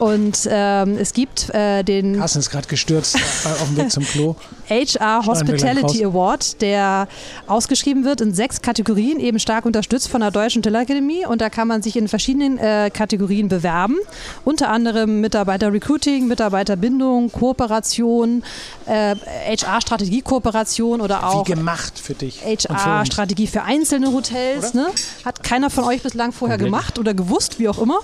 Und 0.05 0.47
ähm, 0.51 0.99
es 0.99 1.15
gibt 1.15 1.49
äh, 1.55 1.83
den. 1.83 2.19
Carsten 2.19 2.41
ist 2.41 2.51
gerade 2.51 2.69
gestürzt 2.69 3.17
auf 3.45 3.69
dem 3.69 3.77
Weg 3.79 3.91
zum 3.91 4.05
Klo. 4.05 4.37
HR 4.69 5.25
Hospitality 5.25 6.05
Award, 6.05 6.61
der 6.61 7.09
ausgeschrieben 7.47 8.05
wird 8.05 8.21
in 8.21 8.35
sechs 8.35 8.61
Kategorien, 8.61 9.19
eben 9.19 9.39
stark 9.39 9.65
unterstützt 9.65 10.11
von 10.11 10.21
der 10.21 10.31
Deutschen 10.31 10.61
Hotelakademie. 10.61 11.25
Und 11.25 11.41
da 11.41 11.49
kann 11.49 11.69
man 11.69 11.81
sich 11.81 11.97
in 11.97 12.09
verschiedenen 12.09 12.59
äh, 12.59 12.91
Kategorien 12.93 13.49
bewerben. 13.49 13.97
Unter 14.45 14.69
anderem 14.69 15.23
Mitarbeiter 15.23 15.73
Recruiting, 15.73 16.29
Mitarbeiterbindung, 16.29 17.33
Kooperation, 17.33 18.45
äh, 18.85 19.17
HR-Strategie-Kooperation 19.57 21.01
oder 21.01 21.27
auch. 21.27 21.49
Wie 21.49 21.55
gemacht 21.55 21.99
für 21.99 22.13
dich? 22.13 22.43
HR-Strategie 22.45 23.47
für, 23.47 23.61
für, 23.61 23.63
einzelne 23.63 24.13
Hotels. 24.13 24.75
Ne? 24.75 24.87
Hat 25.25 25.43
keiner 25.43 25.71
von 25.71 25.85
euch 25.85 26.03
bislang 26.03 26.33
vorher 26.33 26.59
gemacht 26.59 26.99
oder 26.99 27.15
gewusst, 27.15 27.59
wie 27.59 27.71
auch 27.71 27.79
immer. 27.79 28.01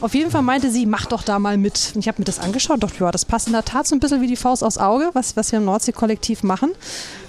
Auf 0.00 0.14
jeden 0.14 0.30
Fall 0.30 0.40
meinte 0.40 0.70
sie, 0.70 0.86
mach 0.86 1.04
doch 1.04 1.22
da 1.22 1.41
mal 1.42 1.58
mit. 1.58 1.94
Ich 1.96 2.08
habe 2.08 2.20
mir 2.20 2.24
das 2.24 2.38
angeschaut 2.38 2.74
und 2.74 2.84
dachte, 2.84 3.04
ja, 3.04 3.10
das 3.10 3.24
passt 3.24 3.48
in 3.48 3.52
der 3.52 3.64
Tat 3.64 3.86
so 3.86 3.94
ein 3.94 4.00
bisschen 4.00 4.20
wie 4.22 4.26
die 4.26 4.36
Faust 4.36 4.64
aufs 4.64 4.78
Auge, 4.78 5.10
was, 5.12 5.36
was 5.36 5.52
wir 5.52 5.58
im 5.58 5.66
Nordsee-Kollektiv 5.66 6.42
machen. 6.42 6.72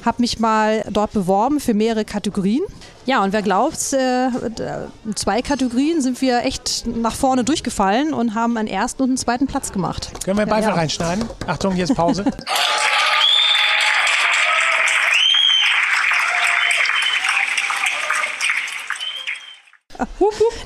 Habe 0.05 0.21
mich 0.21 0.39
mal 0.39 0.85
dort 0.89 1.11
beworben 1.11 1.59
für 1.59 1.73
mehrere 1.73 2.05
Kategorien. 2.05 2.63
Ja, 3.05 3.23
und 3.23 3.33
wer 3.33 3.41
glaubt, 3.41 3.91
äh, 3.91 4.27
in 4.27 5.15
zwei 5.15 5.41
Kategorien 5.41 6.01
sind 6.01 6.21
wir 6.21 6.43
echt 6.45 6.85
nach 6.85 7.15
vorne 7.15 7.43
durchgefallen 7.43 8.13
und 8.13 8.35
haben 8.35 8.55
einen 8.57 8.69
ersten 8.69 9.03
und 9.03 9.09
einen 9.09 9.17
zweiten 9.17 9.47
Platz 9.47 9.71
gemacht. 9.73 10.11
Können 10.23 10.37
wir 10.37 10.45
Beifall 10.45 10.61
ja, 10.61 10.69
ja. 10.69 10.75
reinschneiden? 10.75 11.25
Achtung, 11.47 11.75
jetzt 11.75 11.95
Pause. 11.95 12.23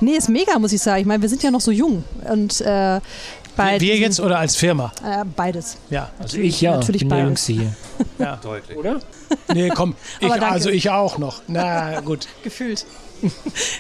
nee, 0.01 0.11
ist 0.17 0.29
mega, 0.29 0.57
muss 0.59 0.71
ich 0.73 0.81
sagen. 0.81 1.01
Ich 1.01 1.05
meine, 1.07 1.21
wir 1.21 1.29
sind 1.29 1.43
ja 1.43 1.51
noch 1.51 1.61
so 1.61 1.71
jung 1.71 2.03
und 2.29 2.61
äh, 2.61 2.99
bei 3.55 3.71
Wir 3.73 3.79
diesen- 3.79 4.01
jetzt 4.01 4.19
oder 4.19 4.37
als 4.39 4.55
Firma? 4.55 4.91
Äh, 5.03 5.25
beides. 5.35 5.77
Ja. 5.89 6.09
Also 6.19 6.37
ich 6.37 6.61
ja, 6.61 6.77
Natürlich 6.77 7.07
beides. 7.07 7.45
Hier. 7.47 7.73
Deutlich. 8.43 8.77
Oder? 8.77 8.99
Nee, 9.53 9.69
komm. 9.69 9.95
Ich, 10.19 10.25
Aber 10.27 10.35
danke. 10.39 10.53
also 10.53 10.69
ich 10.69 10.89
auch 10.89 11.17
noch. 11.17 11.41
Na 11.47 11.99
gut. 12.01 12.27
Gefühlt. 12.43 12.85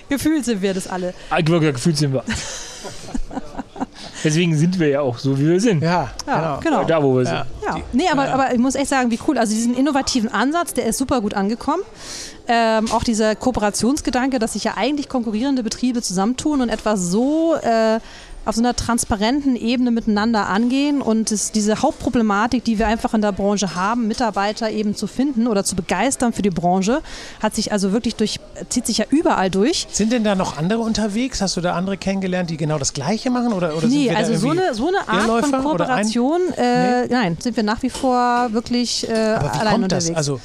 Gefühlt 0.09 0.45
sind 0.45 0.61
wir 0.63 0.73
das 0.73 0.87
alle. 0.87 1.13
Gefühlt 1.45 1.97
sind 1.97 2.13
wir. 2.13 2.23
Deswegen 4.23 4.55
sind 4.57 4.79
wir 4.79 4.87
ja 4.89 5.01
auch 5.01 5.17
so, 5.17 5.37
wie 5.39 5.47
wir 5.47 5.59
sind. 5.59 5.81
Ja, 5.83 6.11
Ja, 6.25 6.59
genau. 6.61 6.77
genau. 6.77 6.83
Da, 6.85 7.03
wo 7.03 7.15
wir 7.15 7.23
Ja. 7.23 7.29
sind. 7.29 7.45
Ja, 7.65 7.75
nee, 7.93 8.07
aber, 8.11 8.29
aber 8.33 8.53
ich 8.53 8.59
muss 8.59 8.75
echt 8.75 8.87
sagen, 8.89 9.11
wie 9.11 9.19
cool. 9.27 9.37
Also 9.37 9.53
diesen 9.53 9.75
innovativen 9.75 10.31
Ansatz, 10.31 10.73
der 10.73 10.85
ist 10.85 10.97
super 10.97 11.21
gut 11.21 11.33
angekommen. 11.33 11.83
Ähm, 12.47 12.89
auch 12.91 13.03
dieser 13.03 13.35
Kooperationsgedanke, 13.35 14.39
dass 14.39 14.53
sich 14.53 14.63
ja 14.63 14.73
eigentlich 14.77 15.09
konkurrierende 15.09 15.63
Betriebe 15.63 16.01
zusammentun 16.01 16.61
und 16.61 16.69
etwas 16.69 17.01
so 17.01 17.55
äh, 17.55 17.99
auf 18.47 18.55
so 18.55 18.61
einer 18.61 18.75
transparenten 18.75 19.55
Ebene 19.55 19.91
miteinander 19.91 20.47
angehen 20.47 21.01
und 21.01 21.31
es, 21.31 21.51
diese 21.51 21.81
Hauptproblematik, 21.81 22.63
die 22.63 22.79
wir 22.79 22.87
einfach 22.87 23.13
in 23.13 23.21
der 23.21 23.31
Branche 23.33 23.75
haben, 23.75 24.07
Mitarbeiter 24.07 24.69
eben 24.71 24.95
zu 24.95 25.05
finden 25.07 25.47
oder 25.47 25.63
zu 25.63 25.75
begeistern 25.75 26.31
für 26.33 26.41
die 26.41 26.49
Branche, 26.49 27.01
hat 27.43 27.55
sich 27.55 27.71
also 27.71 27.91
wirklich 27.91 28.15
durch, 28.15 28.39
zieht 28.69 28.85
sich 28.85 28.99
ja 28.99 29.05
überall 29.09 29.49
durch. 29.49 29.87
Sind 29.91 30.11
denn 30.13 30.23
da 30.23 30.35
noch 30.35 30.57
andere 30.57 30.79
unterwegs? 30.79 31.41
Hast 31.41 31.57
du 31.57 31.61
da 31.61 31.73
andere 31.75 31.97
kennengelernt, 31.97 32.49
die 32.49 32.57
genau 32.57 32.77
das 32.77 32.93
Gleiche 32.93 33.29
machen? 33.29 33.51
Oder, 33.51 33.75
oder 33.75 33.87
Nee, 33.87 34.11
also 34.11 34.35
so 34.35 34.51
eine, 34.51 34.73
so 34.73 34.87
eine 34.87 34.99
Art 35.07 35.27
Irrläufer 35.27 35.47
von 35.61 35.65
oder 35.65 35.89
ein- 35.89 36.05
Kooperation, 36.05 36.41
äh, 36.57 37.07
nein, 37.07 37.37
sind 37.39 37.55
wir 37.57 37.63
nach 37.63 37.83
wie 37.83 37.89
vor 37.89 38.47
wirklich 38.53 39.07
äh, 39.09 39.13
allein 39.13 39.83
unterwegs. 39.83 40.07
das? 40.07 40.15
Also 40.17 40.39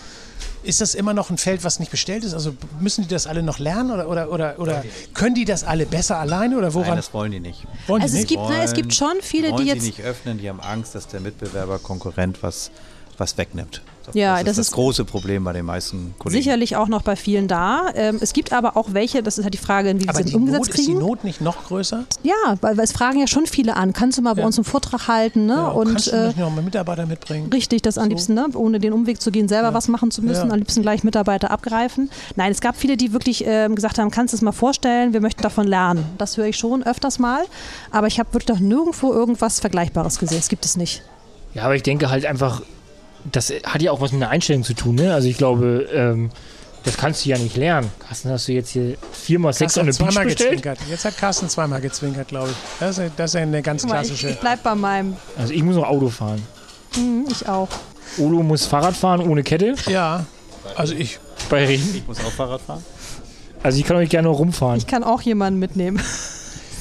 ist 0.62 0.80
das 0.80 0.94
immer 0.94 1.12
noch 1.14 1.30
ein 1.30 1.38
Feld, 1.38 1.64
was 1.64 1.78
nicht 1.80 1.90
bestellt 1.90 2.24
ist? 2.24 2.34
Also 2.34 2.54
müssen 2.80 3.02
die 3.02 3.08
das 3.08 3.26
alle 3.26 3.42
noch 3.42 3.58
lernen 3.58 3.90
oder, 3.90 4.08
oder, 4.08 4.30
oder, 4.30 4.58
oder 4.58 4.84
können 5.14 5.34
die 5.34 5.44
das 5.44 5.64
alle 5.64 5.86
besser 5.86 6.18
alleine 6.18 6.56
oder 6.56 6.66
Nein, 6.68 6.74
woran 6.74 6.96
das 6.96 7.12
wollen 7.12 7.32
die 7.32 7.40
nicht. 7.40 7.66
wollen 7.86 8.00
die 8.00 8.04
Also 8.04 8.14
es 8.16 8.20
nicht? 8.22 8.28
gibt, 8.28 8.42
na, 8.48 8.62
es 8.62 8.72
gibt 8.72 8.94
schon 8.94 9.14
viele, 9.20 9.50
wollen 9.50 9.62
die 9.64 9.68
jetzt 9.68 9.82
nicht 9.82 10.00
öffnen, 10.00 10.38
die 10.38 10.48
haben 10.48 10.60
Angst, 10.60 10.94
dass 10.94 11.06
der 11.08 11.20
Mitbewerber, 11.20 11.78
Konkurrent 11.78 12.42
was, 12.42 12.70
was 13.18 13.36
wegnimmt. 13.38 13.82
Ja, 14.14 14.32
das 14.34 14.40
ist 14.40 14.46
das 14.48 14.56
das 14.56 14.66
ist- 14.68 14.72
große 14.74 15.04
Problem 15.04 15.44
bei 15.44 15.52
den 15.52 15.64
meisten 15.66 16.14
Kollegen. 16.18 16.42
sicherlich 16.42 16.76
auch 16.76 16.88
noch 16.88 17.02
bei 17.02 17.16
vielen 17.16 17.48
da. 17.48 17.86
Ähm, 17.94 18.18
es 18.20 18.32
gibt 18.32 18.52
aber 18.52 18.76
auch 18.76 18.88
welche, 18.92 19.22
das 19.22 19.38
ist 19.38 19.44
halt 19.44 19.54
die 19.54 19.58
Frage, 19.58 19.94
wie 19.96 20.02
wir 20.04 20.08
Aber 20.10 20.18
sie 20.18 20.24
die 20.24 20.34
umgesetzt 20.36 20.60
Not, 20.60 20.68
ist 20.70 20.78
die 20.78 20.84
kriegen. 20.86 20.98
Not 20.98 21.24
nicht 21.24 21.40
noch 21.40 21.64
größer? 21.64 22.04
Ja, 22.22 22.34
weil, 22.60 22.76
weil 22.76 22.84
es 22.84 22.92
fragen 22.92 23.18
ja 23.20 23.26
schon 23.26 23.46
viele 23.46 23.76
an. 23.76 23.92
Kannst 23.92 24.18
du 24.18 24.22
mal 24.22 24.34
bei 24.34 24.40
Ja. 24.40 24.46
uns 24.46 24.56
einen 24.58 24.64
Vortrag 24.64 25.08
halten? 25.08 25.46
Ne? 25.46 25.54
Ja, 25.54 25.68
und 25.68 25.88
kannst 25.88 26.06
du 26.08 26.16
äh, 26.16 26.26
nicht 26.28 26.38
noch 26.38 26.50
mal 26.54 26.62
Mitarbeiter 26.62 27.06
mitbringen? 27.06 27.50
Richtig, 27.52 27.82
das 27.82 27.98
am 27.98 28.04
So. 28.04 28.08
liebsten, 28.10 28.34
ne? 28.34 28.46
ohne 28.54 28.78
den 28.80 28.92
Umweg 28.92 29.20
zu 29.20 29.30
gehen, 29.30 29.48
selber 29.48 29.72
was 29.74 29.88
machen 29.88 30.10
zu 30.10 30.22
müssen, 30.22 30.46
Ja. 30.48 30.52
am 30.52 30.58
liebsten 30.58 30.82
gleich 30.82 31.04
Mitarbeiter 31.04 31.50
abgreifen. 31.50 32.10
Nein, 32.36 32.52
es 32.52 32.60
gab 32.60 32.76
viele, 32.76 32.96
die 32.96 33.12
wirklich 33.12 33.44
ähm, 33.46 33.74
gesagt 33.74 33.98
haben, 33.98 34.10
kannst 34.10 34.32
du 34.32 34.36
es 34.36 34.42
mal 34.42 34.52
vorstellen, 34.52 35.12
wir 35.12 35.20
möchten 35.20 35.42
davon 35.42 35.66
lernen. 35.66 36.04
Das 36.18 36.36
höre 36.36 36.46
ich 36.46 36.56
schon 36.56 36.82
öfters 36.82 37.18
mal, 37.18 37.42
aber 37.90 38.06
ich 38.06 38.18
habe 38.18 38.32
wirklich 38.34 38.48
noch 38.48 38.60
nirgendwo 38.60 39.12
irgendwas 39.12 39.60
Vergleichbares 39.60 40.18
gesehen. 40.18 40.38
Das 40.38 40.48
gibt 40.48 40.64
es 40.64 40.76
nicht. 40.76 41.02
Ja, 41.54 41.64
aber 41.64 41.76
ich 41.76 41.82
denke 41.82 42.08
halt 42.10 42.24
einfach, 42.24 42.62
das 43.30 43.52
hat 43.64 43.82
ja 43.82 43.92
auch 43.92 44.00
was 44.00 44.12
mit 44.12 44.22
einer 44.22 44.30
Einstellung 44.30 44.64
zu 44.64 44.74
tun. 44.74 44.94
Ne? 44.96 45.12
Also 45.14 45.28
ich 45.28 45.36
glaube, 45.38 45.88
ähm, 45.92 46.30
das 46.84 46.96
kannst 46.96 47.24
du 47.24 47.28
ja 47.30 47.38
nicht 47.38 47.56
lernen. 47.56 47.88
Carsten, 48.00 48.30
hast 48.30 48.48
du 48.48 48.52
jetzt 48.52 48.70
hier 48.70 48.96
viermal 49.12 49.52
Carsten 49.52 49.68
the 49.68 49.80
hat 49.80 49.86
Beach 49.86 49.96
zweimal 50.08 50.24
bestellt? 50.24 50.50
gezwinkert. 50.50 50.78
Jetzt 50.90 51.04
hat 51.04 51.16
Carsten 51.16 51.48
zweimal 51.48 51.80
gezwinkert, 51.80 52.28
glaube 52.28 52.50
ich. 52.50 52.56
Das 52.80 52.98
ist, 52.98 53.12
das 53.16 53.30
ist 53.30 53.36
eine 53.36 53.62
ganz 53.62 53.82
Guck 53.82 53.90
mal, 53.90 54.02
ich, 54.02 54.08
klassische. 54.08 54.30
ich 54.30 54.40
bleib 54.40 54.62
bei 54.62 54.74
meinem. 54.74 55.16
Also 55.38 55.52
ich 55.52 55.62
muss 55.62 55.76
noch 55.76 55.88
Auto 55.88 56.08
fahren. 56.08 56.42
Hm, 56.94 57.26
ich 57.30 57.48
auch. 57.48 57.68
Olo 58.18 58.42
muss 58.42 58.66
Fahrrad 58.66 58.96
fahren 58.96 59.20
ohne 59.22 59.42
Kette 59.42 59.74
Ja, 59.88 60.26
also 60.76 60.94
ich. 60.94 61.18
bei 61.48 61.64
Regen. 61.64 61.94
Ich 61.94 62.06
muss 62.06 62.18
auch 62.20 62.30
Fahrrad 62.32 62.60
fahren. 62.60 62.84
Also 63.62 63.78
ich 63.78 63.84
kann 63.86 63.96
euch 63.96 64.10
gerne 64.10 64.28
noch 64.28 64.38
rumfahren. 64.38 64.76
Ich 64.78 64.86
kann 64.88 65.04
auch 65.04 65.22
jemanden 65.22 65.60
mitnehmen. 65.60 66.00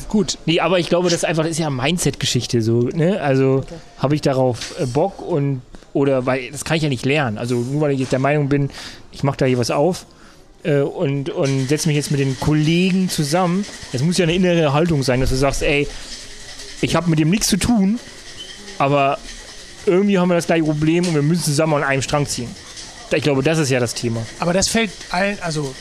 Gut, 0.10 0.38
Nee, 0.46 0.60
aber 0.60 0.78
ich 0.80 0.90
glaube, 0.90 1.06
das 1.10 1.20
ist 1.20 1.26
einfach 1.26 1.44
das 1.44 1.52
ist 1.52 1.60
ja 1.60 1.70
Mindset-Geschichte 1.70 2.62
so. 2.62 2.80
Ne? 2.82 3.22
Also 3.22 3.64
habe 4.00 4.16
ich 4.16 4.20
darauf 4.22 4.78
äh, 4.80 4.86
Bock 4.88 5.22
und 5.22 5.62
oder 5.94 6.26
weil 6.26 6.52
das 6.52 6.66
kann 6.66 6.78
ich 6.78 6.84
ja 6.84 6.90
nicht 6.90 7.06
lernen. 7.06 7.38
Also 7.38 7.56
nur 7.56 7.82
weil 7.82 7.92
ich 7.92 8.00
jetzt 8.00 8.12
der 8.12 8.20
Meinung 8.20 8.50
bin, 8.50 8.70
ich 9.12 9.24
mache 9.24 9.38
da 9.38 9.46
hier 9.46 9.58
was 9.58 9.72
auf 9.72 10.06
äh, 10.64 10.80
und, 10.80 11.30
und 11.30 11.68
setze 11.68 11.88
mich 11.88 11.98
jetzt 11.98 12.12
mit 12.12 12.20
den 12.20 12.40
Kollegen 12.40 13.10
zusammen. 13.10 13.66
Das 13.92 14.02
muss 14.02 14.18
ja 14.18 14.24
eine 14.24 14.36
innere 14.36 14.74
Haltung 14.74 15.04
sein, 15.04 15.20
dass 15.22 15.30
du 15.30 15.36
sagst, 15.36 15.64
ey, 15.64 15.88
ich 16.82 16.96
habe 16.96 17.10
mit 17.10 17.20
dem 17.20 17.30
nichts 17.30 17.48
zu 17.48 17.58
tun, 17.58 18.00
aber 18.78 19.18
irgendwie 19.86 20.18
haben 20.18 20.30
wir 20.30 20.36
das 20.36 20.48
gleiche 20.48 20.64
Problem 20.64 21.08
und 21.08 21.16
wir 21.16 21.22
müssen 21.22 21.44
zusammen 21.44 21.76
an 21.76 21.84
einem 21.84 22.02
Strang 22.02 22.26
ziehen. 22.26 22.50
Ich 23.14 23.24
glaube, 23.24 23.44
das 23.44 23.58
ist 23.58 23.70
ja 23.70 23.80
das 23.80 23.94
Thema. 23.94 24.26
aber 24.40 24.54
das 24.54 24.70
fällt 24.70 24.92
allen, 25.10 25.38
also 25.42 25.76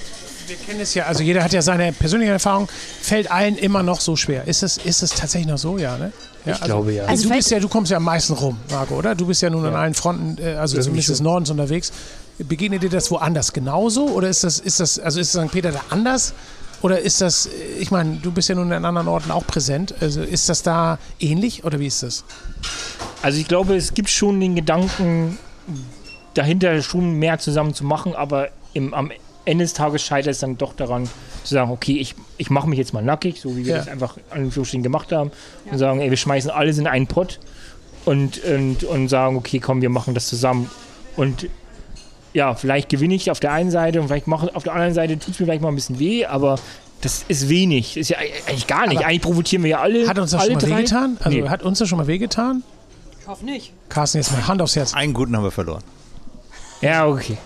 wir 0.48 0.56
kennen 0.56 0.80
es 0.80 0.94
ja, 0.94 1.06
also 1.06 1.22
jeder 1.22 1.44
hat 1.44 1.52
ja 1.52 1.62
seine 1.62 1.92
persönliche 1.92 2.32
Erfahrung, 2.32 2.68
fällt 3.00 3.30
allen 3.30 3.56
immer 3.56 3.84
noch 3.84 4.00
so 4.00 4.16
schwer. 4.16 4.48
Ist 4.48 4.64
es, 4.64 4.78
ist 4.78 5.02
es 5.02 5.10
tatsächlich 5.10 5.46
noch 5.46 5.58
so, 5.58 5.78
ja, 5.78 5.96
ne? 5.96 6.12
Ja, 6.46 6.54
Ich 6.54 6.60
glaube, 6.62 6.92
ja. 6.92 7.04
Also 7.04 7.28
du 7.28 7.34
bist 7.34 7.50
ja, 7.50 7.60
du 7.60 7.68
kommst 7.68 7.90
ja 7.90 7.98
am 7.98 8.04
meisten 8.04 8.32
rum, 8.32 8.56
Marco, 8.70 8.94
oder? 8.96 9.14
Du 9.14 9.26
bist 9.26 9.42
ja 9.42 9.50
nun 9.50 9.64
an 9.66 9.72
Ja. 9.72 9.78
allen 9.80 9.94
Fronten, 9.94 10.36
äh, 10.42 10.54
also 10.54 10.76
Das 10.76 10.86
zumindest 10.86 11.10
des 11.10 11.20
Nordens 11.20 11.50
unterwegs. 11.50 11.92
Begegnet 12.38 12.82
dir 12.82 12.88
das 12.90 13.10
woanders 13.10 13.52
genauso? 13.52 14.06
Oder 14.08 14.28
ist 14.30 14.44
das, 14.44 14.58
ist 14.58 14.80
das, 14.80 14.98
also 14.98 15.20
ist 15.20 15.32
St. 15.32 15.50
Peter 15.52 15.72
da 15.72 15.80
anders? 15.90 16.32
Oder 16.82 17.00
ist 17.00 17.20
das, 17.20 17.44
äh, 17.46 17.50
ich 17.78 17.90
meine, 17.90 18.16
du 18.16 18.30
bist 18.32 18.48
ja 18.48 18.54
nun 18.54 18.72
an 18.72 18.84
anderen 18.86 19.08
Orten 19.08 19.30
auch 19.30 19.46
präsent. 19.46 19.94
Also 20.00 20.22
ist 20.22 20.48
das 20.48 20.62
da 20.62 20.98
ähnlich 21.18 21.64
oder 21.64 21.78
wie 21.78 21.86
ist 21.86 22.02
das? 22.02 22.24
Also 23.22 23.38
ich 23.38 23.46
glaube, 23.46 23.76
es 23.76 23.92
gibt 23.92 24.08
schon 24.08 24.40
den 24.40 24.54
Gedanken, 24.54 25.38
dahinter 26.34 26.80
schon 26.82 27.12
mehr 27.14 27.38
zusammen 27.38 27.74
zu 27.74 27.84
machen, 27.84 28.14
aber 28.14 28.48
im, 28.72 28.94
am 28.94 29.10
Ende 29.44 29.64
des 29.64 29.74
Tages 29.74 30.02
scheitert 30.02 30.32
es 30.32 30.38
dann 30.38 30.56
doch 30.56 30.72
daran, 30.74 31.08
zu 31.44 31.54
sagen, 31.54 31.70
okay, 31.70 31.96
ich, 31.98 32.14
ich 32.38 32.50
mache 32.50 32.68
mich 32.68 32.78
jetzt 32.78 32.92
mal 32.92 33.02
nackig, 33.02 33.40
so 33.40 33.56
wie 33.56 33.64
wir 33.66 33.72
Ja. 33.72 33.78
das 33.78 33.88
einfach 33.88 34.16
an 34.30 34.50
den 34.50 34.82
gemacht 34.82 35.12
haben, 35.12 35.30
und 35.70 35.78
sagen, 35.78 36.00
ey, 36.00 36.10
wir 36.10 36.16
schmeißen 36.16 36.50
alles 36.50 36.78
in 36.78 36.86
einen 36.86 37.06
Pott 37.06 37.38
und, 38.04 38.42
und, 38.44 38.84
und 38.84 39.08
sagen, 39.08 39.36
okay, 39.36 39.58
komm, 39.60 39.82
wir 39.82 39.90
machen 39.90 40.14
das 40.14 40.28
zusammen. 40.28 40.70
Und 41.16 41.46
ja, 42.32 42.54
vielleicht 42.54 42.88
gewinne 42.88 43.14
ich 43.14 43.30
auf 43.30 43.40
der 43.40 43.52
einen 43.52 43.70
Seite 43.70 44.00
und 44.00 44.08
vielleicht 44.08 44.26
mache 44.26 44.54
auf 44.54 44.62
der 44.62 44.72
anderen 44.74 44.94
Seite 44.94 45.18
tut 45.18 45.34
es 45.34 45.40
mir 45.40 45.46
vielleicht 45.46 45.62
mal 45.62 45.68
ein 45.68 45.74
bisschen 45.74 45.98
weh, 45.98 46.24
aber 46.26 46.56
das 47.00 47.24
ist 47.28 47.48
wenig. 47.48 47.96
Ist 47.96 48.10
ja 48.10 48.18
eigentlich 48.18 48.66
gar 48.66 48.86
nicht. 48.86 48.98
Aber 48.98 49.06
eigentlich 49.06 49.22
profitieren 49.22 49.62
wir 49.62 49.70
ja 49.70 49.80
alle. 49.80 50.06
Hat 50.06 50.18
uns 50.18 50.30
das 50.32 50.42
alle 50.42 50.52
schon 50.52 50.60
mal 50.60 50.68
drei. 50.68 50.78
wehgetan? 50.78 51.16
Also 51.20 51.38
Nee. 51.38 51.48
hat 51.48 51.62
uns 51.62 51.78
das 51.78 51.88
schon 51.88 51.98
mal 51.98 52.06
wehgetan? 52.06 52.62
Ich 53.20 53.26
hoffe 53.26 53.44
nicht. 53.44 53.72
Carsten, 53.88 54.18
jetzt 54.18 54.30
mal 54.32 54.46
Hand 54.46 54.60
aufs 54.62 54.76
Herz. 54.76 54.94
Einen 54.94 55.12
guten 55.14 55.36
haben 55.36 55.44
wir 55.44 55.50
verloren. 55.50 55.82
Ja, 56.82 57.06
okay. 57.06 57.36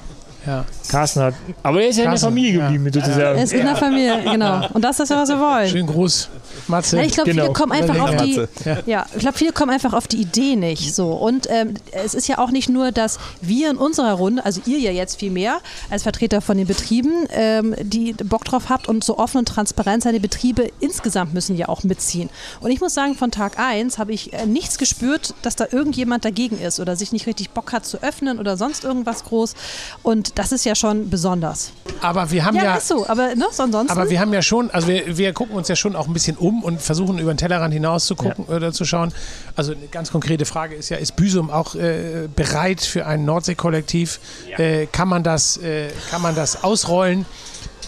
Ja. 0.46 0.64
Carsten 0.88 1.20
hat. 1.22 1.34
Aber 1.62 1.80
er 1.82 1.88
ist 1.88 1.96
ja 1.96 2.04
in 2.04 2.10
der 2.10 2.20
Familie 2.20 2.58
ja. 2.58 2.70
geblieben, 2.70 2.92
sozusagen. 2.92 3.38
Er 3.38 3.42
ist 3.42 3.52
in 3.52 3.64
der 3.64 3.76
Familie, 3.76 4.20
genau. 4.24 4.68
Und 4.72 4.82
das 4.82 5.00
ist 5.00 5.08
ja, 5.08 5.16
was 5.16 5.28
wir 5.28 5.40
wollen. 5.40 5.68
Schönen 5.68 5.86
Gruß, 5.86 6.28
Matze. 6.68 7.00
Ich 7.02 7.12
glaube, 7.12 7.30
Genau. 7.30 7.44
viele 7.44 7.54
kommen 7.54 7.72
einfach 7.72 7.98
auf 7.98 8.16
die. 8.16 8.34
Ja. 8.64 8.78
Ja, 8.86 9.06
ich 9.14 9.20
glaube, 9.20 9.38
viele 9.38 9.52
kommen 9.52 9.70
einfach 9.70 9.92
auf 9.92 10.06
die 10.06 10.18
Idee 10.18 10.56
nicht. 10.56 10.94
So 10.94 11.12
und 11.12 11.46
ähm, 11.50 11.74
es 11.92 12.14
ist 12.14 12.28
ja 12.28 12.38
auch 12.38 12.50
nicht 12.50 12.68
nur, 12.68 12.92
dass 12.92 13.18
wir 13.40 13.70
in 13.70 13.76
unserer 13.76 14.12
Runde, 14.12 14.44
also 14.44 14.60
ihr 14.66 14.78
ja 14.78 14.90
jetzt 14.90 15.18
viel 15.18 15.30
mehr 15.30 15.58
als 15.90 16.02
Vertreter 16.02 16.40
von 16.40 16.56
den 16.56 16.66
Betrieben, 16.66 17.26
ähm, 17.30 17.74
die 17.80 18.12
Bock 18.12 18.44
drauf 18.44 18.68
habt 18.68 18.88
und 18.88 19.02
so 19.04 19.18
offen 19.18 19.38
und 19.38 19.48
transparent 19.48 20.02
sein. 20.02 20.12
Die 20.12 20.18
Betriebe 20.20 20.70
insgesamt 20.80 21.32
müssen 21.34 21.56
ja 21.56 21.68
auch 21.68 21.82
mitziehen. 21.84 22.28
Und 22.60 22.70
ich 22.70 22.80
muss 22.80 22.94
sagen, 22.94 23.14
von 23.14 23.30
Tag 23.30 23.58
1 23.58 23.98
habe 23.98 24.12
ich 24.12 24.32
äh, 24.32 24.46
nichts 24.46 24.78
gespürt, 24.78 25.34
dass 25.42 25.56
da 25.56 25.66
irgendjemand 25.70 26.24
dagegen 26.24 26.58
ist 26.60 26.78
oder 26.80 26.96
sich 26.96 27.12
nicht 27.12 27.26
richtig 27.26 27.50
Bock 27.50 27.72
hat 27.72 27.86
zu 27.86 28.02
öffnen 28.02 28.38
oder 28.38 28.56
sonst 28.56 28.84
irgendwas 28.84 29.24
groß. 29.24 29.54
Und 30.02 30.33
das 30.34 30.52
ist 30.52 30.64
ja 30.64 30.74
schon 30.74 31.10
besonders. 31.10 31.72
Aber 32.00 32.30
wir 32.30 32.44
haben 32.44 32.56
Ja, 32.56 32.64
ja, 32.64 32.74
ist 32.76 32.88
so. 32.88 33.06
Aber 33.06 33.34
ne, 33.34 33.46
so 33.50 33.62
ansonsten. 33.62 33.90
aber 33.96 34.10
wir 34.10 34.20
haben 34.20 34.32
ja 34.32 34.42
schon, 34.42 34.70
also 34.70 34.88
wir, 34.88 35.16
wir 35.16 35.32
gucken 35.32 35.56
uns 35.56 35.68
ja 35.68 35.76
schon 35.76 35.96
auch 35.96 36.06
ein 36.06 36.12
bisschen 36.12 36.36
um 36.36 36.62
und 36.62 36.82
versuchen 36.82 37.18
über 37.18 37.32
den 37.32 37.38
Tellerrand 37.38 37.72
hinaus 37.72 38.06
zu 38.06 38.16
gucken 38.16 38.44
oder 38.46 38.72
zu 38.72 38.84
schauen. 38.84 39.12
Also 39.56 39.72
eine 39.72 39.86
ganz 39.86 40.10
konkrete 40.10 40.44
Frage 40.44 40.74
ist 40.74 40.88
ja, 40.88 40.96
ist 40.96 41.16
Büsum 41.16 41.50
auch 41.50 41.74
äh, 41.74 42.28
bereit 42.34 42.80
für 42.80 43.06
ein 43.06 43.24
Nordsee-Kollektiv? 43.24 44.20
Äh, 44.56 44.86
kann 44.86 45.08
man 45.08 45.22
das, 45.22 45.56
äh, 45.58 45.88
kann 46.10 46.20
man 46.20 46.34
das 46.34 46.64
ausrollen? 46.64 47.26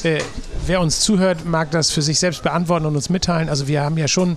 Äh, 0.02 0.20
wer 0.66 0.80
uns 0.80 1.00
zuhört, 1.00 1.44
mag 1.44 1.70
das 1.70 1.90
für 1.90 2.02
sich 2.02 2.18
selbst 2.18 2.42
beantworten 2.42 2.86
und 2.86 2.96
uns 2.96 3.08
mitteilen. 3.08 3.48
Also 3.48 3.66
wir 3.66 3.82
haben 3.82 3.98
ja 3.98 4.08
schon 4.08 4.36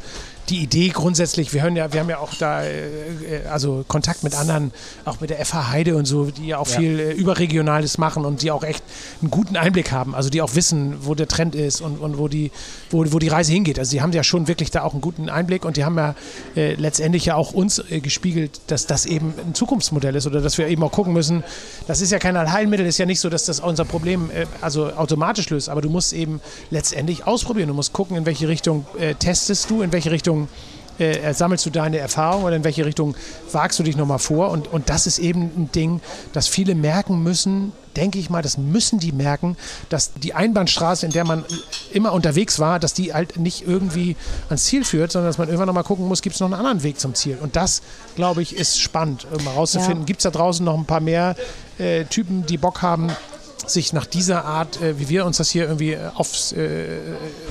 die 0.50 0.64
Idee 0.64 0.90
grundsätzlich, 0.90 1.54
wir 1.54 1.62
hören 1.62 1.76
ja, 1.76 1.94
wir 1.94 2.00
haben 2.00 2.10
ja 2.10 2.18
auch 2.18 2.34
da 2.34 2.64
äh, 2.64 2.88
äh, 2.88 3.48
also 3.48 3.86
Kontakt 3.88 4.24
mit 4.24 4.36
anderen, 4.36 4.72
auch 5.06 5.20
mit 5.20 5.30
der 5.30 5.46
FH 5.46 5.70
Heide 5.70 5.96
und 5.96 6.06
so, 6.06 6.26
die 6.26 6.48
ja 6.48 6.58
auch 6.58 6.68
viel 6.68 7.00
äh, 7.00 7.12
überregionales 7.12 7.98
machen 7.98 8.26
und 8.26 8.42
die 8.42 8.52
auch 8.52 8.64
echt 8.64 8.84
einen 9.22 9.30
guten 9.30 9.56
Einblick 9.58 9.92
haben, 9.92 10.16
also 10.16 10.30
die 10.30 10.42
auch 10.42 10.56
wissen, 10.56 10.98
wo 11.02 11.14
der 11.14 11.28
Trend 11.28 11.56
ist 11.56 11.82
und, 11.82 12.00
und 12.00 12.18
wo 12.18 12.28
die 12.28 12.52
wo, 12.90 13.04
wo 13.12 13.20
die 13.20 13.28
Reise 13.28 13.52
hingeht. 13.52 13.78
Also 13.78 13.92
die 13.92 14.02
haben 14.02 14.12
ja 14.12 14.24
schon 14.24 14.48
wirklich 14.48 14.72
da 14.72 14.84
auch 14.84 14.94
einen 14.94 15.02
guten 15.02 15.30
Einblick 15.30 15.66
und 15.66 15.78
die 15.78 15.86
haben 15.86 15.98
ja 15.98 16.16
äh, 16.56 16.74
letztendlich 16.74 17.26
ja 17.26 17.36
auch 17.36 17.54
uns 17.54 17.80
äh, 17.90 18.00
gespiegelt, 18.00 18.60
dass 18.68 18.88
das 18.88 19.06
eben 19.06 19.34
ein 19.46 19.54
Zukunftsmodell 19.54 20.16
ist 20.16 20.26
oder 20.26 20.42
dass 20.42 20.58
wir 20.58 20.68
eben 20.68 20.84
auch 20.84 20.92
gucken 20.92 21.14
müssen, 21.14 21.44
das 21.88 22.02
ist 22.02 22.12
ja 22.12 22.20
kein 22.20 22.36
Allheilmittel, 22.36 22.86
ist 22.86 22.98
ja 22.98 23.06
nicht 23.06 23.20
so, 23.20 23.30
dass 23.30 23.46
das 23.46 23.60
unser 23.60 23.86
Problem 23.86 24.32
äh, 24.32 24.46
also 24.62 24.92
automatisch 24.94 25.50
löst, 25.50 25.70
aber 25.70 25.82
du 25.82 25.90
musst 25.90 26.14
eben 26.14 26.42
letztendlich 26.72 27.28
ausprobieren, 27.28 27.68
du 27.68 27.74
musst 27.74 27.94
gucken, 27.94 28.18
in 28.18 28.26
welche 28.26 28.48
Richtung 28.48 28.86
testest 29.20 29.70
du, 29.70 29.82
in 29.82 29.92
welche 29.92 30.12
Richtung 30.12 30.39
äh, 31.00 31.34
sammelst 31.34 31.66
du 31.66 31.70
deine 31.70 31.98
Erfahrung 31.98 32.44
oder 32.44 32.56
in 32.56 32.64
welche 32.64 32.86
Richtung 32.86 33.16
wagst 33.52 33.80
du 33.80 33.84
dich 33.84 33.96
nochmal 33.96 34.20
vor? 34.20 34.50
Und, 34.50 34.72
und 34.72 34.90
das 34.90 35.08
ist 35.08 35.20
eben 35.20 35.44
ein 35.44 35.70
Ding, 35.74 36.02
das 36.34 36.48
viele 36.48 36.76
merken 36.76 37.24
müssen, 37.24 37.72
denke 37.96 38.20
ich 38.20 38.30
mal, 38.30 38.42
das 38.42 38.58
müssen 38.58 39.00
die 39.00 39.12
merken, 39.12 39.58
dass 39.90 40.14
die 40.14 40.34
Einbahnstraße, 40.34 41.06
in 41.06 41.12
der 41.12 41.26
man 41.26 41.44
immer 41.92 42.14
unterwegs 42.14 42.60
war, 42.60 42.80
dass 42.80 42.94
die 42.94 43.14
halt 43.14 43.38
nicht 43.38 43.68
irgendwie 43.68 44.16
ans 44.50 44.66
Ziel 44.66 44.84
führt, 44.84 45.12
sondern 45.12 45.30
dass 45.30 45.38
man 45.38 45.48
irgendwann 45.48 45.68
nochmal 45.68 45.84
gucken 45.84 46.08
muss, 46.08 46.22
gibt 46.22 46.36
es 46.36 46.40
noch 46.40 46.48
einen 46.48 46.56
anderen 46.56 46.84
Weg 46.84 47.00
zum 47.00 47.16
Ziel. 47.16 47.38
Und 47.42 47.56
das, 47.56 47.82
glaube 48.16 48.42
ich, 48.42 48.56
ist 48.56 48.80
spannend, 48.80 49.28
mal 49.44 49.52
rauszufinden. 49.52 50.02
Ja. 50.02 50.06
Gibt 50.06 50.20
es 50.20 50.24
da 50.24 50.32
draußen 50.32 50.64
noch 50.64 50.78
ein 50.78 50.86
paar 50.86 51.02
mehr 51.02 51.36
äh, 51.78 52.06
Typen, 52.06 52.46
die 52.46 52.58
Bock 52.58 52.82
haben, 52.82 53.10
sich 53.70 53.94
nach 53.94 54.06
dieser 54.06 54.46
Art, 54.46 54.82
äh, 54.82 55.00
wie 55.00 55.10
wir 55.10 55.26
uns 55.26 55.38
das 55.38 55.50
hier 55.50 55.64
irgendwie 55.64 55.94
äh, 55.94 56.10
aufs 56.16 56.52
äh, 56.54 56.88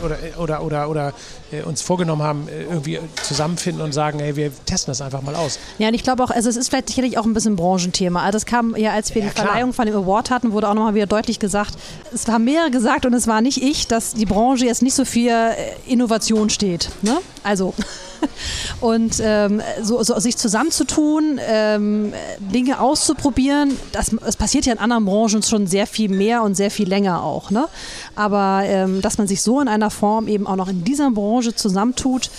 oder 0.05 0.19
oder 0.39 0.63
oder 0.63 0.89
oder 0.89 1.13
äh, 1.53 1.63
uns 1.63 1.83
vorgenommen 1.83 2.23
haben, 2.23 2.49
äh, 2.49 2.65
irgendwie 2.65 2.99
zusammenfinden 3.23 3.83
und 3.83 3.93
sagen, 3.93 4.19
hey, 4.19 4.37
wir 4.37 4.53
testen 4.67 4.91
das 4.91 5.01
einfach 5.01 5.23
mal 5.23 5.35
aus. 5.35 5.59
Ja, 5.79 5.89
und 5.89 5.95
ich 5.95 6.03
glaube 6.03 6.23
auch, 6.23 6.31
also 6.31 6.49
es 6.49 6.57
ist 6.57 6.69
vielleicht 6.69 6.89
sicherlich 6.89 7.19
auch 7.19 7.25
ein 7.25 7.35
bisschen 7.35 7.57
Branchenthema. 7.57 8.21
Also 8.21 8.33
das 8.33 8.47
kam 8.47 8.77
ja, 8.77 8.93
als 8.93 9.15
wir 9.15 9.23
ja, 9.23 9.29
die 9.29 9.35
klar. 9.35 9.47
Verleihung 9.47 9.73
von 9.73 9.87
dem 9.87 9.97
Award 9.97 10.31
hatten, 10.31 10.53
wurde 10.53 10.69
auch 10.69 10.75
nochmal 10.75 10.95
wieder 10.95 11.07
deutlich 11.07 11.39
gesagt, 11.39 11.75
es 12.13 12.27
haben 12.29 12.45
mehrere 12.45 12.71
gesagt 12.71 13.07
und 13.07 13.15
es 13.15 13.27
war 13.27 13.41
nicht 13.41 13.63
ich, 13.63 13.87
dass 13.87 14.15
die 14.15 14.27
Branche 14.27 14.67
jetzt 14.67 14.83
nicht 14.83 14.95
so 14.95 15.05
für 15.05 15.55
Innovation 15.87 16.51
steht. 16.51 16.91
Ne? 17.03 17.19
Also 17.43 17.75
und 18.81 19.17
ähm, 19.21 19.63
so, 19.83 20.03
so, 20.03 20.19
sich 20.19 20.37
zusammenzutun, 20.37 21.41
ähm, 21.47 22.13
Dinge 22.39 22.81
auszuprobieren, 22.81 23.77
das, 23.93 24.11
das, 24.25 24.37
passiert 24.37 24.67
ja 24.67 24.73
in 24.73 24.79
anderen 24.79 25.05
Branchen 25.05 25.43
schon 25.43 25.67
sehr 25.67 25.87
viel 25.87 26.09
mehr 26.09 26.43
und 26.43 26.55
sehr 26.55 26.71
viel 26.71 26.89
länger 26.89 27.23
auch. 27.23 27.51
Ne? 27.51 27.67
Aber 28.19 28.63
ähm, 28.65 29.01
dass 29.01 29.17
man 29.17 29.29
sich 29.29 29.43
so 29.43 29.61
in 29.61 29.69
einer 29.69 29.91
Form 29.91 30.27
eben 30.27 30.49
auch 30.49 30.57
noch 30.57 30.67
in 30.67 30.83
dieser 30.83 31.09
Branche 31.13 31.55
zusammentut, 31.55 32.31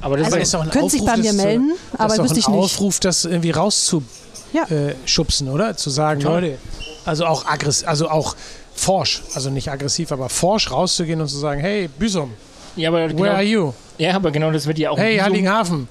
aber 0.00 0.16
das 0.16 0.26
also, 0.26 0.38
ist 0.38 0.54
doch 0.54 0.60
ein 0.60 0.68
Aufruf, 0.68 0.92
sich 0.92 1.04
bei 1.04 1.16
mir 1.16 1.32
melden, 1.32 1.72
das 1.90 2.00
aber 2.00 2.22
wüsste 2.22 2.38
ich 2.38 2.46
nicht. 2.46 2.56
Aufruf, 2.56 3.00
das 3.00 3.24
irgendwie 3.24 3.50
rauszuschubsen, 3.50 5.46
ja. 5.46 5.52
äh, 5.52 5.54
oder? 5.54 5.76
Zu 5.76 5.90
sagen, 5.90 6.20
Toll. 6.20 6.40
Leute, 6.40 6.58
also 7.04 7.26
auch 7.26 7.46
aggressiv, 7.46 7.88
also 7.88 8.08
auch 8.08 8.36
forsch, 8.76 9.22
also 9.34 9.50
nicht 9.50 9.72
aggressiv, 9.72 10.12
aber 10.12 10.28
forsch 10.28 10.70
rauszugehen 10.70 11.20
und 11.20 11.26
zu 11.26 11.38
sagen, 11.38 11.60
hey, 11.60 11.88
Büsum, 11.88 12.34
ja, 12.76 12.90
aber 12.90 13.08
genau, 13.08 13.22
where 13.24 13.34
are 13.34 13.42
you? 13.42 13.72
Ja, 13.98 14.14
aber 14.14 14.30
genau 14.30 14.52
das 14.52 14.68
wird 14.68 14.78
ja 14.78 14.90
auch. 14.90 14.98
Hey, 14.98 15.18
Heiligenhafen. 15.18 15.88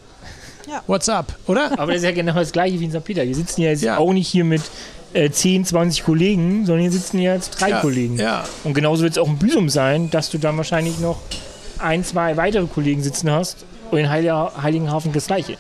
Ja. 0.70 0.82
What's 0.88 1.10
up, 1.10 1.36
oder? 1.48 1.78
Aber 1.78 1.88
das 1.91 1.98
ist 1.98 2.06
ja 2.06 2.12
genau 2.12 2.34
das 2.34 2.54
gleiche 2.54 2.80
wie 2.80 2.86
in 2.86 2.91
St. 2.91 3.04
Peter. 3.04 3.24
Wir 3.24 3.36
sitzen 3.36 3.62
ja 3.62 3.72
jetzt 3.72 3.84
ja. 3.84 3.98
auch 3.98 4.14
nicht 4.14 4.30
hier 4.30 4.46
mit 4.46 4.62
äh, 5.16 5.32
10, 5.32 5.66
20 5.66 6.03
Kollegen, 6.03 6.66
sondern 6.66 6.82
hier 6.82 6.91
sitzen 6.91 7.20
jetzt 7.20 7.59
drei 7.59 7.70
ja. 7.70 7.80
Kollegen. 7.80 8.18
Ja. 8.18 8.43
Und 8.63 8.74
genauso 8.74 9.03
wird 9.03 9.13
es 9.13 9.18
auch 9.18 9.28
in 9.28 9.38
Büsum 9.38 9.70
sein, 9.70 10.09
dass 10.09 10.30
du 10.30 10.38
dann 10.38 10.57
wahrscheinlich 10.57 10.99
noch 10.99 11.20
ein, 11.80 12.03
zwei 12.03 12.38
weitere 12.38 12.66
Kollegen 12.68 13.01
sitzen 13.01 13.32
hast 13.32 13.66
und 13.91 13.99
in 13.99 14.09
Heiligenhafen 14.09 15.13
das 15.13 15.28
gleiche. 15.28 15.57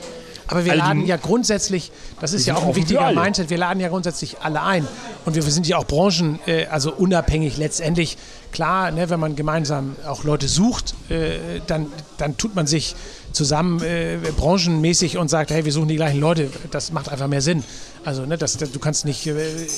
Aber 0.47 0.63
wir 0.63 0.73
also 0.73 0.83
laden 0.83 1.05
ja 1.05 1.17
grundsätzlich, 1.17 1.91
das 2.21 2.33
ist 2.33 2.45
ja 2.45 2.55
auch 2.55 2.67
ein 2.67 2.75
wichtiger 2.75 3.11
Mindset, 3.11 3.49
wir 3.49 3.57
laden 3.57 3.79
ja 3.79 3.89
grundsätzlich 3.89 4.37
alle 4.41 4.61
ein. 4.61 4.87
Und 5.25 5.35
wir, 5.35 5.43
wir 5.43 5.51
sind 5.51 5.67
ja 5.67 5.77
auch 5.77 5.87
branchen, 5.87 6.39
äh, 6.45 6.67
also 6.67 6.93
unabhängig 6.93 7.57
letztendlich. 7.57 8.17
Klar, 8.51 8.91
ne, 8.91 9.09
wenn 9.09 9.19
man 9.19 9.35
gemeinsam 9.35 9.95
auch 10.07 10.23
Leute 10.23 10.47
sucht, 10.47 10.93
äh, 11.09 11.61
dann, 11.67 11.87
dann 12.17 12.37
tut 12.37 12.55
man 12.55 12.67
sich 12.67 12.95
zusammen 13.35 13.81
äh, 13.83 14.17
branchenmäßig 14.35 15.17
und 15.17 15.29
sagt, 15.29 15.51
hey, 15.51 15.65
wir 15.65 15.71
suchen 15.71 15.87
die 15.87 15.95
gleichen 15.95 16.19
Leute. 16.19 16.49
Das 16.71 16.91
macht 16.91 17.09
einfach 17.09 17.27
mehr 17.27 17.41
Sinn. 17.41 17.63
Also 18.03 18.25
ne, 18.25 18.37
das, 18.37 18.57
du 18.57 18.79
kannst 18.79 19.05
nicht 19.05 19.27
äh, 19.27 19.33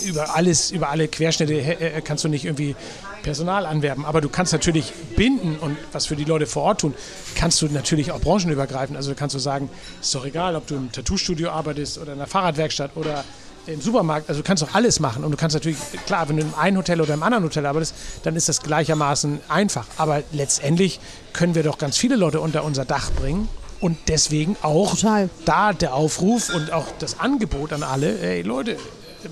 über 0.06 0.36
alles, 0.36 0.72
über 0.72 0.90
alle 0.90 1.08
Querschnitte 1.08 1.54
äh, 1.54 2.02
kannst 2.02 2.24
du 2.24 2.30
nicht 2.30 2.46
irgendwie 2.46 2.76
Personal 3.24 3.66
anwerben. 3.66 4.06
Aber 4.06 4.22
du 4.22 4.30
kannst 4.30 4.54
natürlich 4.54 4.94
binden 5.16 5.58
und 5.60 5.76
was 5.92 6.06
für 6.06 6.16
die 6.16 6.24
Leute 6.24 6.46
vor 6.46 6.64
Ort 6.64 6.82
tun, 6.82 6.94
kannst 7.36 7.62
du 7.62 7.68
natürlich 7.68 8.12
auch 8.12 8.22
branchenübergreifend. 8.22 8.96
Also 8.96 9.14
kannst 9.16 9.36
du 9.36 9.40
sagen, 9.40 9.70
ist 10.00 10.16
doch 10.16 10.26
egal, 10.26 10.56
ob 10.56 10.68
du 10.68 10.76
im 10.76 10.92
Tattoo-Studio 10.92 11.50
arbeitest 11.50 11.98
oder 11.98 12.14
in 12.14 12.20
einer 12.20 12.28
Fahrradwerkstadt 12.28 12.92
oder 12.96 13.26
im 13.68 13.82
Supermarkt, 13.82 14.30
also 14.30 14.42
du 14.42 14.48
kannst 14.48 14.64
doch 14.64 14.74
alles 14.74 15.00
machen 15.00 15.24
und 15.24 15.32
du 15.32 15.38
kannst 15.38 15.54
natürlich, 15.54 15.78
klar, 16.06 16.28
wenn 16.30 16.38
du 16.38 16.44
im 16.44 16.54
einen 16.56 16.78
Hotel 16.78 17.02
oder 17.02 17.14
im 17.14 17.24
anderen 17.24 17.44
Hotel 17.44 17.66
arbeitest, 17.66 17.94
dann 18.24 18.36
ist 18.36 18.50
das 18.50 18.62
gleichermaßen 18.62 19.40
einfach. 19.50 19.86
Aber 19.98 20.24
letztendlich 20.32 21.00
können 21.34 21.56
wir 21.56 21.64
doch 21.64 21.78
ganz 21.78 21.98
viele 21.98 22.16
Leute 22.16 22.40
unter 22.40 22.64
unser 22.64 22.86
Dach 22.86 23.12
bringen 23.12 23.50
und 23.80 23.98
deswegen 24.08 24.56
auch 24.62 24.96
Total. 24.96 25.30
da 25.46 25.74
der 25.74 25.94
Aufruf 25.94 26.54
und 26.54 26.72
auch 26.72 26.86
das 27.00 27.20
Angebot 27.20 27.74
an 27.74 27.84
alle, 27.84 28.18
hey 28.20 28.42
Leute, 28.42 28.78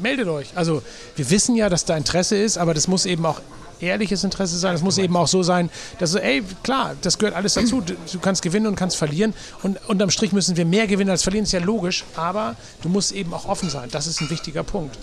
meldet 0.02 0.28
euch. 0.28 0.50
Also 0.56 0.82
wir 1.16 1.30
wissen 1.30 1.56
ja, 1.56 1.70
dass 1.70 1.86
da 1.86 1.96
Interesse 1.96 2.36
ist, 2.36 2.58
aber 2.58 2.74
das 2.74 2.88
muss 2.88 3.06
eben 3.06 3.26
auch 3.26 3.42
ehrliches 3.80 4.24
Interesse 4.24 4.58
sein. 4.58 4.76
Es 4.76 4.82
muss 4.82 4.98
eben 4.98 5.16
auch 5.16 5.28
so 5.28 5.44
sein, 5.44 5.70
dass 6.00 6.12
so, 6.12 6.20
ey, 6.20 6.44
klar, 6.64 6.96
das 7.02 7.18
gehört 7.18 7.36
alles 7.36 7.56
dazu. 7.56 7.82
Du, 7.82 7.94
du, 8.12 8.20
kannst 8.20 8.42
gewinnen 8.42 8.68
und 8.68 8.76
kannst 8.76 8.98
verlieren. 8.98 9.34
Und 9.64 9.78
unterm 9.88 10.10
Strich 10.10 10.32
müssen 10.32 10.58
wir 10.58 10.66
mehr 10.66 10.88
gewinnen 10.88 11.10
als 11.10 11.24
verlieren, 11.24 11.46
ist 11.46 11.52
ja 11.52 11.60
logisch. 11.60 12.04
Aber 12.16 12.56
du 12.82 12.90
musst 12.90 13.12
eben 13.12 13.34
auch 13.34 13.46
offen 13.48 13.70
sein. 13.70 13.90
Das 13.92 14.08
ist 14.08 14.22
ein 14.22 14.30
wichtiger 14.30 14.64
Punkt. 14.64 14.98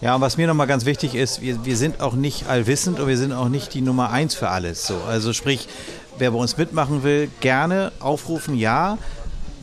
Ja, 0.00 0.16
und 0.16 0.20
was 0.20 0.36
mir 0.36 0.46
nochmal 0.46 0.66
ganz 0.66 0.84
wichtig 0.84 1.14
ist, 1.14 1.40
wir, 1.40 1.64
wir 1.64 1.76
sind 1.76 2.00
auch 2.00 2.14
nicht 2.14 2.48
allwissend 2.48 3.00
und 3.00 3.08
wir 3.08 3.16
sind 3.16 3.32
auch 3.32 3.48
nicht 3.48 3.72
die 3.74 3.80
Nummer 3.80 4.10
eins 4.10 4.34
für 4.34 4.48
alles. 4.48 4.86
So. 4.86 4.96
Also 5.08 5.32
sprich, 5.32 5.68
wer 6.18 6.30
bei 6.30 6.38
uns 6.38 6.56
mitmachen 6.56 7.02
will, 7.04 7.30
gerne 7.40 7.92
aufrufen, 8.00 8.56
ja 8.56 8.98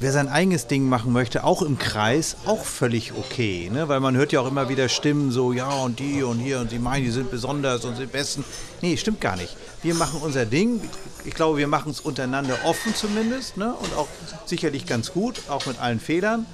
wer 0.02 0.12
sein 0.12 0.28
eigenes 0.28 0.66
Ding 0.66 0.90
machen 0.90 1.14
möchte, 1.14 1.44
auch 1.44 1.62
im 1.62 1.78
Kreis, 1.78 2.36
auch 2.46 2.66
völlig 2.66 3.14
okay. 3.14 3.70
Ne? 3.72 3.88
Weil 3.88 4.00
man 4.00 4.18
hört 4.18 4.32
ja 4.32 4.42
auch 4.42 4.48
immer 4.48 4.68
wieder 4.68 4.90
Stimmen 4.90 5.32
so, 5.32 5.54
ja 5.54 5.70
und 5.70 6.00
die 6.00 6.24
und 6.24 6.40
hier 6.40 6.60
und 6.60 6.72
die 6.72 6.80
meinen, 6.80 7.06
die 7.06 7.12
sind 7.12 7.30
besonders 7.30 7.86
und 7.86 7.96
sind 7.96 8.12
besten. 8.12 8.44
Nee, 8.82 8.98
stimmt 8.98 9.22
gar 9.22 9.36
nicht. 9.36 9.56
Wir 9.84 9.94
machen 9.94 10.20
unser 10.22 10.46
Ding. 10.46 10.82
Ich 11.24 11.36
glaube, 11.36 11.60
wir 11.60 11.68
machen 11.68 11.92
es 11.92 12.00
untereinander 12.00 12.58
offen 12.66 12.96
zumindest 12.96 13.58
ne? 13.58 13.74
und 13.74 13.96
auch 13.96 14.08
sicherlich 14.46 14.88
ganz 14.88 15.14
gut, 15.14 15.44
auch 15.50 15.68
mit 15.68 15.80
allen 15.80 16.00
Fehlern. 16.00 16.48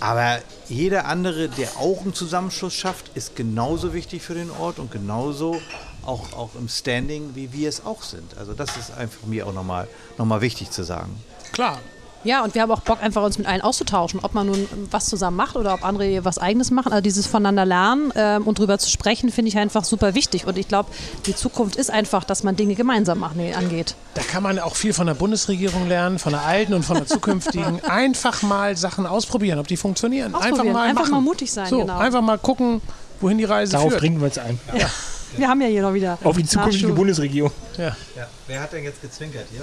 Aber 0.00 0.40
jeder 0.68 1.06
andere, 1.06 1.48
der 1.48 1.76
auch 1.78 2.02
einen 2.02 2.12
Zusammenschluss 2.12 2.74
schafft, 2.74 3.12
ist 3.14 3.36
genauso 3.36 3.94
wichtig 3.94 4.22
für 4.22 4.34
den 4.34 4.50
Ort 4.50 4.80
und 4.80 4.90
genauso 4.90 5.60
auch, 6.04 6.32
auch 6.32 6.50
im 6.58 6.68
Standing, 6.68 7.30
wie 7.34 7.52
wir 7.52 7.68
es 7.68 7.86
auch 7.86 8.02
sind. 8.02 8.36
Also 8.36 8.52
das 8.52 8.76
ist 8.76 8.90
einfach 8.90 9.26
mir 9.26 9.46
auch 9.46 9.54
nochmal 9.54 9.86
noch 10.18 10.26
mal 10.26 10.40
wichtig 10.40 10.72
zu 10.72 10.82
sagen. 10.82 11.14
Klar, 11.52 11.78
ja, 12.24 12.42
und 12.42 12.54
wir 12.54 12.62
haben 12.62 12.70
auch 12.70 12.80
Bock, 12.80 13.02
einfach 13.02 13.22
uns 13.22 13.38
mit 13.38 13.46
allen 13.46 13.60
auszutauschen, 13.60 14.20
ob 14.22 14.34
man 14.34 14.46
nun 14.46 14.66
was 14.90 15.06
zusammen 15.06 15.36
macht 15.36 15.56
oder 15.56 15.74
ob 15.74 15.84
andere 15.84 16.24
was 16.24 16.38
Eigenes 16.38 16.70
machen. 16.70 16.92
Also 16.92 17.02
dieses 17.02 17.26
voneinander 17.26 17.64
lernen 17.64 18.12
ähm, 18.16 18.44
und 18.44 18.58
drüber 18.58 18.78
zu 18.78 18.90
sprechen, 18.90 19.30
finde 19.30 19.50
ich 19.50 19.58
einfach 19.58 19.84
super 19.84 20.14
wichtig. 20.14 20.46
Und 20.46 20.58
ich 20.58 20.68
glaube, 20.68 20.90
die 21.26 21.34
Zukunft 21.34 21.76
ist 21.76 21.90
einfach, 21.90 22.24
dass 22.24 22.42
man 22.42 22.56
Dinge 22.56 22.74
gemeinsam 22.74 23.18
machen, 23.18 23.40
angeht. 23.54 23.94
Da 24.14 24.22
kann 24.22 24.42
man 24.42 24.58
auch 24.58 24.74
viel 24.74 24.92
von 24.92 25.06
der 25.06 25.14
Bundesregierung 25.14 25.88
lernen, 25.88 26.18
von 26.18 26.32
der 26.32 26.42
alten 26.42 26.74
und 26.74 26.84
von 26.84 26.96
der 26.96 27.06
zukünftigen. 27.06 27.84
einfach 27.88 28.42
mal 28.42 28.76
Sachen 28.76 29.06
ausprobieren, 29.06 29.58
ob 29.58 29.66
die 29.66 29.76
funktionieren. 29.76 30.34
Einfach 30.34 30.64
mal, 30.64 30.88
einfach 30.88 31.02
machen. 31.02 31.12
mal 31.12 31.20
mutig 31.20 31.52
sein, 31.52 31.66
so, 31.66 31.80
genau. 31.80 31.98
Einfach 31.98 32.22
mal 32.22 32.38
gucken, 32.38 32.80
wohin 33.20 33.38
die 33.38 33.44
Reise 33.44 33.72
Darauf 33.72 33.90
führt. 33.90 34.00
bringen 34.00 34.20
wir 34.20 34.26
uns 34.26 34.38
ein. 34.38 34.58
Ja. 34.76 34.88
Wir 35.36 35.48
haben 35.48 35.60
ja 35.60 35.66
hier 35.66 35.82
noch 35.82 35.94
wieder. 35.94 36.16
Auf 36.22 36.36
die 36.36 36.44
zukünftige 36.44 36.92
Bundesregierung. 36.92 37.50
Ja. 37.76 37.96
ja. 38.14 38.28
Wer 38.46 38.60
hat 38.60 38.72
denn 38.72 38.84
jetzt 38.84 39.02
gezwinkert 39.02 39.46
hier? 39.50 39.62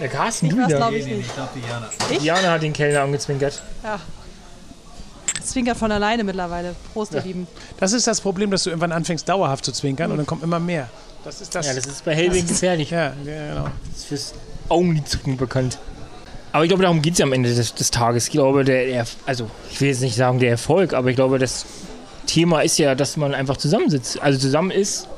Der 0.00 0.08
Carsten, 0.08 0.48
du 0.48 0.56
wieder. 0.56 0.92
Ich, 0.92 1.06
nee, 1.06 1.14
ich 1.20 1.34
glaube 1.34 1.50
Diana. 1.54 1.90
Ich? 2.10 2.18
Diana 2.18 2.50
hat 2.52 2.62
den 2.62 2.72
Kellner 2.72 3.02
angezwinkert. 3.02 3.62
Ja. 3.82 4.00
Zwinkert 5.42 5.76
von 5.76 5.92
alleine 5.92 6.24
mittlerweile. 6.24 6.74
Prost, 6.92 7.12
ja. 7.12 7.20
ihr 7.20 7.26
Lieben. 7.26 7.46
Das 7.78 7.92
ist 7.92 8.06
das 8.06 8.20
Problem, 8.20 8.50
dass 8.50 8.64
du 8.64 8.70
irgendwann 8.70 8.92
anfängst, 8.92 9.28
dauerhaft 9.28 9.64
zu 9.64 9.72
zwinkern 9.72 10.06
mhm. 10.06 10.12
und 10.12 10.18
dann 10.18 10.26
kommt 10.26 10.42
immer 10.42 10.58
mehr. 10.58 10.88
Das 11.24 11.40
ist 11.40 11.54
das. 11.54 11.66
Ja, 11.66 11.74
das 11.74 11.86
ist 11.86 12.04
bei 12.04 12.14
Hellwing 12.14 12.46
gefährlich. 12.46 12.90
Ja, 12.90 13.12
genau. 13.24 13.68
Das 13.90 13.98
ist 13.98 14.04
fürs 14.06 14.34
Augenlidzücken 14.68 15.36
bekannt. 15.36 15.78
Aber 16.52 16.64
ich 16.64 16.68
glaube, 16.68 16.82
darum 16.82 17.02
geht 17.02 17.14
es 17.14 17.18
ja 17.18 17.26
am 17.26 17.32
Ende 17.32 17.52
des, 17.52 17.74
des, 17.74 17.90
Tages. 17.90 18.26
Ich 18.26 18.30
glaube, 18.30 18.64
der, 18.64 18.86
der, 18.86 19.06
also 19.26 19.50
ich 19.72 19.80
will 19.80 19.88
jetzt 19.88 20.02
nicht 20.02 20.14
sagen 20.14 20.38
der 20.38 20.50
Erfolg, 20.50 20.94
aber 20.94 21.10
ich 21.10 21.16
glaube, 21.16 21.38
das 21.38 21.66
Thema 22.26 22.60
ist 22.60 22.78
ja, 22.78 22.94
dass 22.94 23.16
man 23.16 23.34
einfach 23.34 23.56
zusammensitzt, 23.56 24.22
also 24.22 24.38
zusammen 24.38 24.70
ist 24.70 25.08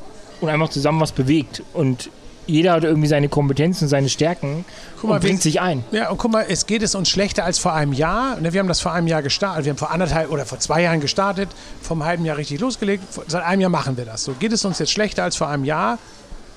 und 0.40 0.48
einfach 0.48 0.70
zusammen 0.70 1.00
was 1.00 1.12
bewegt. 1.12 1.62
Und 1.74 2.10
jeder 2.46 2.72
hat 2.72 2.84
irgendwie 2.84 3.08
seine 3.08 3.28
Kompetenzen, 3.28 3.88
seine 3.88 4.08
Stärken 4.08 4.64
mal, 5.02 5.14
und 5.14 5.20
bringt 5.20 5.42
sich 5.42 5.60
ein. 5.60 5.84
Ja, 5.90 6.10
und 6.10 6.18
guck 6.18 6.32
mal, 6.32 6.46
es 6.48 6.66
geht 6.66 6.82
es 6.82 6.94
uns 6.94 7.08
schlechter 7.08 7.44
als 7.44 7.58
vor 7.58 7.74
einem 7.74 7.92
Jahr. 7.92 8.40
Ne, 8.40 8.52
wir 8.52 8.60
haben 8.60 8.68
das 8.68 8.80
vor 8.80 8.92
einem 8.92 9.06
Jahr 9.06 9.22
gestartet. 9.22 9.64
Wir 9.64 9.70
haben 9.70 9.78
vor 9.78 9.90
anderthalb 9.90 10.30
oder 10.30 10.46
vor 10.46 10.58
zwei 10.58 10.82
Jahren 10.82 11.00
gestartet, 11.00 11.48
vor 11.82 11.96
einem 11.96 12.04
halben 12.04 12.24
Jahr 12.24 12.36
richtig 12.36 12.60
losgelegt. 12.60 13.04
Seit 13.26 13.42
einem 13.42 13.60
Jahr 13.60 13.70
machen 13.70 13.96
wir 13.96 14.04
das. 14.04 14.24
So 14.24 14.32
geht 14.32 14.52
es 14.52 14.64
uns 14.64 14.78
jetzt 14.78 14.92
schlechter 14.92 15.24
als 15.24 15.36
vor 15.36 15.48
einem 15.48 15.64
Jahr. 15.64 15.98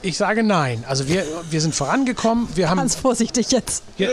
Ich 0.02 0.18
sage 0.18 0.44
nein. 0.44 0.86
Also 0.88 1.10
wir, 1.10 1.26
wir 1.50 1.60
sind 1.60 1.76
vorangekommen. 1.76 2.48
Wir 2.56 2.70
haben 2.70 2.78
Ganz 2.78 2.96
vorsichtig 2.96 3.52
jetzt. 3.52 3.84
Ja, 3.98 4.10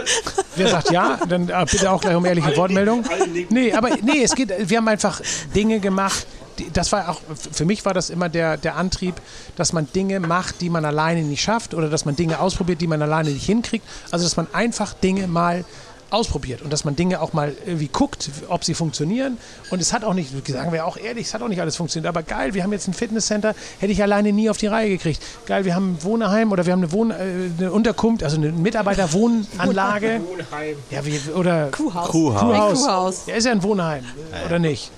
wer 0.56 0.68
sagt 0.68 0.90
ja, 0.90 1.20
dann 1.28 1.48
äh, 1.48 1.66
bitte 1.70 1.90
auch 1.90 2.00
gleich 2.00 2.16
um 2.16 2.24
ehrliche 2.24 2.56
Wortmeldung. 2.56 3.04
Nee, 3.50 3.72
aber 3.72 3.90
nee, 4.02 4.22
es 4.24 4.34
geht, 4.34 4.52
wir 4.68 4.78
haben 4.78 4.88
einfach 4.88 5.20
Dinge 5.54 5.78
gemacht, 5.78 6.26
das 6.72 6.92
war 6.92 7.08
auch, 7.08 7.20
für 7.52 7.64
mich 7.64 7.84
war 7.84 7.94
das 7.94 8.10
immer 8.10 8.28
der, 8.28 8.56
der 8.56 8.76
Antrieb, 8.76 9.14
dass 9.56 9.72
man 9.72 9.88
Dinge 9.92 10.20
macht, 10.20 10.60
die 10.60 10.70
man 10.70 10.84
alleine 10.84 11.22
nicht 11.22 11.42
schafft 11.42 11.74
oder 11.74 11.88
dass 11.88 12.04
man 12.04 12.16
Dinge 12.16 12.40
ausprobiert, 12.40 12.80
die 12.80 12.86
man 12.86 13.02
alleine 13.02 13.30
nicht 13.30 13.46
hinkriegt. 13.46 13.86
Also, 14.10 14.24
dass 14.24 14.36
man 14.36 14.46
einfach 14.52 14.94
Dinge 14.94 15.26
mal 15.26 15.64
ausprobiert 16.10 16.62
und 16.62 16.72
dass 16.72 16.84
man 16.84 16.94
Dinge 16.94 17.20
auch 17.20 17.32
mal 17.32 17.54
irgendwie 17.66 17.88
guckt, 17.88 18.30
ob 18.48 18.64
sie 18.64 18.74
funktionieren. 18.74 19.38
Und 19.70 19.80
es 19.80 19.92
hat 19.92 20.04
auch 20.04 20.14
nicht, 20.14 20.30
sagen 20.46 20.72
wir 20.72 20.86
auch 20.86 20.96
ehrlich, 20.96 21.26
es 21.26 21.34
hat 21.34 21.42
auch 21.42 21.48
nicht 21.48 21.60
alles 21.60 21.76
funktioniert. 21.76 22.08
Aber 22.08 22.22
geil, 22.22 22.54
wir 22.54 22.62
haben 22.62 22.72
jetzt 22.72 22.88
ein 22.88 22.94
Fitnesscenter, 22.94 23.54
hätte 23.80 23.92
ich 23.92 24.02
alleine 24.02 24.32
nie 24.32 24.48
auf 24.48 24.56
die 24.56 24.68
Reihe 24.68 24.88
gekriegt. 24.88 25.22
Geil, 25.46 25.64
wir 25.64 25.74
haben 25.74 25.94
ein 25.94 26.04
Wohnheim 26.04 26.52
oder 26.52 26.64
wir 26.64 26.72
haben 26.72 26.82
eine, 26.82 26.92
Wohn 26.92 27.10
äh, 27.10 27.14
eine 27.58 27.72
Unterkunft, 27.72 28.22
also 28.22 28.36
eine 28.36 28.52
Mitarbeiterwohnanlage. 28.52 30.20
Wohnheim. 30.24 30.76
Ja, 30.90 31.04
wie, 31.04 31.18
oder 31.32 31.68
Kuhhaus. 31.70 32.08
Kuhhaus. 32.08 32.80
Kuhhaus. 32.80 33.26
Ja, 33.26 33.34
ist 33.34 33.44
ja 33.44 33.52
ein 33.52 33.62
Wohnheim, 33.62 34.04
oder 34.46 34.58
nicht? 34.58 34.92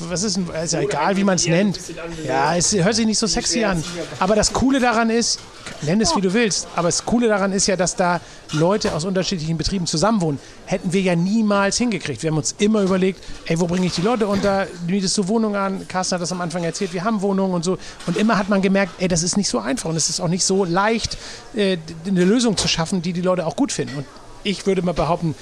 Was 0.00 0.22
ist 0.22 0.38
ist 0.38 0.72
ja 0.72 0.80
egal, 0.80 1.16
wie 1.16 1.24
man 1.24 1.36
es 1.36 1.46
nennt. 1.46 1.78
Ja, 2.24 2.54
es 2.54 2.72
hört 2.72 2.94
sich 2.94 3.06
nicht 3.06 3.18
so 3.18 3.26
sexy 3.26 3.64
an. 3.64 3.82
Aber 4.20 4.36
das 4.36 4.52
Coole 4.52 4.78
daran 4.78 5.10
ist, 5.10 5.40
nenn 5.82 6.00
es 6.00 6.14
wie 6.14 6.20
du 6.20 6.32
willst, 6.32 6.68
aber 6.76 6.88
das 6.88 7.04
Coole 7.04 7.28
daran 7.28 7.52
ist 7.52 7.66
ja, 7.66 7.76
dass 7.76 7.96
da 7.96 8.20
Leute 8.52 8.94
aus 8.94 9.04
unterschiedlichen 9.04 9.58
Betrieben 9.58 9.86
zusammenwohnen. 9.86 10.38
Hätten 10.66 10.92
wir 10.92 11.00
ja 11.00 11.16
niemals 11.16 11.78
hingekriegt. 11.78 12.22
Wir 12.22 12.30
haben 12.30 12.38
uns 12.38 12.54
immer 12.58 12.82
überlegt, 12.82 13.22
ey, 13.46 13.58
wo 13.58 13.66
bringe 13.66 13.86
ich 13.86 13.94
die 13.94 14.02
Leute 14.02 14.28
unter? 14.28 14.68
Mietest 14.86 15.18
du 15.18 15.26
Wohnungen 15.28 15.56
an? 15.56 15.88
Carsten 15.88 16.14
hat 16.14 16.22
das 16.22 16.32
am 16.32 16.40
Anfang 16.40 16.62
erzählt, 16.62 16.92
wir 16.92 17.02
haben 17.02 17.20
Wohnungen 17.20 17.54
und 17.54 17.64
so. 17.64 17.78
Und 18.06 18.16
immer 18.16 18.38
hat 18.38 18.48
man 18.48 18.62
gemerkt, 18.62 18.92
ey, 18.98 19.08
das 19.08 19.22
ist 19.22 19.36
nicht 19.36 19.48
so 19.48 19.58
einfach 19.58 19.90
und 19.90 19.96
es 19.96 20.08
ist 20.08 20.20
auch 20.20 20.28
nicht 20.28 20.44
so 20.44 20.64
leicht, 20.64 21.18
äh, 21.56 21.76
eine 22.06 22.24
Lösung 22.24 22.56
zu 22.56 22.68
schaffen, 22.68 23.02
die 23.02 23.12
die 23.12 23.22
Leute 23.22 23.46
auch 23.46 23.56
gut 23.56 23.72
finden. 23.72 23.98
Und 23.98 24.06
ich 24.44 24.66
würde 24.66 24.82
mal 24.82 24.92
behaupten, 24.92 25.34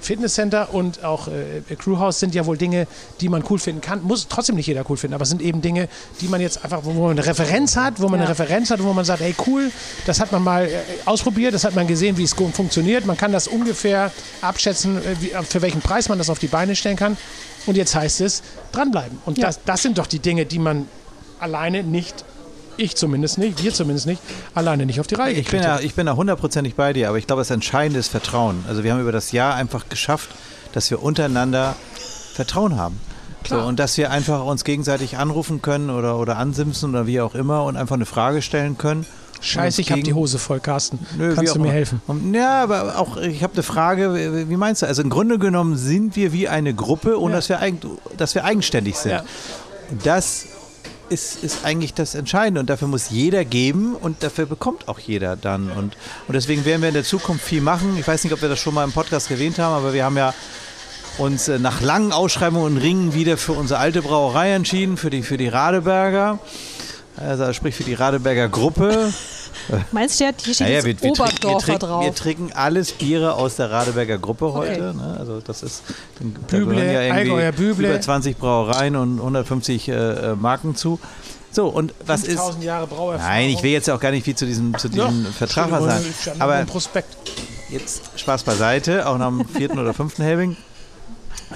Fitnesscenter 0.00 0.72
und 0.74 1.04
auch 1.04 1.28
äh, 1.28 1.74
Crewhouse 1.76 2.18
sind 2.20 2.34
ja 2.34 2.46
wohl 2.46 2.56
Dinge, 2.56 2.86
die 3.20 3.28
man 3.28 3.44
cool 3.50 3.58
finden 3.58 3.80
kann. 3.80 4.02
Muss 4.02 4.26
trotzdem 4.28 4.56
nicht 4.56 4.66
jeder 4.66 4.84
cool 4.90 4.96
finden, 4.96 5.14
aber 5.14 5.22
es 5.22 5.28
sind 5.28 5.42
eben 5.42 5.60
Dinge, 5.62 5.88
die 6.20 6.28
man 6.28 6.40
jetzt 6.40 6.64
einfach, 6.64 6.80
wo 6.84 6.92
man 6.92 7.12
eine 7.12 7.24
Referenz 7.26 7.76
hat, 7.76 8.00
wo 8.00 8.08
man 8.08 8.20
Ja. 8.20 8.26
eine 8.26 8.30
Referenz 8.30 8.70
hat, 8.70 8.82
wo 8.82 8.92
man 8.92 9.04
sagt, 9.04 9.20
ey 9.22 9.34
cool, 9.46 9.70
das 10.06 10.20
hat 10.20 10.32
man 10.32 10.42
mal 10.42 10.66
äh, 10.66 10.70
ausprobiert, 11.04 11.54
das 11.54 11.64
hat 11.64 11.74
man 11.74 11.86
gesehen, 11.86 12.16
wie 12.16 12.24
es 12.24 12.32
funktioniert. 12.34 13.06
Man 13.06 13.16
kann 13.16 13.32
das 13.32 13.48
ungefähr 13.48 14.10
abschätzen, 14.40 14.98
äh, 14.98 15.00
wie, 15.20 15.32
für 15.48 15.62
welchen 15.62 15.80
Preis 15.80 16.08
man 16.08 16.18
das 16.18 16.30
auf 16.30 16.38
die 16.38 16.48
Beine 16.48 16.74
stellen 16.76 16.96
kann. 16.96 17.16
Und 17.66 17.76
jetzt 17.76 17.94
heißt 17.94 18.20
es, 18.22 18.42
dranbleiben. 18.72 19.18
Und 19.24 19.38
Ja. 19.38 19.46
das, 19.46 19.60
das 19.64 19.82
sind 19.82 19.98
doch 19.98 20.06
die 20.06 20.18
Dinge, 20.18 20.46
die 20.46 20.58
man 20.58 20.88
alleine 21.38 21.82
nicht, 21.82 22.24
ich 22.76 22.96
zumindest 22.96 23.38
nicht, 23.38 23.62
wir 23.62 23.72
zumindest 23.72 24.06
nicht, 24.06 24.20
alleine 24.54 24.86
nicht 24.86 25.00
auf 25.00 25.06
die 25.06 25.14
Reihe 25.14 25.34
Ich 25.34 25.48
bin, 25.50 25.62
ja, 25.62 25.78
ich 25.80 25.94
bin 25.94 26.06
da 26.06 26.16
hundertprozentig 26.16 26.74
bei 26.74 26.92
dir, 26.92 27.08
aber 27.08 27.18
ich 27.18 27.26
glaube, 27.26 27.40
das 27.40 27.50
Entscheidende 27.50 27.98
ist 28.00 28.08
Vertrauen. 28.08 28.64
Also 28.68 28.82
wir 28.84 28.92
haben 28.92 29.00
über 29.00 29.12
das 29.12 29.32
Jahr 29.32 29.54
einfach 29.54 29.88
geschafft, 29.88 30.30
dass 30.72 30.90
wir 30.90 31.02
untereinander 31.02 31.76
Vertrauen 32.34 32.76
haben. 32.76 32.98
So, 33.46 33.56
Klar. 33.56 33.66
und 33.66 33.78
dass 33.78 33.98
wir 33.98 34.10
einfach 34.12 34.44
uns 34.44 34.62
gegenseitig 34.64 35.16
anrufen 35.18 35.62
können 35.62 35.90
oder, 35.90 36.16
oder 36.18 36.36
ansimsen 36.38 36.90
oder 36.90 37.06
wie 37.08 37.20
auch 37.20 37.34
immer 37.34 37.64
und 37.64 37.76
einfach 37.76 37.96
eine 37.96 38.06
Frage 38.06 38.40
stellen 38.40 38.78
können. 38.78 39.04
Scheiße, 39.40 39.80
ich 39.80 39.90
habe 39.90 40.02
die 40.04 40.14
Hose 40.14 40.38
voll, 40.38 40.60
Carsten. 40.60 41.00
Nö, 41.18 41.34
Kannst 41.34 41.50
auch 41.50 41.54
du 41.56 41.60
mir 41.62 41.66
immer. 41.66 41.74
helfen? 41.74 42.00
Ja, 42.32 42.62
aber 42.62 42.96
auch, 43.00 43.16
ich 43.16 43.42
habe 43.42 43.54
eine 43.54 43.64
Frage, 43.64 44.46
wie- 44.48 44.56
meinst 44.56 44.82
du? 44.82 44.86
Also 44.86 45.02
im 45.02 45.10
Grunde 45.10 45.40
genommen 45.40 45.76
sind 45.76 46.14
wir 46.14 46.32
wie 46.32 46.46
eine 46.48 46.72
Gruppe, 46.72 47.20
ohne 47.20 47.32
Ja. 47.32 47.38
dass, 47.38 47.48
wir 47.48 47.58
eigen, 47.58 47.80
dass 48.16 48.36
wir 48.36 48.44
eigenständig 48.44 48.96
sind. 48.96 49.10
Ja. 49.10 49.24
Das 50.04 50.44
ist, 51.12 51.44
ist 51.44 51.64
eigentlich 51.64 51.94
das 51.94 52.14
Entscheidende 52.14 52.60
und 52.60 52.70
dafür 52.70 52.88
muss 52.88 53.10
jeder 53.10 53.44
geben 53.44 53.94
und 53.94 54.22
dafür 54.22 54.46
bekommt 54.46 54.88
auch 54.88 54.98
jeder 54.98 55.36
dann. 55.36 55.70
Und, 55.70 55.96
und 56.26 56.34
deswegen 56.34 56.64
werden 56.64 56.80
wir 56.80 56.88
in 56.88 56.94
der 56.94 57.04
Zukunft 57.04 57.44
viel 57.44 57.60
machen. 57.60 57.96
Ich 57.98 58.08
weiß 58.08 58.24
nicht, 58.24 58.32
ob 58.32 58.42
wir 58.42 58.48
das 58.48 58.58
schon 58.58 58.74
mal 58.74 58.84
im 58.84 58.92
Podcast 58.92 59.30
erwähnt 59.30 59.58
haben, 59.58 59.74
aber 59.74 59.92
wir 59.92 60.04
haben 60.04 60.16
ja 60.16 60.34
uns 61.18 61.48
äh, 61.48 61.58
nach 61.58 61.80
langen 61.80 62.12
Ausschreibungen 62.12 62.76
und 62.76 62.78
Ringen 62.78 63.14
wieder 63.14 63.36
für 63.36 63.52
unsere 63.52 63.78
alte 63.78 64.02
Brauerei 64.02 64.52
entschieden, 64.52 64.96
für 64.96 65.10
die, 65.10 65.22
für 65.22 65.36
die 65.36 65.48
Radeberger. 65.48 66.38
Also 67.16 67.52
sprich 67.52 67.74
für 67.74 67.84
die 67.84 67.94
Radeberger 67.94 68.48
Gruppe. 68.48 69.12
Meinst 69.92 70.20
du, 70.20 70.24
hier 70.24 70.34
steht 70.54 70.60
Naja, 70.60 70.84
wir, 70.84 70.84
wir, 70.84 70.96
trinken, 70.98 71.18
wir, 71.18 71.24
Oberdorfer 71.24 71.66
trinken, 71.66 71.86
drauf? 71.86 72.04
wir 72.04 72.14
trinken 72.14 72.52
alles 72.54 72.92
Biere 72.92 73.34
aus 73.34 73.56
der 73.56 73.70
Radeberger 73.70 74.18
Gruppe 74.18 74.52
heute. 74.52 74.90
Okay. 74.90 74.98
Ne? 74.98 75.16
Also 75.18 75.40
das 75.40 75.62
ist 75.62 75.82
da 76.18 76.56
Büble, 76.58 76.76
ja 76.92 77.02
irgendwie 77.02 77.30
Allgäuer 77.32 77.52
Büble. 77.52 77.88
über 77.90 78.00
20 78.00 78.38
Brauereien 78.38 78.96
und 78.96 79.18
150 79.18 79.88
äh, 79.88 79.92
äh, 79.92 80.34
Marken 80.36 80.74
zu. 80.74 80.98
So, 81.50 81.68
und 81.68 81.94
was 82.06 82.22
ist. 82.22 82.36
5000 82.36 82.64
Jahre 82.64 82.86
Brauerfahrung. 82.86 83.34
Nein, 83.34 83.50
ich 83.50 83.62
will 83.62 83.72
jetzt 83.72 83.90
auch 83.90 84.00
gar 84.00 84.10
nicht 84.10 84.24
viel 84.24 84.34
zu 84.34 84.46
diesem, 84.46 84.76
zu 84.78 84.88
diesem 84.88 85.26
Vertrag 85.26 85.70
was 85.70 85.84
sagen. 85.84 86.40
Aber 86.40 86.54
Aber 86.54 86.64
Prospekt. 86.64 87.14
jetzt 87.68 88.02
Spaß 88.16 88.44
beiseite, 88.44 89.06
auch 89.06 89.18
nach 89.18 89.28
dem 89.28 89.46
vierten 89.54 89.78
oder 89.78 89.92
fünften 89.92 90.22
Helbing. 90.22 90.56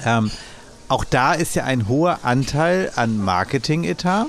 Ähm, 0.05 0.29
auch 0.87 1.03
da 1.03 1.33
ist 1.33 1.55
ja 1.55 1.63
ein 1.63 1.87
hoher 1.87 2.19
Anteil 2.23 2.91
an 2.95 3.17
Marketing-Etat, 3.17 4.27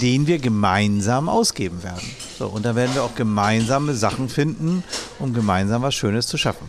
den 0.00 0.26
wir 0.26 0.38
gemeinsam 0.38 1.28
ausgeben 1.28 1.82
werden. 1.82 2.02
So, 2.38 2.46
und 2.46 2.64
da 2.64 2.74
werden 2.76 2.94
wir 2.94 3.02
auch 3.02 3.14
gemeinsame 3.14 3.94
Sachen 3.94 4.28
finden, 4.28 4.84
um 5.18 5.32
gemeinsam 5.32 5.82
was 5.82 5.94
Schönes 5.94 6.26
zu 6.26 6.36
schaffen. 6.36 6.66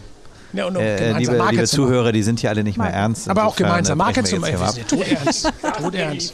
Ja, 0.52 0.66
und 0.66 0.78
um 0.78 0.82
Äh, 0.82 0.96
gemeinsam 0.96 1.20
liebe, 1.20 1.38
Marke 1.38 1.56
liebe. 1.58 1.68
Zuhörer, 1.68 2.12
die 2.12 2.24
sind 2.24 2.40
hier 2.40 2.50
alle 2.50 2.64
nicht 2.64 2.78
mehr 2.80 2.90
ernst. 2.90 3.30
Aber 3.30 3.46
auch 3.46 3.56
gemeinsam 3.56 4.00
äh, 4.00 4.04
Marke 4.04 4.22
brechen 4.24 4.42
zu 4.42 4.48
wir 4.48 4.58
machen. 4.58 4.78
jetzt 4.78 4.90
hier 4.90 5.08
mal 5.08 5.20
ab. 5.20 5.78
Todernst. 5.78 6.34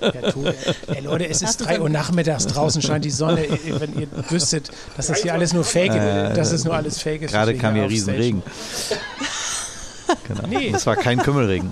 Ja, 0.00 0.30
Todernst. 0.32 0.74
Ey, 0.88 1.00
Leute, 1.02 1.28
es 1.28 1.42
ist 1.42 1.58
3 1.58 1.80
Uhr 1.80 1.88
nachmittags, 1.88 2.46
draußen 2.48 2.82
scheint 2.82 3.04
die 3.04 3.10
Sonne. 3.10 3.46
Wenn 3.78 3.96
ihr 4.00 4.08
wüsstet, 4.30 4.70
dass 4.96 5.06
das 5.06 5.22
hier 5.22 5.32
alles 5.32 5.52
nur 5.52 5.62
Fake 5.62 5.94
ist, 5.94 6.36
dass 6.36 6.50
es 6.50 6.64
nur 6.64 6.74
alles 6.74 7.00
Fake 7.00 7.22
ist. 7.22 7.30
Gerade 7.30 7.54
kam 7.56 7.74
hier. 7.74 7.88
Riesenregen. 7.88 8.42
Genau. 10.28 10.46
Nee. 10.46 10.70
Das 10.70 10.86
war 10.86 10.94
kein 10.94 11.18
Kümmelregen. 11.18 11.70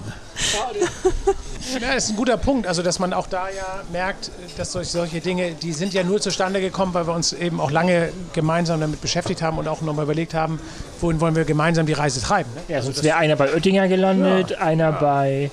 Ja, 1.72 1.94
das 1.94 2.04
ist 2.04 2.10
ein 2.10 2.16
guter 2.16 2.36
Punkt. 2.36 2.66
Also, 2.66 2.82
dass 2.82 2.98
man 2.98 3.12
auch 3.12 3.26
da 3.26 3.48
ja 3.48 3.82
merkt, 3.90 4.30
dass 4.56 4.72
solch, 4.72 4.88
solche 4.88 5.20
Dinge, 5.20 5.52
die 5.52 5.72
sind 5.72 5.94
ja 5.94 6.02
nur 6.02 6.20
zustande 6.20 6.60
gekommen, 6.60 6.92
weil 6.94 7.06
wir 7.06 7.14
uns 7.14 7.32
eben 7.32 7.60
auch 7.60 7.70
lange 7.70 8.12
gemeinsam 8.32 8.80
damit 8.80 9.00
beschäftigt 9.00 9.40
haben 9.42 9.58
und 9.58 9.68
auch 9.68 9.80
nochmal 9.80 10.04
überlegt 10.04 10.34
haben, 10.34 10.60
wohin 11.00 11.20
wollen 11.20 11.34
wir 11.36 11.44
gemeinsam 11.44 11.86
die 11.86 11.92
Reise 11.94 12.20
treiben. 12.20 12.50
Ne? 12.54 12.60
Ja, 12.68 12.82
sonst 12.82 13.02
wäre 13.02 13.16
einer 13.16 13.36
bei 13.36 13.52
Oettinger 13.52 13.88
gelandet, 13.88 14.56
einer 14.58 14.92
bei. 14.92 15.50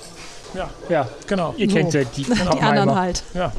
Ja, 0.54 0.68
Ja, 0.90 1.08
genau. 1.26 1.54
ihr 1.56 1.66
kennt 1.66 1.94
ja 1.94 2.04
die 2.04 2.24
Die 2.24 2.60
anderen 2.60 2.94
halt. 2.94 3.22
Ja. 3.32 3.52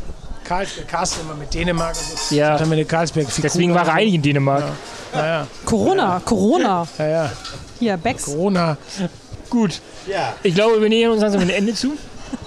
Karl, 0.44 0.68
Carsten 0.88 1.22
immer 1.22 1.36
mit 1.36 1.54
Dänemark 1.54 1.96
und 1.96 2.20
so. 2.20 2.36
Ja. 2.36 2.58
Er 2.58 2.66
mit 2.66 2.88
Karlsberg 2.90 3.28
Deswegen 3.42 3.74
war 3.74 3.88
er 3.88 3.94
eigentlich 3.94 4.16
in 4.16 4.22
Dänemark. 4.22 4.64
Ja, 5.14 5.26
ja, 5.26 5.48
Corona, 5.66 6.22
Corona. 6.24 6.88
ja, 6.98 7.08
ja. 7.08 7.32
Hier, 7.80 7.98
Becks. 7.98 8.26
Corona. 8.26 8.78
Gut. 9.50 9.82
Ja. 10.08 10.34
Ich 10.44 10.54
glaube, 10.56 10.82
wir 10.82 10.90
nähern 10.90 11.12
uns 11.12 11.22
langsam 11.22 11.42
dem 11.42 11.50
Ende 11.50 11.74
zu. 11.74 11.94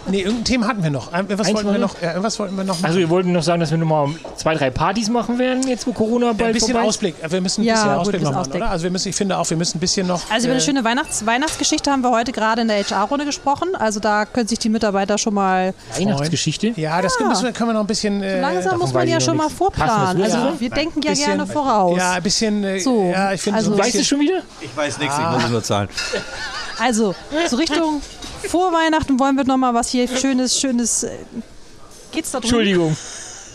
Nee, 0.09 0.21
irgendein 0.21 0.45
Thema 0.45 0.69
hatten 0.69 0.83
wir 0.83 0.91
noch. 0.91 1.13
Äh, 1.13 1.25
Was 1.39 1.53
wollten 1.53 1.73
wir 1.73 1.79
noch? 1.79 2.01
Ja, 2.01 2.11
irgendwas 2.11 2.39
wollten 2.39 2.57
wir 2.57 2.65
noch 2.65 2.75
machen. 2.75 2.85
Also 2.87 2.99
wir 2.99 3.11
wollten 3.11 3.33
noch 3.33 3.43
sagen, 3.43 3.61
dass 3.61 3.71
wir 3.71 3.79
nochmal 3.79 4.09
zwei, 4.37 4.55
drei 4.55 4.71
Partys 4.71 5.09
machen 5.09 5.39
werden, 5.39 5.67
jetzt 5.67 5.87
wo 5.87 5.93
Corona 5.93 6.31
ein 6.31 6.37
bald 6.37 6.53
bisschen 6.53 6.73
vorbei 6.73 6.83
ist. 6.85 6.89
Ausblick. 6.91 7.15
Äh, 7.23 7.31
Wir 7.33 7.41
müssen 7.41 7.63
ein 7.63 7.65
Ja, 7.65 7.75
bisschen 7.75 7.89
gut, 7.91 7.99
Ausblick 8.01 8.21
ein 8.21 8.25
noch 8.25 8.31
machen, 8.31 8.41
Ausblick. 8.43 8.63
oder? 8.63 8.71
Also 8.71 8.83
wir 8.85 8.91
müssen, 8.91 9.09
ich 9.09 9.17
finde 9.17 9.39
auch, 9.39 9.51
wir 9.51 9.57
müssen 9.57 9.77
ein 9.79 9.81
bisschen 9.81 10.07
noch. 10.07 10.31
Also 10.31 10.47
über 10.47 10.53
eine 10.55 10.63
äh, 10.63 10.65
schöne 10.65 10.85
Weihnachts 10.85 11.27
Weihnachtsgeschichte 11.27 11.91
haben 11.91 12.03
wir 12.03 12.11
heute 12.11 12.31
gerade 12.33 12.63
in 12.63 12.69
der 12.69 12.83
HR-Runde 12.85 13.25
gesprochen. 13.25 13.75
Also 13.77 13.99
da 14.01 14.25
können 14.27 14.47
sich 14.49 14.59
die 14.59 14.69
Mitarbeiter 14.69 15.19
schon 15.19 15.35
mal. 15.35 15.75
Weihnachtsgeschichte. 15.97 16.69
Ja, 16.77 17.03
das 17.03 17.19
müssen 17.21 17.45
wir, 17.45 17.53
können 17.53 17.71
wir 17.71 17.75
noch 17.75 17.81
ein 17.81 17.87
bisschen. 17.87 18.23
Äh, 18.23 18.41
Langsam 18.41 18.79
muss 18.79 18.93
man 18.93 19.09
ja 19.09 19.21
schon 19.21 19.37
mal 19.37 19.45
nichts. 19.45 19.59
Vorplanen. 19.59 20.23
was 20.23 20.33
Also 20.35 20.51
du 20.51 20.61
wir 20.61 20.71
denken 20.71 21.03
ja 21.03 21.11
Bisschen- 21.11 21.27
gerne 21.27 21.47
voraus. 21.47 21.99
Ja, 21.99 22.13
ein 22.13 22.23
bisschen. 22.23 22.63
Äh, 22.65 22.79
So, 22.81 23.11
ja, 23.13 23.33
ich 23.33 23.41
finde 23.41 23.59
also- 23.59 23.71
so 23.71 23.77
ein 23.77 23.83
Weißt 23.85 23.95
du 23.99 24.05
schon 24.05 24.21
wieder? 24.21 24.43
Ich 24.61 24.77
weiß 24.77 24.99
nichts, 24.99 25.17
ich 25.19 25.31
muss 25.31 25.45
es 25.45 25.51
nur 25.51 25.63
zahlen. 25.63 25.89
Also 26.79 27.15
so 27.49 27.57
Richtung 27.57 28.03
vor 28.49 28.73
Weihnachten 28.73 29.19
wollen 29.19 29.37
wir 29.37 29.45
noch 29.45 29.57
mal 29.57 29.75
was 29.75 29.91
hier 29.91 30.09
schönes, 30.09 30.59
schönes. 30.59 31.03
äh, 31.05 31.11
Geht's 32.13 32.31
da 32.31 32.39
drum? 32.39 32.49
Entschuldigung. 32.49 32.97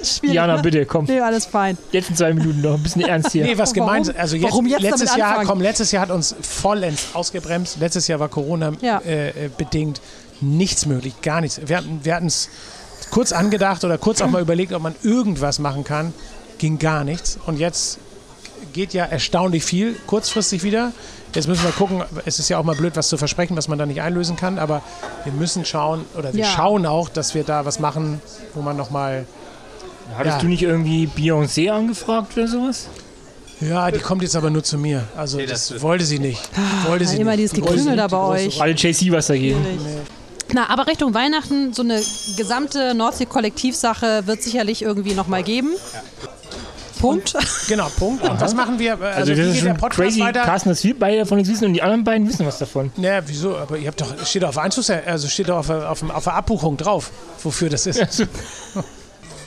Schwierig, 0.04 0.36
Jana, 0.36 0.56
ne? 0.56 0.62
bitte, 0.64 0.86
komm. 0.86 1.06
Nee, 1.06 1.20
alles 1.20 1.46
fein. 1.46 1.78
Jetzt 1.92 2.10
in 2.10 2.16
zwei 2.16 2.34
Minuten 2.34 2.62
noch. 2.62 2.74
Ein 2.74 2.82
bisschen 2.84 3.02
ernst 3.04 3.32
hier. 3.34 3.44
Nee, 3.44 3.58
was 3.58 3.70
Warum? 3.76 3.88
gemeinsam. 3.88 4.16
Also 4.18 4.36
jetzt, 4.36 4.52
Warum 4.52 4.66
jetzt 4.66 4.82
letztes 4.82 5.06
damit 5.10 5.20
Jahr, 5.20 5.30
anfangen? 5.30 5.48
komm, 5.48 5.62
letztes 5.62 5.92
Jahr 5.92 6.02
hat 6.04 6.10
uns 6.12 6.36
vollends 6.42 7.10
ausgebremst. 7.14 7.78
Letztes 7.80 8.08
Jahr 8.08 8.20
war 8.20 8.28
Corona 8.28 8.72
Ja. 8.82 8.98
äh, 9.06 9.30
äh, 9.30 9.50
bedingt 9.56 10.02
nichts 10.42 10.88
möglich, 10.88 11.14
gar 11.22 11.42
nichts. 11.42 11.62
Wir 11.64 11.78
hatten 11.78 12.00
wir 12.04 12.20
es 12.26 12.50
kurz 13.12 13.32
angedacht 13.32 13.84
oder 13.84 14.00
kurz 14.00 14.22
auch 14.22 14.28
mal 14.30 14.42
überlegt, 14.42 14.74
ob 14.74 14.82
man 14.82 14.96
irgendwas 15.04 15.60
machen 15.60 15.84
kann. 15.84 16.14
Ging 16.58 16.80
gar 16.80 17.04
nichts. 17.04 17.38
Und 17.46 17.60
jetzt 17.60 18.00
geht 18.74 18.94
ja 18.94 19.06
erstaunlich 19.06 19.64
viel, 19.64 19.96
kurzfristig 20.08 20.64
wieder. 20.64 20.92
Jetzt 21.34 21.48
müssen 21.48 21.64
wir 21.64 21.72
gucken, 21.72 22.04
es 22.26 22.40
ist 22.40 22.50
ja 22.50 22.58
auch 22.58 22.64
mal 22.64 22.76
blöd, 22.76 22.96
was 22.96 23.08
zu 23.08 23.18
versprechen, 23.18 23.56
was 23.56 23.68
man 23.68 23.78
da 23.80 23.86
nicht 23.86 24.02
einlösen 24.02 24.36
kann, 24.36 24.60
aber 24.60 24.82
wir 25.24 25.32
müssen 25.34 25.64
schauen, 25.66 26.06
oder 26.18 26.34
wir 26.34 26.42
Ja. 26.42 26.48
schauen 26.48 26.86
auch, 26.86 27.08
dass 27.10 27.34
wir 27.36 27.44
da 27.44 27.66
was 27.66 27.80
machen, 27.80 28.22
wo 28.54 28.62
man 28.62 28.76
nochmal, 28.78 29.26
Hattest 30.18 30.36
Ja. 30.38 30.42
du 30.42 30.48
nicht 30.48 30.62
irgendwie 30.64 31.08
Beyoncé 31.08 31.70
angefragt 31.70 32.36
oder 32.38 32.46
sowas? 32.48 32.88
ja, 33.62 33.90
die 33.92 34.00
kommt 34.00 34.24
jetzt 34.24 34.36
aber 34.36 34.50
nur 34.50 34.62
zu 34.64 34.78
mir. 34.78 35.04
Also 35.16 35.40
das, 35.46 35.82
wollte 35.82 36.04
sie 36.04 36.20
nicht. 36.20 36.42
Wollte 36.88 37.06
sie 37.06 37.16
Ah, 37.18 37.22
immer 37.22 37.32
nicht. 37.32 37.40
dieses 37.40 37.54
Geklüngel 37.54 37.92
sie 37.92 37.96
da 37.96 38.08
bei 38.08 38.18
euch. 38.18 38.62
Alle 38.62 38.74
JC 38.74 39.10
was 39.14 39.28
dagegen. 39.28 39.66
Na, 40.54 40.70
aber 40.70 40.88
Richtung 40.88 41.14
Weihnachten, 41.14 41.72
so 41.72 41.82
eine 41.82 42.02
gesamte 42.36 42.94
Nordsee-Kollektivsache 42.94 44.24
wird 44.28 44.42
sicherlich 44.44 44.82
irgendwie 44.82 45.14
noch 45.14 45.28
mal 45.28 45.44
geben. 45.44 45.70
Punkt. 47.02 47.36
Genau, 47.68 47.88
Punkt. 47.98 48.24
Und 48.28 48.40
was 48.40 48.54
machen 48.54 48.80
wir? 48.80 48.94
Also, 48.94 49.06
Also, 49.06 49.32
wie 49.34 49.36
das 49.38 49.56
ist 49.56 49.66
der 49.66 49.74
Podcast 49.74 49.96
crazy, 50.02 50.20
weiter? 50.22 50.44
Carsten, 50.44 50.70
dass 50.70 50.84
wir 50.84 50.98
beide 50.98 51.20
davon 51.20 51.38
nichts 51.38 51.52
wissen 51.52 51.66
und 51.66 51.74
die 51.74 51.82
anderen 51.82 52.04
beiden 52.04 52.28
wissen 52.28 52.46
was 52.46 52.58
davon. 52.60 52.92
Naja, 52.98 53.22
wieso? 53.26 53.58
Aber 53.58 53.78
ihr 53.78 53.88
habt 53.88 54.00
doch, 54.02 54.26
steht 54.26 54.44
doch 54.44 54.50
auf 54.50 54.58
Einzugs, 54.58 54.90
also 54.90 55.28
steht 55.28 55.50
doch 55.50 55.58
auf, 55.58 55.70
auf, 55.70 56.10
auf 56.10 56.24
der 56.24 56.34
Abbuchung 56.36 56.78
drauf, 56.78 57.12
wofür 57.44 57.70
das 57.70 57.86
ist. 57.88 58.00
Also, 58.02 58.26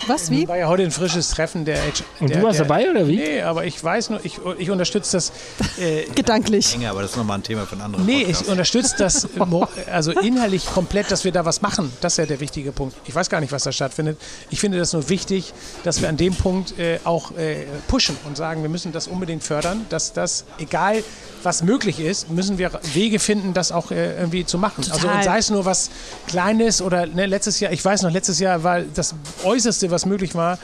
Was, 0.07 0.31
wie? 0.31 0.47
War 0.49 0.57
ja 0.57 0.69
heute 0.69 0.83
ein 0.83 0.91
frisches 0.91 1.31
Treffen 1.31 1.65
der 1.65 1.77
H 1.77 2.05
Und 2.21 2.31
der, 2.31 2.39
du 2.39 2.43
warst 2.45 2.59
der, 2.59 2.67
dabei 2.67 2.91
oder 2.91 3.07
wie? 3.09 3.17
Nee, 3.17 3.43
aber 3.43 3.65
ich 3.65 3.83
weiß 3.83 4.11
nur, 4.11 4.25
ich, 4.25 4.39
ich 4.59 4.71
unterstütze 4.71 5.17
das. 5.17 5.33
Äh, 5.77 6.05
Gedanklich. 6.15 6.75
Enge, 6.75 6.89
aber 6.89 7.03
das 7.03 7.13
ist 7.13 7.17
nochmal 7.17 7.39
ein 7.39 7.43
Thema 7.43 7.67
für 7.67 7.73
einen 7.73 7.83
anderen 7.83 8.07
Nee, 8.07 8.21
Podcast. 8.21 8.43
ich 8.43 8.49
unterstütze 8.49 8.95
das 8.97 9.29
also 9.93 10.13
inhaltlich 10.13 10.67
komplett, 10.67 11.11
dass 11.11 11.25
wir 11.25 11.33
da 11.33 11.45
was 11.45 11.63
machen. 11.63 11.93
Das 12.01 12.15
ist 12.15 12.17
ja 12.19 12.27
der 12.27 12.39
wichtige 12.39 12.71
Punkt. 12.71 12.97
Ich 13.07 13.15
weiß 13.15 13.29
gar 13.29 13.41
nicht, 13.41 13.51
was 13.53 13.65
da 13.65 13.73
stattfindet. 13.73 14.19
Ich 14.51 14.61
finde 14.61 14.79
das 14.79 14.93
nur 14.93 15.09
wichtig, 15.09 15.53
dass 15.83 16.01
wir 16.01 16.09
an 16.09 16.17
dem 16.17 16.35
Punkt 16.35 16.79
äh, 16.79 17.01
auch 17.03 17.33
äh, 17.37 17.65
pushen 17.89 18.17
und 18.25 18.37
sagen, 18.37 18.63
wir 18.63 18.69
müssen 18.69 18.93
das 18.93 19.09
unbedingt 19.09 19.43
fördern, 19.43 19.85
dass 19.89 20.13
das, 20.13 20.45
egal 20.59 21.03
was 21.43 21.63
möglich 21.63 22.01
ist, 22.01 22.31
müssen 22.31 22.59
wir 22.59 22.71
Wege 22.95 23.19
finden, 23.19 23.53
das 23.53 23.73
auch 23.73 23.91
äh, 23.91 24.17
irgendwie 24.17 24.47
zu 24.47 24.59
machen. 24.59 24.85
Also 24.91 25.01
Total. 25.03 25.17
und 25.17 25.25
sei 25.25 25.39
es 25.39 25.51
nur 25.51 25.65
was 25.65 25.91
Kleines 26.27 26.81
oder 26.81 27.07
ne, 27.07 27.27
letztes 27.27 27.61
Jahr, 27.61 27.73
ich 27.73 27.85
weiß 27.85 28.03
noch, 28.03 28.11
letztes 28.11 28.39
Jahr 28.39 28.63
war 28.63 28.81
das 28.81 29.15
Äußerste, 29.43 29.84
was 29.91 30.07
möglich 30.07 30.35
war, 30.35 30.59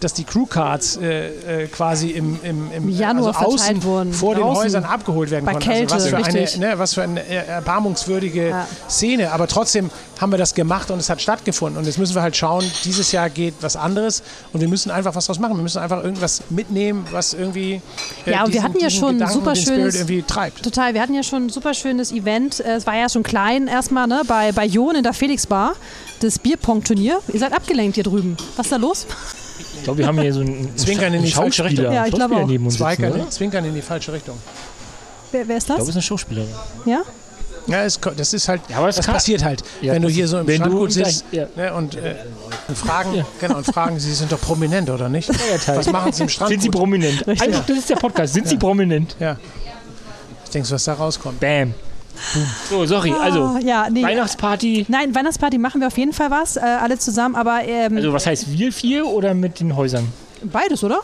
dass 0.00 0.12
die 0.12 0.24
Crewcards 0.24 0.96
äh, 0.96 1.62
äh, 1.64 1.66
quasi 1.68 2.10
im, 2.10 2.38
im, 2.42 2.70
im 2.72 2.88
Januar 2.90 3.34
also 3.36 3.54
außen 3.54 3.82
wurden, 3.84 4.12
vor 4.12 4.34
den 4.34 4.42
draußen. 4.44 4.64
Häusern 4.64 4.84
abgeholt 4.84 5.30
werden 5.30 5.44
Bei 5.46 5.52
konnten. 5.52 5.68
Kälte, 5.68 5.94
also 5.94 6.12
was 6.12 6.26
für 6.28 6.34
richtig. 6.34 6.56
eine, 6.56 6.66
ne, 6.72 6.78
was 6.78 6.94
für 6.94 7.02
eine 7.02 7.20
äh, 7.26 7.46
erbarmungswürdige 7.46 8.48
Ja. 8.48 8.66
Szene. 8.88 9.32
Aber 9.32 9.46
trotzdem 9.48 9.90
haben 10.20 10.30
wir 10.30 10.38
das 10.38 10.54
gemacht 10.54 10.90
und 10.90 10.98
es 10.98 11.08
hat 11.08 11.20
stattgefunden. 11.22 11.78
Und 11.78 11.86
jetzt 11.86 11.98
müssen 11.98 12.14
wir 12.14 12.22
halt 12.22 12.36
schauen, 12.36 12.64
dieses 12.84 13.12
Jahr 13.12 13.30
geht 13.30 13.54
was 13.62 13.76
anderes 13.76 14.22
und 14.52 14.60
wir 14.60 14.68
müssen 14.68 14.90
einfach 14.90 15.14
was 15.14 15.26
draus 15.26 15.38
machen. 15.38 15.56
Wir 15.56 15.62
müssen 15.62 15.78
einfach 15.78 16.02
irgendwas 16.04 16.42
mitnehmen, 16.50 17.06
was 17.10 17.32
irgendwie 17.32 17.80
äh, 18.26 18.32
Ja, 18.32 18.44
und 18.44 18.52
wir 18.52 18.62
hatten 18.62 18.78
ja 18.78 18.88
diesen 18.88 19.00
schon 19.00 19.08
ein 19.10 19.18
Gedanken, 19.18 19.34
super 19.34 19.52
den 19.54 19.64
schönes- 19.64 19.94
irgendwie 19.94 20.22
treibt. 20.22 20.62
Total, 20.62 20.92
wir 20.94 21.00
hatten 21.00 21.14
ja 21.14 21.22
schon 21.22 21.46
ein 21.46 21.48
super 21.50 21.72
schönes 21.74 22.12
Event. 22.12 22.60
Äh, 22.60 22.74
Es 22.76 22.86
war 22.86 22.96
ja 22.96 23.08
schon 23.08 23.22
klein 23.22 23.68
erstmal, 23.68 24.06
ne? 24.06 24.22
Bei, 24.26 24.52
bei 24.52 24.66
Jon 24.66 24.94
in 24.96 25.02
der 25.02 25.14
Felix-Bar. 25.14 25.74
Das 26.20 26.38
Bierpong-Turnier. 26.38 27.20
Ihr 27.32 27.40
seid 27.40 27.52
abgelenkt 27.52 27.94
hier 27.96 28.04
drüben. 28.04 28.36
Was 28.56 28.66
ist 28.66 28.72
da 28.72 28.76
los? 28.76 29.06
Ich 29.84 29.86
glaube, 29.86 29.98
wir 29.98 30.06
haben 30.06 30.18
hier 30.18 30.32
so 30.32 30.40
einen 30.40 30.74
Zwinkern 30.78 31.12
in 31.12 31.22
die 31.22 31.30
falsche 31.30 31.62
Richtung. 31.62 31.92
Ja, 31.92 32.06
ich 32.06 32.14
glaube 32.14 32.36
auch. 32.36 32.46
neben 32.46 32.64
uns 32.64 32.78
sitzen, 32.78 32.86
Zwinkern, 32.96 33.12
oder? 33.20 33.30
zwinkern 33.30 33.64
in 33.66 33.74
die 33.74 33.82
falsche 33.82 34.14
Richtung. 34.14 34.38
Wer, 35.30 35.46
wer 35.46 35.58
ist 35.58 35.64
Ich 35.64 35.66
glaube, 35.66 35.80
es 35.82 35.86
das? 35.88 35.88
ist 35.90 35.96
eine 35.96 36.02
Schauspielerin. 36.02 36.48
Ja? 36.86 37.02
Ja, 37.66 37.84
es, 37.84 38.00
das 38.16 38.32
ist 38.32 38.48
halt, 38.48 38.62
Ja, 38.70 38.78
aber 38.78 38.86
das 38.86 39.04
kann- 39.04 39.12
passiert 39.14 39.44
halt, 39.44 39.62
Ja, 39.82 39.92
wenn 39.92 40.00
du 40.00 40.08
das- 40.08 40.14
hier 40.16 40.26
so 40.26 40.38
im 40.38 40.46
gleich- 40.46 40.90
sitzt 40.92 41.24
ja. 41.32 41.46
ne, 41.54 41.74
und, 41.74 41.96
äh, 41.96 42.14
und 42.68 42.78
fragen, 42.78 43.26
genau, 43.40 43.58
und 43.58 43.66
fragen, 43.66 44.00
Sie 44.00 44.12
sind 44.14 44.32
doch 44.32 44.40
prominent, 44.40 44.88
oder 44.88 45.10
nicht? 45.10 45.28
Was 45.66 45.86
machen 45.92 46.12
Sie 46.12 46.22
im 46.22 46.28
Sind 46.28 46.30
Strandgut? 46.30 46.62
sie 46.62 46.70
prominent? 46.70 47.28
Einfach, 47.28 47.66
das 47.66 47.76
ist 47.76 47.90
der 47.90 47.96
Podcast. 47.96 48.32
Sind 48.32 48.48
sie 48.48 48.56
prominent? 48.56 49.16
Ja. 49.20 49.36
Denkst 50.54 50.70
du, 50.70 50.74
was 50.76 50.84
da 50.84 50.94
rauskommt? 50.94 51.40
Bam. 51.40 51.74
So, 52.70 52.86
sorry. 52.86 53.12
Also, 53.12 53.42
Ah, 53.42 53.58
ja, 53.62 53.86
nee. 53.90 54.02
Weihnachtsparty. 54.02 54.86
Nein, 54.88 55.14
Weihnachtsparty 55.14 55.58
machen 55.58 55.80
wir 55.80 55.88
auf 55.88 55.98
jeden 55.98 56.12
Fall 56.12 56.30
was, 56.30 56.56
äh, 56.56 56.60
alle 56.60 56.98
zusammen, 56.98 57.34
aber 57.34 57.60
ähm, 57.64 57.96
Also, 57.96 58.12
was 58.12 58.26
heißt 58.26 58.50
wir 58.52 58.72
vier 58.72 59.06
oder 59.06 59.34
mit 59.34 59.60
den 59.60 59.76
Häusern? 59.76 60.06
beides, 60.44 60.84
oder? 60.84 61.00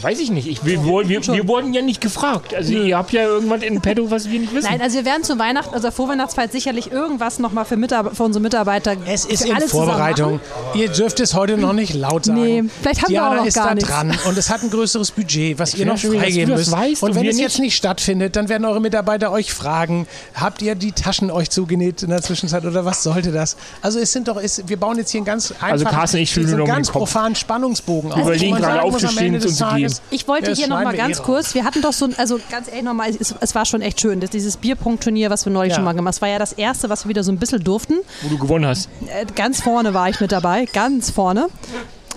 Weiß 0.00 0.20
ich 0.20 0.30
nicht. 0.30 0.46
Ich 0.46 0.64
wir, 0.64 0.84
wir, 0.84 1.08
wir 1.08 1.48
wurden 1.48 1.72
ja 1.74 1.82
nicht 1.82 2.00
gefragt. 2.00 2.54
Also, 2.54 2.72
ihr 2.72 2.96
habt 2.96 3.12
ja 3.12 3.24
irgendwas 3.24 3.62
in 3.62 3.80
petto, 3.80 4.10
was 4.10 4.30
wir 4.30 4.40
nicht 4.40 4.54
wissen. 4.54 4.68
Nein, 4.70 4.80
also 4.80 4.96
wir 4.98 5.04
werden 5.04 5.24
zu 5.24 5.38
Weihnachten, 5.38 5.74
also 5.74 5.90
Vorweihnachtszeit 5.90 6.52
sicherlich 6.52 6.92
irgendwas 6.92 7.38
nochmal 7.38 7.64
für, 7.64 7.76
für 8.12 8.22
unsere 8.22 8.42
Mitarbeiter. 8.42 8.96
Es 9.06 9.24
ist 9.24 9.44
in 9.44 9.58
Vorbereitung. 9.68 10.40
Ihr 10.74 10.88
dürft 10.88 11.20
es 11.20 11.34
heute 11.34 11.56
noch 11.56 11.72
nicht 11.72 11.94
laut 11.94 12.26
sagen. 12.26 12.40
Nee, 12.40 12.64
vielleicht 12.80 13.02
haben 13.02 13.08
wir 13.08 13.20
Diana 13.20 13.30
auch 13.30 13.36
noch 13.36 13.46
ist 13.46 13.54
gar 13.54 13.68
da 13.68 13.74
nichts. 13.74 13.88
dran 13.90 14.18
und 14.26 14.38
es 14.38 14.50
hat 14.50 14.62
ein 14.62 14.70
größeres 14.70 15.10
Budget, 15.10 15.58
was 15.58 15.74
ihr 15.74 15.80
will 15.80 15.86
noch 15.86 15.98
freigeben 15.98 16.54
müsst. 16.54 16.70
weißt 16.72 17.02
und 17.02 17.10
und 17.10 17.16
wenn 17.16 17.22
wir 17.24 17.30
es 17.30 17.36
nicht. 17.36 17.42
jetzt 17.42 17.58
nicht 17.58 17.76
stattfindet, 17.76 18.36
dann 18.36 18.48
werden 18.48 18.64
eure 18.64 18.80
Mitarbeiter 18.80 19.32
euch 19.32 19.52
fragen, 19.52 20.06
habt 20.34 20.62
ihr 20.62 20.74
die 20.74 20.92
Taschen 20.92 21.30
euch 21.30 21.50
zugenäht 21.50 22.02
in 22.02 22.10
der 22.10 22.22
Zwischenzeit 22.22 22.64
oder 22.64 22.84
was 22.84 23.02
sollte 23.02 23.32
das? 23.32 23.56
Also 23.82 23.98
es 23.98 24.12
sind 24.12 24.28
doch, 24.28 24.36
es, 24.36 24.62
wir 24.66 24.78
bauen 24.78 24.96
jetzt 24.98 25.10
hier 25.10 25.18
einen 25.18 25.26
ganz 25.26 25.52
einfach, 25.52 25.68
Also 25.68 25.84
Carsten, 25.86 26.18
ich 26.18 26.36
nur 26.36 26.58
noch 26.58 26.66
ganz 26.66 26.90
profanen 26.90 27.34
Spannungsbogen 27.34 28.12
auf. 28.12 28.20
überlegen 28.20 28.46
wo 28.46 28.50
man 28.52 28.62
gerade 28.62 28.82
aufzustehen 28.82 29.34
und 29.34 29.40
zu 29.40 29.48
gehen. 29.48 29.79
Tages, 29.82 30.02
Ich 30.10 30.26
wollte 30.28 30.50
Ja, 30.50 30.56
hier 30.56 30.68
nochmal 30.68 30.96
ganz 30.96 31.22
kurz, 31.22 31.54
wir 31.54 31.64
hatten 31.64 31.82
doch 31.82 31.92
so, 31.92 32.08
also 32.16 32.38
ganz 32.50 32.68
ehrlich 32.68 32.84
nochmal, 32.84 33.10
es, 33.10 33.34
es 33.40 33.54
war 33.54 33.64
schon 33.64 33.82
echt 33.82 34.00
schön, 34.00 34.20
das, 34.20 34.30
dieses 34.30 34.56
Bierpunktturnier, 34.56 35.30
was 35.30 35.44
wir 35.46 35.52
neulich 35.52 35.70
Ja. 35.70 35.76
schon 35.76 35.84
mal 35.84 35.92
gemacht 35.92 36.00
haben. 36.14 36.16
Es 36.16 36.22
war 36.22 36.28
ja 36.28 36.38
das 36.38 36.52
erste, 36.52 36.88
was 36.88 37.04
wir 37.04 37.10
wieder 37.10 37.22
so 37.24 37.32
ein 37.32 37.38
bisschen 37.38 37.62
durften. 37.62 37.94
Wo 38.22 38.28
du 38.28 38.38
gewonnen 38.38 38.66
hast. 38.66 38.88
Äh, 39.06 39.26
ganz 39.34 39.60
vorne 39.62 39.94
war 39.94 40.08
ich 40.08 40.20
mit 40.20 40.32
dabei, 40.32 40.64
ganz 40.66 41.10
vorne. 41.10 41.48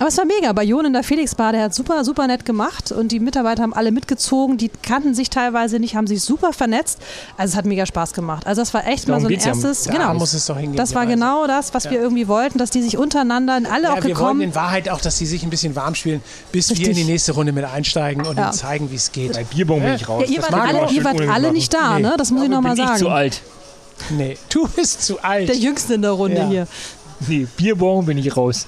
Aber 0.00 0.08
es 0.08 0.18
war 0.18 0.24
mega. 0.24 0.52
Bei 0.52 0.64
Jon 0.64 0.84
in 0.86 0.92
der 0.92 1.04
Felixbar, 1.04 1.52
der 1.52 1.62
hat 1.62 1.74
super, 1.74 2.04
super 2.04 2.26
nett 2.26 2.44
gemacht 2.44 2.90
und 2.90 3.12
die 3.12 3.20
Mitarbeiter 3.20 3.62
haben 3.62 3.72
alle 3.72 3.92
mitgezogen. 3.92 4.58
Die 4.58 4.68
kannten 4.82 5.14
sich 5.14 5.30
teilweise 5.30 5.78
nicht, 5.78 5.94
haben 5.94 6.08
sich 6.08 6.20
super 6.22 6.52
vernetzt. 6.52 6.98
Also 7.36 7.52
es 7.52 7.56
hat 7.56 7.64
mega 7.64 7.86
Spaß 7.86 8.12
gemacht. 8.12 8.44
Also 8.46 8.60
das 8.60 8.74
war 8.74 8.86
echt 8.88 9.06
mal 9.06 9.14
Darum 9.20 9.28
so 9.28 9.34
ein 9.34 9.40
ja. 9.40 9.46
erstes. 9.46 9.84
Da 9.84 9.92
genau. 9.92 10.14
muss 10.14 10.32
es 10.34 10.46
doch 10.46 10.56
hingehen. 10.56 10.76
das 10.76 10.96
war 10.96 11.06
genau 11.06 11.46
das, 11.46 11.74
was 11.74 11.84
wir 11.90 12.00
irgendwie 12.00 12.26
wollten, 12.26 12.58
dass 12.58 12.70
die 12.70 12.82
sich 12.82 12.98
untereinander 12.98 13.54
alle 13.70 13.84
Ja, 13.84 13.92
auch 13.92 13.96
wir 13.96 14.02
wollten 14.02 14.08
gekommen. 14.08 14.40
in 14.40 14.54
Wahrheit 14.56 14.88
auch, 14.88 15.00
dass 15.00 15.16
sie 15.16 15.26
sich 15.26 15.44
ein 15.44 15.50
bisschen 15.50 15.76
warm 15.76 15.94
spielen, 15.94 16.22
bis 16.50 16.70
wir 16.70 16.76
in 16.76 16.86
Richtig. 16.86 16.96
die 17.04 17.10
nächste 17.12 17.32
Runde 17.32 17.52
mit 17.52 17.64
einsteigen 17.64 18.26
und 18.26 18.36
Ja. 18.36 18.46
ihnen 18.46 18.52
zeigen, 18.52 18.90
wie 18.90 18.96
es 18.96 19.12
geht. 19.12 19.34
Bei 19.34 19.44
Bierbong 19.44 19.80
bin 19.80 19.94
ich 19.94 20.08
raus. 20.08 20.24
Ja, 20.26 20.34
ihr 20.34 20.42
wart 20.42 20.50
ich 20.50 20.76
alle, 20.76 20.90
ihr 20.92 21.04
wart 21.04 21.20
alle 21.28 21.52
nicht 21.52 21.72
da, 21.72 21.96
Nee. 21.96 22.02
ne? 22.02 22.14
Das 22.18 22.32
muss 22.32 22.42
ich 22.42 22.48
Dafür 22.50 22.62
nochmal 22.62 22.74
bin 22.74 22.84
ich 22.84 22.92
zu 22.94 23.04
sagen. 23.04 23.12
alt. 23.12 23.42
Nee, 24.10 24.36
du 24.48 24.66
bist 24.66 25.02
zu 25.02 25.22
alt. 25.22 25.48
Der 25.48 25.56
Jüngste 25.56 25.94
in 25.94 26.02
der 26.02 26.10
Runde 26.10 26.38
Ja. 26.38 26.48
hier. 26.48 26.66
Nee, 27.28 27.46
Bierbong 27.56 28.04
bin 28.06 28.18
ich 28.18 28.36
raus. 28.36 28.66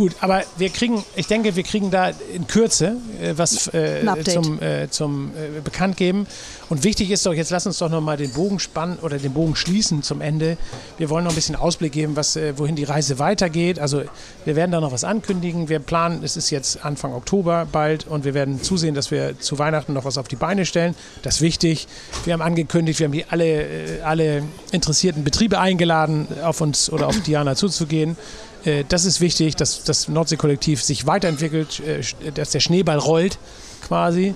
Gut, 0.00 0.16
aber 0.22 0.44
wir 0.56 0.70
kriegen, 0.70 1.04
ich 1.14 1.26
denke, 1.26 1.56
wir 1.56 1.62
kriegen 1.62 1.90
da 1.90 2.10
in 2.34 2.46
Kürze 2.46 2.96
äh, 3.20 3.34
was 3.36 3.66
äh, 3.74 4.00
zum, 4.24 4.62
äh, 4.62 4.88
zum 4.88 5.32
äh, 5.32 5.60
bekannt 5.60 5.98
geben. 5.98 6.26
Und 6.70 6.84
wichtig 6.84 7.10
ist 7.10 7.26
doch, 7.26 7.34
jetzt 7.34 7.50
lass 7.50 7.66
uns 7.66 7.76
doch 7.76 7.90
nochmal 7.90 8.16
den 8.16 8.32
Bogen 8.32 8.60
spannen 8.60 8.96
oder 9.02 9.18
den 9.18 9.34
Bogen 9.34 9.56
schließen 9.56 10.02
zum 10.02 10.22
Ende. 10.22 10.56
Wir 10.96 11.10
wollen 11.10 11.24
noch 11.24 11.32
ein 11.32 11.34
bisschen 11.34 11.54
Ausblick 11.54 11.92
geben, 11.92 12.16
was, 12.16 12.34
äh, 12.34 12.56
wohin 12.56 12.76
die 12.76 12.84
Reise 12.84 13.18
weitergeht. 13.18 13.78
Also 13.78 14.02
wir 14.46 14.56
werden 14.56 14.70
da 14.70 14.80
noch 14.80 14.92
was 14.92 15.04
ankündigen. 15.04 15.68
Wir 15.68 15.80
planen, 15.80 16.24
es 16.24 16.34
ist 16.34 16.48
jetzt 16.48 16.82
Anfang 16.82 17.12
Oktober 17.12 17.68
bald 17.70 18.06
und 18.06 18.24
wir 18.24 18.32
werden 18.32 18.62
zusehen, 18.62 18.94
dass 18.94 19.10
wir 19.10 19.38
zu 19.38 19.58
Weihnachten 19.58 19.92
noch 19.92 20.06
was 20.06 20.16
auf 20.16 20.28
die 20.28 20.36
Beine 20.36 20.64
stellen. 20.64 20.94
Das 21.20 21.34
ist 21.34 21.40
wichtig. 21.42 21.88
Wir 22.24 22.32
haben 22.32 22.40
angekündigt, 22.40 23.00
wir 23.00 23.04
haben 23.04 23.12
die 23.12 23.26
alle, 23.26 23.98
äh, 23.98 24.00
alle 24.00 24.44
interessierten 24.72 25.24
Betriebe 25.24 25.58
eingeladen, 25.58 26.26
auf 26.42 26.62
uns 26.62 26.90
oder 26.90 27.06
auf 27.06 27.20
Diana 27.20 27.54
zuzugehen. 27.54 28.16
Äh, 28.64 28.84
Das 28.88 29.04
ist 29.04 29.20
wichtig, 29.20 29.56
dass 29.56 29.84
das 29.84 30.08
Nordsee-Kollektiv 30.08 30.82
sich 30.82 31.06
weiterentwickelt, 31.06 31.80
äh, 31.80 32.00
sch- 32.00 32.14
dass 32.34 32.50
der 32.50 32.60
Schneeball 32.60 32.98
rollt 32.98 33.38
quasi. 33.86 34.34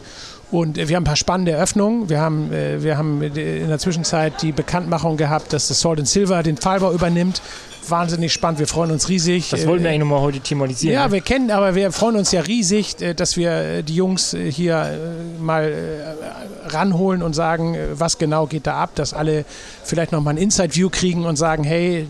Und 0.51 0.79
äh, 0.79 0.89
wir 0.89 0.97
haben 0.97 1.03
ein 1.03 1.07
paar 1.07 1.17
spannende 1.17 1.53
Eröffnungen. 1.53 2.09
Wir 2.09 2.21
haben, 2.21 2.53
äh, 2.53 2.83
wir 2.83 2.97
haben 2.99 3.23
äh, 3.23 3.59
in 3.59 3.69
der 3.69 3.79
Zwischenzeit 3.79 4.41
die 4.43 4.53
Bekanntmachung 4.53 5.17
gehabt, 5.17 5.53
dass 5.53 5.69
das 5.69 5.81
Salt 5.81 5.99
and 5.99 6.09
Silver 6.09 6.43
den 6.43 6.57
Pfahlbau 6.57 6.93
übernimmt. 6.93 7.43
Wahnsinnig 7.89 8.33
spannend, 8.33 8.59
wir 8.59 8.67
freuen 8.67 8.91
uns 8.91 9.09
riesig. 9.09 9.51
Das 9.51 9.65
Äh, 9.65 9.67
wollten 9.67 9.85
wir 9.85 9.91
eigentlich 9.91 10.01
nochmal 10.01 10.21
heute 10.21 10.41
thematisieren. 10.41 10.95
ja, 10.95 11.07
ne? 11.07 11.13
wir 11.13 11.21
kennen, 11.21 11.51
aber 11.51 11.75
wir 11.75 11.93
freuen 11.93 12.17
uns 12.17 12.33
ja 12.33 12.41
riesig, 12.41 13.01
äh, 13.01 13.15
dass 13.15 13.37
wir 13.37 13.51
äh, 13.51 13.83
die 13.83 13.95
Jungs 13.97 14.35
äh, 14.35 14.51
hier 14.51 14.77
äh, 14.77 15.41
mal 15.43 15.65
äh, 15.65 16.69
ranholen 16.75 17.23
und 17.23 17.35
sagen, 17.35 17.75
äh, 17.75 17.89
was 17.99 18.19
genau 18.19 18.47
geht 18.47 18.67
da 18.67 18.77
ab, 18.77 18.91
dass 18.95 19.13
alle 19.13 19.45
vielleicht 19.85 20.13
nochmal 20.13 20.35
ein 20.35 20.39
Inside-View 20.39 20.89
kriegen 20.91 21.25
und 21.27 21.37
sagen, 21.37 21.65
hey, 21.65 22.01
äh, 22.01 22.07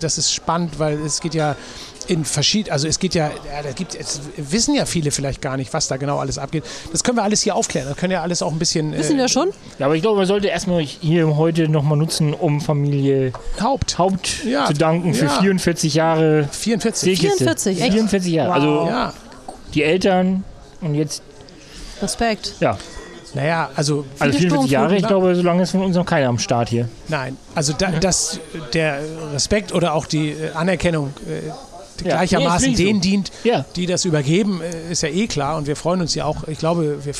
das 0.00 0.18
ist 0.18 0.32
spannend, 0.32 0.78
weil 0.78 0.98
es 1.00 1.20
geht 1.20 1.34
ja 1.34 1.56
in 2.08 2.24
verschiedenen, 2.24 2.72
also 2.72 2.88
es 2.88 2.98
geht 2.98 3.14
ja, 3.14 3.28
ja 3.28 3.62
da 3.62 3.72
gibt, 3.72 3.94
es 3.94 4.20
wissen 4.36 4.74
ja 4.74 4.86
viele 4.86 5.10
vielleicht 5.10 5.42
gar 5.42 5.56
nicht, 5.56 5.72
was 5.74 5.88
da 5.88 5.96
genau 5.98 6.18
alles 6.18 6.38
abgeht. 6.38 6.64
Das 6.90 7.04
können 7.04 7.18
wir 7.18 7.22
alles 7.22 7.42
hier 7.42 7.54
aufklären. 7.54 7.86
Das 7.88 7.96
können 7.98 8.12
ja 8.12 8.22
alles 8.22 8.42
auch 8.42 8.50
ein 8.50 8.58
bisschen 8.58 8.92
äh, 8.94 8.98
Wissen 8.98 9.18
wir 9.18 9.28
schon? 9.28 9.50
Ja, 9.78 9.86
aber 9.86 9.94
ich 9.94 10.02
glaube, 10.02 10.16
man 10.16 10.26
sollte 10.26 10.48
erstmal 10.48 10.82
hier 10.82 11.36
heute 11.36 11.68
nochmal 11.68 11.98
nutzen, 11.98 12.32
um 12.34 12.60
Familie 12.60 13.32
Haupt. 13.60 13.98
Haupt 13.98 14.44
Ja. 14.44 14.66
zu 14.66 14.72
danken 14.72 15.12
für 15.14 15.26
Ja. 15.26 15.40
44 15.40 15.94
Jahre 15.94 16.48
44. 16.50 17.18
Seekiste. 17.18 17.38
44, 17.44 17.80
echt? 17.82 17.92
44 17.92 18.32
Jahre. 18.32 18.52
Also 18.52 18.86
Ja, 18.88 19.12
die 19.74 19.82
Eltern 19.82 20.44
und 20.80 20.94
jetzt, 20.94 21.22
Respekt. 22.00 22.54
ja, 22.60 22.78
naja, 23.34 23.68
also 23.76 24.06
also 24.18 24.38
Viele 24.38 24.48
44 24.50 24.70
Jahre. 24.70 24.94
Ich 24.94 25.00
Sturmfluten, 25.00 25.08
glaube, 25.08 25.34
so 25.36 25.42
lange 25.42 25.62
ist 25.62 25.72
von 25.72 25.82
uns 25.82 25.94
noch 25.96 26.06
keiner 26.06 26.28
am 26.28 26.38
Start 26.38 26.70
hier. 26.70 26.88
Nein, 27.08 27.36
also 27.54 27.74
da, 27.76 27.90
das, 27.90 28.40
der 28.72 29.00
Respekt 29.34 29.74
oder 29.74 29.92
auch 29.94 30.06
die 30.06 30.30
äh, 30.30 30.52
Anerkennung 30.54 31.12
äh, 31.28 31.50
Ja. 32.02 32.16
gleichermaßen 32.16 32.70
Nee, 32.70 32.76
denen 32.76 33.02
so. 33.02 33.08
dient, 33.08 33.30
Ja. 33.44 33.64
die 33.76 33.86
das 33.86 34.04
übergeben, 34.04 34.60
äh, 34.60 34.92
ist 34.92 35.02
ja 35.02 35.08
eh 35.08 35.26
klar. 35.26 35.56
Und 35.56 35.66
wir 35.66 35.76
freuen 35.76 36.00
uns 36.00 36.14
ja 36.14 36.24
auch, 36.24 36.46
ich 36.48 36.58
glaube, 36.58 37.04
wir 37.04 37.14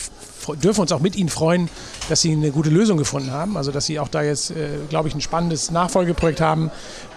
dürfen 0.63 0.81
uns 0.83 0.93
auch 0.93 1.01
mit 1.01 1.17
ihnen 1.17 1.29
freuen, 1.29 1.69
dass 2.09 2.21
sie 2.23 2.33
eine 2.33 2.51
gute 2.51 2.71
Lösung 2.71 2.97
gefunden 2.97 3.31
haben. 3.31 3.57
Also, 3.57 3.71
dass 3.73 3.87
sie 3.87 3.99
auch 4.01 4.09
da 4.09 4.23
jetzt, 4.23 4.51
äh, 4.51 4.55
glaube 4.89 5.09
ich, 5.09 5.15
ein 5.15 5.21
spannendes 5.21 5.71
Nachfolgeprojekt 5.71 6.41
haben, 6.41 6.71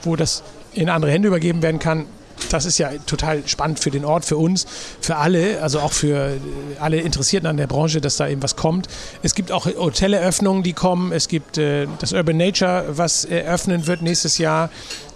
wo 0.04 0.16
das 0.16 0.44
in 0.74 0.90
andere 0.90 1.12
Hände 1.12 1.28
übergeben 1.28 1.62
werden 1.62 1.80
kann. 1.80 2.06
Das 2.50 2.66
ist 2.66 2.80
ja 2.80 2.90
total 3.06 3.44
spannend 3.48 3.80
für 3.80 3.92
den 3.92 4.04
Ort, 4.04 4.26
für 4.26 4.36
uns, 4.38 4.66
für 5.00 5.18
alle, 5.18 5.62
also 5.62 5.80
auch 5.80 5.92
für 5.92 6.30
äh, 6.30 6.32
alle 6.80 7.00
Interessierten 7.00 7.48
an 7.48 7.58
der 7.58 7.68
Branche, 7.68 8.02
dass 8.02 8.18
da 8.18 8.28
eben 8.28 8.42
was 8.42 8.56
kommt. 8.56 8.88
Es 9.22 9.36
gibt 9.36 9.52
auch 9.52 9.68
Hoteleröffnungen, 9.68 10.64
die 10.64 10.74
kommen. 10.74 11.12
Es 11.12 11.28
gibt 11.28 11.60
äh, 11.60 11.88
das 12.00 12.14
Urban 12.14 12.38
Nature, 12.38 12.86
was 12.98 13.26
eröffnen 13.26 13.86
wird 13.86 14.02
nächstes 14.02 14.40
Jahr. 14.40 14.70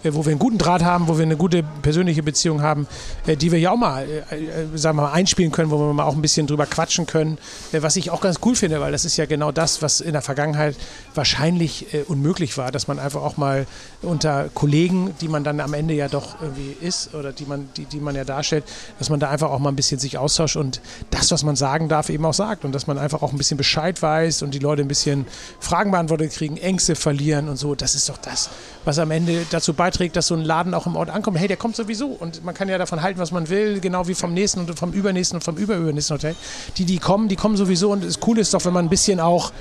Äh, 0.05 0.13
wo 0.13 0.25
wir 0.25 0.31
einen 0.31 0.39
guten 0.39 0.57
Draht 0.57 0.83
haben, 0.83 1.07
wo 1.07 1.17
wir 1.17 1.23
eine 1.23 1.37
gute 1.37 1.63
persönliche 1.81 2.23
Beziehung 2.23 2.61
haben, 2.61 2.87
äh, 3.25 3.35
die 3.35 3.51
wir 3.51 3.59
ja 3.59 3.71
auch 3.71 3.77
mal, 3.77 4.03
äh, 4.03 4.77
sagen 4.77 4.97
wir 4.97 5.03
mal, 5.03 5.11
einspielen 5.11 5.51
können, 5.51 5.71
wo 5.71 5.77
wir 5.77 5.93
mal 5.93 6.03
auch 6.03 6.15
ein 6.15 6.21
bisschen 6.21 6.47
drüber 6.47 6.65
quatschen 6.65 7.05
können, 7.05 7.37
was 7.71 7.95
ich 7.95 8.11
auch 8.11 8.21
ganz 8.21 8.39
cool 8.45 8.55
finde, 8.55 8.79
weil 8.79 8.91
das 8.91 9.05
ist 9.05 9.17
ja 9.17 9.25
genau 9.25 9.51
das, 9.51 9.81
was 9.81 10.01
in 10.01 10.13
der 10.13 10.21
Vergangenheit 10.21 10.75
wahrscheinlich 11.13 11.87
unmöglich 12.07 12.57
war, 12.57 12.71
dass 12.71 12.87
man 12.87 12.99
einfach 12.99 13.21
auch 13.21 13.37
mal 13.37 13.65
unter 14.01 14.49
Kollegen, 14.53 15.13
die 15.21 15.27
man 15.27 15.43
dann 15.43 15.59
am 15.59 15.73
Ende 15.73 15.93
ja 15.93 16.07
doch 16.07 16.41
irgendwie 16.41 16.75
ist 16.81 17.13
oder 17.13 17.31
die 17.31 17.45
man, 17.45 17.69
die, 17.77 17.85
die 17.85 17.99
man 17.99 18.15
ja 18.15 18.23
darstellt, 18.23 18.63
dass 18.99 19.09
man 19.09 19.19
da 19.19 19.29
einfach 19.29 19.49
auch 19.49 19.59
mal 19.59 19.69
ein 19.69 19.75
bisschen 19.75 19.99
sich 19.99 20.17
austauscht 20.17 20.55
und 20.55 20.81
das, 21.09 21.31
was 21.31 21.43
man 21.43 21.55
sagen 21.55 21.89
darf, 21.89 22.09
eben 22.09 22.25
auch 22.25 22.33
sagt 22.33 22.65
und 22.65 22.73
dass 22.73 22.87
man 22.87 22.97
einfach 22.97 23.21
auch 23.21 23.31
ein 23.31 23.37
bisschen 23.37 23.57
Bescheid 23.57 24.01
weiß 24.01 24.41
und 24.41 24.53
die 24.53 24.59
Leute 24.59 24.81
ein 24.81 24.87
bisschen 24.87 25.25
Fragen 25.59 25.91
beantwortet 25.91 26.31
kriegen, 26.33 26.57
Ängste 26.57 26.95
verlieren 26.95 27.49
und 27.49 27.57
so. 27.57 27.75
Das 27.75 27.95
ist 27.95 28.09
doch 28.09 28.17
das, 28.17 28.49
was 28.83 28.99
am 28.99 29.11
Ende 29.11 29.45
dazu 29.49 29.73
beiträgt, 29.73 29.94
dass 29.99 30.27
so 30.27 30.35
ein 30.35 30.41
Laden 30.41 30.73
auch 30.73 30.85
im 30.85 30.95
Ort 30.95 31.09
ankommt. 31.09 31.37
Hey, 31.37 31.47
der 31.47 31.57
kommt 31.57 31.75
sowieso 31.75 32.07
und 32.07 32.43
man 32.43 32.53
kann 32.53 32.69
ja 32.69 32.77
davon 32.77 33.01
halten, 33.01 33.19
was 33.19 33.31
man 33.31 33.49
will, 33.49 33.79
genau 33.79 34.07
wie 34.07 34.13
vom 34.15 34.33
nächsten 34.33 34.59
und 34.61 34.77
vom 34.77 34.91
übernächsten 34.91 35.37
und 35.37 35.41
vom 35.43 35.55
überübernächsten 35.57 36.15
Hotel. 36.15 36.35
Die, 36.77 36.85
die 36.85 36.97
kommen, 36.99 37.27
die 37.27 37.35
kommen 37.35 37.57
sowieso 37.57 37.91
und 37.91 38.03
das 38.03 38.19
Coole 38.19 38.41
ist 38.41 38.53
doch, 38.53 38.63
wenn 38.65 38.73
man 38.73 38.85
ein 38.85 38.89
bisschen 38.89 39.19
auch 39.19 39.51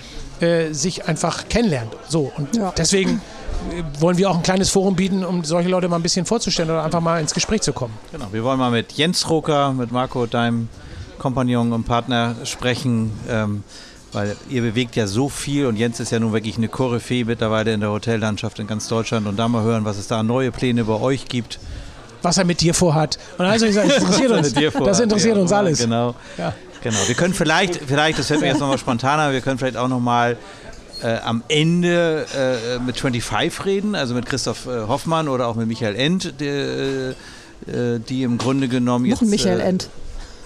äh, 0.40 0.72
sich 0.72 1.06
einfach 1.06 1.48
kennenlernt. 1.48 1.92
So 2.08 2.32
und 2.36 2.56
Ja. 2.56 2.72
deswegen 2.76 3.20
äh, 3.70 3.82
wollen 4.00 4.18
wir 4.18 4.30
auch 4.30 4.36
ein 4.36 4.42
kleines 4.42 4.70
Forum 4.70 4.96
bieten, 4.96 5.24
um 5.24 5.44
solche 5.44 5.68
Leute 5.68 5.88
mal 5.88 5.96
ein 5.96 6.02
bisschen 6.02 6.26
vorzustellen 6.26 6.70
oder 6.70 6.82
einfach 6.84 7.00
mal 7.00 7.20
ins 7.20 7.34
Gespräch 7.34 7.62
zu 7.62 7.72
kommen. 7.72 7.94
Genau, 8.12 8.26
wir 8.32 8.42
wollen 8.44 8.58
mal 8.58 8.70
mit 8.70 8.92
Jens 8.92 9.28
Roker, 9.30 9.72
mit 9.72 9.92
Marco, 9.92 10.26
deinem 10.26 10.68
Kompagnon 11.18 11.72
und 11.72 11.84
Partner 11.84 12.34
sprechen, 12.44 13.12
ähm, 13.30 13.62
weil 14.14 14.36
ihr 14.48 14.62
bewegt 14.62 14.96
ja 14.96 15.06
so 15.06 15.28
viel 15.28 15.66
und 15.66 15.76
Jens 15.76 16.00
ist 16.00 16.10
ja 16.12 16.18
nun 16.18 16.32
wirklich 16.32 16.56
eine 16.56 16.68
Koryphäe 16.68 17.24
mittlerweile 17.24 17.74
in 17.74 17.80
der 17.80 17.90
Hotellandschaft 17.90 18.58
in 18.58 18.66
ganz 18.66 18.88
Deutschland 18.88 19.26
und 19.26 19.36
da 19.36 19.48
mal 19.48 19.62
hören, 19.62 19.84
was 19.84 19.98
es 19.98 20.06
da 20.06 20.22
neue 20.22 20.50
Pläne 20.52 20.84
bei 20.84 20.94
euch 20.94 21.26
gibt. 21.26 21.58
was 22.22 22.38
er 22.38 22.44
mit 22.44 22.60
dir 22.62 22.72
vorhat. 22.72 23.18
Und 23.36 23.44
also 23.44 23.66
ich 23.66 23.74
sage, 23.74 23.88
das 23.88 23.98
interessiert 23.98 24.30
uns. 24.30 24.52
Vorhat, 24.72 24.88
Das 24.88 25.00
interessiert 25.00 25.36
ja, 25.36 25.42
uns 25.42 25.52
alles. 25.52 25.78
Genau. 25.78 26.14
Ja. 26.38 26.54
Genau. 26.82 26.98
Wir 27.06 27.14
können 27.14 27.34
vielleicht, 27.34 27.76
vielleicht, 27.86 28.18
das 28.18 28.28
fällt 28.28 28.40
mir 28.40 28.46
jetzt 28.48 28.60
nochmal 28.60 28.78
spontaner, 28.78 29.32
wir 29.32 29.40
können 29.40 29.58
vielleicht 29.58 29.76
auch 29.76 29.88
nochmal 29.88 30.36
äh, 31.02 31.16
am 31.18 31.42
Ende 31.48 32.26
äh, 32.34 32.78
mit 32.78 32.98
25 32.98 33.64
reden, 33.64 33.94
also 33.94 34.14
mit 34.14 34.26
Christoph 34.26 34.66
äh, 34.66 34.86
Hoffmann 34.86 35.28
oder 35.28 35.48
auch 35.48 35.54
mit 35.56 35.66
Michael 35.66 35.96
End, 35.96 36.34
die, 36.40 36.46
äh, 36.46 37.10
äh, 37.66 37.98
die 38.00 38.22
im 38.22 38.38
Grunde 38.38 38.68
genommen 38.68 39.04
Noch 39.06 39.10
jetzt. 39.10 39.22
ein 39.22 39.30
Michael 39.30 39.60
äh, 39.60 39.64
End. 39.64 39.88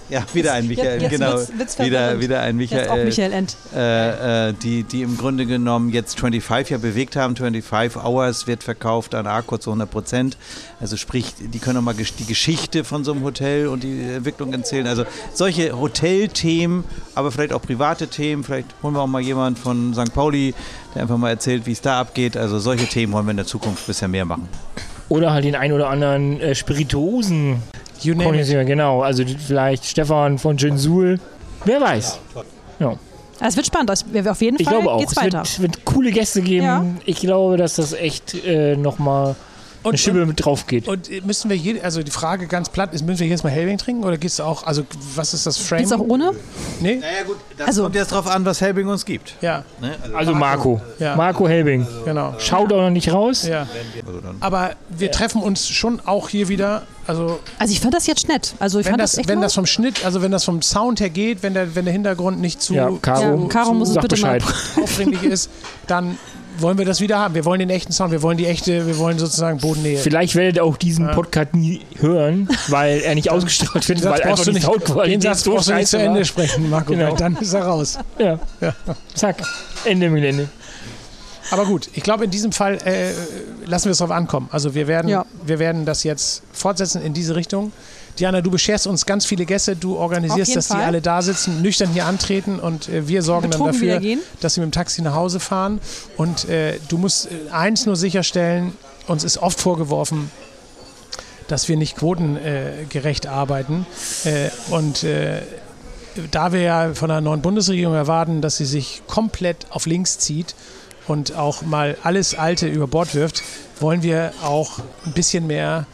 Ja, 0.19 0.23
wieder 0.33 0.53
ein 0.53 0.67
Michael, 0.67 1.01
jetzt 1.01 1.11
genau. 1.11 1.33
wird's- 1.33 1.51
wird's 1.55 1.79
wieder, 1.79 2.19
wieder 2.19 2.41
ein 2.41 2.55
Michael. 2.57 2.79
Jetzt 2.81 2.89
auch 2.89 2.97
Michael 2.97 3.31
End. 3.31 3.55
Äh, 3.75 4.49
äh, 4.49 4.53
die, 4.53 4.81
die 4.83 5.03
im 5.03 5.17
Grunde 5.17 5.45
genommen 5.45 5.89
jetzt 5.91 6.19
25 6.19 6.71
ja 6.71 6.77
bewegt 6.79 7.15
haben. 7.15 7.35
25 7.35 8.03
Hours 8.03 8.47
wird 8.47 8.63
verkauft 8.63 9.13
an 9.13 9.27
Arco 9.27 9.57
zu 9.59 9.69
100 9.69 9.89
Prozent. 9.91 10.37
Also 10.79 10.97
sprich, 10.97 11.35
die 11.39 11.59
können 11.59 11.77
auch 11.77 11.81
mal 11.83 11.93
die 11.93 12.25
Geschichte 12.25 12.83
von 12.83 13.03
so 13.03 13.11
einem 13.11 13.23
Hotel 13.23 13.67
und 13.67 13.83
die 13.83 14.01
Entwicklung 14.01 14.51
erzählen. 14.51 14.87
Also 14.87 15.05
solche 15.33 15.77
Hotelthemen, 15.79 16.85
aber 17.13 17.31
vielleicht 17.31 17.53
auch 17.53 17.61
private 17.61 18.07
Themen. 18.07 18.43
Vielleicht 18.43 18.67
holen 18.81 18.95
wir 18.95 19.01
auch 19.01 19.07
mal 19.07 19.21
jemanden 19.21 19.59
von 19.61 19.93
St. 19.93 20.11
Pauli, 20.13 20.55
der 20.95 21.03
einfach 21.03 21.17
mal 21.17 21.29
erzählt, 21.29 21.67
wie 21.67 21.71
es 21.73 21.81
da 21.81 21.99
abgeht. 21.99 22.35
Also 22.35 22.57
solche 22.57 22.87
Themen 22.87 23.13
wollen 23.13 23.27
wir 23.27 23.31
in 23.31 23.37
der 23.37 23.45
Zukunft 23.45 23.85
bisher 23.85 24.07
mehr 24.07 24.25
machen. 24.25 24.47
Oder 25.09 25.33
halt 25.33 25.43
den 25.45 25.55
ein 25.55 25.71
oder 25.73 25.89
anderen 25.89 26.39
äh, 26.39 26.53
Spirituosen. 26.55 27.61
You 28.01 28.15
name 28.15 28.39
it. 28.39 28.47
Genau. 28.67 29.01
Also 29.01 29.23
vielleicht 29.25 29.85
Stefan 29.85 30.37
von 30.37 30.55
Gensul. 30.55 31.19
Wer 31.65 31.81
weiß. 31.81 32.19
Es 33.41 33.55
wird 33.55 33.65
spannend. 33.65 33.89
Es- 33.89 34.05
wir- 34.11 34.29
Auf 34.31 34.41
jeden 34.41 34.57
Ich 34.59 34.65
Fall 34.67 34.75
glaube 34.81 34.91
auch. 34.93 34.99
geht's 34.99 35.13
Es 35.13 35.17
weiter. 35.17 35.37
wird, 35.39 35.47
es 35.47 35.61
wird 35.61 35.85
coole 35.85 36.11
Gäste 36.11 36.41
geben. 36.41 36.65
Ja. 36.65 36.85
Ich 37.05 37.19
glaube, 37.21 37.55
dass 37.57 37.75
das 37.75 37.93
echt 37.93 38.35
äh, 38.45 38.75
nochmal 38.75 39.35
Und, 39.81 39.97
Schippe 39.99 40.21
und, 40.21 40.27
mit 40.27 40.43
drauf 40.45 40.67
geht. 40.67 40.87
und 40.89 41.09
müssen 41.25 41.49
wir 41.49 41.55
je, 41.55 41.79
also 41.81 42.03
die 42.03 42.11
Frage 42.11 42.47
ganz 42.47 42.67
platt 42.69 42.93
ist, 42.93 43.05
müssen 43.05 43.21
wir 43.21 43.27
jetzt 43.27 43.43
mal 43.45 43.49
Helbing 43.49 43.77
trinken 43.77 44.03
oder 44.03 44.17
geht 44.17 44.31
es 44.31 44.39
auch, 44.41 44.63
also 44.63 44.83
was 45.15 45.33
ist 45.33 45.45
das 45.45 45.57
Frame? 45.57 45.79
Geht's 45.79 45.91
auch 45.93 45.99
ohne? 46.01 46.31
Nee? 46.81 46.95
Naja 46.97 47.23
gut, 47.25 47.37
das 47.57 47.67
Also- 47.67 47.83
kommt 47.83 47.95
jetzt 47.95 48.11
drauf 48.11 48.27
an, 48.27 48.43
was 48.45 48.59
Helbing 48.59 48.87
uns 48.87 49.05
gibt. 49.05 49.35
Ja, 49.41 49.63
Ne? 49.79 49.95
Also 50.13 50.33
Marco. 50.33 50.81
Ja. 50.99 51.15
Marco 51.15 51.47
Helbing. 51.47 51.87
genau. 52.03 52.33
Schaut 52.39 52.73
auch 52.73 52.81
noch 52.81 52.89
nicht 52.89 53.11
raus. 53.13 53.47
Ja. 53.47 53.67
Also 54.05 54.19
Aber 54.41 54.71
wir 54.89 55.11
treffen 55.11 55.41
uns 55.41 55.67
schon 55.69 56.01
auch 56.05 56.27
hier 56.27 56.49
wieder, 56.49 56.83
also 57.07 57.39
Also 57.57 57.71
ich 57.73 57.79
fand 57.79 57.93
das 57.93 58.05
jetzt 58.05 58.27
nett. 58.27 58.55
Also 58.59 58.79
ich 58.79 58.85
wenn 58.85 58.91
fand 58.93 59.01
das, 59.01 59.11
das, 59.11 59.19
echt 59.19 59.29
wenn 59.29 59.39
das 59.41 59.53
vom 59.53 59.65
Schnitt, 59.65 60.03
also 60.03 60.21
wenn 60.21 60.31
das 60.31 60.43
vom 60.43 60.61
Sound 60.61 60.99
her 60.99 61.09
geht, 61.09 61.41
wenn 61.41 61.53
der, 61.53 61.73
wenn 61.75 61.85
der 61.85 61.93
Hintergrund 61.93 62.41
nicht 62.41 62.61
zu, 62.61 62.73
Ja, 62.73 62.89
Caro, 63.01 63.21
Ja, 63.43 63.47
Caro 63.47 63.73
muss 63.73 63.89
es 63.89 63.93
sag 63.95 64.01
bitte 64.01 64.17
aufdringlich 64.83 65.23
ist, 65.23 65.49
dann 65.87 66.17
wollen 66.61 66.77
wir 66.77 66.85
das 66.85 67.01
wieder 67.01 67.17
haben. 67.19 67.33
Wir 67.35 67.45
wollen 67.45 67.59
den 67.59 67.69
echten 67.69 67.91
Sound, 67.93 68.11
wir 68.11 68.21
wollen 68.21 68.37
die 68.37 68.45
echte, 68.47 68.85
wir 68.87 68.97
wollen 68.97 69.19
sozusagen 69.19 69.59
Bodennähe. 69.59 69.97
Vielleicht 69.97 70.35
werdet 70.35 70.57
ihr 70.57 70.63
auch 70.63 70.77
diesen 70.77 71.09
Podcast 71.11 71.53
nie 71.53 71.81
hören, 71.99 72.47
weil 72.67 72.99
er 73.01 73.15
nicht 73.15 73.29
ausgestrahlt 73.31 73.87
wird, 73.87 73.99
Den 73.99 74.03
Satz 74.03 74.11
weil 74.13 74.21
einfach 74.21 74.29
brauchst 74.29 74.47
du 74.47 74.51
die 74.51 74.55
nicht, 74.55 74.67
den 74.67 74.73
Soundqualität 74.73 75.23
Satz 75.23 75.43
so 75.43 75.51
brauchst 75.53 75.69
du 75.69 75.73
nicht 75.73 75.87
zu 75.87 75.97
Ende 75.97 76.19
war. 76.19 76.25
sprechen, 76.25 76.69
Marco, 76.69 76.93
Genau. 76.93 77.15
dann 77.15 77.35
ist 77.37 77.53
er 77.53 77.63
raus. 77.63 77.97
Ja. 78.17 78.39
Zack. 79.13 79.37
Ende 79.85 80.07
im 80.07 80.15
Gelände. 80.15 80.49
Aber 81.51 81.65
gut, 81.65 81.89
ich 81.93 82.03
glaube, 82.03 82.25
in 82.25 82.31
diesem 82.31 82.51
Fall 82.51 82.75
äh, 82.85 83.11
lassen 83.65 83.85
wir 83.85 83.91
es 83.93 83.97
drauf 83.97 84.11
ankommen. 84.11 84.49
Also 84.51 84.75
wir 84.75 84.87
werden, 84.87 85.07
Ja. 85.07 85.25
wir 85.45 85.57
werden 85.57 85.85
das 85.85 86.03
jetzt 86.03 86.43
fortsetzen 86.53 87.01
in 87.01 87.13
diese 87.13 87.35
Richtung. 87.35 87.71
Diana, 88.19 88.41
du 88.41 88.51
bescherst 88.51 88.85
uns 88.85 89.05
ganz 89.05 89.25
viele 89.25 89.45
Gäste, 89.45 89.75
du 89.75 89.97
organisierst, 89.97 90.55
dass 90.55 90.67
die 90.67 90.73
Fall. 90.73 90.83
alle 90.83 91.01
da 91.01 91.21
sitzen, 91.21 91.61
nüchtern 91.61 91.89
hier 91.89 92.05
antreten 92.05 92.59
und 92.59 92.89
äh, 92.89 93.07
wir 93.07 93.21
sorgen 93.21 93.49
dann 93.49 93.63
dafür, 93.63 94.01
dass 94.41 94.55
sie 94.55 94.61
mit 94.61 94.69
dem 94.69 94.71
Taxi 94.73 95.01
nach 95.01 95.15
Hause 95.15 95.39
fahren. 95.39 95.79
Und 96.17 96.49
äh, 96.49 96.79
du 96.89 96.97
musst 96.97 97.27
äh, 97.27 97.51
eins 97.51 97.85
nur 97.85 97.95
sicherstellen, 97.95 98.73
uns 99.07 99.23
ist 99.23 99.37
oft 99.37 99.59
vorgeworfen, 99.59 100.31
dass 101.47 101.67
wir 101.67 101.77
nicht 101.77 101.95
quotengerecht 101.97 103.27
arbeiten. 103.27 103.85
Äh, 104.25 104.49
und 104.69 105.03
äh, 105.03 105.41
da 106.31 106.51
wir 106.51 106.61
ja 106.61 106.93
von 106.93 107.09
der 107.09 107.21
neuen 107.21 107.41
Bundesregierung 107.41 107.95
erwarten, 107.95 108.41
dass 108.41 108.57
sie 108.57 108.65
sich 108.65 109.01
komplett 109.07 109.67
auf 109.69 109.85
links 109.85 110.19
zieht 110.19 110.55
und 111.07 111.35
auch 111.35 111.61
mal 111.61 111.97
alles 112.03 112.35
Alte 112.35 112.67
über 112.67 112.87
Bord 112.87 113.15
wirft, 113.15 113.43
wollen 113.79 114.03
wir 114.03 114.33
auch 114.43 114.79
ein 115.05 115.13
bisschen 115.13 115.47
mehr. 115.47 115.87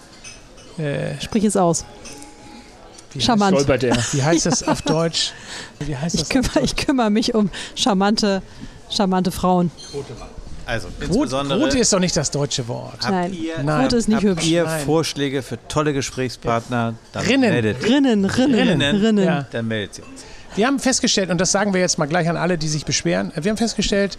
Äh, 0.77 1.22
Sprich 1.22 1.43
es 1.43 1.56
aus. 1.56 1.85
Wie, 3.15 3.21
Charmant. 3.21 3.55
Stolpert 3.57 3.83
er. 3.83 3.95
heißt, 3.95 4.13
wie 4.15 4.23
heißt 4.23 4.45
das 4.45 4.67
auf 4.67 4.81
Deutsch? 4.83 5.33
Wie 5.79 5.95
heißt 5.95 6.15
Ich 6.15 6.21
das? 6.21 6.29
kümmere, 6.29 6.59
ich 6.61 6.75
kümmere 6.75 7.09
mich 7.09 7.33
um 7.33 7.49
charmante, 7.75 8.41
charmante 8.89 9.31
Frauen. 9.31 9.71
Also 10.67 10.87
insbesondere 10.99 11.59
Quote 11.59 11.77
ist 11.77 11.93
doch 11.93 11.99
nicht 11.99 12.17
das 12.17 12.31
deutsche 12.31 12.67
Wort. 12.67 12.93
habt 13.01 13.11
Nein. 13.11 13.33
ihr, 13.33 13.61
Nein. 13.61 13.81
Quote 13.81 13.97
ist 13.97 14.07
nicht 14.07 14.15
habt 14.17 14.25
hübsch. 14.25 14.45
ihr 14.47 14.63
Nein. 14.63 14.83
Vorschläge 14.85 15.43
für 15.43 15.59
tolle 15.67 15.93
Gesprächspartner, 15.93 16.95
dann 17.13 17.25
Rinnen. 17.25 17.51
meldet, 17.51 17.83
Rinnen, 17.83 18.25
Rinnen, 18.25 18.59
Rinnen. 18.81 18.95
Rinnen. 18.95 19.25
Ja. 19.25 19.45
dann 19.51 19.67
meldet 19.67 19.95
sie 19.95 20.01
uns. 20.01 20.23
Wir 20.56 20.68
haben 20.68 20.80
festgestellt, 20.80 21.30
und 21.32 21.41
das 21.41 21.52
sagen 21.52 21.73
wir 21.73 21.82
jetzt 21.82 21.98
mal 21.98 22.06
gleich 22.06 22.30
an 22.30 22.38
alle, 22.38 22.57
die 22.57 22.69
sich 22.69 22.86
beschweren, 22.86 23.32
wir 23.36 23.49
haben 23.49 23.57
festgestellt, 23.57 24.18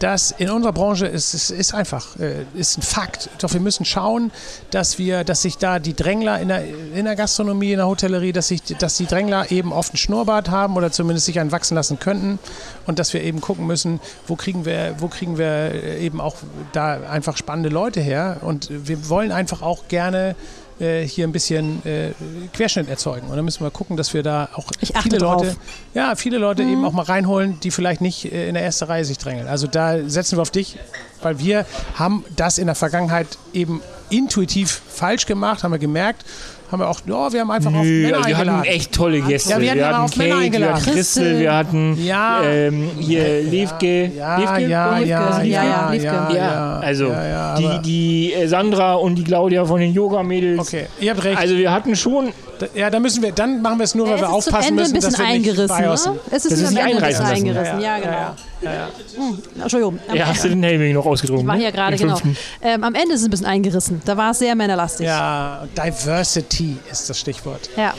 dass 0.00 0.30
in 0.30 0.50
unserer 0.50 0.72
Branche 0.72 1.06
ist, 1.06 1.34
ist, 1.34 1.50
ist 1.50 1.74
einfach, 1.74 2.16
äh, 2.20 2.44
ist 2.54 2.78
ein 2.78 2.82
Fakt. 2.82 3.30
Doch 3.40 3.52
wir 3.52 3.60
müssen 3.60 3.84
schauen, 3.84 4.30
dass 4.70 4.98
wir, 4.98 5.24
dass 5.24 5.42
sich 5.42 5.58
da 5.58 5.78
die 5.78 5.94
Drängler 5.94 6.40
in 6.40 6.48
der, 6.48 6.62
in 6.94 7.04
der 7.04 7.16
Gastronomie, 7.16 7.72
in 7.72 7.78
der 7.78 7.88
Hotellerie, 7.88 8.32
dass, 8.32 8.48
sich, 8.48 8.62
dass 8.62 8.96
die 8.96 9.06
Drängler 9.06 9.50
eben 9.50 9.72
oft 9.72 9.92
einen 9.92 9.98
Schnurrbart 9.98 10.50
haben 10.50 10.76
oder 10.76 10.92
zumindest 10.92 11.26
sich 11.26 11.40
einen 11.40 11.52
wachsen 11.52 11.74
lassen 11.74 11.98
könnten 11.98 12.38
und 12.86 12.98
dass 12.98 13.12
wir 13.12 13.22
eben 13.22 13.40
gucken 13.40 13.66
müssen, 13.66 13.98
wo 14.26 14.36
kriegen 14.36 14.64
wir, 14.64 14.94
wo 14.98 15.08
kriegen 15.08 15.38
wir 15.38 15.46
äh, 15.46 16.04
eben 16.04 16.20
auch 16.20 16.36
da 16.72 17.00
einfach 17.10 17.36
spannende 17.36 17.70
Leute 17.70 18.00
her 18.00 18.38
und 18.42 18.68
wir 18.70 19.08
wollen 19.08 19.32
einfach 19.32 19.62
auch 19.62 19.88
gerne 19.88 20.36
äh, 20.80 21.02
hier 21.02 21.26
ein 21.26 21.32
bisschen 21.32 21.84
äh, 21.84 22.12
Querschnitt 22.52 22.88
erzeugen. 22.88 23.28
Und 23.28 23.36
dann 23.36 23.44
müssen 23.44 23.64
wir 23.64 23.70
gucken, 23.70 23.96
dass 23.96 24.14
wir 24.14 24.22
da 24.22 24.48
auch 24.54 24.70
viele 25.02 25.18
Leute, 25.18 25.46
drauf. 25.46 25.56
ja, 25.94 26.14
viele 26.14 26.38
Leute 26.38 26.62
eben 26.62 26.84
auch 26.84 26.92
mal 26.92 27.02
reinholen, 27.02 27.58
die 27.60 27.70
vielleicht 27.70 28.00
nicht 28.00 28.32
äh, 28.32 28.48
in 28.48 28.54
der 28.54 28.64
ersten 28.64 28.84
Reihe 28.84 29.04
sich 29.04 29.18
drängeln. 29.18 29.48
Also 29.48 29.66
da 29.66 30.08
setzen 30.08 30.38
wir 30.38 30.42
auf 30.42 30.50
dich, 30.50 30.78
weil 31.22 31.38
wir 31.38 31.66
haben 31.94 32.24
das 32.36 32.58
in 32.58 32.66
der 32.66 32.74
Vergangenheit 32.74 33.26
eben 33.52 33.80
intuitiv 34.10 34.82
falsch 34.88 35.26
gemacht, 35.26 35.62
haben 35.62 35.72
wir 35.72 35.78
gemerkt, 35.78 36.24
haben 36.70 36.80
wir 36.80 36.88
auch, 36.88 37.00
ja, 37.06 37.32
wir 37.32 37.40
haben 37.40 37.50
einfach 37.50 37.72
auf 37.72 37.82
Nö, 37.82 38.02
Männer 38.02 38.16
also 38.18 38.28
wir 38.28 38.36
eingeladen. 38.36 38.58
hatten 38.60 38.68
echt 38.68 38.92
tolle 38.92 39.20
Gäste. 39.22 39.50
Ja, 39.50 39.60
wir 39.60 39.70
hatten 39.70 39.80
aber 39.82 39.98
hatten 40.02 40.12
auch 40.12 40.16
Männer 40.16 40.28
Kate, 40.34 40.40
wir 40.40 40.44
eingeladen. 40.46 40.76
hatten 40.76 40.90
Christel, 40.92 41.38
wir 41.40 41.54
hatten 41.56 41.98
Ja. 42.04 42.42
ähm, 42.44 42.90
hier 42.98 43.42
Levke. 43.42 44.10
ja, 44.16 44.36
Levke? 44.38 44.60
ja, 44.68 44.98
Liebke, 44.98 45.10
ja, 45.10 45.38
ja, 45.38 45.42
ja, 45.42 45.64
ja, 45.64 45.90
Liebke. 45.92 46.06
ja, 46.06 46.34
Ja, 46.34 46.78
also 46.80 47.06
ja, 47.06 47.26
ja, 47.26 47.54
die, 47.56 47.64
aber- 47.66 47.78
die 47.78 48.32
äh, 48.34 48.46
Sandra 48.48 48.94
und 48.94 49.14
die 49.14 49.24
Claudia 49.24 49.64
von 49.64 49.80
den 49.80 49.92
Yoga-Mädels. 49.94 50.60
Okay, 50.60 50.86
ihr 51.00 51.10
habt 51.12 51.24
recht. 51.24 51.38
Also 51.38 51.56
wir 51.56 51.72
hatten 51.72 51.96
schon, 51.96 52.32
ja, 52.74 52.90
dann 52.90 53.02
müssen 53.02 53.22
wir, 53.22 53.32
dann 53.32 53.62
machen 53.62 53.78
wir 53.78 53.84
es 53.84 53.94
nur, 53.94 54.06
weil 54.06 54.14
es 54.16 54.20
wir 54.20 54.30
aufpassen 54.30 54.68
Ende 54.68 54.82
müssen, 54.82 54.92
ein 54.92 54.94
bisschen 54.94 55.10
dass 55.12 55.20
wir 55.20 55.26
nicht 55.26 55.48
eingerissen. 55.48 56.12
Ne? 56.12 56.20
Es 56.30 56.44
ist, 56.44 56.52
Das 56.52 56.58
nicht 56.58 56.68
ein 56.68 56.74
bisschen 56.74 56.78
einreißen 56.78 57.22
lassen. 57.22 57.36
eingerissen. 57.36 57.80
Ja, 57.80 57.98
genau. 57.98 58.10
ja, 58.10 58.36
ja, 58.62 58.72
ja. 58.72 58.88
Hm, 59.16 59.38
Entschuldigung. 59.62 59.98
Am, 60.08 60.16
ja, 60.16 60.26
hast 60.26 60.44
du 60.44 60.48
den 60.48 60.62
Helming 60.62 60.94
noch 60.94 61.06
ausgetrunken? 61.06 61.46
war 61.46 61.54
ne? 61.56 61.62
hier 61.62 61.72
gerade, 61.72 61.96
genau. 61.96 62.18
Ähm, 62.62 62.84
am 62.84 62.94
Ende 62.94 63.14
ist 63.14 63.20
es 63.20 63.26
ein 63.26 63.30
bisschen 63.30 63.46
eingerissen. 63.46 64.02
Da 64.04 64.16
war 64.16 64.30
es 64.32 64.38
sehr 64.38 64.54
männerlastig. 64.54 65.06
Ja, 65.06 65.66
Diversity 65.76 66.76
ist 66.90 67.08
das 67.08 67.18
Stichwort. 67.18 67.70
Ja. 67.76 67.94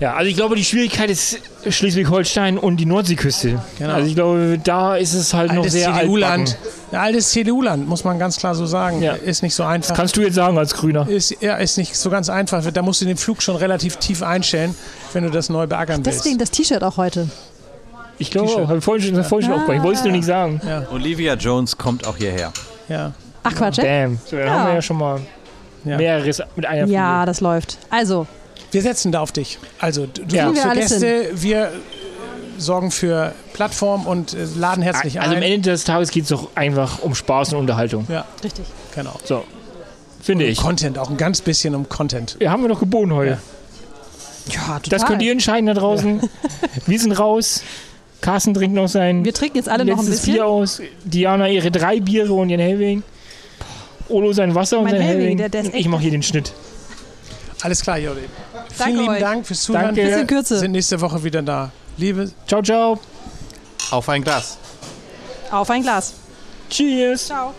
Ja, 0.00 0.14
also 0.14 0.30
ich 0.30 0.34
glaube, 0.36 0.56
die 0.56 0.64
Schwierigkeit 0.64 1.10
ist 1.10 1.38
Schleswig-Holstein 1.68 2.56
und 2.56 2.78
die 2.78 2.86
Nordseeküste. 2.86 3.60
Genau. 3.78 3.92
Also 3.92 4.08
ich 4.08 4.14
glaube, 4.14 4.58
da 4.64 4.96
ist 4.96 5.12
es 5.12 5.34
halt 5.34 5.50
noch 5.52 5.58
Altes 5.58 5.72
sehr 5.74 5.92
CDU-Land. 5.94 6.48
altbacken. 6.56 6.70
Ja, 6.92 7.00
altes 7.02 7.30
CDU-Land, 7.30 7.86
muss 7.86 8.02
man 8.04 8.18
ganz 8.18 8.38
klar 8.38 8.54
so 8.54 8.64
sagen. 8.64 9.02
Ja. 9.02 9.12
Ist 9.12 9.42
nicht 9.42 9.54
so 9.54 9.62
einfach. 9.62 9.94
Kannst 9.94 10.16
du 10.16 10.22
jetzt 10.22 10.34
sagen 10.36 10.56
als 10.56 10.72
Grüner? 10.74 11.06
Ist, 11.06 11.36
ja, 11.42 11.56
ist 11.56 11.76
nicht 11.76 11.94
so 11.96 12.08
ganz 12.08 12.30
einfach. 12.30 12.64
Da 12.72 12.80
musst 12.82 13.02
du 13.02 13.04
den 13.04 13.18
Flug 13.18 13.42
schon 13.42 13.56
relativ 13.56 13.96
tief 13.96 14.22
einstellen, 14.22 14.74
wenn 15.12 15.24
du 15.24 15.30
das 15.30 15.50
neu 15.50 15.66
beackern 15.66 16.04
willst. 16.04 16.20
Deswegen 16.20 16.38
das 16.38 16.50
T-Shirt 16.50 16.82
auch 16.82 16.96
heute. 16.96 17.28
Ich 18.16 18.30
glaube, 18.30 18.66
habe 18.68 18.78
ich 18.78 18.84
vorhin 18.84 19.04
schon, 19.06 19.14
ja. 19.16 19.22
vorhin 19.22 19.48
schon 19.48 19.54
aufgebaut. 19.58 19.76
Ich 19.76 19.82
wollte 19.82 19.98
es 19.98 20.04
nur 20.04 20.12
nicht 20.12 20.24
sagen. 20.24 20.60
Olivia 20.92 21.34
Jones 21.34 21.76
kommt 21.76 22.06
auch 22.06 22.16
hierher. 22.16 22.52
Ja. 22.88 23.12
Ach 23.42 23.54
Quatsch? 23.54 23.76
Bam. 23.80 24.18
So, 24.24 24.36
dann 24.36 24.46
Ja. 24.46 24.52
haben 24.52 24.66
wir 24.68 24.74
ja 24.74 24.82
schon 24.82 24.96
mal 24.98 25.20
Ja. 25.84 25.96
mehreres 25.98 26.42
mit 26.56 26.64
einer 26.66 26.86
Ja, 26.86 27.24
das 27.26 27.40
läuft. 27.40 27.78
Also, 27.90 28.26
Wir 28.72 28.82
setzen 28.82 29.12
da 29.12 29.20
auf 29.20 29.32
dich. 29.32 29.58
Also 29.78 30.06
du 30.06 30.22
Ja. 30.34 30.46
suchst 30.48 30.56
wir 30.56 30.62
für 30.62 30.68
alles 30.70 30.90
Gäste, 30.90 31.30
wir 31.34 31.64
äh, 31.64 31.68
sorgen 32.58 32.90
für 32.90 33.34
Plattform 33.52 34.06
und 34.06 34.34
äh, 34.34 34.46
laden 34.56 34.82
herzlich 34.82 35.20
Also 35.20 35.32
am 35.32 35.38
ein. 35.38 35.42
Ende 35.42 35.70
des 35.70 35.84
Tages 35.84 36.10
geht 36.10 36.24
es 36.24 36.28
doch 36.30 36.48
einfach 36.54 37.00
um 37.02 37.14
Spaß 37.14 37.52
und 37.54 37.60
Unterhaltung. 37.60 38.06
Ja, 38.08 38.24
richtig. 38.44 38.64
genau. 38.94 39.18
So. 39.24 39.44
Finde 40.22 40.44
ich. 40.44 40.58
Content, 40.58 40.98
auch 40.98 41.08
ein 41.10 41.16
ganz 41.16 41.40
bisschen 41.40 41.74
um 41.74 41.88
Content. 41.88 42.36
Ja, 42.40 42.50
haben 42.50 42.62
wir 42.62 42.68
doch 42.68 42.80
geboten 42.80 43.14
heute. 43.14 43.38
Ja, 44.52 44.78
total. 44.78 44.80
Das 44.90 45.06
könnt 45.06 45.22
ihr 45.22 45.32
entscheiden 45.32 45.66
da 45.66 45.74
draußen. 45.74 46.20
Wir 46.86 46.98
sind 47.00 47.12
raus. 47.12 47.62
Carsten 48.20 48.52
trinkt 48.52 48.74
noch 48.76 48.88
sein 48.88 49.24
Wir 49.24 49.32
trinken 49.32 49.56
jetzt 49.56 49.68
alle 49.70 49.84
noch 49.86 49.98
ein 49.98 50.04
bisschen. 50.04 50.34
Bier 50.34 50.46
aus. 50.46 50.82
Diana 51.04 51.48
ihre 51.48 51.70
drei 51.70 52.00
Biere 52.00 52.34
und 52.34 52.50
ihren 52.50 52.60
Hellwing. 52.60 53.02
Olo 54.10 54.32
sein 54.34 54.54
Wasser 54.54 54.78
und 54.78 54.84
Mein 54.84 54.94
sein 54.94 55.02
Hellwing, 55.02 55.20
Hellwing. 55.22 55.36
der- 55.38 55.48
der 55.48 55.60
ist 55.62 55.66
Und 55.72 55.78
ich 55.78 55.88
mache 55.88 56.02
hier 56.02 56.10
den 56.10 56.22
Schnitt. 56.22 56.52
Alles 57.62 57.80
klar, 57.80 57.96
Jodi. 57.98 58.20
Danke 58.78 58.84
Vielen 58.92 59.00
lieben 59.02 59.14
euch. 59.14 59.20
Dank 59.20 59.46
fürs 59.46 59.62
Zuhören. 59.62 59.84
Danke. 59.86 60.02
Wir 60.02 60.06
Bisschen 60.10 60.26
Kürze. 60.26 60.58
sind 60.58 60.72
nächste 60.72 61.00
Woche 61.00 61.22
wieder 61.22 61.42
da. 61.42 61.70
Liebe 61.96 62.30
Ciao, 62.46 62.62
ciao. 62.62 62.98
Auf 63.90 64.08
ein 64.08 64.22
Glas. 64.22 64.58
Auf 65.50 65.68
ein 65.70 65.82
Glas. 65.82 66.14
Cheers. 66.68 67.26
Ciao. 67.26 67.54